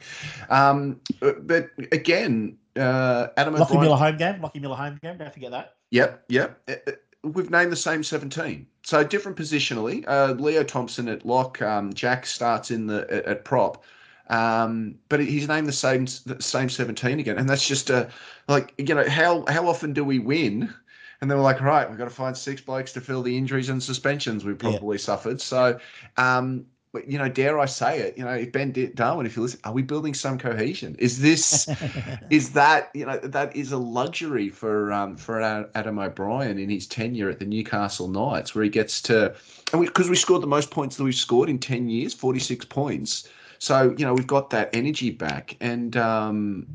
Um, 0.48 0.98
but 1.20 1.68
again, 1.92 2.56
uh, 2.76 3.26
Adam 3.36 3.56
Lockie 3.56 3.74
O'Brien. 3.74 3.82
Miller 3.82 3.96
home 3.98 4.16
game. 4.16 4.40
Lockie 4.40 4.60
Miller 4.60 4.76
home 4.76 4.98
game. 5.02 5.18
Don't 5.18 5.34
forget 5.34 5.50
that. 5.50 5.74
Yep, 5.90 6.24
yep. 6.30 7.05
Uh, 7.26 7.28
uh, 7.28 7.32
We've 7.32 7.50
named 7.50 7.72
the 7.72 7.76
same 7.76 8.02
17. 8.02 8.66
So 8.82 9.04
different 9.04 9.36
positionally. 9.36 10.04
Uh, 10.06 10.34
Leo 10.38 10.62
Thompson 10.62 11.08
at 11.08 11.26
lock. 11.26 11.60
Um, 11.62 11.92
Jack 11.92 12.26
starts 12.26 12.70
in 12.70 12.86
the 12.86 13.06
at, 13.10 13.24
at 13.24 13.44
prop. 13.44 13.84
Um, 14.28 14.96
but 15.08 15.20
he's 15.20 15.46
named 15.46 15.68
the 15.68 15.72
same 15.72 16.06
the 16.26 16.36
same 16.40 16.68
17 16.68 17.20
again. 17.20 17.38
And 17.38 17.48
that's 17.48 17.66
just 17.66 17.90
a 17.90 18.08
like 18.48 18.74
you 18.76 18.94
know, 18.94 19.08
how 19.08 19.44
how 19.48 19.68
often 19.68 19.92
do 19.92 20.04
we 20.04 20.18
win? 20.18 20.72
And 21.20 21.30
then 21.30 21.38
we're 21.38 21.44
like, 21.44 21.60
right, 21.60 21.88
we've 21.88 21.98
got 21.98 22.04
to 22.04 22.10
find 22.10 22.36
six 22.36 22.60
blokes 22.60 22.92
to 22.92 23.00
fill 23.00 23.22
the 23.22 23.36
injuries 23.36 23.70
and 23.70 23.82
suspensions 23.82 24.44
we 24.44 24.52
probably 24.52 24.98
suffered. 24.98 25.40
So 25.40 25.78
um, 26.18 26.66
but, 26.96 27.10
you 27.10 27.18
know, 27.18 27.28
dare 27.28 27.58
I 27.58 27.66
say 27.66 27.98
it? 27.98 28.16
You 28.16 28.24
know, 28.24 28.30
if 28.30 28.52
Ben 28.52 28.72
Darwin, 28.94 29.26
if 29.26 29.36
you 29.36 29.42
listen, 29.42 29.60
are 29.64 29.72
we 29.74 29.82
building 29.82 30.14
some 30.14 30.38
cohesion? 30.38 30.96
Is 30.98 31.20
this, 31.20 31.68
is 32.30 32.52
that, 32.52 32.90
you 32.94 33.04
know, 33.04 33.18
that 33.18 33.54
is 33.54 33.70
a 33.70 33.76
luxury 33.76 34.48
for 34.48 34.90
um, 34.94 35.14
for 35.18 35.42
Adam 35.74 35.98
O'Brien 35.98 36.58
in 36.58 36.70
his 36.70 36.86
tenure 36.86 37.28
at 37.28 37.38
the 37.38 37.44
Newcastle 37.44 38.08
Knights, 38.08 38.54
where 38.54 38.64
he 38.64 38.70
gets 38.70 39.02
to, 39.02 39.34
and 39.74 39.84
because 39.84 40.06
we, 40.06 40.12
we, 40.12 40.16
scored 40.16 40.42
the 40.42 40.46
most 40.46 40.70
points 40.70 40.96
that 40.96 41.04
we've 41.04 41.14
scored 41.14 41.50
in 41.50 41.58
ten 41.58 41.90
years, 41.90 42.14
forty 42.14 42.40
six 42.40 42.64
points. 42.64 43.28
So 43.58 43.94
you 43.98 44.06
know, 44.06 44.14
we've 44.14 44.26
got 44.26 44.48
that 44.50 44.70
energy 44.74 45.10
back, 45.10 45.54
and 45.60 45.98
um, 45.98 46.66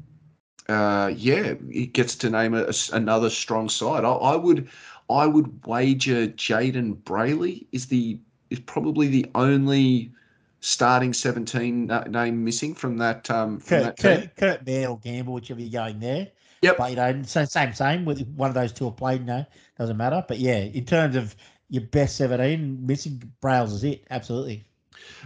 uh, 0.69 1.11
yeah, 1.15 1.55
he 1.71 1.87
gets 1.87 2.15
to 2.17 2.29
name 2.29 2.53
a, 2.53 2.65
a, 2.65 2.73
another 2.93 3.31
strong 3.31 3.69
side. 3.69 4.05
I, 4.05 4.11
I 4.11 4.35
would, 4.35 4.69
I 5.09 5.25
would 5.25 5.65
wager 5.65 6.27
Jayden 6.27 6.97
Brailey 6.97 7.65
is 7.71 7.87
the 7.87 8.19
is 8.51 8.59
probably 8.59 9.07
the 9.07 9.25
only 9.33 10.11
starting 10.59 11.11
17 11.11 11.91
name 12.09 12.43
missing 12.43 12.75
from 12.75 12.97
that 12.97 13.27
um 13.31 13.59
from 13.59 13.79
Kurt, 13.79 13.83
that 13.83 13.97
Kurt, 13.97 14.35
Kurt 14.35 14.67
Mann 14.67 14.85
or 14.85 14.99
Gamble, 14.99 15.33
whichever 15.33 15.59
you're 15.59 15.71
going 15.71 15.99
there. 15.99 16.27
Yep. 16.61 16.77
But 16.77 16.89
you 16.91 16.95
know, 16.97 17.23
same 17.23 17.47
same 17.47 17.73
same 17.73 18.05
with 18.05 18.21
one 18.35 18.49
of 18.49 18.53
those 18.53 18.71
two 18.71 18.87
are 18.87 18.91
played, 18.91 19.25
no, 19.25 19.43
doesn't 19.79 19.97
matter. 19.97 20.23
But 20.27 20.37
yeah, 20.37 20.59
in 20.59 20.85
terms 20.85 21.15
of 21.15 21.35
your 21.69 21.83
best 21.83 22.17
17, 22.17 22.85
missing 22.85 23.31
Brails 23.41 23.73
is 23.73 23.83
it, 23.83 24.03
absolutely. 24.11 24.63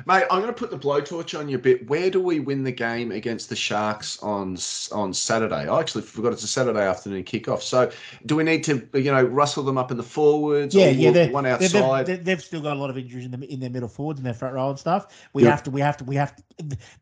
Mate, 0.05 0.25
I'm 0.29 0.41
going 0.41 0.53
to 0.53 0.53
put 0.53 0.71
the 0.71 0.77
blowtorch 0.77 1.37
on 1.37 1.47
you 1.49 1.55
a 1.55 1.59
bit. 1.59 1.87
Where 1.87 2.09
do 2.09 2.21
we 2.21 2.39
win 2.39 2.63
the 2.63 2.71
game 2.71 3.11
against 3.11 3.49
the 3.49 3.55
Sharks 3.55 4.21
on 4.21 4.57
on 4.91 5.13
Saturday? 5.13 5.67
I 5.67 5.79
actually 5.79 6.03
forgot 6.03 6.33
it's 6.33 6.43
a 6.43 6.47
Saturday 6.47 6.81
afternoon 6.81 7.23
kickoff. 7.23 7.61
So, 7.61 7.91
do 8.25 8.35
we 8.35 8.43
need 8.43 8.63
to, 8.65 8.87
you 8.93 9.11
know, 9.11 9.23
rustle 9.23 9.63
them 9.63 9.77
up 9.77 9.91
in 9.91 9.97
the 9.97 10.03
forwards? 10.03 10.75
Yeah, 10.75 10.89
yeah, 10.89 11.29
one 11.29 11.45
outside. 11.45 12.05
They've, 12.05 12.23
they've, 12.23 12.41
still 12.41 12.61
got 12.61 12.77
a 12.77 12.79
lot 12.79 12.89
of 12.89 12.97
injuries 12.97 13.25
in, 13.25 13.31
the, 13.31 13.45
in 13.51 13.59
their 13.59 13.69
middle 13.69 13.89
forwards 13.89 14.19
and 14.19 14.25
their 14.25 14.33
front 14.33 14.55
row 14.55 14.69
and 14.69 14.79
stuff. 14.79 15.27
We 15.33 15.43
yep. 15.43 15.51
have 15.51 15.63
to, 15.63 15.71
we 15.71 15.81
have 15.81 15.97
to, 15.97 16.03
we 16.03 16.15
have 16.15 16.35
to. 16.35 16.43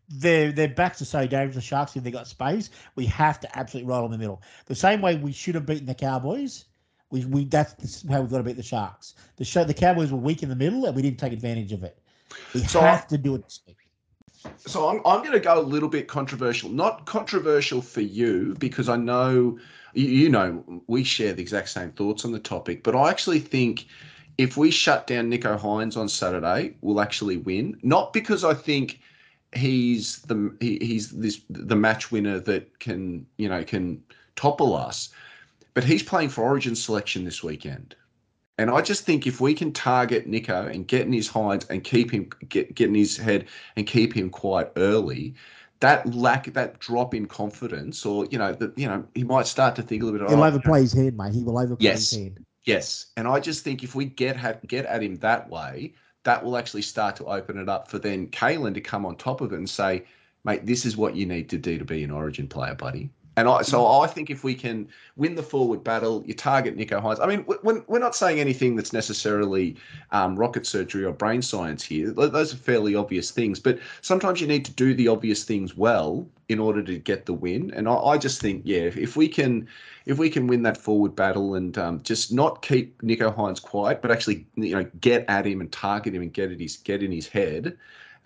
Their 0.10 0.52
their 0.52 0.68
backs 0.68 1.02
are 1.02 1.06
so 1.06 1.26
dangerous. 1.26 1.56
The 1.56 1.62
Sharks, 1.62 1.96
if 1.96 2.04
they 2.04 2.12
got 2.12 2.28
space, 2.28 2.70
we 2.96 3.06
have 3.08 3.40
to 3.42 3.58
absolutely 3.58 3.90
roll 3.90 4.06
in 4.06 4.12
the 4.12 4.18
middle. 4.18 4.42
The 4.66 4.76
same 4.76 5.02
way 5.02 5.16
we 5.16 5.32
should 5.32 5.56
have 5.56 5.66
beaten 5.66 5.86
the 5.86 5.96
Cowboys. 5.96 6.66
We, 7.10 7.26
we 7.26 7.46
that's 7.46 8.08
how 8.10 8.22
we've 8.22 8.30
got 8.30 8.38
to 8.38 8.44
beat 8.44 8.58
the 8.58 8.64
Sharks. 8.64 9.14
The 9.36 9.46
show 9.46 9.64
the 9.64 9.74
Cowboys 9.74 10.12
were 10.12 10.18
weak 10.18 10.42
in 10.42 10.50
the 10.50 10.56
middle 10.56 10.86
and 10.86 10.96
we 10.96 11.02
didn't 11.02 11.20
take 11.20 11.34
advantage 11.34 11.72
of 11.72 11.84
it. 11.84 12.00
We 12.54 12.62
so 12.62 12.82
have 12.82 13.08
to 13.08 13.18
do 13.18 13.36
it. 13.36 13.60
So 14.58 14.90
I'm, 14.90 15.02
I'm 15.06 15.20
going 15.20 15.34
to 15.34 15.40
go 15.40 15.60
a 15.60 15.62
little 15.62 15.90
bit 15.90 16.08
controversial. 16.08 16.70
Not 16.70 17.06
controversial 17.06 17.82
for 17.82 18.02
you 18.02 18.56
because 18.60 18.90
I 18.90 18.98
know 18.98 19.58
you, 19.94 20.08
you 20.08 20.30
know 20.30 20.82
we 20.88 21.04
share 21.04 21.34
the 21.34 21.42
exact 21.42 21.70
same 21.70 21.92
thoughts 21.92 22.26
on 22.26 22.32
the 22.32 22.40
topic. 22.40 22.84
But 22.84 22.96
I 22.96 23.10
actually 23.10 23.40
think 23.40 23.88
if 24.38 24.58
we 24.58 24.72
shut 24.72 25.08
down 25.08 25.30
Nicho 25.30 25.60
Hynes 25.60 25.96
on 25.98 26.10
Saturday, 26.10 26.76
we'll 26.82 27.02
actually 27.02 27.38
win. 27.38 27.78
Not 27.84 28.14
because 28.14 28.44
I 28.44 28.54
think 28.54 29.00
he's 29.54 30.20
the 30.24 30.56
he, 30.60 30.78
he's 30.82 31.12
this 31.12 31.42
the 31.50 31.76
match 31.76 32.12
winner 32.12 32.40
that 32.40 32.80
can 32.80 33.26
you 33.38 33.48
know 33.48 33.64
can 33.64 34.04
topple 34.36 34.76
us, 34.76 35.10
but 35.74 35.84
he's 35.84 36.04
playing 36.04 36.30
for 36.30 36.44
Origin 36.44 36.76
selection 36.76 37.24
this 37.24 37.44
weekend. 37.44 37.96
And 38.64 38.72
I 38.72 38.80
just 38.80 39.04
think 39.04 39.28
if 39.28 39.42
we 39.42 39.54
can 39.54 39.74
target 39.74 40.26
Nicho 40.26 40.74
and 40.74 40.88
get 40.88 41.06
in 41.06 41.12
his 41.12 41.28
hinds 41.28 41.66
and 41.66 41.84
keep 41.84 42.10
him 42.10 42.30
get, 42.48 42.74
get 42.74 42.88
in 42.88 42.96
his 42.96 43.18
head 43.18 43.48
and 43.76 43.86
keep 43.86 44.14
him 44.14 44.30
quite 44.30 44.72
early, 44.78 45.36
that 45.82 46.16
lack 46.16 46.46
that 46.54 46.80
drop 46.80 47.14
in 47.14 47.26
confidence, 47.26 48.06
or 48.06 48.26
you 48.28 48.38
know, 48.38 48.54
that 48.54 48.78
you 48.78 48.88
know, 48.88 49.04
he 49.16 49.26
might 49.26 49.48
start 49.48 49.76
to 49.76 49.82
think 49.82 50.02
a 50.02 50.06
little 50.06 50.18
bit. 50.18 50.30
He'll 50.30 50.42
oh, 50.42 50.48
overplay 50.48 50.80
his 50.80 50.94
head, 50.94 51.18
mate. 51.18 51.34
He 51.34 51.44
will 51.44 51.60
overplay 51.60 51.84
yes. 51.84 52.12
his 52.12 52.24
head. 52.24 52.46
Yes, 52.64 53.08
and 53.18 53.28
I 53.28 53.42
just 53.42 53.66
think 53.66 53.84
if 53.84 53.96
we 53.96 54.06
get 54.06 54.42
at, 54.42 54.66
get 54.66 54.86
at 54.86 55.04
him 55.04 55.18
that 55.18 55.50
way, 55.50 55.94
that 56.24 56.42
will 56.42 56.56
actually 56.56 56.84
start 56.84 57.18
to 57.18 57.26
open 57.26 57.58
it 57.58 57.68
up 57.68 57.92
for 57.92 58.00
then 58.00 58.28
Kalyn 58.28 58.74
to 58.76 58.80
come 58.80 59.06
on 59.06 59.18
top 59.18 59.42
of 59.42 59.52
it 59.52 59.58
and 59.58 59.70
say, 59.70 60.06
"Mate, 60.46 60.66
this 60.66 60.86
is 60.86 60.96
what 60.96 61.18
you 61.18 61.26
need 61.26 61.50
to 61.50 61.58
do 61.58 61.78
to 61.78 61.84
be 61.84 62.02
an 62.06 62.12
Origin 62.12 62.48
player, 62.48 62.76
buddy." 62.76 63.10
And 63.36 63.48
I, 63.48 63.64
so 63.64 63.88
I 63.88 64.08
think 64.08 64.30
if 64.30 64.44
we 64.44 64.54
can 64.54 64.88
win 65.16 65.34
the 65.36 65.42
forward 65.42 65.84
battle, 65.84 66.24
you 66.26 66.36
target 66.36 66.78
Nicho 66.78 67.02
Hynes. 67.02 67.20
I 67.20 67.26
mean, 67.26 67.44
we're, 67.64 67.84
we're 67.88 68.00
not 68.00 68.16
saying 68.16 68.40
anything 68.40 68.76
that's 68.76 68.94
necessarily 68.94 69.76
um, 70.12 70.36
rocket 70.36 70.68
surgery 70.68 71.04
or 71.04 71.14
brain 71.14 71.42
science 71.42 71.84
here. 71.84 72.12
Those 72.12 72.54
are 72.54 72.58
fairly 72.58 72.94
obvious 72.96 73.32
things. 73.32 73.60
But 73.60 73.80
sometimes 74.02 74.40
you 74.40 74.46
need 74.46 74.66
to 74.66 74.72
do 74.72 74.94
the 74.94 75.08
obvious 75.08 75.44
things 75.44 75.76
well 75.76 76.28
in 76.48 76.60
order 76.60 76.84
to 76.84 77.00
get 77.00 77.26
the 77.26 77.34
win. 77.34 77.72
And 77.76 77.88
I, 77.88 77.96
I 77.96 78.18
just 78.20 78.40
think, 78.40 78.62
yeah, 78.66 78.82
if, 78.82 78.98
if, 78.98 79.16
we 79.16 79.28
can, 79.28 79.68
if 80.06 80.20
we 80.20 80.30
can 80.30 80.46
win 80.46 80.62
that 80.64 80.78
forward 80.78 81.16
battle 81.16 81.56
and 81.56 81.76
um, 81.78 82.04
just 82.04 82.32
not 82.32 82.62
keep 82.62 83.02
Nicho 83.02 83.36
Hynes 83.36 83.62
quiet, 83.62 84.02
but 84.04 84.12
actually, 84.12 84.46
you 84.56 84.76
know, 84.76 84.86
get 85.00 85.26
at 85.28 85.48
him 85.48 85.60
and 85.60 85.72
target 85.72 86.14
him 86.14 86.22
and 86.22 86.32
get 86.32 86.52
at 86.52 86.60
his 86.60 86.78
get 86.78 87.02
in 87.02 87.12
his 87.12 87.28
head, 87.28 87.78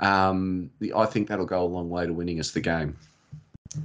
um, 0.01 0.69
I 0.95 1.05
think 1.05 1.29
that'll 1.29 1.45
go 1.45 1.63
a 1.63 1.65
long 1.65 1.89
way 1.89 2.05
to 2.05 2.13
winning 2.13 2.41
us 2.41 2.51
the 2.51 2.61
game. 2.61 2.97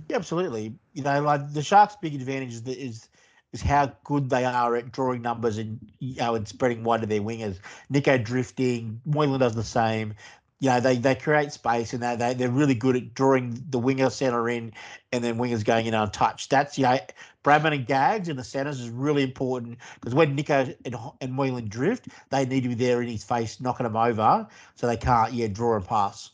Yeah, 0.09 0.17
absolutely. 0.17 0.75
You 0.93 1.03
know, 1.03 1.21
like 1.23 1.53
the 1.53 1.63
Sharks' 1.63 1.97
big 2.01 2.15
advantage 2.15 2.55
is 2.55 2.67
is 2.67 3.09
is 3.53 3.63
how 3.63 3.93
good 4.05 4.31
they 4.31 4.45
are 4.45 4.77
at 4.77 4.93
drawing 4.93 5.23
numbers 5.23 5.59
and 5.59 5.79
you 5.99 6.17
know 6.17 6.35
and 6.35 6.47
spreading 6.49 6.85
wide 6.85 7.01
to 7.03 7.07
their 7.07 7.21
wingers. 7.21 7.59
Nicho 7.93 8.23
drifting, 8.23 9.01
Moylan 9.05 9.41
does 9.41 9.55
the 9.55 9.65
same. 9.65 10.15
You 10.61 10.71
know, 10.71 10.81
they, 10.81 10.97
they 10.97 11.17
create 11.17 11.53
space 11.53 11.93
and 11.93 12.03
they, 12.03 12.15
they 12.17 12.35
they're 12.35 12.51
really 12.51 12.75
good 12.77 12.97
at 12.97 13.15
drawing 13.15 13.65
the 13.71 13.81
winger 13.81 14.11
center 14.11 14.49
in 14.49 14.73
and 15.13 15.25
then 15.25 15.37
wingers 15.39 15.65
going 15.65 15.87
in 15.87 15.95
untouched. 15.95 16.51
That's 16.51 16.79
you 16.79 16.85
know, 16.85 16.99
Bradman 17.45 17.75
and 17.75 17.87
Gags 17.87 18.29
in 18.29 18.37
the 18.37 18.45
centers 18.45 18.81
is 18.81 18.89
really 18.91 19.25
important 19.25 19.79
because 20.01 20.15
when 20.15 20.37
Nicho 20.37 20.77
and, 20.85 20.97
and 21.21 21.33
Moylan 21.33 21.69
drift, 21.69 22.09
they 22.31 22.47
need 22.47 22.63
to 22.65 22.69
be 22.69 22.75
there 22.77 23.03
in 23.03 23.09
his 23.09 23.25
face, 23.25 23.61
knocking 23.61 23.85
them 23.85 23.97
over, 23.97 24.47
so 24.77 24.87
they 24.87 24.97
can't 24.99 25.33
yeah 25.33 25.49
draw 25.49 25.77
and 25.77 25.87
pass. 25.87 26.32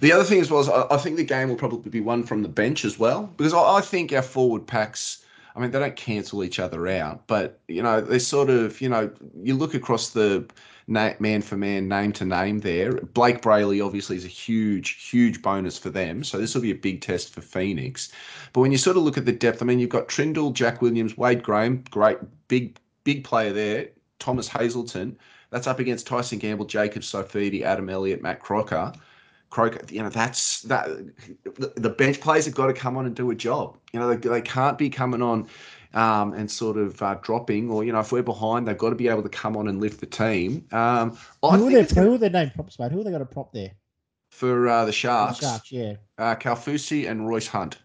The 0.00 0.12
other 0.12 0.24
thing 0.24 0.40
as 0.40 0.50
well 0.50 0.60
is 0.60 0.68
I, 0.68 0.96
think 0.96 1.16
the 1.16 1.24
game 1.24 1.48
will 1.48 1.56
probably 1.56 1.90
be 1.90 2.00
won 2.00 2.22
from 2.24 2.42
the 2.42 2.48
bench 2.48 2.84
as 2.84 2.98
well 2.98 3.32
because 3.36 3.54
I, 3.54 3.80
think 3.80 4.12
our 4.12 4.22
forward 4.22 4.66
packs. 4.66 5.24
I 5.54 5.60
mean, 5.60 5.70
they 5.70 5.78
don't 5.78 5.96
cancel 5.96 6.44
each 6.44 6.58
other 6.60 6.86
out, 6.86 7.26
but 7.26 7.60
you 7.66 7.82
know, 7.82 8.00
they 8.00 8.18
sort 8.18 8.48
of, 8.48 8.80
you 8.80 8.88
know, 8.88 9.10
you 9.42 9.54
look 9.54 9.74
across 9.74 10.10
the 10.10 10.46
man 10.86 11.42
for 11.42 11.56
man, 11.56 11.88
name 11.88 12.12
to 12.12 12.24
name 12.24 12.60
there. 12.60 12.92
Blake 12.92 13.42
Brailey 13.42 13.84
obviously 13.84 14.16
is 14.16 14.24
a 14.24 14.28
huge, 14.28 15.08
huge 15.10 15.42
bonus 15.42 15.76
for 15.76 15.90
them. 15.90 16.24
So 16.24 16.38
this 16.38 16.54
will 16.54 16.62
be 16.62 16.70
a 16.70 16.76
big 16.76 17.00
test 17.00 17.32
for 17.32 17.40
Phoenix. 17.40 18.10
But 18.52 18.60
when 18.60 18.72
you 18.72 18.78
sort 18.78 18.96
of 18.96 19.02
look 19.02 19.18
at 19.18 19.26
the 19.26 19.32
depth, 19.32 19.60
I 19.60 19.66
mean, 19.66 19.80
you've 19.80 19.90
got 19.90 20.08
Trindall, 20.08 20.52
Jack 20.52 20.80
Williams, 20.80 21.16
Wade 21.16 21.42
Graham, 21.42 21.84
great, 21.90 22.18
big, 22.48 22.78
big 23.04 23.24
player 23.24 23.52
there. 23.52 23.88
Thomas 24.18 24.48
Hazelton. 24.48 25.16
That's 25.50 25.66
up 25.66 25.78
against 25.78 26.06
Tyson 26.06 26.38
Gamble, 26.38 26.66
Jacob 26.66 27.02
Saifiti, 27.02 27.62
Adam 27.62 27.88
Elliott, 27.88 28.22
Matt 28.22 28.40
Croker 28.40 28.92
Croker, 29.50 29.80
you 29.90 30.02
know, 30.02 30.10
that's 30.10 30.62
that. 30.62 30.88
The, 31.76 31.90
bench 31.90 32.20
players 32.20 32.44
have 32.44 32.54
got 32.54 32.66
to 32.66 32.74
come 32.74 32.96
on 32.96 33.06
and 33.06 33.16
do 33.16 33.30
a 33.30 33.34
job. 33.34 33.78
You 33.92 34.00
know, 34.00 34.14
they, 34.14 34.28
they 34.28 34.42
can't 34.42 34.76
be 34.76 34.90
coming 34.90 35.22
on 35.22 35.48
um, 35.94 36.34
and 36.34 36.50
sort 36.50 36.76
of 36.76 37.00
uh, 37.02 37.18
dropping, 37.22 37.70
or 37.70 37.82
you 37.82 37.92
know, 37.92 38.00
if 38.00 38.12
we're 38.12 38.22
behind, 38.22 38.68
they've 38.68 38.76
got 38.76 38.90
to 38.90 38.96
be 38.96 39.08
able 39.08 39.22
to 39.22 39.28
come 39.30 39.56
on 39.56 39.68
and 39.68 39.80
lift 39.80 40.00
the 40.00 40.06
team. 40.06 40.66
Um, 40.72 41.16
Who 41.42 41.68
are, 41.68 41.70
their, 41.70 41.84
who 41.84 42.14
are 42.14 42.18
their 42.18 42.30
name 42.30 42.50
props, 42.54 42.78
mate? 42.78 42.92
Who 42.92 43.00
are 43.00 43.04
they 43.04 43.10
got 43.10 43.22
a 43.22 43.26
prop 43.26 43.52
there? 43.52 43.72
for 44.38 44.68
uh, 44.68 44.82
the 44.82 44.86
The 44.86 44.92
Sharks, 44.92 45.40
Sharks, 45.40 45.72
yeah. 45.72 45.94
uh, 46.18 46.36
Kaufusi 46.36 47.10
and 47.10 47.28
Royce 47.28 47.48
Hunt. 47.48 47.78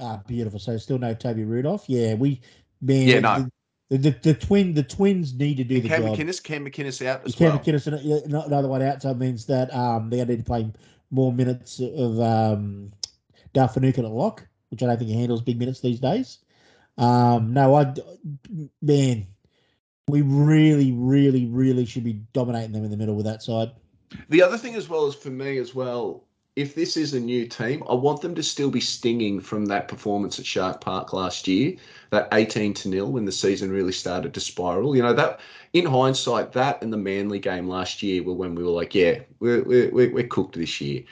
Ah, 0.00 0.20
beautiful. 0.26 0.58
So 0.58 0.76
still 0.78 0.98
no 0.98 1.12
Toby 1.12 1.44
Rudolph. 1.44 1.84
Yeah, 1.86 2.14
we 2.14 2.40
man. 2.80 3.08
Yeah, 3.08 3.20
no. 3.20 3.48
The, 3.90 3.98
the, 3.98 4.10
the 4.22 4.34
twin 4.34 4.74
the 4.74 4.82
twins 4.82 5.34
need 5.34 5.56
to 5.56 5.64
do 5.64 5.80
the 5.80 5.88
Cam 5.88 6.02
job. 6.02 6.16
McInnes, 6.16 6.42
Cam 6.42 6.64
McInnes 6.64 7.04
out 7.06 7.26
as 7.26 7.34
Cam 7.34 7.50
well. 7.50 7.58
McInnes, 7.58 7.86
and, 7.86 8.32
another 8.32 8.68
one 8.68 8.82
out, 8.82 9.02
so 9.02 9.10
it 9.10 9.18
means 9.18 9.46
that 9.46 9.74
um, 9.74 10.10
they're 10.10 10.26
need 10.26 10.38
to 10.38 10.44
play 10.44 10.70
more 11.10 11.32
minutes 11.32 11.80
of 11.80 12.20
um, 12.20 12.92
Dale 13.52 13.68
Finucane 13.68 14.04
at 14.04 14.10
lock, 14.10 14.46
which 14.70 14.82
I 14.82 14.86
don't 14.86 14.98
think 14.98 15.10
he 15.10 15.16
handles 15.16 15.42
big 15.42 15.58
minutes 15.58 15.80
these 15.80 16.00
days. 16.00 16.38
Um, 16.96 17.52
no, 17.52 17.74
I 17.74 17.94
man, 18.82 19.26
we 20.08 20.22
really, 20.22 20.92
really, 20.92 21.46
really 21.46 21.84
should 21.84 22.04
be 22.04 22.20
dominating 22.32 22.72
them 22.72 22.84
in 22.84 22.90
the 22.90 22.96
middle 22.96 23.14
with 23.14 23.26
that 23.26 23.42
side. 23.42 23.70
The 24.28 24.42
other 24.42 24.58
thing 24.58 24.74
as 24.74 24.88
well 24.88 25.06
is 25.06 25.14
for 25.14 25.30
me 25.30 25.58
as 25.58 25.74
well, 25.74 26.24
if 26.58 26.74
this 26.74 26.96
is 26.96 27.14
a 27.14 27.20
new 27.20 27.46
team, 27.46 27.84
I 27.88 27.94
want 27.94 28.20
them 28.20 28.34
to 28.34 28.42
still 28.42 28.68
be 28.68 28.80
stinging 28.80 29.38
from 29.38 29.66
that 29.66 29.86
performance 29.86 30.40
at 30.40 30.44
Shark 30.44 30.80
Park 30.80 31.12
last 31.12 31.46
year, 31.46 31.76
that 32.10 32.26
18 32.32 32.74
to 32.74 32.88
nil 32.88 33.12
when 33.12 33.24
the 33.24 33.30
season 33.30 33.70
really 33.70 33.92
started 33.92 34.34
to 34.34 34.40
spiral. 34.40 34.96
You 34.96 35.02
know, 35.02 35.12
that 35.12 35.38
in 35.72 35.86
hindsight, 35.86 36.50
that 36.54 36.82
and 36.82 36.92
the 36.92 36.96
Manly 36.96 37.38
game 37.38 37.68
last 37.68 38.02
year 38.02 38.24
were 38.24 38.32
when 38.32 38.56
we 38.56 38.64
were 38.64 38.72
like, 38.72 38.92
yeah, 38.92 39.20
we're, 39.38 39.62
we're, 39.62 40.12
we're 40.12 40.26
cooked 40.26 40.56
this 40.56 40.80
year. 40.80 41.04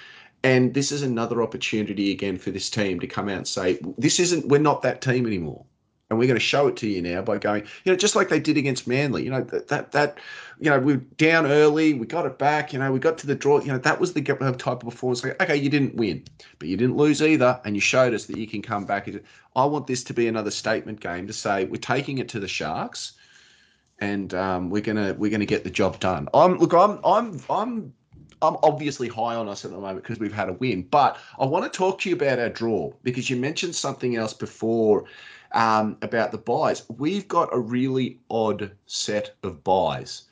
And 0.43 0.75
this 0.75 0.91
is 0.91 1.03
another 1.03 1.41
opportunity 1.43 2.11
again 2.11 2.39
for 2.39 2.51
this 2.51 2.69
team 2.69 2.99
to 2.99 3.07
come 3.07 3.29
out 3.29 3.37
and 3.37 3.49
say, 3.49 3.79
this 3.97 4.19
isn't, 4.19 4.49
we're 4.49 4.59
not 4.59 4.83
that 4.83 5.01
team 5.01 5.27
anymore. 5.27 5.65
And 6.09 6.19
we're 6.19 6.29
going 6.29 6.39
to 6.39 6.41
show 6.41 6.69
it 6.69 6.77
to 6.77 6.89
you 6.89 7.03
now 7.03 7.21
by 7.21 7.39
going, 7.39 7.65
you 7.85 7.93
know, 7.93 7.97
just 7.97 8.15
like 8.15 8.29
they 8.29 8.39
did 8.39 8.57
against 8.57 8.87
Manly. 8.87 9.25
You 9.25 9.31
know, 9.31 9.41
that, 9.43 9.67
that, 9.69 9.91
that 9.91 10.19
you 10.61 10.71
know, 10.71 10.79
we 10.79 10.95
were 10.95 11.03
down 11.17 11.47
early, 11.47 11.95
we 11.95 12.07
got 12.07 12.27
it 12.27 12.39
back, 12.39 12.73
you 12.73 12.79
know, 12.79 12.93
we 12.93 13.01
got 13.01 13.19
to 13.19 13.27
the 13.27 13.35
draw. 13.35 13.61
You 13.61 13.73
know, 13.73 13.79
that 13.79 13.99
was 13.99 14.13
the 14.13 14.23
type 14.23 14.41
of 14.41 14.79
performance. 14.81 15.25
Like, 15.25 15.43
okay, 15.43 15.57
you 15.57 15.69
didn't 15.69 15.97
win, 15.97 16.23
but 16.61 16.69
you 16.69 16.77
didn't 16.77 16.97
lose 16.97 17.21
either. 17.23 17.61
And 17.65 17.75
you 17.75 17.81
showed 17.81 18.15
us 18.15 18.27
that 18.27 18.37
you 18.37 18.47
can 18.47 18.63
come 18.63 18.85
back. 18.85 19.09
I 19.57 19.65
want 19.65 19.89
this 19.89 20.05
to 20.05 20.15
be 20.15 20.29
another 20.29 20.53
statement 20.53 21.01
game 21.01 21.27
to 21.27 21.33
say 21.33 21.65
we're 21.65 21.79
taking 21.79 22.19
it 22.19 22.29
to 22.29 22.41
the 22.41 22.49
Sharks 22.49 23.15
and 23.99 24.35
um, 24.35 24.71
we're 24.71 24.83
gonna 24.83 25.15
we're 25.15 25.31
gonna 25.31 25.47
get 25.47 25.65
the 25.65 25.71
job 25.71 25.99
done. 26.01 26.29
I'm 26.35 26.59
look, 26.59 26.75
I'm 26.75 26.99
I'm 27.05 27.41
I'm 27.49 27.93
I'm 28.43 28.57
obviously 28.63 29.09
high 29.09 29.35
on 29.35 29.49
us 29.49 29.65
at 29.65 29.71
the 29.71 29.79
moment 29.79 30.03
because 30.03 30.19
we've 30.19 30.33
had 30.33 30.49
a 30.49 30.53
win, 30.55 30.83
but 30.83 31.19
I 31.39 31.47
want 31.47 31.71
to 31.71 31.77
talk 31.77 32.01
to 32.01 32.11
you 32.11 32.17
about 32.17 32.39
our 32.39 32.51
draw 32.51 32.93
because 33.03 33.31
you 33.31 33.37
mentioned 33.37 33.75
something 33.75 34.17
else 34.17 34.35
before 34.35 35.05
um, 35.57 35.97
about 36.03 36.31
the 36.31 36.39
byes. 36.39 36.85
We've 36.99 37.27
got 37.27 37.49
a 37.53 37.59
really 37.59 38.21
odd 38.31 38.71
set 38.85 39.35
of 39.43 39.65
byes 39.65 40.25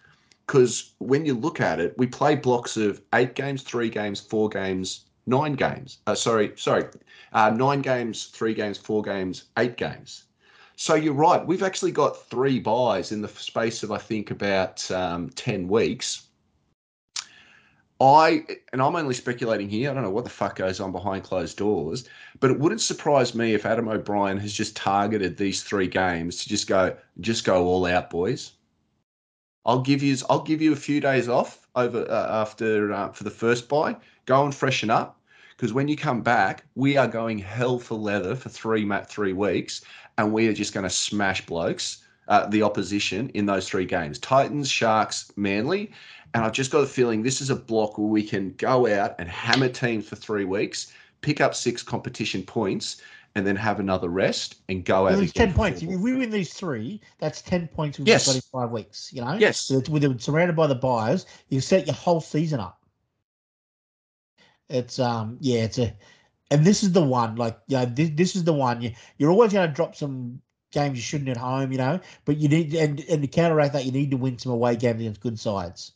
because 0.46 0.92
when 0.98 1.24
you 1.24 1.34
look 1.34 1.60
at 1.60 1.80
it, 1.80 1.96
we 1.96 2.06
play 2.06 2.36
blocks 2.36 2.76
of 2.76 3.00
eight 3.14 3.34
games, 3.34 3.62
three 3.62 3.88
games, 3.88 4.20
four 4.20 4.50
games, 4.50 5.06
nine 5.26 5.54
games. 5.54 5.98
Uh, 6.06 6.14
sorry, 6.14 6.52
sorry, 6.56 6.84
uh, 7.32 7.50
nine 7.50 7.80
games, 7.80 8.26
three 8.26 8.52
games, 8.52 8.76
four 8.76 9.02
games, 9.02 9.44
eight 9.58 9.78
games. 9.78 10.24
So 10.76 10.94
you're 10.94 11.14
right. 11.14 11.44
We've 11.44 11.62
actually 11.62 11.92
got 11.92 12.28
three 12.28 12.60
byes 12.60 13.10
in 13.10 13.22
the 13.22 13.28
space 13.28 13.82
of 13.82 13.90
I 13.90 13.98
think 13.98 14.30
about 14.30 14.88
um, 14.90 15.30
ten 15.30 15.68
weeks. 15.68 16.23
I 18.00 18.44
and 18.72 18.82
I'm 18.82 18.96
only 18.96 19.14
speculating 19.14 19.68
here. 19.68 19.90
I 19.90 19.94
don't 19.94 20.02
know 20.02 20.10
what 20.10 20.24
the 20.24 20.30
fuck 20.30 20.56
goes 20.56 20.80
on 20.80 20.90
behind 20.90 21.22
closed 21.22 21.56
doors, 21.56 22.08
but 22.40 22.50
it 22.50 22.58
wouldn't 22.58 22.80
surprise 22.80 23.34
me 23.34 23.54
if 23.54 23.64
Adam 23.64 23.88
O'Brien 23.88 24.38
has 24.38 24.52
just 24.52 24.74
targeted 24.74 25.36
these 25.36 25.62
three 25.62 25.86
games 25.86 26.42
to 26.42 26.48
just 26.48 26.66
go, 26.66 26.96
just 27.20 27.44
go 27.44 27.64
all 27.64 27.86
out, 27.86 28.10
boys. 28.10 28.52
I'll 29.64 29.80
give 29.80 30.02
you, 30.02 30.16
I'll 30.28 30.42
give 30.42 30.60
you 30.60 30.72
a 30.72 30.76
few 30.76 31.00
days 31.00 31.28
off 31.28 31.66
over 31.76 32.04
uh, 32.10 32.42
after 32.42 32.92
uh, 32.92 33.12
for 33.12 33.24
the 33.24 33.30
first 33.30 33.68
bye. 33.68 33.96
Go 34.26 34.44
and 34.44 34.54
freshen 34.54 34.90
up 34.90 35.20
because 35.56 35.72
when 35.72 35.86
you 35.86 35.96
come 35.96 36.20
back, 36.20 36.64
we 36.74 36.96
are 36.96 37.08
going 37.08 37.38
hell 37.38 37.78
for 37.78 37.94
leather 37.94 38.34
for 38.34 38.48
three 38.48 38.84
mat 38.84 39.08
three 39.08 39.32
weeks, 39.32 39.82
and 40.18 40.32
we 40.32 40.48
are 40.48 40.52
just 40.52 40.74
going 40.74 40.84
to 40.84 40.90
smash 40.90 41.46
blokes. 41.46 41.98
Uh, 42.26 42.46
the 42.46 42.62
opposition 42.62 43.28
in 43.34 43.44
those 43.44 43.68
three 43.68 43.84
games 43.84 44.18
Titans, 44.18 44.70
Sharks, 44.70 45.30
Manly. 45.36 45.92
And 46.34 46.44
I've 46.44 46.52
just 46.52 46.72
got 46.72 46.80
a 46.80 46.86
feeling 46.86 47.22
this 47.22 47.40
is 47.40 47.50
a 47.50 47.56
block 47.56 47.96
where 47.96 48.08
we 48.08 48.22
can 48.22 48.54
go 48.58 48.88
out 48.92 49.14
and 49.20 49.28
hammer 49.28 49.68
teams 49.68 50.08
for 50.08 50.16
three 50.16 50.44
weeks, 50.44 50.92
pick 51.20 51.40
up 51.40 51.54
six 51.54 51.80
competition 51.82 52.42
points, 52.42 53.00
and 53.36 53.46
then 53.46 53.54
have 53.54 53.78
another 53.78 54.08
rest 54.08 54.56
and 54.68 54.84
go 54.84 55.06
out. 55.06 55.12
Well, 55.12 55.20
it's 55.20 55.30
again 55.30 55.48
ten 55.48 55.54
points. 55.56 55.82
If 55.82 55.88
we 56.00 56.14
win 56.14 56.30
these 56.30 56.52
three, 56.52 57.00
that's 57.18 57.40
ten 57.40 57.68
points 57.68 57.98
we've 57.98 58.08
Yes. 58.08 58.26
got 58.26 58.34
in 58.34 58.40
five 58.52 58.70
weeks. 58.72 59.12
You 59.12 59.22
know, 59.22 59.34
Yes. 59.34 59.60
So 59.60 59.74
it's- 59.74 59.88
with 59.88 60.02
them 60.02 60.18
surrounded 60.18 60.56
by 60.56 60.66
the 60.66 60.74
buyers, 60.74 61.24
you 61.48 61.60
set 61.60 61.86
your 61.86 61.94
whole 61.94 62.20
season 62.20 62.58
up. 62.58 62.80
It's 64.68 64.98
um 64.98 65.36
yeah, 65.40 65.64
it's 65.64 65.78
a, 65.78 65.94
and 66.50 66.64
this 66.64 66.82
is 66.82 66.92
the 66.92 67.02
one 67.02 67.36
like 67.36 67.58
yeah, 67.68 67.84
this, 67.84 68.10
this 68.14 68.34
is 68.34 68.42
the 68.44 68.52
one 68.52 68.80
you 68.82 68.92
you're 69.18 69.30
always 69.30 69.52
going 69.52 69.68
to 69.68 69.74
drop 69.74 69.94
some 69.94 70.40
games 70.72 70.96
you 70.96 71.02
shouldn't 71.02 71.28
at 71.30 71.36
home, 71.36 71.70
you 71.70 71.78
know, 71.78 72.00
but 72.24 72.38
you 72.38 72.48
need 72.48 72.74
and 72.74 72.98
and 73.08 73.22
to 73.22 73.28
counteract 73.28 73.72
that, 73.74 73.84
you 73.84 73.92
need 73.92 74.10
to 74.10 74.16
win 74.16 74.36
some 74.38 74.50
away 74.52 74.74
games 74.74 75.00
against 75.00 75.20
good 75.20 75.38
sides. 75.38 75.92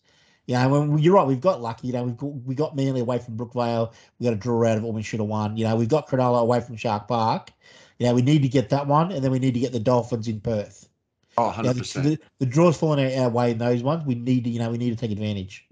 You 0.48 0.54
know, 0.54 0.80
when 0.80 0.98
you're 0.98 1.14
right, 1.14 1.26
we've 1.26 1.42
got 1.42 1.60
lucky. 1.60 1.88
You 1.88 1.92
know, 1.92 2.04
we've 2.04 2.16
got 2.16 2.26
we 2.26 2.54
got 2.54 2.74
Manly 2.74 3.02
away 3.02 3.18
from 3.18 3.36
Brookvale. 3.36 3.92
We 4.18 4.24
got 4.24 4.32
a 4.32 4.36
draw 4.36 4.66
out 4.66 4.78
of 4.78 4.84
it. 4.84 4.92
We 4.94 5.02
should 5.02 5.20
have 5.20 5.28
won. 5.28 5.58
You 5.58 5.64
know, 5.64 5.76
we've 5.76 5.90
got 5.90 6.08
Cronulla 6.08 6.40
away 6.40 6.62
from 6.62 6.74
Shark 6.76 7.06
Park. 7.06 7.52
You 7.98 8.06
know, 8.06 8.14
we 8.14 8.22
need 8.22 8.40
to 8.42 8.48
get 8.48 8.70
that 8.70 8.86
one, 8.86 9.12
and 9.12 9.22
then 9.22 9.30
we 9.30 9.38
need 9.38 9.52
to 9.52 9.60
get 9.60 9.72
the 9.72 9.78
Dolphins 9.78 10.26
in 10.26 10.40
Perth. 10.40 10.88
Oh, 11.36 11.54
You 11.58 11.64
know, 11.64 11.74
100%. 11.74 11.92
the, 11.92 12.00
the, 12.00 12.18
the 12.38 12.46
draw's 12.46 12.78
falling 12.78 13.14
our, 13.14 13.24
our 13.24 13.28
way 13.28 13.50
in 13.50 13.58
those 13.58 13.82
ones. 13.82 14.06
We 14.06 14.14
need 14.14 14.44
to, 14.44 14.50
you 14.50 14.58
know, 14.58 14.70
we 14.70 14.78
need 14.78 14.90
to 14.90 14.96
take 14.96 15.10
advantage. 15.10 15.66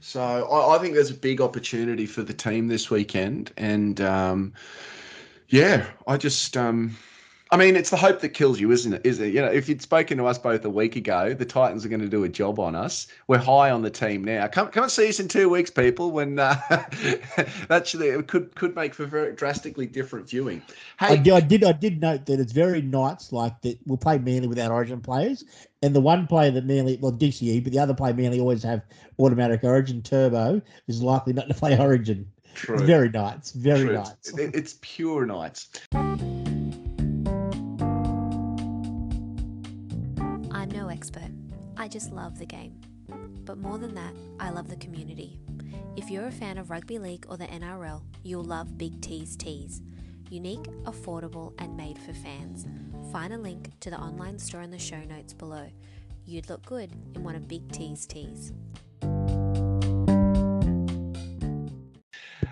So 0.00 0.22
I, 0.22 0.76
I 0.76 0.78
think 0.78 0.94
there's 0.94 1.10
a 1.10 1.14
big 1.14 1.42
opportunity 1.42 2.06
for 2.06 2.22
the 2.22 2.32
team 2.32 2.68
this 2.68 2.90
weekend, 2.90 3.52
and 3.58 4.00
um, 4.00 4.54
yeah, 5.48 5.86
I 6.06 6.16
just, 6.16 6.56
um, 6.56 6.96
I 7.54 7.56
mean, 7.56 7.76
it's 7.76 7.90
the 7.90 7.96
hope 7.96 8.18
that 8.22 8.30
kills 8.30 8.58
you, 8.58 8.72
isn't 8.72 8.92
it? 8.94 9.02
Is 9.04 9.20
it? 9.20 9.32
You 9.32 9.40
know, 9.40 9.46
if 9.46 9.68
you'd 9.68 9.80
spoken 9.80 10.18
to 10.18 10.26
us 10.26 10.38
both 10.38 10.64
a 10.64 10.70
week 10.70 10.96
ago, 10.96 11.34
the 11.34 11.44
Titans 11.44 11.84
are 11.84 11.88
going 11.88 12.00
to 12.00 12.08
do 12.08 12.24
a 12.24 12.28
job 12.28 12.58
on 12.58 12.74
us. 12.74 13.06
We're 13.28 13.38
high 13.38 13.70
on 13.70 13.80
the 13.82 13.90
team 13.90 14.24
now. 14.24 14.48
Come, 14.48 14.68
come 14.72 14.82
and 14.82 14.90
see 14.90 15.08
us 15.08 15.20
in 15.20 15.28
two 15.28 15.48
weeks, 15.48 15.70
people. 15.70 16.10
When 16.10 16.40
uh, 16.40 16.56
actually 17.70 18.08
it 18.08 18.26
could 18.26 18.52
could 18.56 18.74
make 18.74 18.92
for 18.92 19.06
very 19.06 19.36
drastically 19.36 19.86
different 19.86 20.28
viewing. 20.28 20.62
I, 20.98 21.10
Hey, 21.10 21.16
did, 21.22 21.32
I 21.32 21.40
did, 21.40 21.62
I 21.62 21.70
did 21.70 22.00
note 22.00 22.26
that 22.26 22.40
it's 22.40 22.50
very 22.50 22.82
nice. 22.82 23.30
Like 23.30 23.60
that, 23.62 23.78
we'll 23.86 23.98
play 23.98 24.18
Manly 24.18 24.48
without 24.48 24.72
Origin 24.72 25.00
players, 25.00 25.44
and 25.80 25.94
the 25.94 26.00
one 26.00 26.26
player 26.26 26.50
that 26.50 26.64
Manly, 26.64 26.98
well 27.00 27.12
DCE, 27.12 27.62
but 27.62 27.72
the 27.72 27.78
other 27.78 27.94
player 27.94 28.14
Manly 28.14 28.40
always 28.40 28.64
have 28.64 28.82
automatic 29.20 29.62
Origin 29.62 30.02
Turbo 30.02 30.60
is 30.88 31.00
likely 31.00 31.32
not 31.32 31.46
to 31.46 31.54
play 31.54 31.78
Origin. 31.78 32.28
true, 32.56 32.74
It's 32.74 32.82
very 32.84 33.10
nice, 33.10 33.52
very 33.52 33.84
true. 33.84 33.94
nice. 33.94 34.28
It- 34.36 34.56
it's 34.56 34.76
pure 34.80 35.24
Knights. 35.24 35.68
I'm 40.64 40.70
no 40.70 40.88
expert. 40.88 41.30
I 41.76 41.88
just 41.88 42.10
love 42.10 42.38
the 42.38 42.46
game. 42.46 42.80
But 43.44 43.58
more 43.58 43.76
than 43.76 43.94
that, 43.96 44.14
I 44.40 44.48
love 44.48 44.70
the 44.70 44.76
community. 44.76 45.38
If 45.94 46.08
you're 46.08 46.28
a 46.28 46.32
fan 46.32 46.56
of 46.56 46.70
rugby 46.70 46.98
league 46.98 47.26
or 47.28 47.36
the 47.36 47.44
NRL, 47.44 48.00
you'll 48.22 48.44
love 48.44 48.78
Big 48.78 48.98
T's 49.02 49.36
Tees. 49.36 49.82
Unique, 50.30 50.62
affordable, 50.84 51.52
and 51.58 51.76
made 51.76 51.98
for 51.98 52.14
fans. 52.14 52.64
Find 53.12 53.34
a 53.34 53.36
link 53.36 53.78
to 53.80 53.90
the 53.90 53.98
online 53.98 54.38
store 54.38 54.62
in 54.62 54.70
the 54.70 54.78
show 54.78 55.04
notes 55.04 55.34
below. 55.34 55.68
You'd 56.24 56.48
look 56.48 56.64
good 56.64 56.90
in 57.14 57.22
one 57.22 57.34
of 57.34 57.46
Big 57.46 57.70
T's 57.70 58.06
tees. 58.06 58.54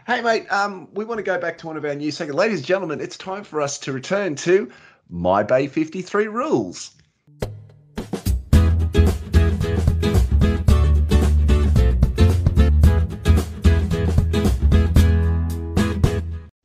Hey, 0.07 0.21
mate, 0.21 0.53
um, 0.53 0.87
we 0.93 1.07
want 1.07 1.17
to 1.17 1.25
go 1.25 1.39
back 1.39 1.57
to 1.59 1.67
one 1.67 1.79
of 1.79 1.85
our 1.87 1.95
new 1.95 2.11
segments. 2.11 2.39
Ladies 2.39 2.59
and 2.59 2.67
gentlemen, 2.67 3.01
it's 3.01 3.17
time 3.17 3.43
for 3.43 3.63
us 3.63 3.79
to 3.79 3.91
return 3.91 4.35
to 4.35 4.71
My 5.09 5.43
Bay 5.43 5.67
53 5.67 6.29
Rules. 6.29 6.91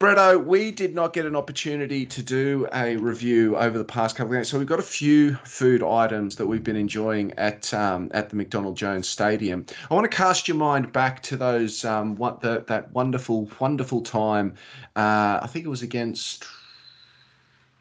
Bretto, 0.08 0.42
we 0.46 0.72
did 0.72 0.96
not 0.96 1.12
get 1.12 1.26
an 1.26 1.36
opportunity 1.36 2.06
to 2.06 2.24
do 2.24 2.66
a 2.74 2.96
review 2.96 3.58
over 3.58 3.78
the 3.78 3.84
past 3.84 4.16
couple 4.16 4.34
of 4.34 4.40
days, 4.40 4.48
so 4.48 4.58
we've 4.58 4.66
got 4.66 4.80
a 4.80 4.84
few 4.84 5.36
food 5.44 5.84
items 5.84 6.38
that 6.38 6.48
we've 6.48 6.64
been 6.64 6.78
enjoying 6.78 7.34
at 7.34 7.74
um, 7.74 8.10
at 8.14 8.30
the 8.30 8.38
McDonald 8.38 8.78
Jones 8.78 9.10
Stadium. 9.10 9.66
I 9.92 9.94
want 9.94 10.10
to 10.10 10.16
cast 10.16 10.48
your 10.48 10.56
mind 10.56 10.94
back 10.94 11.22
to 11.24 11.36
those 11.36 11.84
um, 11.84 12.16
what 12.16 12.40
the, 12.40 12.64
that 12.68 12.90
wonderful, 12.94 13.52
wonderful 13.60 14.00
time. 14.00 14.54
Uh, 14.96 15.40
I 15.42 15.48
think 15.48 15.66
it 15.66 15.70
was 15.70 15.82
against 15.82 16.46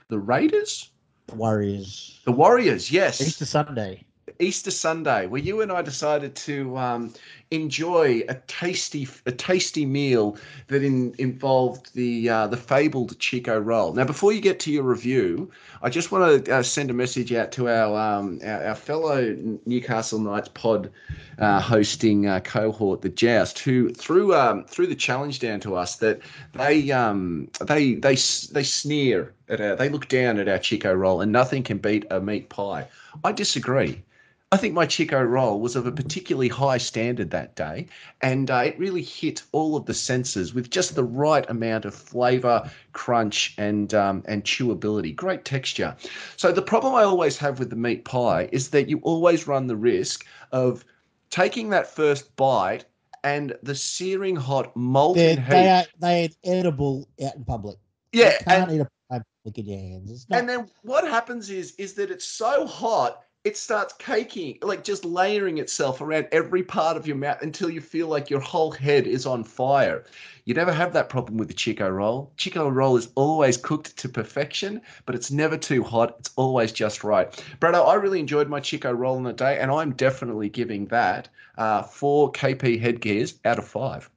the 0.09 0.19
Raiders, 0.19 0.91
The 1.29 1.37
Warriors. 1.37 2.21
the 2.25 2.33
Warriors. 2.33 2.91
Yes, 2.91 3.21
Easter 3.21 3.47
Sunday. 3.47 4.06
Easter 4.39 4.71
Sunday, 4.71 5.27
where 5.27 5.41
you 5.41 5.61
and 5.61 5.73
I 5.73 5.83
decided 5.83 6.35
to 6.37 6.77
um, 6.77 7.15
enjoy 7.51 8.23
a 8.29 8.35
tasty 8.47 9.09
a 9.25 9.33
tasty 9.33 9.87
meal 9.87 10.37
that 10.69 10.83
in, 10.83 11.15
involved 11.19 11.95
the 11.95 12.29
uh, 12.29 12.47
the 12.47 12.57
fabled 12.57 13.19
Chiko 13.19 13.65
roll. 13.65 13.93
Now, 13.93 14.05
before 14.05 14.33
you 14.33 14.41
get 14.41 14.61
to 14.61 14.73
your 14.73 14.83
review, 14.83 15.51
I 15.83 15.91
just 15.91 16.11
want 16.11 16.45
to 16.45 16.57
uh, 16.57 16.63
send 16.63 16.91
a 16.91 16.95
message 16.95 17.33
out 17.33 17.53
to 17.53 17.69
our 17.69 17.97
um, 17.97 18.41
our, 18.45 18.65
our, 18.67 18.75
fellow 18.75 19.37
Newcastle 19.65 20.19
Knights 20.19 20.49
pod 20.55 20.91
uh, 21.39 21.61
hosting 21.61 22.27
uh, 22.27 22.41
cohort, 22.41 23.03
the 23.03 23.09
Joust, 23.09 23.59
who 23.61 23.91
threw 23.91 24.35
um, 24.35 24.65
threw 24.65 24.87
the 24.87 24.97
challenge 24.97 25.39
down 25.39 25.61
to 25.61 25.77
us 25.77 25.97
that 25.97 26.21
they 26.55 26.91
um, 26.91 27.49
they 27.61 27.95
they 27.95 28.15
they 28.15 28.63
sneer 28.63 29.33
at 29.49 29.61
our, 29.61 29.77
they 29.77 29.89
look 29.89 30.09
down 30.09 30.39
at 30.39 30.49
our 30.49 30.59
Chiko 30.59 30.97
roll, 30.97 31.21
and 31.21 31.33
nothing 31.33 31.63
can 31.63 31.79
beat 31.79 32.07
a 32.11 32.21
meat 32.21 32.49
pie. 32.49 32.89
I 33.25 33.33
disagree. 33.33 34.03
I 34.53 34.57
think 34.59 34.75
my 34.75 34.87
Chiko 34.87 35.29
roll 35.29 35.59
was 35.59 35.75
of 35.75 35.87
a 35.87 35.93
particularly 35.93 36.49
high 36.49 36.79
standard 36.79 37.33
that 37.33 37.57
day, 37.57 37.89
and 38.21 38.49
uh, 38.49 38.63
it 38.67 38.79
really 38.79 39.03
hit 39.03 39.43
all 39.51 39.75
of 39.75 39.87
the 39.87 39.95
senses 39.95 40.55
with 40.55 40.71
just 40.71 40.95
the 40.95 41.03
right 41.03 41.45
amount 41.51 41.85
of 41.85 41.97
flavour, 41.97 42.71
crunch, 42.93 43.55
and 43.59 43.93
um, 43.93 44.23
and 44.27 44.45
chewability. 44.45 45.17
Great 45.17 45.45
texture. 45.45 45.97
So 46.37 46.53
the 46.53 46.63
problem 46.63 46.95
I 46.95 47.03
always 47.03 47.37
have 47.39 47.59
with 47.59 47.71
the 47.71 47.77
meat 47.77 48.05
pie 48.05 48.49
is 48.53 48.71
that 48.71 48.89
you 48.89 49.01
always 49.03 49.49
run 49.49 49.67
the 49.67 49.77
risk 49.77 50.25
of 50.53 50.85
taking 51.31 51.71
that 51.71 51.89
first 51.89 52.35
bite 52.37 52.85
and 53.25 53.57
the 53.65 53.75
searing 53.75 54.37
hot 54.37 54.77
molten 54.77 55.25
They're, 55.25 55.37
heat. 55.37 55.51
They 55.51 55.71
are 55.71 55.85
they 55.99 56.25
are 56.27 56.59
edible 56.59 57.09
out 57.25 57.35
in 57.35 57.45
public. 57.45 57.79
yeah, 58.13 58.35
you 58.39 58.45
can't 58.45 58.71
and, 58.71 58.79
eat 58.79 58.81
a 58.81 58.89
pie 59.11 59.23
in 59.57 59.67
your 59.67 59.79
hands. 59.79 60.27
Not, 60.31 60.39
and 60.39 60.49
then 60.49 60.71
what 60.83 61.03
happens 61.03 61.51
is 61.51 61.73
is 61.79 61.95
that 61.95 62.13
it's 62.13 62.25
so 62.25 62.65
hot 62.65 63.25
it 63.47 63.57
starts 63.57 63.93
caking, 63.93 64.59
like 64.61 64.83
just 64.83 65.05
layering 65.05 65.59
itself 65.59 66.01
around 66.01 66.27
every 66.33 66.65
part 66.65 66.97
of 66.97 67.07
your 67.07 67.15
mouth 67.15 67.41
until 67.43 67.71
you 67.71 67.81
feel 67.81 68.09
like 68.09 68.29
your 68.29 68.41
whole 68.41 68.73
head 68.73 69.07
is 69.07 69.25
on 69.25 69.45
fire. 69.45 70.05
You 70.47 70.55
never 70.55 70.73
have 70.73 70.93
that 70.95 71.09
problem 71.09 71.37
with 71.37 71.47
the 71.47 71.55
Chiko 71.55 71.89
roll. 71.89 72.33
Chiko 72.37 72.69
roll 72.75 72.97
is 72.97 73.09
always 73.15 73.57
cooked 73.57 73.97
to 73.99 74.09
perfection, 74.09 74.81
but 75.05 75.15
it's 75.15 75.31
never 75.31 75.57
too 75.57 75.85
hot. 75.85 76.17
It's 76.19 76.31
always 76.35 76.73
just 76.73 77.05
right. 77.05 77.31
Brado, 77.61 77.87
I 77.87 77.95
really 77.95 78.19
enjoyed 78.19 78.49
my 78.49 78.59
Chiko 78.59 78.93
roll 78.99 79.15
on 79.15 79.23
the 79.23 79.33
day, 79.33 79.61
and 79.61 79.71
I'm 79.71 79.93
definitely 79.93 80.49
giving 80.49 80.87
that 80.87 81.29
uh, 81.57 81.85
four 81.85 82.33
KP 82.33 82.81
headgears 82.81 83.35
out 83.45 83.61
of 83.61 83.69
five. 83.69 84.11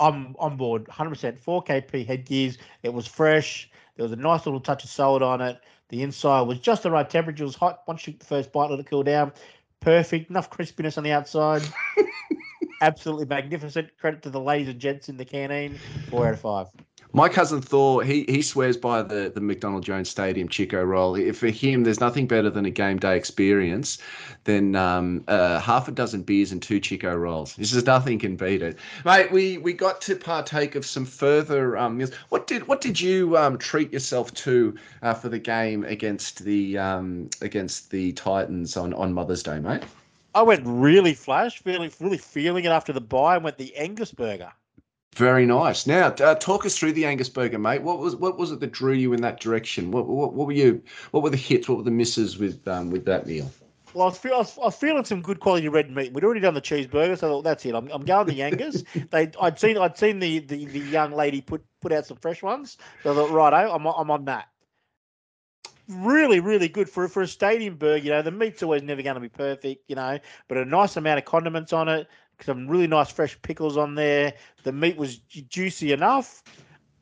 I'm 0.00 0.34
on 0.40 0.56
board 0.56 0.86
100%. 0.86 1.38
4 1.38 1.62
KP 1.62 2.04
headgears. 2.04 2.58
It 2.82 2.92
was 2.92 3.06
fresh. 3.06 3.70
There 3.96 4.02
was 4.02 4.10
a 4.10 4.16
nice 4.16 4.44
little 4.46 4.60
touch 4.60 4.82
of 4.82 4.90
salt 4.90 5.22
on 5.22 5.40
it. 5.40 5.60
The 5.94 6.02
inside 6.02 6.40
was 6.40 6.58
just 6.58 6.82
the 6.82 6.90
right 6.90 7.08
temperature. 7.08 7.44
It 7.44 7.46
was 7.46 7.54
hot. 7.54 7.84
Once 7.86 8.04
you 8.04 8.14
get 8.14 8.18
the 8.18 8.26
first 8.26 8.50
bite, 8.50 8.68
let 8.68 8.80
it 8.80 8.86
cool 8.86 9.04
down. 9.04 9.32
Perfect. 9.78 10.28
Enough 10.28 10.50
crispiness 10.50 10.98
on 10.98 11.04
the 11.04 11.12
outside. 11.12 11.62
Absolutely 12.80 13.26
magnificent. 13.26 13.96
Credit 13.96 14.20
to 14.22 14.30
the 14.30 14.40
ladies 14.40 14.66
and 14.66 14.80
gents 14.80 15.08
in 15.08 15.16
the 15.16 15.24
canteen. 15.24 15.78
Four 16.10 16.26
out 16.26 16.32
of 16.32 16.40
five. 16.40 16.66
My 17.16 17.28
cousin 17.28 17.62
Thor, 17.62 18.02
he 18.02 18.24
he 18.26 18.42
swears 18.42 18.76
by 18.76 19.00
the 19.02 19.30
the 19.32 19.40
McDonald 19.40 19.84
Jones 19.84 20.10
Stadium 20.10 20.48
Chiko 20.48 20.84
roll. 20.84 21.14
For 21.32 21.46
him, 21.46 21.84
there's 21.84 22.00
nothing 22.00 22.26
better 22.26 22.50
than 22.50 22.64
a 22.64 22.70
game 22.70 22.98
day 22.98 23.16
experience 23.16 23.98
than 24.42 24.74
um, 24.74 25.22
uh, 25.28 25.60
half 25.60 25.86
a 25.86 25.92
dozen 25.92 26.22
beers 26.22 26.50
and 26.50 26.60
two 26.60 26.80
Chiko 26.80 27.16
rolls. 27.16 27.54
This 27.54 27.72
is 27.72 27.86
nothing 27.86 28.18
can 28.18 28.34
beat 28.34 28.62
it, 28.62 28.80
mate. 29.04 29.30
We 29.30 29.58
we 29.58 29.74
got 29.74 30.00
to 30.00 30.16
partake 30.16 30.74
of 30.74 30.84
some 30.84 31.04
further 31.04 31.78
um, 31.78 31.98
meals. 31.98 32.10
What 32.30 32.48
did 32.48 32.66
what 32.66 32.80
did 32.80 33.00
you 33.00 33.36
um, 33.36 33.58
treat 33.58 33.92
yourself 33.92 34.34
to 34.34 34.74
uh, 35.02 35.14
for 35.14 35.28
the 35.28 35.38
game 35.38 35.84
against 35.84 36.44
the 36.44 36.76
um, 36.78 37.30
against 37.40 37.92
the 37.92 38.10
Titans 38.14 38.76
on 38.76 38.92
on 38.92 39.12
Mother's 39.12 39.44
Day, 39.44 39.60
mate? 39.60 39.84
I 40.34 40.42
went 40.42 40.64
really 40.66 41.14
flash, 41.14 41.62
feeling 41.62 41.92
really 42.00 42.18
feeling 42.18 42.64
it 42.64 42.72
after 42.72 42.92
the 42.92 43.00
bye, 43.00 43.36
and 43.36 43.44
went 43.44 43.56
the 43.56 43.76
Angus 43.76 44.10
burger. 44.10 44.50
Very 45.14 45.46
nice. 45.46 45.86
Now, 45.86 46.08
uh, 46.08 46.34
talk 46.34 46.66
us 46.66 46.76
through 46.76 46.92
the 46.92 47.04
Angus 47.04 47.28
burger, 47.28 47.58
mate. 47.58 47.82
What 47.82 48.00
was 48.00 48.16
what 48.16 48.36
was 48.36 48.50
it 48.50 48.58
that 48.60 48.72
drew 48.72 48.92
you 48.92 49.12
in 49.12 49.20
that 49.22 49.38
direction? 49.38 49.92
What 49.92 50.08
what, 50.08 50.34
what 50.34 50.46
were 50.48 50.52
you? 50.52 50.82
What 51.12 51.22
were 51.22 51.30
the 51.30 51.36
hits? 51.36 51.68
What 51.68 51.78
were 51.78 51.84
the 51.84 51.92
misses 51.92 52.36
with 52.36 52.66
um, 52.66 52.90
with 52.90 53.04
that 53.04 53.26
meal? 53.26 53.50
Well, 53.94 54.06
I 54.06 54.08
was, 54.08 54.18
feel, 54.18 54.34
I, 54.34 54.38
was, 54.38 54.58
I 54.58 54.64
was 54.64 54.74
feeling 54.74 55.04
some 55.04 55.22
good 55.22 55.38
quality 55.38 55.68
red 55.68 55.88
meat. 55.88 56.12
We'd 56.12 56.24
already 56.24 56.40
done 56.40 56.54
the 56.54 56.60
cheeseburger, 56.60 57.16
so 57.16 57.28
I 57.28 57.30
thought 57.30 57.44
that's 57.44 57.64
it. 57.64 57.76
I'm, 57.76 57.88
I'm 57.92 58.04
going 58.04 58.26
the 58.26 58.42
Angus. 58.42 58.82
they, 59.10 59.30
I'd 59.40 59.60
seen, 59.60 59.78
I'd 59.78 59.96
seen 59.96 60.18
the, 60.18 60.40
the, 60.40 60.64
the 60.64 60.80
young 60.80 61.12
lady 61.12 61.40
put 61.40 61.64
put 61.80 61.92
out 61.92 62.04
some 62.06 62.16
fresh 62.16 62.42
ones. 62.42 62.76
So 63.04 63.12
I 63.12 63.14
thought, 63.14 63.30
right, 63.30 63.52
I'm, 63.52 63.86
I'm 63.86 64.10
on 64.10 64.24
that. 64.24 64.48
Really, 65.86 66.40
really 66.40 66.66
good 66.66 66.88
for 66.88 67.06
for 67.06 67.22
a 67.22 67.28
stadium 67.28 67.76
burger. 67.76 68.02
You 68.02 68.10
know, 68.10 68.22
the 68.22 68.32
meat's 68.32 68.64
always 68.64 68.82
never 68.82 69.02
going 69.02 69.14
to 69.14 69.20
be 69.20 69.28
perfect, 69.28 69.84
you 69.88 69.94
know, 69.94 70.18
but 70.48 70.58
a 70.58 70.64
nice 70.64 70.96
amount 70.96 71.18
of 71.18 71.24
condiments 71.24 71.72
on 71.72 71.88
it 71.88 72.08
some 72.40 72.68
really 72.68 72.86
nice 72.86 73.10
fresh 73.10 73.40
pickles 73.42 73.76
on 73.76 73.94
there. 73.94 74.34
The 74.62 74.72
meat 74.72 74.96
was 74.96 75.18
juicy 75.18 75.92
enough. 75.92 76.42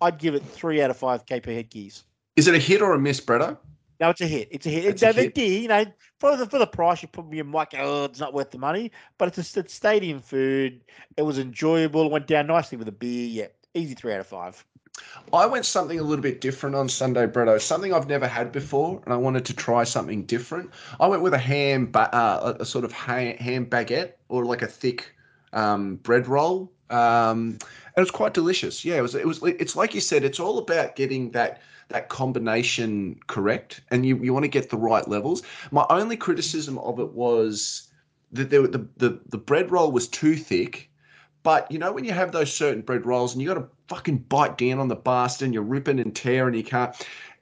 I'd 0.01 0.19
give 0.19 0.35
it 0.35 0.43
three 0.43 0.83
out 0.83 0.91
of 0.91 0.97
five 0.97 1.25
KP 1.27 1.47
headgears. 1.47 2.05
Is 2.37 2.49
it 2.49 2.55
a 2.55 2.59
hit 2.59 2.83
or 2.83 2.93
a 2.95 2.99
miss, 2.99 3.21
Bretta? 3.21 3.57
No, 4.01 4.11
it's 4.11 4.21
a 4.21 4.27
hit. 4.27 4.49
It's 4.51 4.67
a 4.67 4.69
hit. 4.69 4.85
It's 4.85 5.03
a 5.03 5.13
hit. 5.13 5.39
you 5.39 5.69
know, 5.69 5.85
for 6.19 6.37
the 6.37 6.47
for 6.47 6.59
the 6.59 6.67
price 6.67 7.03
you 7.03 7.09
put 7.09 7.29
me 7.29 7.39
in, 7.39 7.53
like, 7.53 7.73
oh, 7.79 8.05
it's 8.05 8.19
not 8.19 8.35
worth 8.35 8.51
the 8.51 8.59
money. 8.59 8.91
But 9.17 9.29
it's 9.29 9.57
a 9.57 9.61
it's 9.61 9.75
stadium 9.75 10.21
food. 10.21 10.81
It 11.17 11.23
was 11.23 11.39
enjoyable. 11.39 12.07
It 12.07 12.11
went 12.11 12.27
down 12.27 12.49
nicely 12.49 12.79
with 12.79 12.89
a 12.89 12.93
beer. 12.93 13.29
Yeah, 13.29 13.47
easy 13.75 13.95
three 13.95 14.13
out 14.13 14.21
of 14.21 14.27
five. 14.27 14.65
I 15.33 15.47
went 15.47 15.65
something 15.65 15.99
a 15.99 16.03
little 16.03 16.23
bit 16.23 16.41
different 16.41 16.77
on 16.77 16.89
Sunday, 16.89 17.27
Bretto. 17.27 17.61
Something 17.61 17.95
I've 17.95 18.09
never 18.09 18.27
had 18.27 18.53
before, 18.53 19.01
and 19.05 19.15
I 19.15 19.17
wanted 19.17 19.45
to 19.47 19.55
try 19.55 19.85
something 19.85 20.25
different. 20.25 20.71
I 21.01 21.07
went 21.07 21.23
with 21.23 21.33
a 21.33 21.39
ham, 21.39 21.87
ba- 21.87 22.15
uh, 22.15 22.55
a, 22.59 22.63
a 22.63 22.65
sort 22.67 22.85
of 22.85 22.93
ham, 22.93 23.37
ham 23.37 23.67
baguette, 23.67 24.15
or 24.29 24.45
like 24.45 24.63
a 24.63 24.67
thick 24.67 25.15
um, 25.53 25.97
bread 25.97 26.27
roll. 26.27 26.73
Um, 26.91 27.59
and 27.95 27.99
it 27.99 28.01
was 28.01 28.11
quite 28.11 28.35
delicious. 28.35 28.85
Yeah, 28.85 28.97
it 28.97 29.03
was. 29.03 29.15
It 29.15 29.27
was. 29.27 29.43
It's 29.43 29.77
like 29.77 29.95
you 29.95 30.01
said. 30.01 30.25
It's 30.25 30.41
all 30.41 30.59
about 30.59 30.97
getting 30.97 31.31
that 31.33 31.61
that 31.89 32.09
combination 32.09 33.21
correct, 33.27 33.83
and 33.91 34.05
you, 34.05 34.17
you 34.19 34.33
want 34.33 34.45
to 34.45 34.49
get 34.49 34.71
the 34.71 34.77
right 34.77 35.07
levels. 35.07 35.43
My 35.71 35.87
only 35.91 36.17
criticism 36.17 36.79
of 36.79 36.99
it 36.99 37.13
was 37.13 37.89
that 38.33 38.51
there, 38.51 38.67
the 38.67 38.87
the 38.97 39.21
the 39.29 39.39
bread 39.39 39.71
roll 39.71 39.93
was 39.93 40.09
too 40.09 40.37
thick. 40.37 40.89
But 41.43 41.71
you 41.71 41.79
know 41.79 41.93
when 41.93 42.05
you 42.05 42.13
have 42.13 42.33
those 42.33 42.53
certain 42.53 42.83
bread 42.83 43.05
rolls 43.05 43.33
and 43.33 43.43
you 43.43 43.49
got 43.49 43.55
to 43.55 43.69
fucking 43.89 44.19
bite 44.19 44.57
down 44.57 44.79
on 44.79 44.89
the 44.89 44.97
bastard 44.97 45.47
and 45.47 45.55
you're 45.55 45.63
ripping 45.63 45.99
and 45.99 46.15
tearing, 46.15 46.55
you 46.55 46.65
can't 46.65 46.95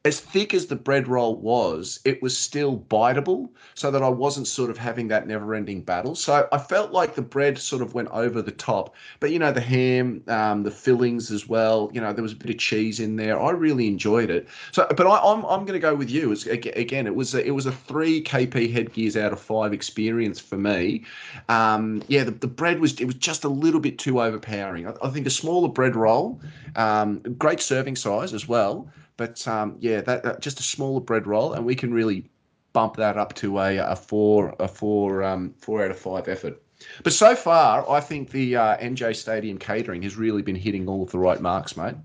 as 0.07 0.19
thick 0.19 0.55
as 0.55 0.67
the 0.67 0.77
bread 0.77 1.07
roll 1.09 1.37
was, 1.37 2.01
it 2.07 2.23
was 2.23 2.37
still 2.37 2.79
biteable, 2.89 3.51
so 3.75 3.91
that 3.91 4.03
I 4.03 4.09
wasn't 4.09 4.47
sort 4.47 4.71
of 4.71 4.79
having 4.79 5.09
that 5.09 5.27
never 5.27 5.55
ending 5.55 5.83
battle. 5.83 6.15
So 6.15 6.49
I 6.51 6.57
felt 6.57 6.91
like 6.93 7.15
the 7.15 7.23
bread 7.23 7.59
sort 7.59 7.83
of 7.83 7.93
went 7.93 8.09
over 8.09 8.41
the 8.41 8.51
top. 8.51 8.95
But, 9.21 9.31
you 9.31 9.39
know, 9.39 9.53
the 9.53 9.61
ham, 9.61 10.23
um, 10.29 10.63
the 10.63 10.71
fillings 10.71 11.31
as 11.31 11.47
well, 11.47 11.91
you 11.93 12.01
know, 12.01 12.15
there 12.15 12.23
was 12.23 12.33
a 12.33 12.37
bit 12.37 12.49
of 12.49 12.57
cheese 12.57 12.99
in 12.99 13.17
there. 13.17 13.39
I 13.39 13.51
really 13.51 13.89
enjoyed 13.89 14.31
it. 14.31 14.49
So, 14.73 14.87
but 14.97 15.07
I, 15.07 15.19
am 15.19 15.41
I'm, 15.41 15.45
I'm 15.45 15.67
going 15.67 15.79
to 15.79 15.79
go 15.79 15.95
with 15.95 16.11
you. 16.11 16.33
It's, 16.33 16.47
again, 16.47 17.07
it 17.07 17.15
was, 17.15 17.35
a, 17.35 17.47
it 17.47 17.51
was 17.51 17.67
a 17.67 17.73
three 17.73 18.23
KP 18.23 18.73
headgears 18.73 19.19
out 19.19 19.35
of 19.35 19.41
five 19.41 19.75
experience 19.75 20.41
for 20.41 20.57
me. 20.57 21.05
Um, 21.51 22.03
yeah, 22.09 22.25
the, 22.25 22.31
the 22.31 22.47
bread 22.47 22.81
was, 22.81 22.99
it 23.01 23.05
was 23.05 23.17
just 23.17 23.45
a 23.45 23.51
little 23.51 23.81
bit 23.81 23.99
too 23.99 24.23
overpowering. 24.23 24.89
I, 24.89 24.95
I 25.03 25.11
think 25.11 25.27
a 25.27 25.31
smaller 25.31 25.69
bread 25.69 25.95
roll, 25.95 26.41
um, 26.77 27.19
great 27.37 27.61
serving 27.61 27.97
size 27.97 28.33
as 28.33 28.49
well 28.49 28.89
but 29.21 29.47
um, 29.47 29.77
yeah, 29.81 30.01
that, 30.01 30.23
that, 30.23 30.41
just 30.41 30.61
a 30.61 30.63
smaller 30.63 31.03
bread 31.03 31.27
roll, 31.27 31.53
and 31.53 31.67
we 31.67 31.75
can 31.75 31.93
really 31.93 32.25
bump 32.73 32.97
that 32.97 33.19
up 33.19 33.35
to 33.35 33.59
a, 33.59 33.77
a 33.77 33.95
four 33.95 34.57
a 34.59 34.67
four 34.67 35.23
um, 35.23 35.53
four 35.59 35.85
out 35.85 35.91
of 35.91 35.99
five 35.99 36.27
effort. 36.27 36.63
But 37.03 37.13
so 37.13 37.37
far, 37.37 37.87
I 37.91 38.01
think 38.01 38.31
the 38.31 38.57
uh, 38.57 38.79
NJ 38.79 39.15
Stadium 39.15 39.59
catering 39.59 40.01
has 40.05 40.17
really 40.17 40.41
been 40.41 40.57
hitting 40.57 40.89
all 40.89 41.03
of 41.03 41.11
the 41.11 41.19
right 41.19 41.39
marks, 41.39 41.77
mate. 41.77 41.97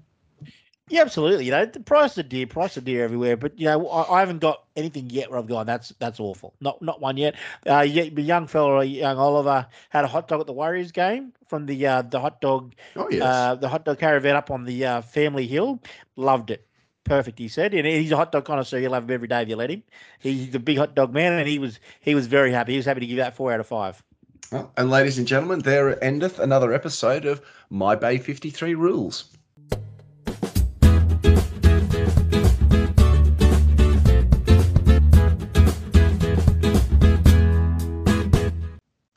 Yeah, 0.90 1.04
absolutely. 1.04 1.46
You 1.46 1.52
know, 1.52 1.66
the 1.66 1.80
price 1.80 2.18
of 2.18 2.28
deer, 2.28 2.48
price 2.48 2.76
of 2.76 2.84
deer 2.84 3.06
everywhere. 3.06 3.38
But 3.38 3.58
you 3.58 3.68
know, 3.68 3.88
I, 3.88 4.18
I, 4.18 4.20
haven't 4.20 4.40
got 4.40 4.66
anything 4.76 5.10
yet 5.10 5.32
where 5.32 5.40
I've 5.40 5.48
gone. 5.48 5.66
That's 5.66 5.94
that's 6.00 6.20
awful. 6.20 6.54
Not 6.60 6.82
not 6.82 7.00
one 7.00 7.16
yet. 7.16 7.36
Uh, 7.66 7.84
the 7.84 8.22
young 8.22 8.46
fella, 8.46 8.84
young 8.84 9.18
Oliver, 9.18 9.68
had 9.88 10.04
a 10.04 10.08
hot 10.10 10.28
dog 10.28 10.42
at 10.42 10.48
the 10.48 10.54
Warriors 10.54 10.92
game 10.92 11.32
from 11.48 11.66
the 11.66 11.88
uh, 11.88 12.02
the 12.02 12.20
hot 12.20 12.42
dog, 12.42 12.76
oh, 12.98 13.08
yes. 13.10 13.22
uh, 13.22 13.56
the 13.56 13.70
hot 13.70 13.86
dog 13.86 14.00
caravan 14.00 14.36
up 14.36 14.52
on 14.52 14.66
the 14.66 14.86
uh, 14.86 15.02
Family 15.02 15.48
Hill. 15.48 15.82
Loved 16.18 16.52
it 16.52 16.65
perfect. 17.06 17.40
He 17.40 17.48
said, 17.48 17.73
and 17.73 17.88
he's 17.88 18.11
a 18.11 18.18
hot 18.18 18.34
dog 18.34 18.44
connoisseur. 18.44 18.80
You'll 18.80 18.94
have 18.94 19.03
him 19.03 19.11
every 19.11 19.30
day 19.30 19.41
if 19.44 19.49
you 19.49 19.56
let 19.56 19.69
him. 19.69 19.84
He's 20.19 20.53
a 20.53 20.60
big 20.60 20.77
hot 20.77 20.95
dog 20.95 21.14
man, 21.14 21.32
and 21.34 21.48
he 21.48 21.57
was 21.57 21.80
he 22.02 22.14
was 22.14 22.27
very 22.27 22.52
happy. 22.52 22.73
He 22.73 22.77
was 22.77 22.86
happy 22.86 22.99
to 22.99 23.06
give 23.06 23.18
that 23.18 23.36
four 23.36 23.53
out 23.53 23.61
of 23.61 23.68
five. 23.68 24.03
Well, 24.52 24.72
and 24.76 24.90
ladies 24.90 25.18
and 25.18 25.26
gentlemen, 25.26 25.60
there 25.60 26.03
endeth 26.03 26.40
another 26.40 26.73
episode 26.73 27.26
of 27.26 27.41
My 27.69 27.95
Bay 27.95 28.18
Fifty 28.18 28.49
Three 28.49 28.76
Rules. 28.76 29.26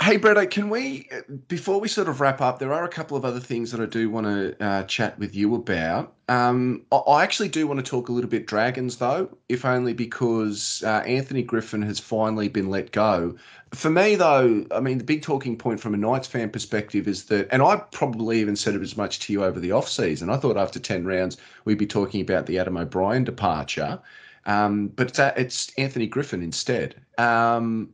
Hey, 0.08 0.18
Bretto, 0.18 0.50
can 0.50 0.70
we, 0.70 1.06
before 1.48 1.80
we 1.80 1.86
sort 1.86 2.08
of 2.08 2.18
wrap 2.18 2.40
up, 2.40 2.58
there 2.58 2.72
are 2.72 2.82
a 2.82 2.88
couple 2.88 3.14
of 3.14 3.26
other 3.26 3.40
things 3.40 3.70
that 3.72 3.80
I 3.82 3.84
do 3.84 4.08
want 4.08 4.24
to 4.26 4.64
uh, 4.64 4.84
chat 4.84 5.18
with 5.18 5.36
you 5.36 5.54
about. 5.54 6.14
Um, 6.30 6.86
I, 6.90 7.22
actually 7.22 7.50
do 7.50 7.66
want 7.66 7.84
to 7.84 7.84
talk 7.84 8.08
a 8.08 8.12
little 8.12 8.30
bit 8.30 8.46
Dragons, 8.46 8.96
though, 8.96 9.28
if 9.50 9.66
only 9.66 9.92
because 9.92 10.82
uh, 10.86 11.02
Anthony 11.06 11.42
Griffin 11.42 11.82
has 11.82 12.00
finally 12.00 12.48
been 12.48 12.70
let 12.70 12.90
go. 12.90 13.36
For 13.74 13.90
me, 13.90 14.14
though, 14.14 14.64
I 14.70 14.80
mean, 14.80 14.96
the 14.96 15.04
big 15.04 15.20
talking 15.20 15.58
point 15.58 15.78
from 15.78 15.92
a 15.92 15.98
Knights 15.98 16.26
fan 16.26 16.48
perspective 16.48 17.06
is 17.06 17.24
that, 17.24 17.46
and 17.52 17.60
I 17.60 17.76
probably 17.92 18.40
even 18.40 18.56
said 18.56 18.74
it 18.74 18.80
as 18.80 18.96
much 18.96 19.18
to 19.18 19.32
you 19.34 19.44
over 19.44 19.60
the 19.60 19.72
off 19.72 19.90
season. 19.90 20.30
I 20.30 20.38
thought 20.38 20.56
after 20.56 20.78
10 20.78 21.04
rounds, 21.04 21.36
we'd 21.66 21.76
be 21.76 21.86
talking 21.86 22.22
about 22.22 22.46
the 22.46 22.58
Adam 22.58 22.78
O'Brien 22.78 23.24
departure. 23.24 24.00
Um, 24.46 24.88
but 24.88 25.08
it's, 25.08 25.18
uh, 25.18 25.34
it's 25.36 25.70
Anthony 25.76 26.06
Griffin 26.06 26.40
instead. 26.42 26.94
Um, 27.18 27.90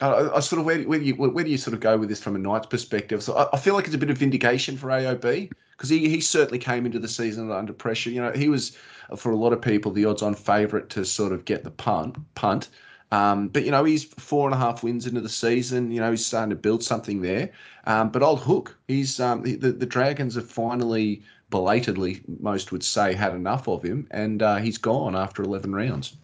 I, 0.00 0.36
I, 0.36 0.40
sort 0.40 0.60
of 0.60 0.66
where, 0.66 0.82
where 0.82 0.98
do 0.98 1.04
you 1.04 1.14
where 1.14 1.44
do 1.44 1.50
you 1.50 1.56
sort 1.56 1.72
of 1.72 1.80
go 1.80 1.96
with 1.96 2.08
this 2.08 2.22
from 2.22 2.36
a 2.36 2.38
Knights 2.38 2.66
perspective? 2.66 3.22
So 3.22 3.34
I, 3.34 3.48
I 3.54 3.58
feel 3.58 3.74
like 3.74 3.86
it's 3.86 3.94
a 3.94 3.98
bit 3.98 4.10
of 4.10 4.18
vindication 4.18 4.76
for 4.76 4.88
AOB 4.88 5.50
because 5.70 5.88
he, 5.88 6.08
he 6.08 6.20
certainly 6.20 6.58
came 6.58 6.84
into 6.84 6.98
the 6.98 7.08
season 7.08 7.50
under 7.50 7.72
pressure. 7.72 8.10
You 8.10 8.20
know, 8.20 8.32
he 8.32 8.48
was 8.48 8.76
for 9.16 9.30
a 9.30 9.36
lot 9.36 9.52
of 9.52 9.62
people 9.62 9.92
the 9.92 10.04
odds-on 10.04 10.34
favourite 10.34 10.90
to 10.90 11.04
sort 11.04 11.32
of 11.32 11.44
get 11.44 11.64
the 11.64 11.70
punt 11.70 12.16
punt. 12.34 12.68
Um, 13.12 13.48
but 13.48 13.64
you 13.64 13.70
know, 13.70 13.84
he's 13.84 14.04
four 14.04 14.46
and 14.46 14.54
a 14.54 14.58
half 14.58 14.82
wins 14.82 15.06
into 15.06 15.20
the 15.20 15.28
season. 15.28 15.90
You 15.90 16.00
know, 16.00 16.10
he's 16.10 16.26
starting 16.26 16.50
to 16.50 16.56
build 16.56 16.82
something 16.82 17.22
there. 17.22 17.50
Um, 17.84 18.10
but 18.10 18.22
old 18.22 18.40
Hook, 18.40 18.76
he's 18.88 19.20
um, 19.20 19.42
the 19.42 19.54
the 19.56 19.86
Dragons 19.86 20.34
have 20.34 20.50
finally 20.50 21.22
belatedly, 21.48 22.20
most 22.40 22.72
would 22.72 22.82
say, 22.82 23.14
had 23.14 23.34
enough 23.34 23.68
of 23.68 23.82
him, 23.82 24.08
and 24.10 24.42
uh, 24.42 24.56
he's 24.56 24.76
gone 24.76 25.14
after 25.16 25.42
eleven 25.42 25.74
rounds. 25.74 26.16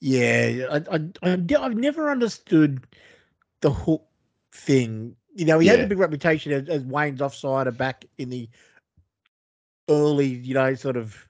Yeah, 0.00 0.66
I, 0.70 0.96
I, 0.96 1.00
I 1.22 1.28
have 1.30 1.76
never 1.76 2.10
understood 2.10 2.86
the 3.60 3.70
hook 3.70 4.04
thing. 4.52 5.16
You 5.34 5.44
know, 5.44 5.58
he 5.58 5.66
yeah. 5.66 5.76
had 5.76 5.84
a 5.84 5.86
big 5.86 5.98
reputation 5.98 6.52
as, 6.52 6.68
as 6.68 6.84
Wayne's 6.84 7.20
offsider 7.20 7.76
back 7.76 8.04
in 8.16 8.30
the 8.30 8.48
early, 9.88 10.26
you 10.26 10.54
know, 10.54 10.74
sort 10.74 10.96
of 10.96 11.28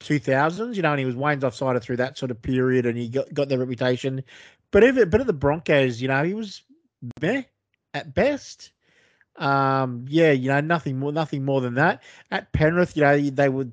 2000s, 0.00 0.74
you 0.74 0.82
know, 0.82 0.90
and 0.90 0.98
he 0.98 1.06
was 1.06 1.16
Wayne's 1.16 1.44
offsider 1.44 1.80
through 1.80 1.96
that 1.96 2.18
sort 2.18 2.30
of 2.30 2.40
period 2.42 2.86
and 2.86 2.98
he 2.98 3.08
got, 3.08 3.32
got 3.32 3.48
the 3.48 3.58
reputation. 3.58 4.22
But 4.70 4.84
if, 4.84 5.10
but 5.10 5.20
at 5.20 5.26
the 5.26 5.32
Broncos, 5.32 6.02
you 6.02 6.08
know, 6.08 6.24
he 6.24 6.34
was 6.34 6.62
meh 7.20 7.42
at 7.94 8.14
best. 8.14 8.72
Um, 9.36 10.04
yeah, 10.08 10.32
you 10.32 10.48
know, 10.48 10.60
nothing 10.60 10.98
more, 10.98 11.12
nothing 11.12 11.44
more 11.44 11.60
than 11.60 11.74
that. 11.74 12.02
At 12.30 12.52
Penrith, 12.52 12.96
you 12.96 13.02
know, 13.02 13.18
they 13.18 13.48
were 13.48 13.68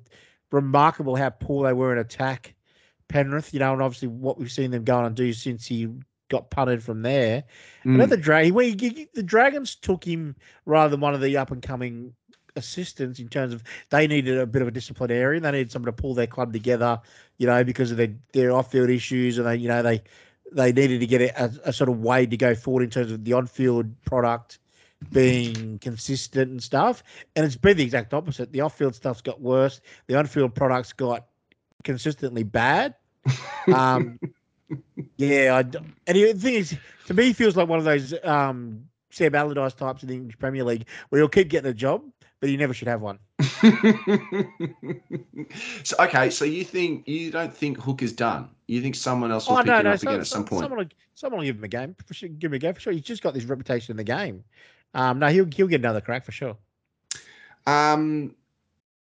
remarkable 0.52 1.16
how 1.16 1.30
poor 1.30 1.68
they 1.68 1.74
were 1.74 1.92
in 1.92 2.00
attack. 2.00 2.56
Penrith, 3.12 3.54
you 3.54 3.60
know, 3.60 3.74
and 3.74 3.82
obviously 3.82 4.08
what 4.08 4.40
we've 4.40 4.52
seen 4.52 4.72
them 4.72 4.84
go 4.84 4.98
on 4.98 5.06
and 5.06 5.16
do 5.16 5.34
since 5.34 5.66
he 5.66 5.90
got 6.30 6.50
punted 6.50 6.82
from 6.82 7.02
there. 7.02 7.44
Mm. 7.86 7.98
But 7.98 8.04
at 8.04 8.10
the 8.10 8.18
Drag, 8.18 8.54
the 8.54 9.24
Dragons 9.24 9.76
took 9.76 10.04
him 10.04 10.36
rather 10.66 10.90
than 10.90 11.02
one 11.02 11.14
of 11.14 11.22
the 11.22 11.38
up 11.38 11.52
and 11.52 11.62
coming 11.62 12.14
assistants 12.56 13.20
in 13.20 13.28
terms 13.28 13.54
of 13.54 13.64
they 13.90 14.08
needed 14.08 14.38
a 14.38 14.46
bit 14.46 14.62
of 14.62 14.68
a 14.68 14.72
disciplinarian. 14.72 15.44
They 15.44 15.52
needed 15.52 15.72
someone 15.72 15.94
to 15.94 16.02
pull 16.02 16.14
their 16.14 16.28
club 16.28 16.54
together, 16.54 17.00
you 17.38 17.48
know, 17.48 17.64
because 17.64 17.92
of 17.92 17.98
their, 17.98 18.14
their 18.34 18.52
off 18.52 18.72
field 18.72 18.90
issues, 18.90 19.38
and 19.38 19.48
they, 19.48 19.58
you 19.58 19.68
know, 19.68 19.82
they 19.82 20.02
they 20.54 20.72
needed 20.72 21.00
to 21.00 21.08
get 21.08 21.22
a, 21.22 21.52
a 21.64 21.74
sort 21.74 21.90
of 21.90 22.00
way 22.00 22.26
to 22.26 22.36
go 22.36 22.54
forward 22.56 22.84
in 22.84 22.90
terms 22.90 23.12
of 23.12 23.24
the 23.24 23.34
on 23.34 23.48
field 23.48 23.86
product 24.06 24.60
being 25.12 25.80
consistent 25.80 26.52
and 26.52 26.62
stuff. 26.62 27.04
And 27.36 27.46
it's 27.46 27.56
been 27.56 27.78
the 27.78 27.84
exact 27.84 28.14
opposite. 28.14 28.52
The 28.52 28.62
off 28.62 28.78
field 28.78 28.96
stuff's 28.96 29.22
got 29.22 29.42
worse. 29.42 29.82
The 30.08 30.16
on 30.16 30.28
field 30.28 30.54
products 30.54 30.94
got 30.94 31.26
consistently 31.84 32.44
bad. 32.44 32.96
Um, 33.68 34.20
yeah, 35.18 35.56
I, 35.56 35.60
and 35.60 35.94
the 36.08 36.34
thing 36.34 36.56
is, 36.56 36.76
to 37.08 37.14
me, 37.14 37.34
feels 37.34 37.56
like 37.56 37.68
one 37.68 37.80
of 37.80 37.86
those 37.86 38.14
um, 38.24 38.86
Sam 39.12 39.36
Allardyce 39.36 39.74
types 39.74 40.02
in 40.04 40.10
the 40.10 40.16
English 40.16 40.40
Premier 40.40 40.64
League 40.64 40.88
where 41.10 41.22
he'll 41.22 41.30
keep 41.30 41.50
getting 41.50 41.70
a 41.70 41.74
job, 41.74 42.04
but 42.40 42.50
he 42.50 42.58
never 42.58 42.74
should 42.74 42.88
have 42.88 43.02
one. 43.02 43.20
so 45.84 45.96
okay, 46.00 46.30
so 46.30 46.46
you 46.46 46.64
think 46.64 47.08
you 47.08 47.32
don't 47.32 47.56
think 47.56 47.78
Hook 47.78 48.02
is 48.02 48.14
done? 48.14 48.50
You 48.68 48.82
think 48.82 48.96
someone 48.96 49.32
else 49.32 49.48
will 49.48 49.56
oh, 49.56 49.58
pick 49.58 49.68
no, 49.68 49.78
him 49.78 49.84
no, 49.84 49.92
up 49.92 50.00
so, 50.00 50.10
again 50.10 50.22
at 50.22 50.28
some 50.28 50.46
point? 50.46 50.62
Someone 50.62 50.80
will, 50.80 50.88
someone 51.16 51.40
will 51.40 51.46
give 51.46 51.58
him 51.58 51.64
a 51.64 51.68
game. 51.68 51.96
For 52.06 52.14
sure, 52.14 52.30
give 52.30 52.52
him 52.52 52.56
a 52.56 52.60
go 52.60 52.74
for 52.74 52.80
sure. 52.80 52.94
He's 52.94 53.04
just 53.04 53.22
got 53.22 53.34
this 53.34 53.46
reputation 53.46 53.92
in 53.92 53.98
the 53.98 54.04
game. 54.04 54.44
Um, 54.94 55.20
no, 55.20 55.28
he'll 55.28 55.48
he'll 55.54 55.68
get 55.68 55.82
another 55.82 56.02
crack 56.02 56.26
for 56.26 56.32
sure. 56.32 56.58
Um, 57.68 58.36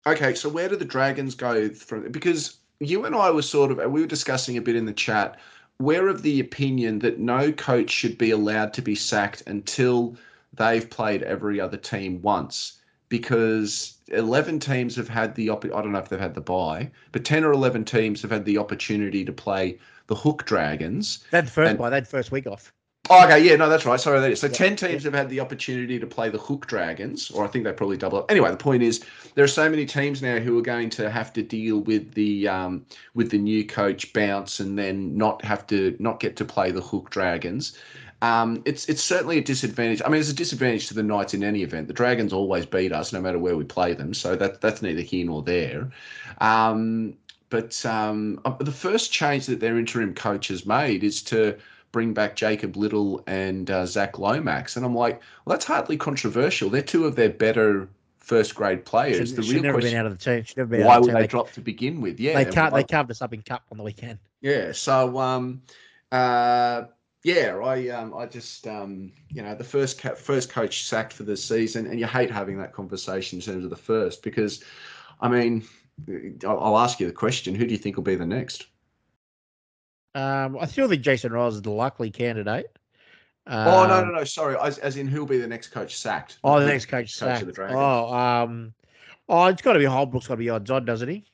okay, 0.06 0.34
so 0.34 0.50
where 0.50 0.68
do 0.70 0.76
the 0.76 0.86
Dragons 0.86 1.36
go 1.36 1.70
from? 1.70 2.12
Because 2.12 2.58
you 2.80 3.06
and 3.06 3.16
I 3.16 3.32
were 3.32 3.42
sort 3.42 3.72
of 3.72 3.78
we 3.92 4.02
were 4.02 4.08
discussing 4.08 4.58
a 4.58 4.62
bit 4.62 4.76
in 4.76 4.86
the 4.86 4.94
chat. 4.94 5.40
We're 5.80 6.10
of 6.10 6.24
the 6.24 6.40
opinion 6.40 7.00
that 7.00 7.20
no 7.20 7.52
coach 7.52 7.90
should 7.90 8.18
be 8.18 8.32
allowed 8.32 8.74
to 8.74 8.82
be 8.82 8.96
sacked 8.96 9.44
until 9.48 10.18
they've 10.54 10.90
played 10.90 11.24
every 11.24 11.60
other 11.60 11.78
team 11.78 12.22
once, 12.22 12.80
because 13.08 13.98
eleven 14.10 14.60
teams 14.60 14.96
have 14.96 15.10
had 15.10 15.36
the 15.36 15.50
op- 15.50 15.66
I 15.66 15.70
don't 15.70 15.92
know 15.92 16.00
if 16.00 16.10
they've 16.10 16.20
had 16.20 16.36
the 16.36 16.42
bye, 16.42 16.92
but 17.12 17.26
ten 17.26 17.44
or 17.44 17.52
eleven 17.52 17.86
teams 17.86 18.22
have 18.22 18.32
had 18.32 18.46
the 18.46 18.58
opportunity 18.58 19.24
to 19.26 19.32
play 19.32 19.78
the 20.08 20.16
Hook 20.16 20.46
Dragons. 20.46 21.24
They 21.32 21.38
had 21.38 21.48
the 21.48 21.52
first 21.52 21.70
and, 21.70 21.80
bye. 21.80 21.90
They 21.90 21.98
had 21.98 22.08
first 22.08 22.32
week 22.32 22.48
off. 22.48 22.74
Oh, 23.12 23.26
okay, 23.26 23.44
yeah, 23.44 23.56
no, 23.56 23.70
that's 23.70 23.86
right. 23.86 24.00
Sorry, 24.00 24.20
that 24.20 24.32
is. 24.32 24.40
So 24.40 24.48
yeah, 24.48 24.54
ten 24.54 24.76
teams 24.76 25.04
yeah. 25.04 25.08
have 25.10 25.14
had 25.16 25.30
the 25.30 25.40
opportunity 25.40 25.98
to 26.00 26.06
play 26.06 26.30
the 26.30 26.38
Hook 26.38 26.68
Dragons, 26.68 27.32
or 27.32 27.44
I 27.44 27.48
think 27.48 27.64
they 27.64 27.72
probably 27.72 27.98
double 27.98 28.20
up. 28.20 28.30
Anyway, 28.30 28.52
the 28.52 28.58
point 28.58 28.84
is 28.84 29.04
there 29.34 29.44
are 29.44 29.48
so 29.48 29.68
many 29.68 29.86
teams 29.86 30.22
now 30.22 30.38
who 30.38 30.58
are 30.60 30.62
going 30.62 30.92
to 30.92 31.10
have 31.10 31.34
to 31.34 31.42
deal 31.42 31.80
with 31.80 32.14
the 32.14 32.48
um, 32.48 32.86
with 33.16 33.32
the 33.32 33.40
new 33.40 33.66
coach 33.66 34.14
bounce, 34.14 34.60
and 34.60 34.78
then 34.78 35.18
not 35.18 35.44
have 35.44 35.66
to 35.68 35.96
not 36.00 36.20
get 36.20 36.36
to 36.36 36.46
play 36.46 36.70
the 36.72 36.82
Hook 36.82 37.10
Dragons. 37.10 37.78
Um, 38.22 38.62
it's 38.66 38.88
it's 38.88 39.02
certainly 39.02 39.40
a 39.40 39.44
disadvantage. 39.44 40.02
I 40.06 40.10
mean, 40.10 40.20
it's 40.20 40.30
a 40.30 40.34
disadvantage 40.34 40.88
to 40.90 40.94
the 40.94 41.04
Knights 41.04 41.34
in 41.34 41.44
any 41.44 41.64
event. 41.64 41.88
The 41.88 41.94
Dragons 41.94 42.32
always 42.32 42.66
beat 42.66 42.92
us, 42.92 43.12
no 43.12 43.22
matter 43.22 43.40
where 43.40 43.58
we 43.58 43.64
play 43.64 43.94
them. 43.94 44.14
So 44.14 44.36
that 44.36 44.62
that's 44.62 44.82
neither 44.84 45.02
here 45.02 45.26
nor 45.26 45.42
there. 45.42 45.90
Um, 46.42 47.16
but 47.50 47.84
um, 47.86 48.40
uh, 48.46 48.52
the 48.60 48.72
first 48.72 49.12
change 49.12 49.48
that 49.48 49.60
their 49.60 49.80
interim 49.80 50.14
coach 50.14 50.50
has 50.50 50.68
made 50.68 51.04
is 51.04 51.24
to 51.24 51.58
bring 51.92 52.14
back 52.14 52.36
Jacob 52.36 52.76
Liddle 52.76 53.24
and 53.28 53.70
uh, 53.70 53.86
Zach 53.86 54.20
Lomax. 54.20 54.76
And 54.76 54.86
I'm 54.86 54.96
like, 54.96 55.22
well, 55.46 55.56
that's 55.56 55.66
hardly 55.66 55.98
controversial. 55.98 56.70
They're 56.70 56.82
two 56.82 57.06
of 57.06 57.16
their 57.16 57.30
better 57.30 57.90
first 58.20 58.54
grade 58.56 58.86
players. 58.86 59.30
Should, 59.30 59.38
the 59.38 59.54
real 59.54 59.64
never 59.64 59.74
question, 59.74 59.92
been 59.92 60.00
out 60.00 60.06
of 60.06 60.18
the 60.18 60.24
team. 60.24 60.44
Should 60.44 60.58
never 60.58 60.70
been 60.70 60.86
why 60.86 61.00
would 61.00 61.14
they, 61.14 61.22
they 61.22 61.28
drop 61.28 61.52
to 61.54 61.62
begin 61.62 62.02
with? 62.02 62.20
Yeah, 62.20 62.44
they 62.44 62.52
can't. 62.52 62.74
They 62.74 62.84
carved 62.84 63.12
us 63.12 63.22
up 63.22 63.34
in 63.34 63.42
cup 63.42 63.64
on 63.72 63.78
the 63.78 63.84
weekend. 63.84 64.20
Yeah. 64.42 64.72
So, 64.72 65.18
um, 65.18 65.62
uh, 66.12 66.84
yeah, 67.24 67.58
I, 67.58 67.90
um, 67.90 68.14
I 68.16 68.26
just, 68.28 68.66
um, 68.68 69.12
you 69.30 69.42
know, 69.42 69.56
the 69.56 69.64
first 69.64 70.00
ca- 70.00 70.16
first 70.16 70.50
coach 70.50 70.86
sacked 70.86 71.12
for 71.12 71.24
the 71.24 71.36
season, 71.36 71.88
and 71.88 72.00
you 72.00 72.06
hate 72.06 72.32
having 72.32 72.58
that 72.60 72.72
conversation 72.72 73.40
in 73.40 73.44
terms 73.44 73.64
of 73.64 73.70
the 73.70 73.76
first 73.76 74.24
because, 74.24 74.64
I 75.20 75.28
mean, 75.28 75.66
I'll, 76.46 76.60
I'll 76.60 76.78
ask 76.78 77.00
you 77.00 77.08
the 77.08 77.14
question: 77.14 77.56
Who 77.56 77.66
do 77.66 77.72
you 77.72 77.78
think 77.78 77.98
will 77.98 78.04
be 78.04 78.16
the 78.16 78.26
next? 78.26 78.68
Um, 80.16 80.58
I 80.60 80.66
still 80.66 80.88
think 80.88 81.02
Jason 81.02 81.32
Ryles 81.32 81.54
is 81.54 81.62
the 81.62 81.72
likely 81.72 82.10
candidate. 82.10 82.68
Um, 83.48 83.68
oh 83.68 83.88
no, 83.88 84.02
no, 84.02 84.08
um, 84.08 84.14
no! 84.16 84.24
Sorry, 84.24 84.56
as, 84.62 84.78
as 84.80 84.98
in 84.98 85.08
who'll 85.08 85.26
be 85.26 85.38
the 85.38 85.48
next 85.48 85.70
coach 85.70 85.98
sacked? 85.98 86.40
Oh, 86.44 86.60
the 86.60 86.68
next 86.68 86.86
coach, 86.86 87.20
coach 87.20 87.44
sacked. 87.44 87.60
Oh, 87.60 88.14
um, 88.14 88.74
oh, 89.28 89.46
it's 89.46 89.62
got 89.62 89.74
to 89.74 89.80
be 89.80 89.86
Holbrook's 89.86 90.28
got 90.28 90.36
to 90.36 90.40
be 90.40 90.50
odds 90.50 90.70
on, 90.70 90.86
doesn't 90.86 91.10
he? 91.10 91.26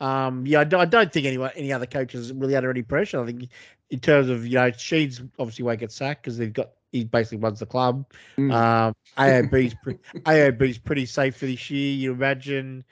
Um, 0.00 0.46
yeah, 0.46 0.60
I, 0.60 0.78
I 0.78 0.84
don't 0.86 1.12
think 1.12 1.26
anyone, 1.26 1.50
any 1.54 1.72
other 1.72 1.86
coaches 1.86 2.32
really 2.32 2.56
under 2.56 2.70
any 2.70 2.82
pressure. 2.82 3.22
I 3.22 3.26
think 3.26 3.48
in 3.90 4.00
terms 4.00 4.28
of 4.28 4.46
you 4.46 4.54
know, 4.54 4.70
Sheens 4.72 5.20
obviously 5.38 5.64
won't 5.64 5.80
get 5.80 5.92
sacked 5.92 6.22
because 6.22 6.38
they've 6.38 6.52
got 6.52 6.70
he 6.92 7.04
basically 7.04 7.38
runs 7.38 7.60
the 7.60 7.66
club. 7.66 8.04
Mm. 8.36 8.52
Um, 8.52 8.94
AOB's 9.16 9.74
pre- 9.82 9.98
AOB's 10.20 10.78
pretty 10.78 11.06
safe 11.06 11.36
for 11.36 11.46
this 11.46 11.70
year. 11.70 11.94
You 11.94 12.12
imagine. 12.12 12.84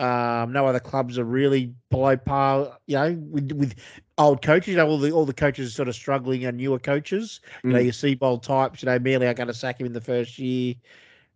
Um, 0.00 0.52
no 0.52 0.64
other 0.64 0.80
clubs 0.80 1.18
are 1.18 1.24
really 1.24 1.74
below 1.90 2.16
par. 2.16 2.78
You 2.86 2.96
know, 2.96 3.12
with 3.12 3.52
with 3.52 3.74
old 4.16 4.40
coaches. 4.40 4.68
You 4.68 4.76
know, 4.76 4.88
all 4.88 4.98
the 4.98 5.12
all 5.12 5.26
the 5.26 5.34
coaches 5.34 5.68
are 5.68 5.72
sort 5.72 5.88
of 5.88 5.94
struggling 5.94 6.46
and 6.46 6.56
newer 6.56 6.78
coaches. 6.78 7.40
You 7.62 7.70
know, 7.70 7.78
mm. 7.78 7.84
your 7.84 7.92
Seibold 7.92 8.42
types. 8.42 8.82
You 8.82 8.86
know, 8.86 8.98
merely 8.98 9.26
are 9.26 9.34
going 9.34 9.48
to 9.48 9.54
sack 9.54 9.78
him 9.78 9.86
in 9.86 9.92
the 9.92 10.00
first 10.00 10.38
year. 10.38 10.76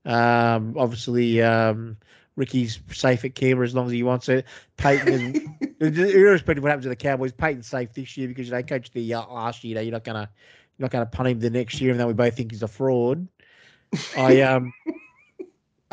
Um, 0.06 0.76
obviously, 0.78 1.42
um, 1.42 1.98
Ricky's 2.36 2.80
safe 2.90 3.24
at 3.26 3.34
Canberra 3.34 3.66
as 3.66 3.74
long 3.74 3.86
as 3.86 3.92
he 3.92 4.02
wants 4.02 4.30
it. 4.30 4.46
Payten, 4.78 5.44
is, 5.80 5.98
irrespective 6.14 6.58
of 6.58 6.62
what 6.64 6.70
happens 6.70 6.84
to 6.84 6.88
the 6.88 6.96
Cowboys, 6.96 7.32
Payten's 7.32 7.66
safe 7.66 7.92
this 7.92 8.16
year 8.16 8.28
because 8.28 8.46
you 8.46 8.54
know, 8.54 8.62
coached 8.62 8.94
the 8.94 9.12
uh, 9.12 9.26
last 9.26 9.62
year. 9.62 9.70
You 9.70 9.74
know, 9.74 9.80
you're 9.82 9.92
not 9.92 10.04
gonna 10.04 10.30
you're 10.78 10.84
not 10.84 10.90
gonna 10.90 11.06
punt 11.06 11.28
him 11.28 11.38
the 11.38 11.50
next 11.50 11.82
year, 11.82 11.90
and 11.90 12.00
though 12.00 12.06
we 12.06 12.14
both 12.14 12.34
think 12.34 12.50
he's 12.50 12.62
a 12.62 12.68
fraud. 12.68 13.28
I 14.16 14.40
um. 14.40 14.72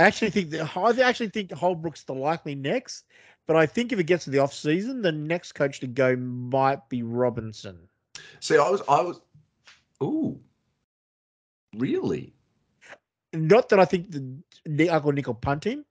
I 0.02 0.08
actually 0.08 0.32
think 0.32 0.50
that 0.52 0.76
I 0.76 1.02
actually 1.02 1.30
think 1.30 1.52
Holbrook's 1.52 2.04
the 2.04 2.14
likely 2.14 2.56
next. 2.56 3.06
But 3.48 3.56
I 3.56 3.66
think 3.66 3.92
if 3.92 4.00
it 4.00 4.06
gets 4.06 4.26
to 4.26 4.30
the 4.30 4.40
off 4.40 4.54
season, 4.54 5.02
the 5.02 5.12
next 5.12 5.54
coach 5.54 5.80
to 5.82 5.88
go 5.88 6.16
might 6.16 6.88
be 6.90 7.04
Robinson. 7.04 7.78
See, 8.40 8.58
I 8.58 8.70
was, 8.70 8.82
I 8.88 9.02
was, 9.02 9.20
ooh, 10.02 10.40
really? 11.76 12.34
Not 13.34 13.70
that 13.70 13.80
I 13.80 13.86
think 13.86 14.12
the 14.66 14.90
Uncle 14.90 15.12
Nick 15.12 15.28
will 15.28 15.34
punt 15.34 15.64
him. 15.64 15.86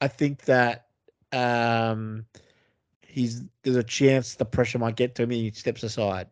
I 0.00 0.08
think 0.08 0.44
that 0.44 0.86
um, 1.32 2.26
he's 3.00 3.42
there's 3.62 3.76
a 3.76 3.82
chance 3.82 4.34
the 4.34 4.44
pressure 4.44 4.78
might 4.78 4.96
get 4.96 5.14
to 5.16 5.22
him 5.22 5.30
and 5.30 5.40
he 5.40 5.50
steps 5.50 5.82
aside. 5.82 6.28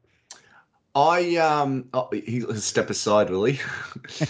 I 0.95 1.37
um 1.37 1.89
oh, 1.93 2.09
he'll 2.13 2.55
step 2.55 2.89
aside, 2.89 3.29
will 3.29 3.45
he? 3.45 3.59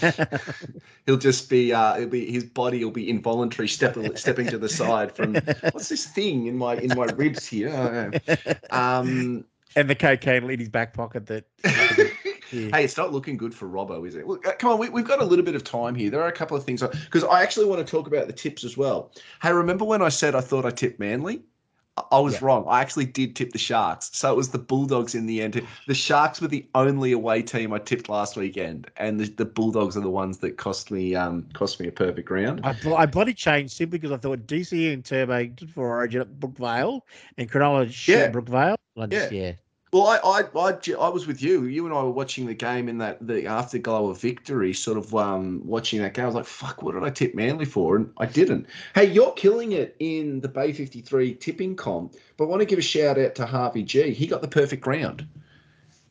he'll 1.05 1.17
just 1.17 1.49
be 1.49 1.71
uh 1.71 1.97
it'll 1.97 2.09
be 2.09 2.31
his 2.31 2.43
body 2.43 2.83
will 2.83 2.91
be 2.91 3.09
involuntary 3.09 3.67
stepping 3.67 4.15
stepping 4.15 4.47
to 4.47 4.57
the 4.57 4.69
side 4.69 5.15
from 5.15 5.35
what's 5.71 5.89
this 5.89 6.05
thing 6.07 6.47
in 6.47 6.57
my 6.57 6.75
in 6.75 6.95
my 6.95 7.05
ribs 7.05 7.45
here? 7.45 8.11
Um 8.71 9.45
and 9.75 9.89
the 9.89 9.95
cocaine 9.95 10.49
in 10.49 10.59
his 10.59 10.69
back 10.69 10.93
pocket 10.93 11.27
that. 11.27 11.45
Hey, 12.51 12.85
it's 12.85 12.95
not 12.95 13.11
looking 13.11 13.37
good 13.37 13.53
for 13.53 13.67
Robbo, 13.67 14.07
is 14.07 14.15
it? 14.15 14.27
Look, 14.27 14.47
uh, 14.47 14.53
come 14.53 14.71
on, 14.71 14.79
we, 14.79 14.87
we've 14.87 15.07
got 15.07 15.21
a 15.21 15.25
little 15.25 15.43
bit 15.43 15.55
of 15.55 15.63
time 15.63 15.95
here. 15.95 16.09
There 16.09 16.21
are 16.21 16.27
a 16.27 16.31
couple 16.31 16.55
of 16.55 16.63
things 16.63 16.81
because 16.81 17.23
I 17.23 17.41
actually 17.41 17.65
want 17.65 17.85
to 17.85 17.91
talk 17.91 18.07
about 18.07 18.27
the 18.27 18.33
tips 18.33 18.63
as 18.63 18.77
well. 18.77 19.11
Hey, 19.41 19.51
remember 19.51 19.83
when 19.83 20.01
I 20.01 20.09
said 20.09 20.35
I 20.35 20.41
thought 20.41 20.65
I 20.65 20.69
tipped 20.69 20.99
Manly? 20.99 21.43
I- 21.97 22.19
was 22.19 22.33
Yeah. 22.33 22.39
wrong. 22.47 22.65
I 22.67 22.81
actually 22.81 23.05
did 23.05 23.35
tip 23.35 23.51
the 23.51 23.57
Sharks. 23.57 24.09
So 24.13 24.31
it 24.31 24.35
was 24.35 24.49
the 24.49 24.57
Bulldogs 24.59 25.15
in 25.15 25.25
the 25.27 25.41
end. 25.41 25.61
The 25.87 25.93
Sharks 25.93 26.41
were 26.41 26.47
the 26.49 26.65
only 26.75 27.11
away 27.13 27.41
team 27.41 27.71
I 27.71 27.79
tipped 27.79 28.09
last 28.09 28.35
weekend, 28.35 28.89
and 28.97 29.19
the, 29.19 29.25
the 29.29 29.45
Bulldogs 29.45 29.95
are 29.95 30.01
the 30.01 30.09
ones 30.09 30.39
that 30.39 30.57
cost 30.57 30.91
me 30.91 31.15
um 31.15 31.47
cost 31.53 31.79
me 31.79 31.87
a 31.87 31.91
perfect 31.91 32.29
round. 32.29 32.61
I, 32.65 32.73
bl- 32.73 32.95
I 32.95 33.05
bloody 33.05 33.33
changed 33.33 33.73
simply 33.73 33.97
because 33.97 34.11
I 34.11 34.17
thought 34.17 34.39
DC 34.47 34.91
and 34.93 35.05
Turbo 35.05 35.45
did 35.45 35.69
for 35.69 35.87
Origin 35.87 36.21
at 36.21 36.39
Brookvale 36.39 37.01
and 37.37 37.49
Cronulla 37.49 37.85
Yeah. 38.07 38.29
Brookvale. 38.31 38.75
I 38.97 39.05
just, 39.07 39.31
yeah. 39.31 39.53
Well, 39.95 40.07
I 40.07 40.41
I 40.41 40.73
I 40.99 41.07
was 41.07 41.25
with 41.25 41.41
you. 41.41 41.63
You 41.63 41.85
and 41.85 41.95
I 41.95 42.03
were 42.03 42.09
watching 42.09 42.45
the 42.45 42.53
game 42.53 42.89
in 42.89 42.97
that 42.97 43.25
the 43.25 43.45
afterglow 43.45 44.09
of 44.09 44.19
victory, 44.19 44.73
sort 44.73 44.97
of 44.97 45.15
um, 45.15 45.61
watching 45.63 46.01
that 46.01 46.13
game. 46.13 46.25
I 46.25 46.27
was 46.27 46.35
like, 46.35 46.45
"Fuck, 46.45 46.83
what 46.83 46.95
did 46.95 47.03
I 47.05 47.09
tip 47.09 47.33
Manly 47.33 47.63
for?" 47.63 47.95
And 47.95 48.11
I 48.17 48.25
didn't. 48.25 48.67
Hey, 48.93 49.05
you're 49.05 49.31
killing 49.31 49.71
it 49.71 49.95
in 49.99 50.41
the 50.41 50.49
Bay 50.49 50.73
53 50.73 51.35
tipping 51.35 51.77
comp, 51.77 52.15
but 52.35 52.43
I 52.43 52.47
want 52.47 52.59
to 52.59 52.65
give 52.65 52.77
a 52.77 52.81
shout 52.81 53.17
out 53.17 53.35
to 53.35 53.45
Harvey 53.45 53.83
G. 53.83 54.11
He 54.11 54.27
got 54.27 54.41
the 54.41 54.49
perfect 54.49 54.85
round. 54.85 55.25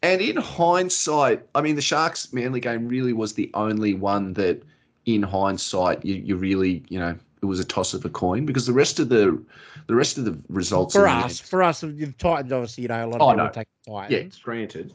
And 0.02 0.23
in 0.23 0.39
hindsight, 0.39 1.47
I 1.55 1.61
mean, 1.61 1.77
the 1.77 1.82
Sharks 1.82 2.32
Manly 2.32 2.61
game 2.61 2.89
really 2.89 3.12
was 3.12 3.35
the 3.35 3.51
only 3.52 3.93
one 3.93 4.32
that, 4.32 4.62
in 5.05 5.23
hindsight, 5.23 6.06
you, 6.06 6.15
you 6.15 6.36
really, 6.36 6.85
you 6.89 6.98
know, 6.98 7.19
it 7.45 7.47
was 7.47 7.61
a 7.61 7.65
toss 7.65 7.95
of 7.95 8.05
a 8.05 8.09
coin 8.09 8.47
because 8.47 8.66
the 8.66 8.73
rest 8.73 8.99
of 8.99 9.11
the, 9.11 9.41
the 9.87 9.95
rest 9.95 10.19
of 10.19 10.25
the 10.25 10.37
results 10.49 10.95
For 10.95 11.03
the 11.03 11.11
us, 11.11 11.41
end- 11.41 11.49
for 11.49 11.62
us, 11.62 11.81
the 11.83 12.15
Titans, 12.19 12.53
obviously, 12.53 12.83
you 12.83 12.89
know, 12.89 13.05
a 13.05 13.07
lot 13.07 13.16
of 13.16 13.23
Oh, 13.23 13.31
people 13.33 13.45
no. 13.45 13.51
take 13.51 13.69
the 13.87 14.07
yeah, 14.09 14.23
granted. 14.43 14.95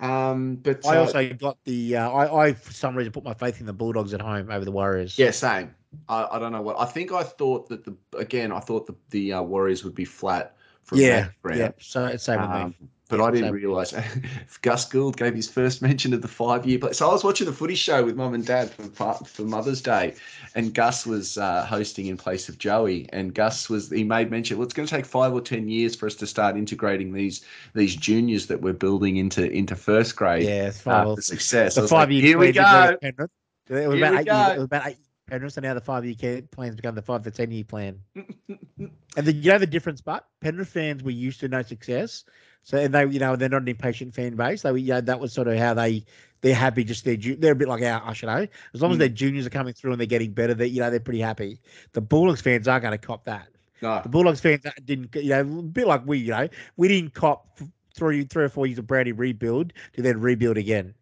Um, 0.00 0.56
but 0.56 0.84
I 0.86 0.96
uh, 0.96 1.00
also 1.00 1.32
got 1.34 1.58
the, 1.64 1.96
uh, 1.96 2.10
I, 2.10 2.46
I, 2.46 2.52
for 2.54 2.72
some 2.72 2.96
reason, 2.96 3.12
put 3.12 3.22
my 3.22 3.34
faith 3.34 3.60
in 3.60 3.66
the 3.66 3.72
Bulldogs 3.72 4.14
at 4.14 4.20
home 4.20 4.50
over 4.50 4.64
the 4.64 4.72
Warriors. 4.72 5.16
Yeah, 5.18 5.30
same. 5.30 5.74
I, 6.08 6.26
I 6.32 6.38
don't 6.38 6.50
know 6.52 6.62
what. 6.62 6.80
I 6.80 6.86
think 6.86 7.12
I 7.12 7.22
thought 7.22 7.68
that 7.68 7.84
the 7.84 7.94
again. 8.18 8.50
I 8.50 8.60
thought 8.60 8.86
the 8.86 8.94
the 9.10 9.34
uh, 9.34 9.42
Warriors 9.42 9.84
would 9.84 9.94
be 9.94 10.06
flat 10.06 10.56
from 10.82 10.98
Yeah. 10.98 11.28
Yeah. 11.54 11.70
So, 11.78 12.06
it's 12.06 12.24
same 12.24 12.40
with 12.40 12.50
Um, 12.50 12.74
me. 12.80 12.88
But 13.12 13.20
I 13.20 13.30
didn't 13.30 13.52
realise 13.52 13.92
Gus 14.62 14.86
Gould 14.86 15.18
gave 15.18 15.34
his 15.34 15.46
first 15.46 15.82
mention 15.82 16.14
of 16.14 16.22
the 16.22 16.28
five 16.28 16.64
year 16.64 16.78
play. 16.78 16.94
So 16.94 17.10
I 17.10 17.12
was 17.12 17.22
watching 17.22 17.46
the 17.46 17.52
footy 17.52 17.74
show 17.74 18.02
with 18.02 18.16
mum 18.16 18.32
and 18.32 18.44
dad 18.44 18.70
for 18.70 19.12
for 19.26 19.42
Mother's 19.42 19.82
Day, 19.82 20.14
and 20.54 20.72
Gus 20.72 21.04
was 21.04 21.36
uh, 21.36 21.66
hosting 21.66 22.06
in 22.06 22.16
place 22.16 22.48
of 22.48 22.56
Joey. 22.56 23.06
And 23.12 23.34
Gus 23.34 23.68
was 23.68 23.90
he 23.90 24.02
made 24.02 24.30
mention. 24.30 24.56
Well, 24.56 24.64
it's 24.64 24.72
going 24.72 24.88
to 24.88 24.94
take 24.94 25.04
five 25.04 25.34
or 25.34 25.42
ten 25.42 25.68
years 25.68 25.94
for 25.94 26.06
us 26.06 26.14
to 26.16 26.26
start 26.26 26.56
integrating 26.56 27.12
these 27.12 27.44
these 27.74 27.94
juniors 27.94 28.46
that 28.46 28.62
we're 28.62 28.72
building 28.72 29.18
into 29.18 29.46
into 29.50 29.76
first 29.76 30.16
grade. 30.16 30.44
Yeah, 30.44 30.68
it's 30.68 30.78
uh, 30.86 31.04
fine. 31.04 31.16
for 31.16 31.20
success. 31.20 31.74
The 31.74 31.82
was 31.82 31.92
like, 31.92 32.00
five 32.00 32.12
year 32.12 32.22
Here 32.22 32.38
we 32.38 32.52
go. 32.52 32.96
It 33.02 33.14
was 33.18 33.28
Here 33.68 33.86
about 33.86 33.92
we 33.92 34.02
eight 34.02 34.12
years, 34.12 34.24
go. 34.24 34.52
it 34.52 34.56
was 34.56 34.64
about 34.64 34.86
eight 34.86 34.96
Penrith, 35.32 35.56
and 35.56 35.64
now 35.64 35.74
the 35.74 35.80
five 35.80 36.04
year 36.04 36.42
plans 36.50 36.76
become 36.76 36.94
the 36.94 37.02
five 37.02 37.22
to 37.22 37.30
ten 37.30 37.50
year 37.50 37.64
plan. 37.64 38.00
and 38.16 38.90
the, 39.16 39.32
you 39.32 39.50
know 39.50 39.58
the 39.58 39.66
difference, 39.66 40.00
but 40.00 40.26
Penrith 40.40 40.68
fans 40.68 41.02
were 41.02 41.10
used 41.10 41.40
to 41.40 41.48
no 41.48 41.62
success, 41.62 42.24
so 42.62 42.78
and 42.78 42.94
they 42.94 43.06
you 43.06 43.18
know 43.18 43.36
they're 43.36 43.48
not 43.48 43.62
an 43.62 43.68
impatient 43.68 44.14
fan 44.14 44.36
base. 44.36 44.62
They 44.62 44.72
were, 44.72 44.78
you 44.78 44.92
know, 44.92 45.00
that 45.00 45.18
was 45.20 45.32
sort 45.32 45.48
of 45.48 45.58
how 45.58 45.74
they 45.74 46.04
they're 46.40 46.54
happy. 46.54 46.84
Just 46.84 47.04
their 47.04 47.16
ju- 47.16 47.36
they're 47.36 47.52
a 47.52 47.56
bit 47.56 47.68
like 47.68 47.82
our 47.82 48.08
us, 48.08 48.22
you 48.22 48.26
know. 48.28 48.46
As 48.74 48.82
long 48.82 48.90
as 48.92 48.96
Mm. 48.96 49.00
their 49.00 49.08
juniors 49.08 49.46
are 49.46 49.50
coming 49.50 49.72
through 49.74 49.92
and 49.92 50.00
they're 50.00 50.06
getting 50.06 50.32
better, 50.32 50.54
they 50.54 50.66
you 50.66 50.80
know 50.80 50.90
they're 50.90 51.00
pretty 51.00 51.20
happy. 51.20 51.60
The 51.92 52.00
Bulldogs 52.00 52.40
fans 52.40 52.68
aren't 52.68 52.82
going 52.82 52.98
to 52.98 53.04
cop 53.06 53.24
that. 53.24 53.48
No. 53.80 54.00
The 54.02 54.08
Bulldogs 54.08 54.40
fans 54.40 54.64
didn't, 54.84 55.14
you 55.16 55.30
know, 55.30 55.40
a 55.40 55.44
bit 55.62 55.86
like 55.88 56.06
we, 56.06 56.18
you 56.18 56.30
know, 56.30 56.48
we 56.76 56.86
didn't 56.88 57.14
cop 57.14 57.58
three, 57.94 58.22
three 58.24 58.44
or 58.44 58.48
four 58.48 58.66
years 58.66 58.78
of 58.78 58.86
Brownie 58.86 59.10
rebuild 59.12 59.72
to 59.94 60.02
then 60.02 60.20
rebuild 60.20 60.56
again. 60.56 60.94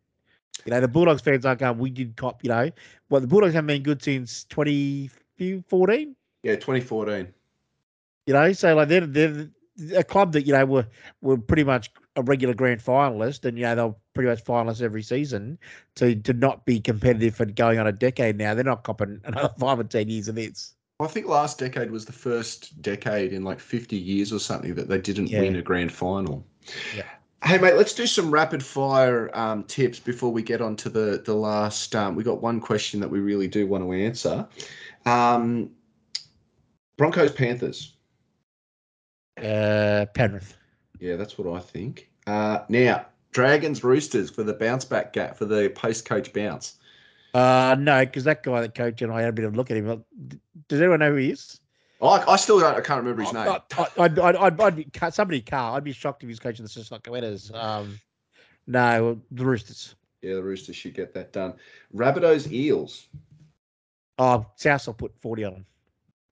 You 0.65 0.71
know, 0.71 0.81
the 0.81 0.89
Bulldogs 0.89 1.21
fans 1.21 1.45
aren't 1.45 1.61
going, 1.61 1.77
we 1.79 1.91
did 1.91 2.17
cop, 2.17 2.43
you 2.43 2.49
know, 2.49 2.71
well, 3.11 3.21
the 3.21 3.27
Bulldogs 3.27 3.53
haven't 3.53 3.67
been 3.67 3.83
good 3.83 4.03
since 4.03 4.45
2014, 4.45 6.17
Yeah, 6.43 6.57
2014. 6.57 7.29
you 8.27 8.33
know, 8.35 8.53
so 8.53 8.75
like 8.75 8.89
they're, 8.89 9.07
they're 9.07 9.49
a 9.95 10.05
club 10.05 10.33
that, 10.33 10.47
you 10.47 10.53
know, 10.53 10.65
were, 10.65 10.87
were 11.21 11.39
pretty 11.39 11.65
much 11.65 11.91
a 12.17 12.23
regular 12.23 12.55
grand 12.55 12.81
finalist 12.83 13.45
and, 13.45 13.57
you 13.59 13.65
know, 13.65 13.75
they're 13.75 13.95
pretty 14.15 14.29
much 14.29 14.45
finalists 14.45 14.83
every 14.83 15.03
season 15.03 15.59
to, 15.95 16.15
to 16.17 16.33
not 16.33 16.65
be 16.65 16.81
competitive 16.81 17.35
for 17.35 17.45
going 17.47 17.79
on 17.79 17.87
a 17.87 17.93
decade 17.93 18.37
now. 18.37 18.55
They're 18.55 18.65
not 18.65 18.85
copping 18.85 19.21
another 19.25 19.55
five 19.59 19.79
or 19.79 19.85
10 19.85 20.09
years 20.09 20.29
of 20.29 20.35
this. 20.35 20.75
I 21.01 21.07
think 21.07 21.27
last 21.27 21.59
decade 21.59 21.91
was 21.91 22.05
the 22.05 22.13
first 22.13 22.83
decade 22.83 23.33
in 23.33 23.43
like 23.43 23.59
50 23.59 23.97
years 23.97 24.33
or 24.33 24.39
something 24.39 24.75
that 24.75 24.89
they 24.89 24.99
didn't 25.01 25.29
Yeah. 25.29 25.41
win 25.41 25.57
a 25.57 25.63
grand 25.63 25.93
final. 25.93 26.47
Yeah. 26.95 27.05
Hey 27.43 27.57
mate, 27.57 27.75
let's 27.75 27.95
do 27.95 28.07
some 28.07 28.31
rapid 28.31 28.63
fire 28.63 29.31
um, 29.35 29.65
tips 29.65 29.99
before 29.99 30.31
we 30.31 30.43
get 30.43 30.61
on 30.61 30.77
to 30.77 30.91
the 30.91 31.23
the 31.25 31.33
last. 31.33 31.97
Um, 31.97 32.15
we 32.15 32.23
got 32.23 32.43
one 32.43 32.61
question 32.61 33.01
that 33.01 33.09
we 33.09 33.19
really 33.19 33.49
do 33.49 33.67
want 33.67 33.83
to 33.83 33.91
answer. 33.93 34.47
Um, 35.07 35.71
Broncos 36.99 37.33
Panthers. 37.33 37.95
Uh, 39.43 40.07
Penrith. 40.15 40.57
Yeah, 40.99 41.17
that's 41.17 41.39
what 41.39 41.53
I 41.55 41.61
think. 41.61 42.11
Uh, 42.27 42.61
now 42.69 43.07
Dragons 43.33 43.83
Roosters 43.85 44.31
for 44.31 44.43
the 44.43 44.55
bounce 44.55 44.85
back 44.85 45.13
gap 45.13 45.37
for 45.37 45.45
the 45.45 45.71
post 45.71 46.05
coach 46.05 46.33
bounce. 46.33 46.77
Uh, 47.33 47.77
no, 47.79 48.05
because 48.05 48.25
that 48.25 48.43
guy 48.43 48.61
that 48.61 48.75
coach 48.75 49.03
and 49.03 49.13
I 49.13 49.21
had 49.21 49.31
a 49.31 49.33
bit 49.33 49.45
of 49.45 49.55
a 49.55 49.57
look 49.57 49.71
at 49.71 49.77
him. 49.77 50.05
Does 50.69 50.81
anyone 50.81 50.99
know 50.99 51.11
who 51.11 51.17
he 51.17 51.31
is? 51.31 51.61
I, 52.03 52.25
I 52.27 52.37
still 52.37 52.59
don't. 52.59 52.77
I 52.77 52.81
can't 52.81 52.99
remember 52.99 53.23
his 53.23 53.33
name. 53.33 53.49
I, 53.49 53.61
I, 53.79 54.05
I'd, 54.05 54.19
I'd, 54.19 54.61
I'd, 54.61 54.77
be 54.77 54.87
somebody 55.11 55.41
car. 55.41 55.77
I'd 55.77 55.85
be 55.85 55.93
shocked 55.93 56.23
if 56.23 56.29
he's 56.29 56.41
coaching 56.41 56.65
the 56.65 56.69
Sislock 56.69 57.09
Winners. 57.09 57.53
Um, 57.55 58.01
no, 58.67 59.21
the 59.31 59.45
Roosters. 59.45 59.95
Yeah, 60.23 60.35
the 60.35 60.43
Roosters 60.43 60.77
should 60.77 60.95
get 60.95 61.15
that 61.15 61.33
done. 61.33 61.55
Rabbitohs 61.95 62.51
Eels. 62.51 63.07
Oh, 64.19 64.47
South 64.57 64.87
will 64.87 64.95
put 64.95 65.13
forty 65.21 65.45
on 65.45 65.53
them. 65.53 65.67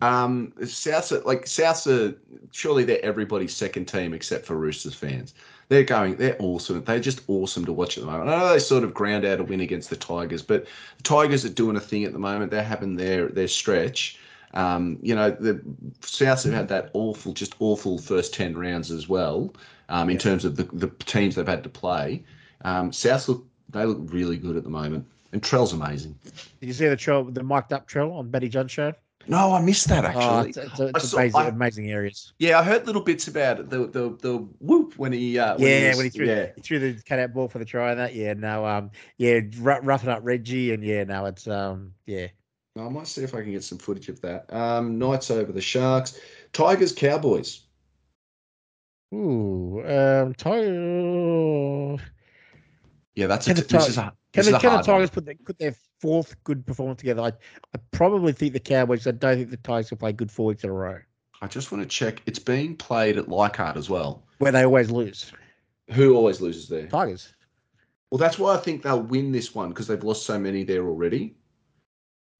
Um, 0.00 0.52
Souths 0.60 1.24
like 1.24 1.46
Souths 1.46 1.86
are 1.86 2.16
surely 2.52 2.84
they're 2.84 3.04
everybody's 3.04 3.54
second 3.56 3.86
team 3.86 4.14
except 4.14 4.46
for 4.46 4.56
Roosters 4.56 4.94
fans. 4.94 5.34
They're 5.68 5.82
going, 5.84 6.16
they're 6.16 6.36
awesome. 6.38 6.82
They're 6.84 7.00
just 7.00 7.22
awesome 7.26 7.64
to 7.66 7.72
watch 7.72 7.98
at 7.98 8.04
the 8.04 8.10
moment. 8.10 8.30
I 8.30 8.38
know 8.38 8.48
they 8.48 8.58
sort 8.58 8.84
of 8.84 8.94
ground 8.94 9.24
out 9.26 9.40
a 9.40 9.44
win 9.44 9.60
against 9.60 9.90
the 9.90 9.96
Tigers, 9.96 10.40
but 10.42 10.66
the 10.96 11.02
Tigers 11.02 11.44
are 11.44 11.50
doing 11.50 11.76
a 11.76 11.80
thing 11.80 12.04
at 12.04 12.12
the 12.12 12.18
moment. 12.18 12.50
They're 12.50 12.62
having 12.62 12.96
their 12.96 13.28
their 13.28 13.48
stretch. 13.48 14.18
Um, 14.54 14.98
you 15.02 15.14
know, 15.14 15.30
the 15.30 15.60
Souths 16.00 16.44
have 16.44 16.54
had 16.54 16.68
that 16.68 16.90
awful, 16.94 17.32
just 17.34 17.54
awful 17.58 17.98
first 17.98 18.32
ten 18.32 18.56
rounds 18.56 18.90
as 18.90 19.08
well. 19.08 19.52
Um, 19.90 20.08
in 20.10 20.16
Yeah. 20.16 20.20
terms 20.22 20.44
of 20.44 20.56
the, 20.56 20.64
the 20.64 20.88
teams 21.04 21.34
they've 21.34 21.46
had 21.46 21.62
to 21.64 21.68
play. 21.68 22.22
Um, 22.62 22.90
Souths 22.92 23.26
look 23.28 23.44
they 23.70 23.84
look 23.84 23.98
really 24.12 24.36
good 24.36 24.56
at 24.56 24.64
the 24.64 24.70
moment, 24.70 25.04
and 25.32 25.42
Trell's 25.42 25.72
amazing. 25.72 26.18
Did 26.60 26.66
you 26.68 26.72
see 26.72 26.88
the 26.88 26.96
Trell, 26.96 27.32
the 27.34 27.42
mic'd 27.42 27.72
up 27.72 27.88
Trell 27.88 28.12
on 28.12 28.30
Matty 28.30 28.48
Johns 28.48 28.70
show? 28.70 28.92
No, 29.28 29.52
I 29.52 29.60
missed 29.60 29.88
that 29.88 30.04
Oh, 30.04 30.08
actually. 30.08 30.48
it's, 30.50 30.56
it's, 30.56 30.80
it's 30.80 31.08
saw- 31.10 31.18
amazing, 31.18 31.40
I- 31.40 31.48
amazing 31.48 31.90
areas. 31.90 32.32
Yeah, 32.38 32.58
I 32.58 32.62
heard 32.62 32.86
little 32.86 33.02
bits 33.02 33.28
about 33.28 33.60
it. 33.60 33.68
The 33.70 33.86
the 33.86 34.16
the 34.20 34.36
whoop 34.60 34.94
when 34.96 35.12
he 35.12 35.38
uh, 35.38 35.58
when 35.58 35.68
yeah, 35.68 35.88
was- 35.88 35.96
when 35.98 36.06
he 36.06 36.10
threw, 36.10 36.26
yeah. 36.26 36.46
he 36.56 36.62
threw 36.62 36.78
the 36.78 37.02
cutout 37.02 37.34
ball 37.34 37.48
for 37.48 37.58
the 37.58 37.64
try 37.64 37.90
and 37.90 38.00
that. 38.00 38.14
Yeah, 38.14 38.32
no, 38.34 38.64
um, 38.64 38.90
yeah, 39.18 39.40
r- 39.62 39.82
roughing 39.82 40.08
up 40.08 40.20
Reggie 40.22 40.72
and 40.72 40.82
yeah, 40.82 41.04
no, 41.04 41.26
it's 41.26 41.46
um, 41.46 41.92
yeah. 42.06 42.28
I 42.76 42.88
might 42.88 43.08
see 43.08 43.22
if 43.24 43.34
I 43.34 43.42
can 43.42 43.50
get 43.50 43.64
some 43.64 43.78
footage 43.78 44.08
of 44.08 44.20
that. 44.20 44.52
Um, 44.54 44.98
Knights 45.00 45.30
over 45.32 45.50
the 45.50 45.60
Sharks, 45.60 46.18
Tigers, 46.52 46.92
Cowboys. 46.92 47.62
Ooh, 49.12 49.82
um, 49.84 50.32
Tiger. 50.34 51.96
Yeah, 53.16 53.26
that's 53.26 53.46
a, 53.48 53.50
Can 53.50 53.56
t- 53.56 53.62
the 53.62 53.68
this 53.78 53.88
is 53.88 53.98
a 53.98 54.12
Can 54.32 54.44
the, 54.44 54.58
can 54.58 54.70
the 54.70 54.76
one. 54.76 54.84
Tigers 54.84 55.10
put, 55.10 55.24
their, 55.24 55.34
put 55.44 55.58
their 55.58 55.74
fourth 56.00 56.36
good 56.44 56.66
performance 56.66 57.00
together? 57.00 57.22
I, 57.22 57.28
I 57.28 57.80
probably 57.92 58.32
think 58.32 58.52
the 58.52 58.60
Cowboys. 58.60 59.06
I 59.06 59.12
don't 59.12 59.36
think 59.36 59.50
the 59.50 59.56
Tigers 59.56 59.88
can 59.88 59.98
play 59.98 60.12
good 60.12 60.30
four 60.30 60.46
weeks 60.46 60.64
in 60.64 60.70
a 60.70 60.72
row, 60.72 60.98
I 61.40 61.46
just 61.46 61.70
want 61.70 61.82
to 61.82 61.88
check. 61.88 62.20
It's 62.26 62.38
being 62.38 62.76
played 62.76 63.16
at 63.16 63.28
Leichhardt 63.28 63.76
as 63.76 63.88
well. 63.88 64.24
where 64.38 64.52
they 64.52 64.64
always 64.64 64.90
lose. 64.90 65.32
Who 65.92 66.14
always 66.14 66.40
loses 66.40 66.68
there? 66.68 66.86
Tigers. 66.88 67.32
Well, 68.10 68.18
that's 68.18 68.38
why 68.38 68.54
I 68.54 68.58
think 68.58 68.82
they'll 68.82 69.02
win 69.02 69.32
this 69.32 69.54
one 69.54 69.68
because 69.68 69.86
they've 69.86 70.02
lost 70.02 70.26
so 70.26 70.38
many 70.38 70.64
there 70.64 70.86
already. 70.86 71.36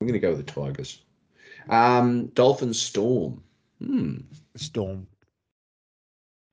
I'm 0.00 0.06
going 0.06 0.14
to 0.14 0.20
go 0.20 0.34
with 0.34 0.44
the 0.44 0.52
Tigers. 0.52 1.02
Um, 1.68 2.26
Dolphins, 2.28 2.80
Storm. 2.80 3.42
Hmm. 3.78 4.16
Storm. 4.56 5.06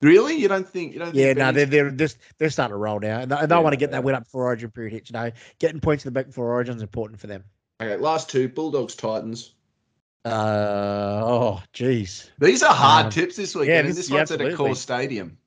Really? 0.02 0.36
You 0.36 0.48
don't 0.48 0.68
think? 0.68 0.94
You 0.94 1.00
don't? 1.00 1.16
Yeah, 1.16 1.34
no, 1.34 1.52
they're 1.52 1.66
they're 1.66 1.90
just 1.92 2.18
they're 2.38 2.50
starting 2.50 2.74
to 2.74 2.78
roll 2.78 3.00
now, 3.00 3.22
and 3.22 3.32
they, 3.32 3.46
they 3.46 3.56
Yeah, 3.56 3.60
want 3.62 3.74
to 3.74 3.78
get 3.78 3.90
yeah. 3.90 3.98
that 3.98 4.04
win 4.04 4.16
up 4.16 4.28
for 4.28 4.44
Origin 4.44 4.70
period 4.72 4.94
hits. 4.94 5.10
You 5.10 5.14
know, 5.14 5.32
getting 5.60 5.80
points 5.80 6.06
in 6.06 6.14
the 6.14 6.20
back 6.24 6.32
for 6.34 6.52
Origin 6.52 6.76
is 6.76 6.82
important 6.82 7.20
for 7.20 7.28
them. 7.28 7.44
Okay, 7.82 7.96
last 7.98 8.30
two: 8.30 8.50
Bulldogs, 8.50 8.96
Titans. 8.96 9.54
Uh 10.26 11.22
oh, 11.24 11.62
jeez. 11.74 12.30
These 12.40 12.64
are 12.64 12.74
hard 12.74 13.06
Um, 13.06 13.12
tips 13.12 13.36
this 13.36 13.54
week, 13.56 13.68
yeah, 13.68 13.80
and 13.80 13.90
this- 13.90 13.96
this 13.96 14.10
yeah, 14.10 14.18
one's 14.18 14.32
at 14.32 14.40
Accor 14.40 14.76
stadium. 14.76 15.38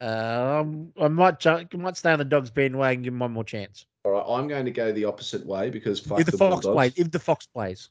Um, 0.00 0.92
I 1.00 1.08
might 1.08 1.44
I 1.46 1.66
might 1.74 1.96
stay 1.96 2.12
on 2.12 2.20
the 2.20 2.24
dogs 2.24 2.50
bandwagon 2.50 2.98
and 2.98 3.04
give 3.04 3.12
him 3.12 3.18
one 3.18 3.32
more 3.32 3.42
chance. 3.44 3.84
All 4.04 4.12
right, 4.12 4.24
I'm 4.28 4.46
going 4.46 4.64
to 4.64 4.70
go 4.70 4.92
the 4.92 5.04
opposite 5.06 5.44
way 5.44 5.70
because 5.70 5.98
fuck 5.98 6.20
if 6.20 6.26
the, 6.26 6.32
the 6.32 6.38
Foxx 6.38 6.64
Bulldogs. 6.64 6.74
plays, 6.94 7.04
if 7.04 7.10
the 7.10 7.18
Foxx 7.18 7.46
plays, 7.46 7.90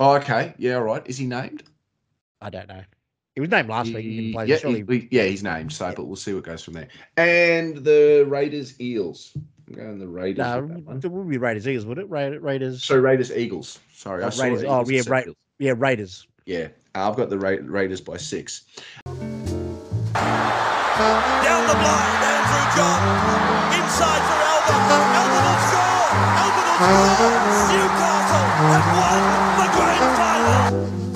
Oh, 0.00 0.14
okay. 0.16 0.54
Yeah, 0.56 0.76
all 0.76 0.82
right. 0.82 1.02
Is 1.06 1.18
he 1.18 1.26
named? 1.26 1.62
I 2.40 2.48
don't 2.48 2.68
know. 2.68 2.82
He 3.34 3.40
was 3.40 3.50
named 3.50 3.68
last 3.68 3.92
week. 3.92 4.04
He 4.04 4.16
didn't 4.16 4.32
play. 4.32 4.46
yeah, 4.46 4.56
Surely, 4.58 4.84
he- 4.88 5.08
yeah, 5.10 5.22
he's 5.24 5.42
named. 5.42 5.72
So, 5.72 5.92
but 5.96 6.04
we'll 6.06 6.16
see 6.16 6.34
what 6.34 6.42
goes 6.44 6.64
from 6.64 6.74
there. 6.74 6.88
And 7.16 7.76
the 7.78 8.24
Raiders 8.28 8.78
Eels. 8.80 9.32
I'm 9.68 9.74
going 9.76 9.98
the 10.00 10.08
Raiders. 10.08 10.38
no, 10.44 10.60
with 10.62 10.68
that 10.70 10.84
one. 10.84 11.00
it 11.04 11.08
would 11.10 11.28
be 11.28 11.38
Raiders 11.38 11.68
Eagles, 11.68 11.86
would 11.86 11.98
it? 11.98 12.08
Ra- 12.10 12.24
Raiders. 12.40 12.82
So 12.82 12.98
Raiders 12.98 13.30
Eagles. 13.30 13.78
Sorry, 13.94 14.24
Oh, 14.24 14.26
I 14.26 14.30
saw 14.30 14.42
Raiders. 14.44 14.62
Eagles, 14.64 14.88
Oh, 14.88 14.90
yeah, 14.90 15.02
said 15.02 15.10
right. 15.10 15.22
Eagles. 15.24 15.36
yeah, 15.58 15.74
Raiders. 15.76 16.26
Yeah, 16.46 16.68
I've 16.96 17.14
got 17.16 17.30
the 17.30 17.38
Ra- 17.38 17.56
Raiders 17.62 18.00
by 18.00 18.16
six. 18.16 18.64
Down 19.04 19.14
the 21.66 21.76
blind, 21.78 22.22
Andrew 22.26 22.66
Johns. 22.74 23.78
Inside 23.78 24.22
for 24.26 24.38
Elba. 24.42 24.74
Elba 24.74 25.38
will 25.38 25.60
score. 25.70 26.02
Elba 26.34 26.58
will 26.58 26.74
score. 27.14 27.70
Newcastle 27.70 28.46
have 28.66 28.90
won 28.98 29.22
the 29.54 29.66
grand 29.76 30.10
final. 30.18 31.09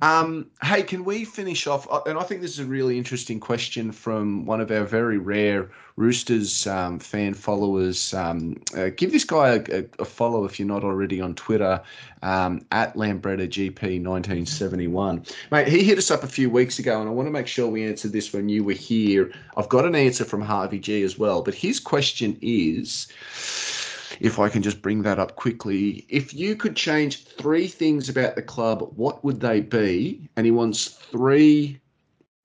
Um, 0.00 0.46
hey, 0.62 0.82
can 0.82 1.04
we 1.04 1.24
finish 1.24 1.66
off? 1.66 1.86
uh, 1.90 2.00
And 2.06 2.18
I 2.18 2.22
think 2.22 2.40
this 2.40 2.52
is 2.52 2.60
a 2.60 2.64
really 2.64 2.96
interesting 2.98 3.40
question 3.40 3.90
from 3.90 4.46
one 4.46 4.60
of 4.60 4.70
our 4.70 4.84
very 4.84 5.18
rare 5.18 5.70
Roosters 5.96 6.64
um, 6.68 7.00
fan 7.00 7.34
followers. 7.34 8.14
Um, 8.14 8.62
uh, 8.76 8.90
give 8.96 9.10
this 9.10 9.24
guy 9.24 9.56
a, 9.68 9.84
a, 9.98 10.04
follow 10.04 10.44
if 10.44 10.56
you're 10.60 10.68
not 10.68 10.84
already 10.84 11.20
on 11.20 11.34
Twitter 11.34 11.82
um, 12.22 12.64
at 12.70 12.94
Lambretta 12.94 13.48
GP 13.48 14.04
1971. 14.04 15.24
Mate, 15.50 15.66
he 15.66 15.82
hit 15.82 15.98
us 15.98 16.12
up 16.12 16.22
a 16.22 16.28
few 16.28 16.50
weeks 16.50 16.78
ago, 16.78 17.00
and 17.00 17.08
I 17.08 17.12
want 17.12 17.26
to 17.26 17.32
make 17.32 17.48
sure 17.48 17.66
we 17.66 17.84
answered 17.84 18.12
this 18.12 18.32
when 18.32 18.48
you 18.48 18.62
were 18.62 18.74
here. 18.74 19.32
I've 19.56 19.68
got 19.68 19.84
an 19.84 19.96
answer 19.96 20.24
from 20.24 20.40
Harvey 20.40 20.78
G 20.78 21.02
as 21.02 21.18
well, 21.18 21.42
but 21.42 21.54
his 21.54 21.80
question 21.80 22.38
is 22.40 23.08
if 24.20 24.38
I 24.38 24.48
can 24.48 24.62
just 24.62 24.82
bring 24.82 25.02
that 25.02 25.18
up 25.18 25.36
quickly. 25.36 26.06
If 26.08 26.34
you 26.34 26.56
could 26.56 26.76
change 26.76 27.24
three 27.24 27.68
things 27.68 28.08
about 28.08 28.34
the 28.34 28.42
club, 28.42 28.92
what 28.96 29.24
would 29.24 29.40
they 29.40 29.60
be? 29.60 30.28
And 30.36 30.46
he 30.46 30.52
wants 30.52 30.86
three. 30.86 31.80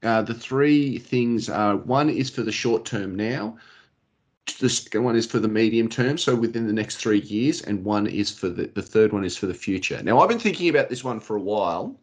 Uh, 0.01 0.21
the 0.21 0.33
three 0.33 0.97
things 0.97 1.49
are 1.49 1.77
one 1.77 2.09
is 2.09 2.29
for 2.29 2.43
the 2.43 2.51
short 2.51 2.85
term 2.85 3.15
now, 3.15 3.57
the 4.59 4.69
second 4.69 5.03
one 5.03 5.15
is 5.15 5.25
for 5.25 5.39
the 5.39 5.47
medium 5.47 5.87
term, 5.87 6.17
so 6.17 6.35
within 6.35 6.67
the 6.67 6.73
next 6.73 6.97
three 6.97 7.21
years, 7.21 7.61
and 7.61 7.83
one 7.83 8.07
is 8.07 8.29
for 8.29 8.49
the, 8.49 8.67
the 8.67 8.81
third 8.81 9.13
one 9.13 9.23
is 9.23 9.37
for 9.37 9.45
the 9.45 9.53
future. 9.53 10.01
Now, 10.03 10.19
I've 10.19 10.29
been 10.29 10.39
thinking 10.39 10.69
about 10.69 10.89
this 10.89 11.03
one 11.03 11.19
for 11.19 11.35
a 11.35 11.41
while. 11.41 11.99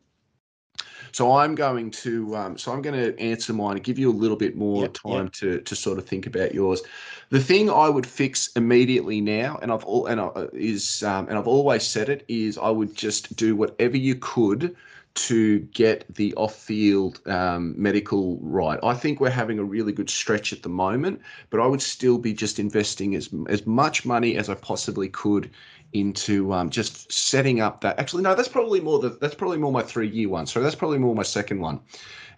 So 1.12 1.32
I'm 1.37 1.55
going 1.55 1.91
to 1.93 2.37
um, 2.37 2.59
so 2.59 2.73
I'm 2.73 2.82
going 2.82 2.99
to 2.99 3.19
answer 3.20 3.53
mine 3.53 3.77
and 3.77 3.85
give 3.85 3.99
you 3.99 4.11
a 4.11 4.12
little 4.12 4.37
bit 4.37 4.57
more 4.57 4.89
Yep, 4.89 4.93
time 4.93 5.28
to 5.31 5.61
to 5.61 5.77
sort 5.77 5.99
of 5.99 6.07
think 6.07 6.27
about 6.27 6.55
yours. 6.55 6.82
The 7.31 7.41
thing 7.41 7.70
I 7.70 7.89
would 7.89 8.07
fix 8.07 8.49
immediately 8.57 9.20
now, 9.20 9.59
and 9.62 9.70
I've 9.73 9.85
all 9.85 10.07
and 10.07 10.20
I, 10.20 10.31
is 10.53 11.03
um, 11.03 11.28
and 11.28 11.39
I've 11.39 11.47
always 11.49 11.87
said 11.87 12.09
it 12.09 12.24
is 12.28 12.59
I 12.59 12.70
would 12.70 12.95
just 12.95 13.37
do 13.37 13.57
whatever 13.57 13.97
you 13.97 14.15
could 14.16 14.77
to 15.12 15.59
get 15.74 16.05
the 16.15 16.32
off-field 16.35 17.20
um, 17.27 17.74
medical 17.77 18.39
right. 18.43 18.78
I 18.82 18.95
think 18.95 19.19
we're 19.20 19.28
having 19.31 19.59
a 19.59 19.65
really 19.65 19.93
good 19.93 20.09
stretch 20.09 20.53
at 20.53 20.62
the 20.62 20.69
moment, 20.69 21.20
but 21.51 21.59
I 21.61 21.66
would 21.66 21.82
still 21.82 22.16
be 22.16 22.32
just 22.32 22.59
investing 22.61 23.15
as 23.16 23.28
as 23.49 23.66
much 23.66 24.05
money 24.07 24.37
as 24.37 24.49
I 24.49 24.55
possibly 24.55 25.09
could 25.09 25.51
into 25.92 26.52
um, 26.52 26.70
just 26.70 27.10
setting 27.12 27.60
up 27.60 27.80
that. 27.80 27.98
Actually, 27.98 28.22
no, 28.22 28.34
that's 28.34 28.48
probably 28.48 28.80
more 28.80 28.98
the 28.98 29.10
that's 29.20 29.34
probably 29.34 29.58
more 29.58 29.72
my 29.72 29.82
three-year 29.82 30.28
one. 30.28 30.46
So 30.46 30.62
that's 30.62 30.74
probably 30.74 30.98
more 30.98 31.14
my 31.14 31.22
second 31.22 31.60
one. 31.60 31.80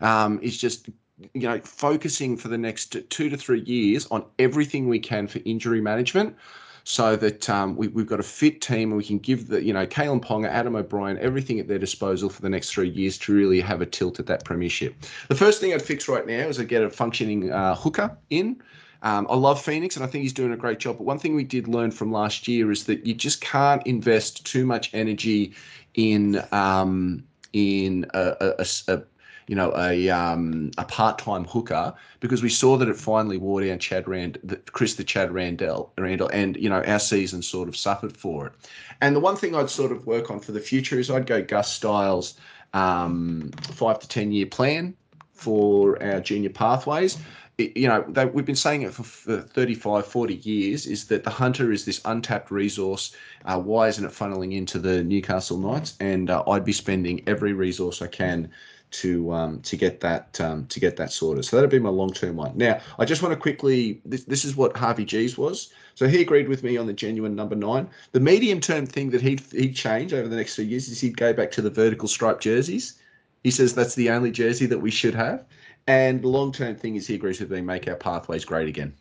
Um, 0.00 0.38
is 0.42 0.58
just 0.58 0.88
you 1.34 1.42
know 1.42 1.60
focusing 1.60 2.36
for 2.36 2.48
the 2.48 2.58
next 2.58 2.96
two 3.10 3.28
to 3.28 3.36
three 3.36 3.60
years 3.62 4.06
on 4.06 4.24
everything 4.38 4.88
we 4.88 4.98
can 4.98 5.26
for 5.26 5.40
injury 5.44 5.80
management 5.80 6.36
so 6.84 7.14
that 7.16 7.48
um, 7.48 7.76
we, 7.76 7.88
we've 7.88 8.06
got 8.06 8.20
a 8.20 8.24
fit 8.24 8.60
team 8.60 8.90
and 8.90 8.96
we 8.96 9.04
can 9.04 9.18
give 9.18 9.48
the 9.48 9.62
you 9.62 9.72
know 9.72 9.86
Kalyn 9.86 10.20
Ponga, 10.20 10.48
Adam 10.48 10.76
O'Brien, 10.76 11.18
everything 11.18 11.60
at 11.60 11.68
their 11.68 11.78
disposal 11.78 12.28
for 12.28 12.42
the 12.42 12.48
next 12.48 12.70
three 12.70 12.88
years 12.88 13.18
to 13.18 13.34
really 13.34 13.60
have 13.60 13.80
a 13.80 13.86
tilt 13.86 14.18
at 14.18 14.26
that 14.26 14.44
premiership. 14.44 14.94
The 15.28 15.34
first 15.34 15.60
thing 15.60 15.72
I'd 15.72 15.82
fix 15.82 16.08
right 16.08 16.26
now 16.26 16.48
is 16.48 16.58
I 16.58 16.64
get 16.64 16.82
a 16.82 16.90
functioning 16.90 17.52
uh, 17.52 17.74
hooker 17.74 18.16
in. 18.30 18.62
Um, 19.02 19.26
I 19.28 19.34
love 19.34 19.60
Phoenix 19.60 19.96
and 19.96 20.04
I 20.04 20.08
think 20.08 20.22
he's 20.22 20.32
doing 20.32 20.52
a 20.52 20.56
great 20.56 20.78
job. 20.78 20.98
But 20.98 21.04
one 21.04 21.18
thing 21.18 21.34
we 21.34 21.44
did 21.44 21.66
learn 21.68 21.90
from 21.90 22.12
last 22.12 22.46
year 22.46 22.70
is 22.70 22.84
that 22.84 23.04
you 23.04 23.14
just 23.14 23.40
can't 23.40 23.84
invest 23.86 24.46
too 24.46 24.64
much 24.64 24.90
energy 24.94 25.52
in 25.94 26.42
um, 26.52 27.24
in 27.52 28.06
a, 28.14 28.54
a- 28.58 28.66
a 28.92 29.02
you 29.48 29.56
know 29.56 29.72
a 29.76 30.08
um, 30.08 30.70
a 30.78 30.84
part 30.84 31.18
time 31.18 31.44
hooker 31.44 31.92
because 32.20 32.42
we 32.44 32.48
saw 32.48 32.76
that 32.76 32.88
it 32.88 32.96
finally 32.96 33.38
wore 33.38 33.60
down 33.60 33.78
Chad 33.80 34.06
Rand, 34.06 34.38
the, 34.44 34.56
Chris 34.56 34.94
the 34.94 35.04
Chad 35.04 35.32
Randall, 35.32 35.92
Randall, 35.98 36.28
and 36.32 36.56
you 36.56 36.68
know 36.68 36.82
our 36.84 37.00
season 37.00 37.42
sort 37.42 37.68
of 37.68 37.76
suffered 37.76 38.16
for 38.16 38.46
it. 38.46 38.52
And 39.00 39.16
the 39.16 39.20
one 39.20 39.34
thing 39.36 39.56
I'd 39.56 39.68
sort 39.68 39.90
of 39.90 40.06
work 40.06 40.30
on 40.30 40.38
for 40.38 40.52
the 40.52 40.60
future 40.60 40.98
is 40.98 41.10
I'd 41.10 41.26
go 41.26 41.42
Gus 41.42 41.72
Styles 41.72 42.34
um, 42.72 43.50
five 43.72 43.98
to 43.98 44.08
ten 44.08 44.30
year 44.30 44.46
plan 44.46 44.94
for 45.34 46.00
our 46.02 46.20
junior 46.20 46.50
pathways. 46.50 47.18
You 47.58 47.86
know, 47.86 48.04
they, 48.08 48.24
we've 48.24 48.46
been 48.46 48.56
saying 48.56 48.82
it 48.82 48.94
for, 48.94 49.02
for 49.02 49.40
35, 49.40 50.06
40 50.06 50.34
years 50.36 50.86
is 50.86 51.06
that 51.08 51.22
the 51.22 51.30
Hunter 51.30 51.70
is 51.70 51.84
this 51.84 52.00
untapped 52.04 52.50
resource. 52.50 53.14
Uh, 53.44 53.60
why 53.60 53.88
isn't 53.88 54.04
it 54.04 54.10
funneling 54.10 54.54
into 54.54 54.78
the 54.78 55.04
Newcastle 55.04 55.58
Knights? 55.58 55.94
And 56.00 56.30
uh, 56.30 56.42
I'd 56.48 56.64
be 56.64 56.72
spending 56.72 57.22
every 57.26 57.52
resource 57.52 58.00
I 58.00 58.06
can 58.06 58.50
to 58.92 59.32
um, 59.32 59.60
to 59.62 59.76
get 59.76 60.00
that 60.00 60.40
um, 60.40 60.66
to 60.66 60.78
get 60.78 60.96
that 60.96 61.10
sorted. 61.10 61.44
So 61.44 61.56
that'd 61.56 61.70
be 61.70 61.78
my 61.78 61.88
long 61.88 62.12
term 62.12 62.36
one. 62.36 62.56
Now, 62.56 62.80
I 62.98 63.04
just 63.04 63.22
want 63.22 63.32
to 63.32 63.40
quickly. 63.40 64.00
This, 64.04 64.24
this 64.24 64.44
is 64.44 64.54
what 64.54 64.76
Harvey 64.76 65.04
G's 65.04 65.36
was. 65.36 65.72
So 65.94 66.06
he 66.06 66.20
agreed 66.20 66.48
with 66.48 66.62
me 66.62 66.76
on 66.76 66.86
the 66.86 66.92
genuine 66.92 67.34
number 67.34 67.56
nine. 67.56 67.88
The 68.12 68.20
medium 68.20 68.60
term 68.60 68.86
thing 68.86 69.10
that 69.10 69.20
he'd 69.20 69.40
he'd 69.52 69.74
change 69.74 70.12
over 70.12 70.28
the 70.28 70.36
next 70.36 70.54
few 70.54 70.64
years 70.64 70.88
is 70.88 71.00
he'd 71.00 71.16
go 71.16 71.32
back 71.32 71.50
to 71.52 71.62
the 71.62 71.70
vertical 71.70 72.08
stripe 72.08 72.40
jerseys. 72.40 72.98
He 73.42 73.50
says 73.50 73.74
that's 73.74 73.96
the 73.96 74.10
only 74.10 74.30
jersey 74.30 74.66
that 74.66 74.78
we 74.78 74.90
should 74.90 75.14
have. 75.14 75.44
And 75.86 76.22
the 76.22 76.28
long 76.28 76.52
term 76.52 76.76
thing 76.76 76.96
is 76.96 77.06
he 77.06 77.14
agrees 77.16 77.40
with 77.40 77.50
me, 77.50 77.60
make 77.60 77.88
our 77.88 77.96
pathways 77.96 78.44
great 78.44 78.68
again. 78.68 78.94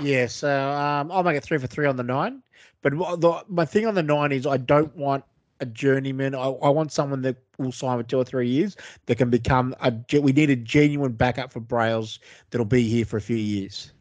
Yeah, 0.00 0.26
so 0.26 0.48
um, 0.70 1.10
I'll 1.12 1.22
make 1.22 1.36
it 1.36 1.42
three 1.42 1.58
for 1.58 1.66
three 1.66 1.86
on 1.86 1.96
the 1.96 2.02
nine. 2.02 2.42
But 2.82 2.92
the, 3.20 3.44
my 3.48 3.64
thing 3.64 3.86
on 3.86 3.94
the 3.94 4.02
nine 4.02 4.32
is 4.32 4.46
I 4.46 4.56
don't 4.56 4.94
want 4.96 5.24
a 5.60 5.66
journeyman. 5.66 6.34
I, 6.34 6.38
I 6.48 6.68
want 6.70 6.90
someone 6.90 7.22
that 7.22 7.36
will 7.58 7.70
sign 7.72 7.98
for 7.98 8.02
two 8.02 8.18
or 8.18 8.24
three 8.24 8.48
years 8.48 8.76
that 9.06 9.16
can 9.16 9.30
become 9.30 9.74
a. 9.80 9.92
We 10.20 10.32
need 10.32 10.50
a 10.50 10.56
genuine 10.56 11.12
backup 11.12 11.52
for 11.52 11.60
Brails 11.60 12.18
that'll 12.50 12.64
be 12.64 12.82
here 12.88 13.04
for 13.04 13.16
a 13.16 13.20
few 13.20 13.36
years. 13.36 13.92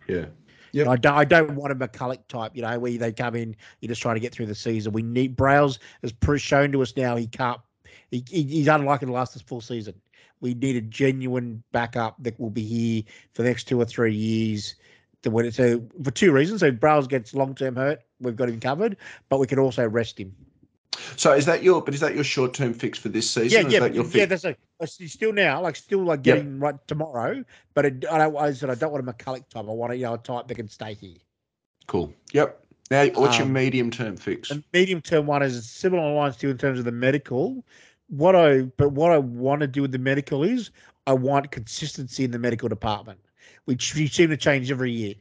Yeah. 0.72 0.84
And 0.84 0.91
I 0.91 0.95
don't. 0.95 1.14
I 1.15 1.26
don't 1.26 1.56
want 1.56 1.72
a 1.72 1.76
McCullough 1.76 2.19
type. 2.28 2.52
You 2.56 2.61
know, 2.64 2.80
where 2.80 2.98
they 2.98 3.11
come 3.11 3.36
in, 3.36 3.56
you're 3.82 3.90
just 3.90 4.02
trying 4.02 4.15
to 4.15 4.22
get 4.22 4.34
through 4.34 4.48
the 4.48 4.56
season. 4.56 4.94
We 4.94 5.03
need 5.03 5.36
Brails 5.36 5.80
has 6.02 6.14
shown 6.41 6.72
to 6.72 6.82
us 6.82 6.95
now 6.95 7.15
he 7.15 7.28
can't. 7.28 7.60
He, 8.10 8.23
he- 8.30 8.44
he's 8.44 8.68
unlikely 8.68 9.07
to 9.07 9.14
last 9.14 9.34
this 9.34 9.41
full 9.44 9.61
season. 9.61 9.94
We 10.42 10.54
need 10.56 10.76
a 10.76 10.82
genuine 10.82 11.64
backup 11.72 12.16
that 12.24 12.40
will 12.40 12.50
be 12.50 12.64
here 12.64 13.04
for 13.34 13.44
the 13.44 13.50
next 13.50 13.66
two 13.66 13.80
or 13.80 13.86
three 13.86 14.14
years. 14.14 14.76
The 15.22 15.30
when 15.30 15.46
it's 15.46 15.58
so 15.58 15.84
for 16.04 16.12
two 16.12 16.32
reasons. 16.32 16.62
So 16.62 16.72
Brails 16.72 17.08
gets 17.08 17.34
long 17.36 17.54
term 17.56 17.76
hurt, 17.76 18.02
we've 18.20 18.36
got 18.36 18.50
him 18.50 18.60
covered, 18.60 18.98
but 19.30 19.40
we 19.40 19.48
can 19.48 19.60
also 19.60 19.88
rest 19.88 20.20
him. 20.20 20.36
So 21.16 21.32
is 21.34 21.46
that 21.46 21.64
your 21.64 21.82
but 21.82 21.94
is 21.94 22.00
that 22.00 22.16
your 22.16 22.24
short 22.24 22.54
term 22.54 22.74
fix 22.74 22.98
for 23.00 23.10
this 23.10 23.30
season? 23.30 23.62
Yeah, 23.62 23.68
is 23.68 23.74
yeah, 23.74 23.80
that 23.82 23.94
your 23.94 24.06
yeah. 24.06 24.26
That's 24.26 24.46
a, 24.46 24.56
still 25.08 25.32
now 25.32 25.62
like 25.62 25.76
still 25.76 26.04
like 26.04 26.26
Yep. 26.26 26.36
getting 26.38 26.60
right 26.60 26.76
tomorrow. 26.88 27.44
But 27.76 27.86
it, 27.86 28.06
I 28.12 28.18
don't. 28.18 28.36
I 28.36 28.52
said 28.54 28.70
I 28.72 28.76
don't 28.76 28.92
want 28.92 29.08
a 29.08 29.14
McCullough 29.14 29.48
type. 29.50 29.56
I 29.56 29.72
want 29.72 29.94
a 29.94 29.96
you 29.96 30.06
know 30.06 30.16
a 30.16 30.18
type 30.18 30.48
that 30.48 30.56
can 30.56 30.68
stay 30.68 30.96
here. 30.96 31.18
Cool. 31.88 32.14
Yep. 32.34 32.66
Now 32.90 33.06
what's 33.16 33.38
your 33.38 33.46
Um, 33.48 33.54
medium 33.54 33.92
term 33.92 34.18
fix? 34.18 34.50
The 34.50 34.64
medium 34.74 35.02
term 35.02 35.28
one 35.28 35.44
is 35.44 35.70
similar 35.70 36.14
lines 36.14 36.36
to 36.38 36.50
in 36.50 36.58
terms 36.58 36.80
of 36.80 36.86
the 36.86 36.92
medical. 36.92 37.64
What 38.12 38.38
I 38.38 38.64
but 38.64 38.94
what 38.94 39.14
I 39.14 39.20
want 39.20 39.62
to 39.62 39.68
do 39.68 39.84
with 39.84 39.94
the 39.94 40.00
medical 40.00 40.44
is 40.44 40.72
I 41.08 41.14
want 41.14 41.52
consistency 41.52 42.26
in 42.26 42.32
the 42.32 42.40
medical 42.40 42.70
department, 42.70 43.22
which 43.66 43.96
we 43.96 44.08
seem 44.08 44.30
to 44.32 44.38
change 44.38 44.72
every 44.72 44.92
year. 44.92 45.16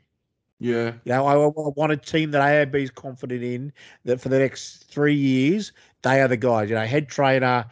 Yeah. 0.61 0.95
You 1.05 1.13
know, 1.15 1.27
I, 1.27 1.35
I 1.35 1.71
want 1.77 1.93
a 1.93 1.97
team 1.97 2.33
that 2.33 2.43
AOB 2.43 2.83
is 2.83 2.91
confident 2.91 3.43
in 3.43 3.73
that 4.05 4.21
for 4.21 4.29
the 4.29 4.39
next 4.39 4.85
three 4.85 5.15
years 5.15 5.73
they 6.03 6.21
are 6.21 6.29
the 6.29 6.37
guys. 6.37 6.71
You 6.71 6.77
know, 6.77 6.87
head 6.87 7.09
trainer, 7.09 7.67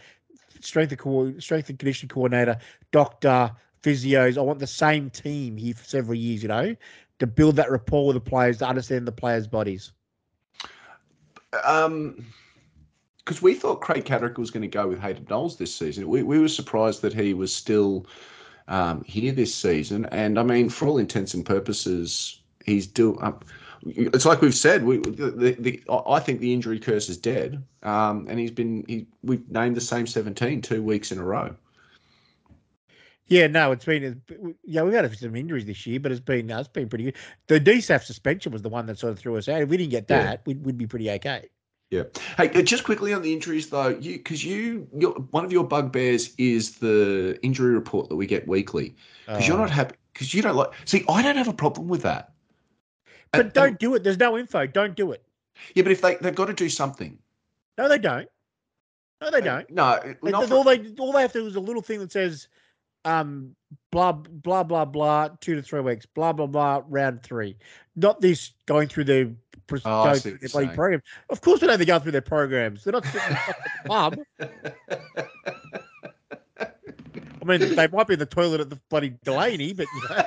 strength 0.61 0.93
and 0.93 0.99
co- 1.01 1.39
strength 1.39 1.71
and 1.71 1.79
conditioning 1.79 2.11
coordinator, 2.11 2.59
doctor, 2.93 3.53
physios. 3.83 4.39
I 4.39 4.43
want 4.43 4.61
the 4.61 4.67
same 4.67 5.11
team 5.11 5.57
here 5.57 5.75
for 5.75 5.85
several 5.85 6.17
years. 6.17 6.43
You 6.43 6.49
know, 6.49 6.77
to 7.21 7.27
build 7.27 7.57
that 7.57 7.71
rapport 7.71 8.09
with 8.09 8.15
the 8.17 8.31
players, 8.31 8.59
to 8.59 8.69
understand 8.69 9.07
the 9.07 9.13
players' 9.13 9.49
bodies. 9.49 9.93
Um, 11.65 12.27
because 13.29 13.43
we 13.43 13.53
thought 13.53 13.83
Craig 13.83 14.07
Catterick 14.07 14.39
was 14.39 14.51
going 14.51 14.63
to 14.63 14.69
go 14.69 14.89
with 14.89 14.99
Hayden 15.01 15.27
Knowles 15.29 15.59
this 15.59 15.75
season. 15.75 16.09
We, 16.09 16.23
we 16.23 16.39
were 16.39 16.49
surprised 16.49 17.03
that 17.03 17.13
he 17.13 17.35
was 17.35 17.55
still 17.55 18.07
um, 18.69 19.05
here 19.05 19.33
this 19.33 19.55
season. 19.55 20.07
And 20.07 20.39
I 20.39 20.43
mean, 20.43 20.71
for 20.71 20.89
all 20.89 20.97
intents 20.97 21.35
and 21.35 21.45
purposes, 21.45 22.41
he's 22.65 22.87
do. 22.87 23.19
Um, 23.21 23.39
it's 23.85 24.25
like 24.25 24.41
we've 24.41 24.55
said. 24.55 24.83
We 24.83 24.97
the, 25.01 25.55
the, 25.59 25.83
I 26.07 26.21
think 26.21 26.41
the 26.41 26.55
injury 26.55 26.79
curse 26.79 27.11
is 27.11 27.19
dead. 27.19 27.63
Um, 27.83 28.27
and 28.31 28.41
he's 28.41 28.51
been 28.51 28.83
he 28.89 29.07
we've 29.23 29.47
named 29.51 29.77
the 29.77 29.83
same 29.83 30.07
17 30.07 30.63
two 30.63 30.83
weeks 30.83 31.13
in 31.13 31.19
a 31.19 31.23
row. 31.23 31.55
Yeah, 33.27 33.47
no, 33.47 33.73
it's 33.73 33.85
been 33.85 34.23
yeah 34.65 34.81
we've 34.85 34.95
had 34.95 35.15
some 35.19 35.37
injuries 35.37 35.67
this 35.67 35.87
year, 35.87 36.01
but 36.01 36.13
it's 36.13 36.21
been 36.23 36.49
it's 36.49 36.67
been 36.67 36.89
pretty 36.89 37.05
good. 37.05 37.17
The 37.47 37.61
DSAF 37.61 38.05
suspension 38.05 38.53
was 38.53 38.63
the 38.63 38.71
one 38.71 38.87
that 38.87 38.99
sort 38.99 39.13
of 39.13 39.19
threw 39.19 39.37
us 39.37 39.51
out. 39.51 39.61
If 39.61 39.69
we 39.69 39.77
didn't 39.77 39.91
get 39.91 40.07
Yeah. 40.09 40.23
that, 40.23 40.47
we'd, 40.47 40.65
we'd 40.65 40.79
be 40.79 40.87
pretty 40.87 41.11
okay. 41.11 41.51
Yeah. 41.91 42.03
Hey, 42.37 42.51
uh, 42.51 42.63
just 42.63 42.85
quickly 42.85 43.15
on 43.15 43.23
the 43.23 43.33
injuries 43.33 43.71
though, 43.71 43.89
you 43.89 44.19
because 44.19 44.45
you 44.45 44.87
your, 44.95 45.13
one 45.31 45.45
of 45.45 45.53
your 45.53 45.65
bugbears 45.65 46.35
is 46.37 46.77
the 46.79 47.39
injury 47.43 47.73
report 47.73 48.09
that 48.11 48.17
we 48.17 48.27
get 48.27 48.47
weekly 48.47 48.95
because 49.27 49.49
you're 49.49 49.57
not 49.59 49.71
happy 49.71 49.97
because 50.13 50.35
you 50.35 50.43
don't 50.43 50.55
like. 50.57 50.71
See, 50.85 51.05
I 51.09 51.23
don't 51.23 51.37
have 51.37 51.49
a 51.49 51.53
problem 51.53 51.89
with 51.89 52.03
that. 52.03 52.33
But 53.33 53.41
And- 53.41 53.53
don't 53.55 53.69
and- 53.69 53.79
do 53.79 53.95
it. 53.95 54.05
There's 54.05 54.19
no 54.19 54.37
info. 54.37 54.67
Don't 54.67 54.95
do 54.97 55.13
it. 55.13 55.23
yeah, 55.75 55.83
but 55.83 55.93
if 55.93 56.03
they 56.03 56.17
they've 56.17 56.35
got 56.35 56.47
to 56.47 56.53
do 56.55 56.69
something. 56.69 57.19
No, 57.79 57.89
they 57.89 57.99
don't. 57.99 58.29
No, 59.23 59.31
they 59.31 59.41
don't. 59.41 59.69
No, 59.71 59.99
They- 60.23 60.31
for- 60.31 60.55
all 60.55 60.65
they 60.65 60.93
all 60.99 61.13
they 61.13 61.23
have 61.23 61.33
to 61.33 61.41
do 61.41 61.47
is 61.47 61.57
a 61.57 61.61
little 61.61 61.83
thing 61.83 62.01
that 62.01 62.13
says, 62.13 62.49
um, 63.07 63.55
blah 63.93 64.13
blah 64.13 64.63
blah 64.63 64.85
blah, 64.85 65.29
two 65.41 65.55
to 65.55 65.63
three 65.63 65.81
weeks, 65.81 66.05
blah 66.05 66.35
blah 66.35 66.47
blah, 66.47 66.83
round 66.87 67.23
three. 67.23 67.57
Not 67.97 68.21
this 68.21 68.53
going 68.67 68.89
through 68.89 69.05
their 69.05 69.31
pres- 69.69 69.83
Oh, 69.85 70.03
going 70.05 70.17
see 70.17 70.31
through 70.31 70.39
their 70.39 70.49
bloody 70.49 70.67
program. 70.75 71.03
Of 71.31 71.41
course, 71.41 71.61
we 71.61 71.69
know 71.69 71.77
they 71.77 71.85
go 71.85 71.99
through 72.01 72.11
their 72.13 72.21
programs. 72.21 72.83
They're 72.83 72.93
not 72.93 73.05
sitting 73.05 73.21
in 73.29 73.35
the 73.35 73.39
fucking 73.39 73.63
pub. 73.87 74.19
I 77.41 77.45
mean, 77.45 77.61
they 77.77 77.87
might 77.89 78.07
be 78.07 78.15
in 78.15 78.19
the 78.19 78.27
toilet 78.27 78.61
at 78.61 78.71
the 78.71 78.79
bloody 78.91 79.11
Delaney, 79.25 79.73
but 79.73 79.87
you 79.95 80.03
know, 80.11 80.23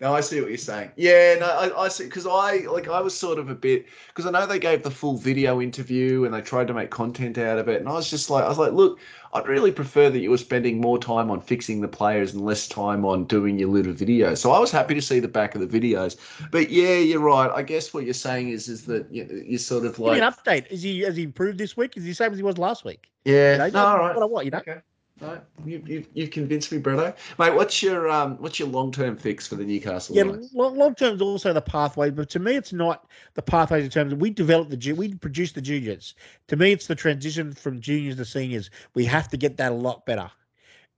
no, 0.00 0.14
I 0.14 0.20
see 0.20 0.40
what 0.40 0.48
you're 0.48 0.58
saying. 0.58 0.90
Yeah, 0.96 1.36
no, 1.38 1.46
I, 1.46 1.84
I 1.84 1.88
see 1.88 2.04
because 2.04 2.26
I 2.26 2.58
like 2.70 2.88
I 2.88 3.00
was 3.00 3.16
sort 3.16 3.38
of 3.38 3.48
a 3.48 3.54
bit 3.54 3.86
because 4.08 4.26
I 4.26 4.30
know 4.30 4.46
they 4.46 4.58
gave 4.58 4.82
the 4.82 4.90
full 4.90 5.16
video 5.16 5.60
interview 5.60 6.24
and 6.24 6.34
they 6.34 6.40
tried 6.40 6.66
to 6.68 6.74
make 6.74 6.90
content 6.90 7.38
out 7.38 7.58
of 7.58 7.68
it, 7.68 7.80
and 7.80 7.88
I 7.88 7.92
was 7.92 8.10
just 8.10 8.30
like, 8.30 8.44
I 8.44 8.48
was 8.48 8.58
like, 8.58 8.72
look, 8.72 8.98
I'd 9.32 9.46
really 9.46 9.70
prefer 9.72 10.10
that 10.10 10.18
you 10.18 10.30
were 10.30 10.38
spending 10.38 10.80
more 10.80 10.98
time 10.98 11.30
on 11.30 11.40
fixing 11.40 11.80
the 11.80 11.88
players 11.88 12.32
and 12.34 12.44
less 12.44 12.66
time 12.66 13.04
on 13.04 13.24
doing 13.24 13.58
your 13.58 13.68
little 13.68 13.92
videos. 13.92 14.38
So 14.38 14.50
I 14.52 14.58
was 14.58 14.70
happy 14.70 14.94
to 14.94 15.02
see 15.02 15.20
the 15.20 15.28
back 15.28 15.54
of 15.54 15.60
the 15.60 15.80
videos, 15.80 16.16
but 16.50 16.70
yeah, 16.70 16.96
you're 16.96 17.20
right. 17.20 17.50
I 17.54 17.62
guess 17.62 17.94
what 17.94 18.04
you're 18.04 18.14
saying 18.14 18.50
is 18.50 18.68
is 18.68 18.86
that 18.86 19.12
you, 19.12 19.44
you're 19.46 19.58
sort 19.58 19.84
of 19.84 19.98
like, 19.98 20.20
an 20.20 20.32
update. 20.32 20.66
Is 20.70 20.82
he 20.82 21.00
has 21.00 21.16
he 21.16 21.24
improved 21.24 21.58
this 21.58 21.76
week? 21.76 21.96
Is 21.96 22.04
he 22.04 22.10
the 22.10 22.14
same 22.14 22.32
as 22.32 22.38
he 22.38 22.42
was 22.42 22.58
last 22.58 22.84
week? 22.84 23.10
yeah, 23.24 23.52
You 23.52 23.72
know, 23.72 23.80
no, 23.80 23.86
all 23.86 23.98
right. 23.98 24.14
What 24.14 24.22
I 24.22 24.26
want, 24.26 24.44
you 24.46 24.50
know. 24.50 24.58
Okay. 24.58 24.80
No, 25.20 25.38
you, 25.66 25.82
you 25.86 26.06
you've 26.14 26.30
convinced 26.30 26.72
me, 26.72 26.78
Bretto. 26.78 27.14
Mate, 27.38 27.54
what's 27.54 27.82
your 27.82 28.08
um 28.08 28.38
what's 28.38 28.58
your 28.58 28.68
long 28.68 28.90
term 28.90 29.16
fix 29.16 29.46
for 29.46 29.54
the 29.56 29.64
Newcastle 29.64 30.16
Yeah, 30.16 30.36
long, 30.54 30.94
term 30.94 31.14
is 31.14 31.20
also 31.20 31.52
the 31.52 31.60
pathway, 31.60 32.10
but 32.10 32.30
to 32.30 32.38
me, 32.38 32.56
it's 32.56 32.72
not 32.72 33.10
the 33.34 33.42
pathways 33.42 33.84
in 33.84 33.90
terms 33.90 34.12
of 34.12 34.20
we 34.20 34.30
develop 34.30 34.70
the 34.70 34.92
we 34.92 35.14
produce 35.14 35.52
the 35.52 35.60
juniors. 35.60 36.14
To 36.48 36.56
me, 36.56 36.72
it's 36.72 36.86
the 36.86 36.94
transition 36.94 37.52
from 37.52 37.80
juniors 37.80 38.16
to 38.16 38.24
seniors. 38.24 38.70
We 38.94 39.04
have 39.06 39.28
to 39.28 39.36
get 39.36 39.58
that 39.58 39.72
a 39.72 39.74
lot 39.74 40.06
better, 40.06 40.30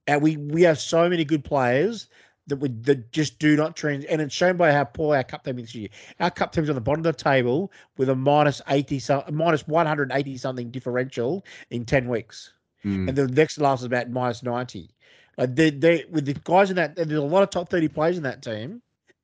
and 0.07 0.21
we 0.21 0.37
we 0.37 0.61
have 0.61 0.79
so 0.79 1.09
many 1.09 1.25
good 1.25 1.43
players 1.43 2.07
that 2.47 2.57
we 2.57 2.69
that 2.69 3.11
just 3.11 3.39
do 3.39 3.57
not 3.57 3.75
trans, 3.75 4.05
and 4.05 4.21
it's 4.21 4.33
shown 4.33 4.55
by 4.55 4.71
how 4.71 4.85
poor 4.85 5.17
our 5.17 5.23
cup 5.25 5.43
team 5.43 5.59
is 5.59 5.65
this 5.65 5.75
year. 5.75 5.89
Our 6.21 6.31
cup 6.31 6.53
team's 6.53 6.69
on 6.69 6.75
the 6.75 6.81
bottom 6.81 7.05
of 7.05 7.17
the 7.17 7.23
table 7.23 7.73
with 7.97 8.07
a 8.07 8.15
minus 8.15 8.61
eighty 8.69 8.99
so 8.99 9.21
minus 9.29 9.67
one 9.67 9.85
hundred 9.85 10.13
eighty 10.13 10.37
something 10.37 10.71
differential 10.71 11.45
in 11.71 11.83
ten 11.83 12.07
weeks 12.07 12.53
Mm. 12.85 13.07
and 13.07 13.17
the 13.17 13.27
next 13.27 13.57
last 13.59 13.79
is 13.79 13.85
about 13.85 14.09
minus 14.09 14.43
90. 14.43 14.89
Like 15.37 15.55
they, 15.55 15.69
they 15.71 16.05
with 16.09 16.25
the 16.25 16.33
guys 16.33 16.69
in 16.69 16.75
that, 16.75 16.95
there's 16.95 17.11
a 17.11 17.21
lot 17.21 17.43
of 17.43 17.49
top 17.49 17.69
30 17.69 17.87
players 17.87 18.17
in 18.17 18.23
that 18.23 18.41
team, 18.41 18.81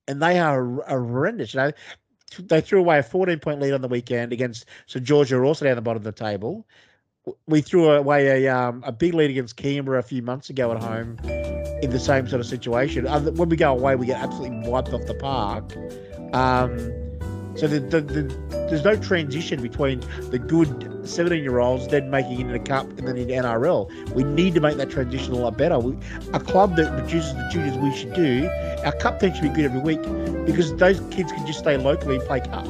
and 0.08 0.22
they 0.22 0.40
are, 0.40 0.82
horrendous. 0.88 1.54
You 1.54 1.60
know, 1.60 1.72
they 2.40 2.62
threw 2.62 2.80
away 2.80 3.00
a 3.00 3.04
14 3.04 3.40
point 3.40 3.60
lead 3.60 3.74
on 3.74 3.82
the 3.82 3.88
weekend 3.88 4.34
against 4.34 4.66
St 4.88 5.06
George, 5.06 5.30
who 5.30 5.38
are 5.38 5.46
also 5.46 5.66
down 5.66 5.76
the 5.76 5.82
bottom 5.82 6.00
of 6.00 6.04
the 6.04 6.12
table. 6.12 6.66
We 7.48 7.62
threw 7.62 7.92
away 7.92 8.46
a 8.46 8.56
um, 8.56 8.84
a 8.86 8.92
big 8.92 9.14
lead 9.14 9.30
against 9.30 9.56
Canberra 9.56 10.00
a 10.00 10.04
few 10.04 10.24
months 10.24 10.50
ago 10.50 10.72
at 10.72 10.82
home 10.82 11.18
in 11.84 11.92
the 11.92 12.00
same 12.00 12.28
sort 12.28 12.40
of 12.40 12.48
situation. 12.48 13.06
When 13.36 13.50
we 13.50 13.56
go 13.56 13.72
away, 13.72 13.96
we 13.96 14.08
get 14.08 14.22
absolutely 14.22 14.68
wiped 14.68 14.90
off 14.94 15.06
the 15.06 15.14
park. 15.14 15.76
Um, 16.34 16.78
so 17.56 17.68
the, 17.68 17.80
the, 17.80 18.02
the, 18.02 18.24
there's 18.70 18.84
no 18.86 18.96
transition 18.96 19.62
between 19.62 20.00
the 20.32 20.40
good 20.40 20.89
17 21.10 21.44
year 21.44 21.60
olds 21.60 21.88
then 21.88 22.10
making 22.10 22.34
it 22.34 22.40
in 22.42 22.52
the 22.52 22.60
cup 22.60 22.88
and 22.98 23.08
then 23.08 23.18
in 23.18 23.28
NRL. 23.28 24.14
We 24.14 24.24
need 24.24 24.54
to 24.56 24.62
make 24.62 24.78
that 24.78 24.90
transition 24.90 25.34
a 25.34 25.38
lot 25.38 25.58
better. 25.58 25.80
We, 25.80 25.98
a 26.34 26.40
club 26.40 26.76
that 26.78 26.98
produces 26.98 27.34
the 27.34 27.50
juniors 27.52 27.78
we 27.78 27.96
should 27.96 28.14
do, 28.14 28.50
our 28.86 28.94
cup 28.94 29.20
team 29.20 29.34
should 29.34 29.44
be 29.44 29.50
good 29.50 29.66
every 29.66 29.82
week 29.82 30.02
because 30.46 30.76
those 30.76 31.00
kids 31.12 31.32
can 31.32 31.46
just 31.46 31.60
stay 31.60 31.78
locally 31.78 32.16
and 32.16 32.26
play 32.26 32.40
cup. 32.42 32.66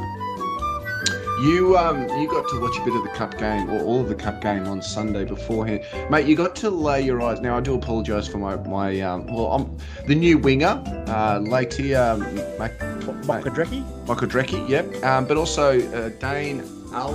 You 1.41 1.77
um 1.77 2.01
you 2.19 2.27
got 2.27 2.49
to 2.49 2.59
watch 2.59 2.77
a 2.79 2.83
bit 2.83 2.93
of 2.93 3.03
the 3.03 3.09
cup 3.11 3.37
game 3.37 3.69
or 3.69 3.81
all 3.81 4.01
of 4.01 4.09
the 4.09 4.15
cup 4.15 4.41
game 4.41 4.67
on 4.67 4.81
Sunday 4.81 5.23
beforehand, 5.23 5.85
mate. 6.09 6.27
You 6.27 6.35
got 6.35 6.53
to 6.57 6.69
lay 6.69 7.01
your 7.01 7.21
eyes. 7.21 7.39
Now 7.39 7.55
I 7.55 7.61
do 7.61 7.75
apologise 7.75 8.27
for 8.27 8.39
my 8.39 8.57
my 8.57 8.99
um 8.99 9.25
well 9.27 9.53
I'm 9.53 9.77
the 10.05 10.15
new 10.15 10.37
winger, 10.37 10.83
uh, 11.07 11.39
Latia 11.39 12.19
Mac, 12.59 12.77
Maka 13.25 13.51
Drecki? 13.51 13.85
Michael 14.05 14.27
Drecky, 14.27 14.67
yep. 14.67 15.01
Um, 15.01 15.25
but 15.25 15.37
also 15.37 15.79
uh, 15.93 16.09
Dane 16.19 16.61
Al 16.93 17.13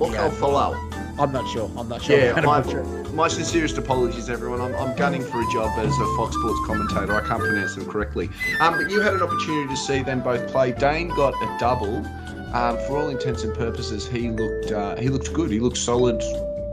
Yeah. 0.00 0.30
Falau. 0.30 0.74
I'm 1.18 1.32
not 1.32 1.48
sure. 1.48 1.68
I'm 1.76 1.88
not 1.88 2.02
sure. 2.02 2.16
Yeah, 2.16 2.34
I'm 2.36 2.44
my, 2.44 2.60
not 2.60 2.70
sure. 2.70 2.84
my 3.12 3.26
sincerest 3.26 3.76
apologies, 3.76 4.30
everyone. 4.30 4.60
I'm, 4.60 4.74
I'm 4.76 4.96
gunning 4.96 5.22
for 5.22 5.40
a 5.40 5.52
job 5.52 5.76
as 5.78 5.92
a 5.92 6.16
Fox 6.16 6.36
Sports 6.36 6.60
commentator. 6.64 7.12
I 7.12 7.26
can't 7.26 7.40
pronounce 7.40 7.74
them 7.74 7.90
correctly. 7.90 8.30
Um, 8.60 8.76
but 8.76 8.88
you 8.88 9.00
had 9.00 9.14
an 9.14 9.22
opportunity 9.22 9.68
to 9.68 9.76
see 9.76 10.02
them 10.02 10.22
both 10.22 10.46
play. 10.48 10.72
Dane 10.72 11.08
got 11.08 11.34
a 11.34 11.56
double. 11.58 12.06
Um, 12.54 12.78
for 12.86 12.98
all 12.98 13.08
intents 13.08 13.42
and 13.42 13.54
purposes, 13.54 14.06
he 14.06 14.30
looked 14.30 14.72
uh, 14.72 14.96
he 14.96 15.08
looked 15.08 15.32
good. 15.34 15.50
He 15.50 15.58
looked 15.58 15.76
solid. 15.76 16.22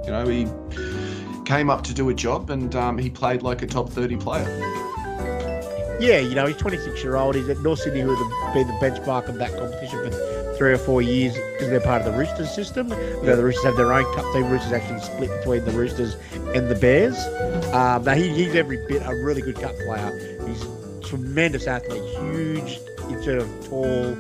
You 0.06 0.12
know, 0.12 0.28
he 0.28 0.48
came 1.46 1.70
up 1.70 1.84
to 1.84 1.94
do 1.94 2.10
a 2.10 2.14
job, 2.14 2.52
and 2.52 2.76
um, 2.76 2.98
he 2.98 3.10
played 3.10 3.42
like 3.42 3.62
a 3.64 3.68
top 3.68 3.90
30 3.90 4.18
player. 4.18 4.46
Yeah, 6.00 6.20
you 6.20 6.36
know, 6.36 6.46
he's 6.46 6.58
26 6.58 7.04
year 7.04 7.16
old. 7.16 7.36
He's 7.36 7.50
at 7.50 7.60
North 7.60 7.80
Sydney, 7.80 8.02
who 8.02 8.16
have 8.16 8.54
been 8.54 8.68
the 8.68 8.74
benchmark 8.74 9.28
of 9.28 9.36
that 9.36 9.58
competition 9.58 10.12
for 10.12 10.35
three 10.58 10.74
or 10.74 10.78
four 10.78 11.02
years 11.02 11.34
because 11.34 11.70
they're 11.70 11.80
part 11.82 12.02
of 12.02 12.12
the 12.12 12.18
Roosters 12.18 12.54
system. 12.54 12.90
Know, 12.90 13.36
the 13.36 13.44
Roosters 13.44 13.64
have 13.66 13.76
their 13.78 13.92
own 13.94 14.04
cup 14.16 14.26
team. 14.34 14.50
Roosters 14.50 14.72
actually 14.72 15.00
split 15.02 15.30
between 15.40 15.66
the 15.66 15.72
Roosters 15.72 16.16
and 16.56 16.70
the 16.70 16.76
Bears. 16.76 17.18
Um, 17.74 18.04
now, 18.04 18.14
he, 18.14 18.30
he's 18.30 18.56
every 18.56 18.78
bit 18.88 19.02
a 19.06 19.16
really 19.24 19.42
good 19.42 19.56
cup 19.56 19.76
player. 19.86 20.40
He's 20.48 20.64
a 20.64 21.02
tremendous 21.02 21.68
athlete, 21.68 22.04
huge, 22.20 22.80
sort 23.24 23.38
of 23.40 23.68
tall, 23.68 24.14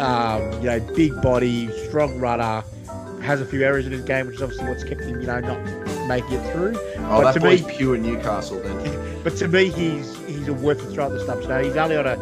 um, 0.00 0.52
you 0.62 0.68
know, 0.68 0.80
big 0.94 1.20
body, 1.22 1.68
strong 1.88 2.18
runner. 2.18 2.62
Has 3.22 3.40
a 3.42 3.46
few 3.46 3.62
errors 3.62 3.84
in 3.86 3.92
his 3.92 4.02
game, 4.02 4.26
which 4.26 4.36
is 4.36 4.42
obviously 4.42 4.66
what's 4.66 4.82
kept 4.82 5.02
him, 5.02 5.20
you 5.20 5.26
know, 5.26 5.40
not 5.40 5.58
making 6.08 6.32
it 6.32 6.52
through. 6.52 6.74
Oh, 7.00 7.20
But 7.22 7.32
that 7.34 7.40
to 7.40 7.46
me- 7.46 7.76
pure 7.76 7.96
Newcastle 7.98 8.60
then. 8.62 9.06
But 9.22 9.36
to 9.36 9.48
me, 9.48 9.68
he's 9.68 10.16
he's 10.26 10.48
a 10.48 10.54
worth 10.54 10.80
a 10.82 10.90
throw 10.94 11.04
at 11.04 11.12
the 11.12 11.20
stumps. 11.20 11.46
Now 11.46 11.58
he's 11.62 11.76
only 11.76 11.94
on 11.98 12.06
a, 12.06 12.16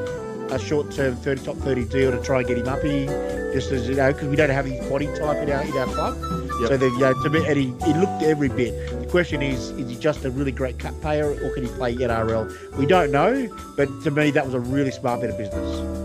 a 0.51 0.59
short 0.59 0.91
term 0.91 1.17
thirty 1.17 1.45
top 1.45 1.57
thirty 1.57 1.85
deal 1.85 2.11
to 2.11 2.23
try 2.23 2.39
and 2.39 2.49
get 2.49 2.59
him 2.59 2.69
up 2.69 2.83
here, 2.83 3.53
just 3.53 3.71
as 3.71 3.89
you 3.89 3.95
know, 3.95 4.13
because 4.13 4.29
we 4.29 4.37
don't 4.37 4.51
have 4.51 4.67
his 4.67 4.85
body 4.89 5.07
type 5.07 5.43
in 5.43 5.51
our 5.51 5.63
in 5.63 5.73
our 5.77 5.87
club. 5.87 6.17
Yep. 6.61 6.69
So 6.69 6.77
that 6.77 6.91
you 6.91 6.99
know, 6.99 7.23
to 7.23 7.31
me, 7.31 7.47
and 7.47 7.57
he, 7.57 7.87
he 7.87 7.95
looked 7.99 8.23
every 8.23 8.49
bit. 8.49 8.91
The 9.01 9.07
question 9.07 9.43
is, 9.43 9.71
is 9.71 9.89
he 9.89 9.97
just 9.97 10.25
a 10.25 10.31
really 10.31 10.53
great 10.53 10.79
cut 10.79 11.01
player, 11.01 11.31
or 11.31 11.55
can 11.55 11.65
he 11.65 11.69
play 11.71 11.95
NRL? 11.95 12.77
We 12.77 12.87
don't 12.87 13.13
know, 13.13 13.49
but 13.77 13.87
to 14.03 14.11
me, 14.11 14.31
that 14.33 14.45
was 14.45 14.55
a 14.55 14.61
really 14.61 14.91
smart 14.91 15.21
bit 15.21 15.31
of 15.31 15.39
business. 15.39 15.99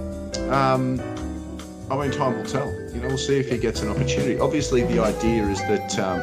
Um, 0.51 0.99
I 1.89 1.97
mean, 1.97 2.11
time 2.11 2.37
will 2.37 2.45
tell. 2.45 2.71
You 2.93 3.01
know, 3.01 3.07
we'll 3.09 3.17
see 3.17 3.37
if 3.39 3.49
he 3.49 3.57
gets 3.57 3.81
an 3.81 3.89
opportunity. 3.89 4.39
Obviously, 4.39 4.83
the 4.83 4.99
idea 4.99 5.43
is 5.47 5.59
that, 5.61 5.99
um, 5.99 6.19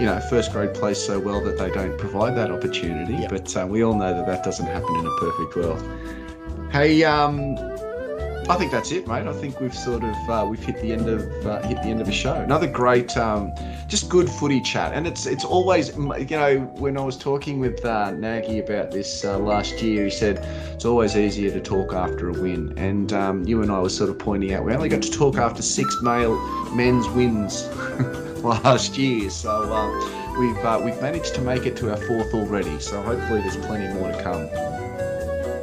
you 0.00 0.06
know, 0.06 0.20
first 0.28 0.52
grade 0.52 0.74
plays 0.74 0.98
so 0.98 1.18
well 1.18 1.40
that 1.44 1.56
they 1.56 1.70
don't 1.70 1.96
provide 1.98 2.36
that 2.36 2.50
opportunity. 2.50 3.14
Yeah. 3.14 3.28
But 3.28 3.56
uh, 3.56 3.66
we 3.66 3.84
all 3.84 3.94
know 3.94 4.12
that 4.12 4.26
that 4.26 4.44
doesn't 4.44 4.66
happen 4.66 4.94
in 4.96 5.06
a 5.06 5.16
perfect 5.16 5.56
world. 5.56 5.82
Hey, 6.74 7.04
um, 7.04 7.56
I 8.48 8.56
think 8.56 8.72
that's 8.72 8.90
it, 8.90 9.06
mate. 9.06 9.28
I 9.28 9.32
think 9.32 9.60
we've 9.60 9.72
sort 9.72 10.02
of 10.02 10.28
uh, 10.28 10.44
we've 10.44 10.58
hit 10.58 10.82
the 10.82 10.92
end 10.92 11.08
of 11.08 11.46
uh, 11.46 11.62
hit 11.62 11.76
the 11.76 11.88
end 11.88 12.00
of 12.00 12.08
a 12.08 12.12
show. 12.12 12.34
Another 12.34 12.66
great, 12.66 13.16
um, 13.16 13.52
just 13.86 14.08
good 14.08 14.28
footy 14.28 14.60
chat, 14.60 14.92
and 14.92 15.06
it's 15.06 15.24
it's 15.24 15.44
always 15.44 15.96
you 15.96 16.26
know 16.30 16.58
when 16.78 16.98
I 16.98 17.02
was 17.02 17.16
talking 17.16 17.60
with 17.60 17.84
uh, 17.84 18.10
Nagy 18.10 18.58
about 18.58 18.90
this 18.90 19.24
uh, 19.24 19.38
last 19.38 19.80
year, 19.82 20.02
he 20.06 20.10
said 20.10 20.38
it's 20.72 20.84
always 20.84 21.16
easier 21.16 21.52
to 21.52 21.60
talk 21.60 21.92
after 21.92 22.28
a 22.28 22.32
win, 22.32 22.76
and 22.76 23.12
um, 23.12 23.46
you 23.46 23.62
and 23.62 23.70
I 23.70 23.78
were 23.78 23.88
sort 23.88 24.10
of 24.10 24.18
pointing 24.18 24.52
out 24.52 24.64
we 24.64 24.74
only 24.74 24.88
got 24.88 25.02
to 25.02 25.12
talk 25.12 25.36
after 25.36 25.62
six 25.62 26.02
male 26.02 26.34
men's 26.74 27.08
wins 27.10 27.68
last 28.42 28.98
year, 28.98 29.30
so 29.30 29.72
um, 29.72 30.40
we've 30.40 30.64
uh, 30.64 30.82
we've 30.84 31.00
managed 31.00 31.36
to 31.36 31.40
make 31.40 31.66
it 31.66 31.76
to 31.76 31.90
our 31.92 31.98
fourth 31.98 32.34
already. 32.34 32.80
So 32.80 33.00
hopefully 33.00 33.42
there's 33.42 33.58
plenty 33.58 33.94
more 33.94 34.10
to 34.10 34.22
come. 34.24 34.83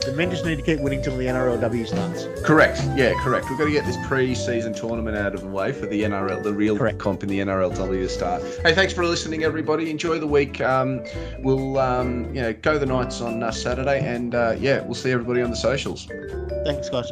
The 0.05 0.13
men 0.13 0.31
just 0.31 0.45
need 0.45 0.55
to 0.55 0.63
keep 0.63 0.79
winning 0.79 1.03
till 1.03 1.15
the 1.15 1.25
NRLW 1.25 1.87
starts. 1.87 2.25
Correct. 2.43 2.81
Yeah, 2.95 3.13
correct. 3.21 3.49
We've 3.49 3.57
got 3.59 3.65
to 3.65 3.71
get 3.71 3.85
this 3.85 3.97
pre-season 4.07 4.73
tournament 4.73 5.15
out 5.15 5.35
of 5.35 5.41
the 5.41 5.47
way 5.47 5.71
for 5.71 5.85
the 5.85 6.01
NRL, 6.01 6.41
the 6.41 6.53
real 6.53 6.75
Correct. 6.75 6.97
comp 6.97 7.21
in 7.21 7.29
the 7.29 7.39
NRLW 7.39 8.01
to 8.01 8.09
start. 8.09 8.41
Hey, 8.63 8.73
thanks 8.73 8.93
for 8.93 9.05
listening, 9.05 9.43
everybody. 9.43 9.91
Enjoy 9.91 10.17
the 10.17 10.25
week. 10.25 10.59
Um, 10.59 11.03
we'll, 11.39 11.77
um, 11.77 12.25
you 12.33 12.41
know, 12.41 12.51
go 12.53 12.79
the 12.79 12.85
Knights 12.87 13.21
on 13.21 13.43
uh, 13.43 13.51
Saturday, 13.51 13.99
and 14.03 14.33
uh, 14.33 14.55
yeah, 14.59 14.81
we'll 14.81 14.95
see 14.95 15.11
everybody 15.11 15.43
on 15.43 15.51
the 15.51 15.55
socials. 15.55 16.07
Thanks, 16.65 16.89
guys. 16.89 17.11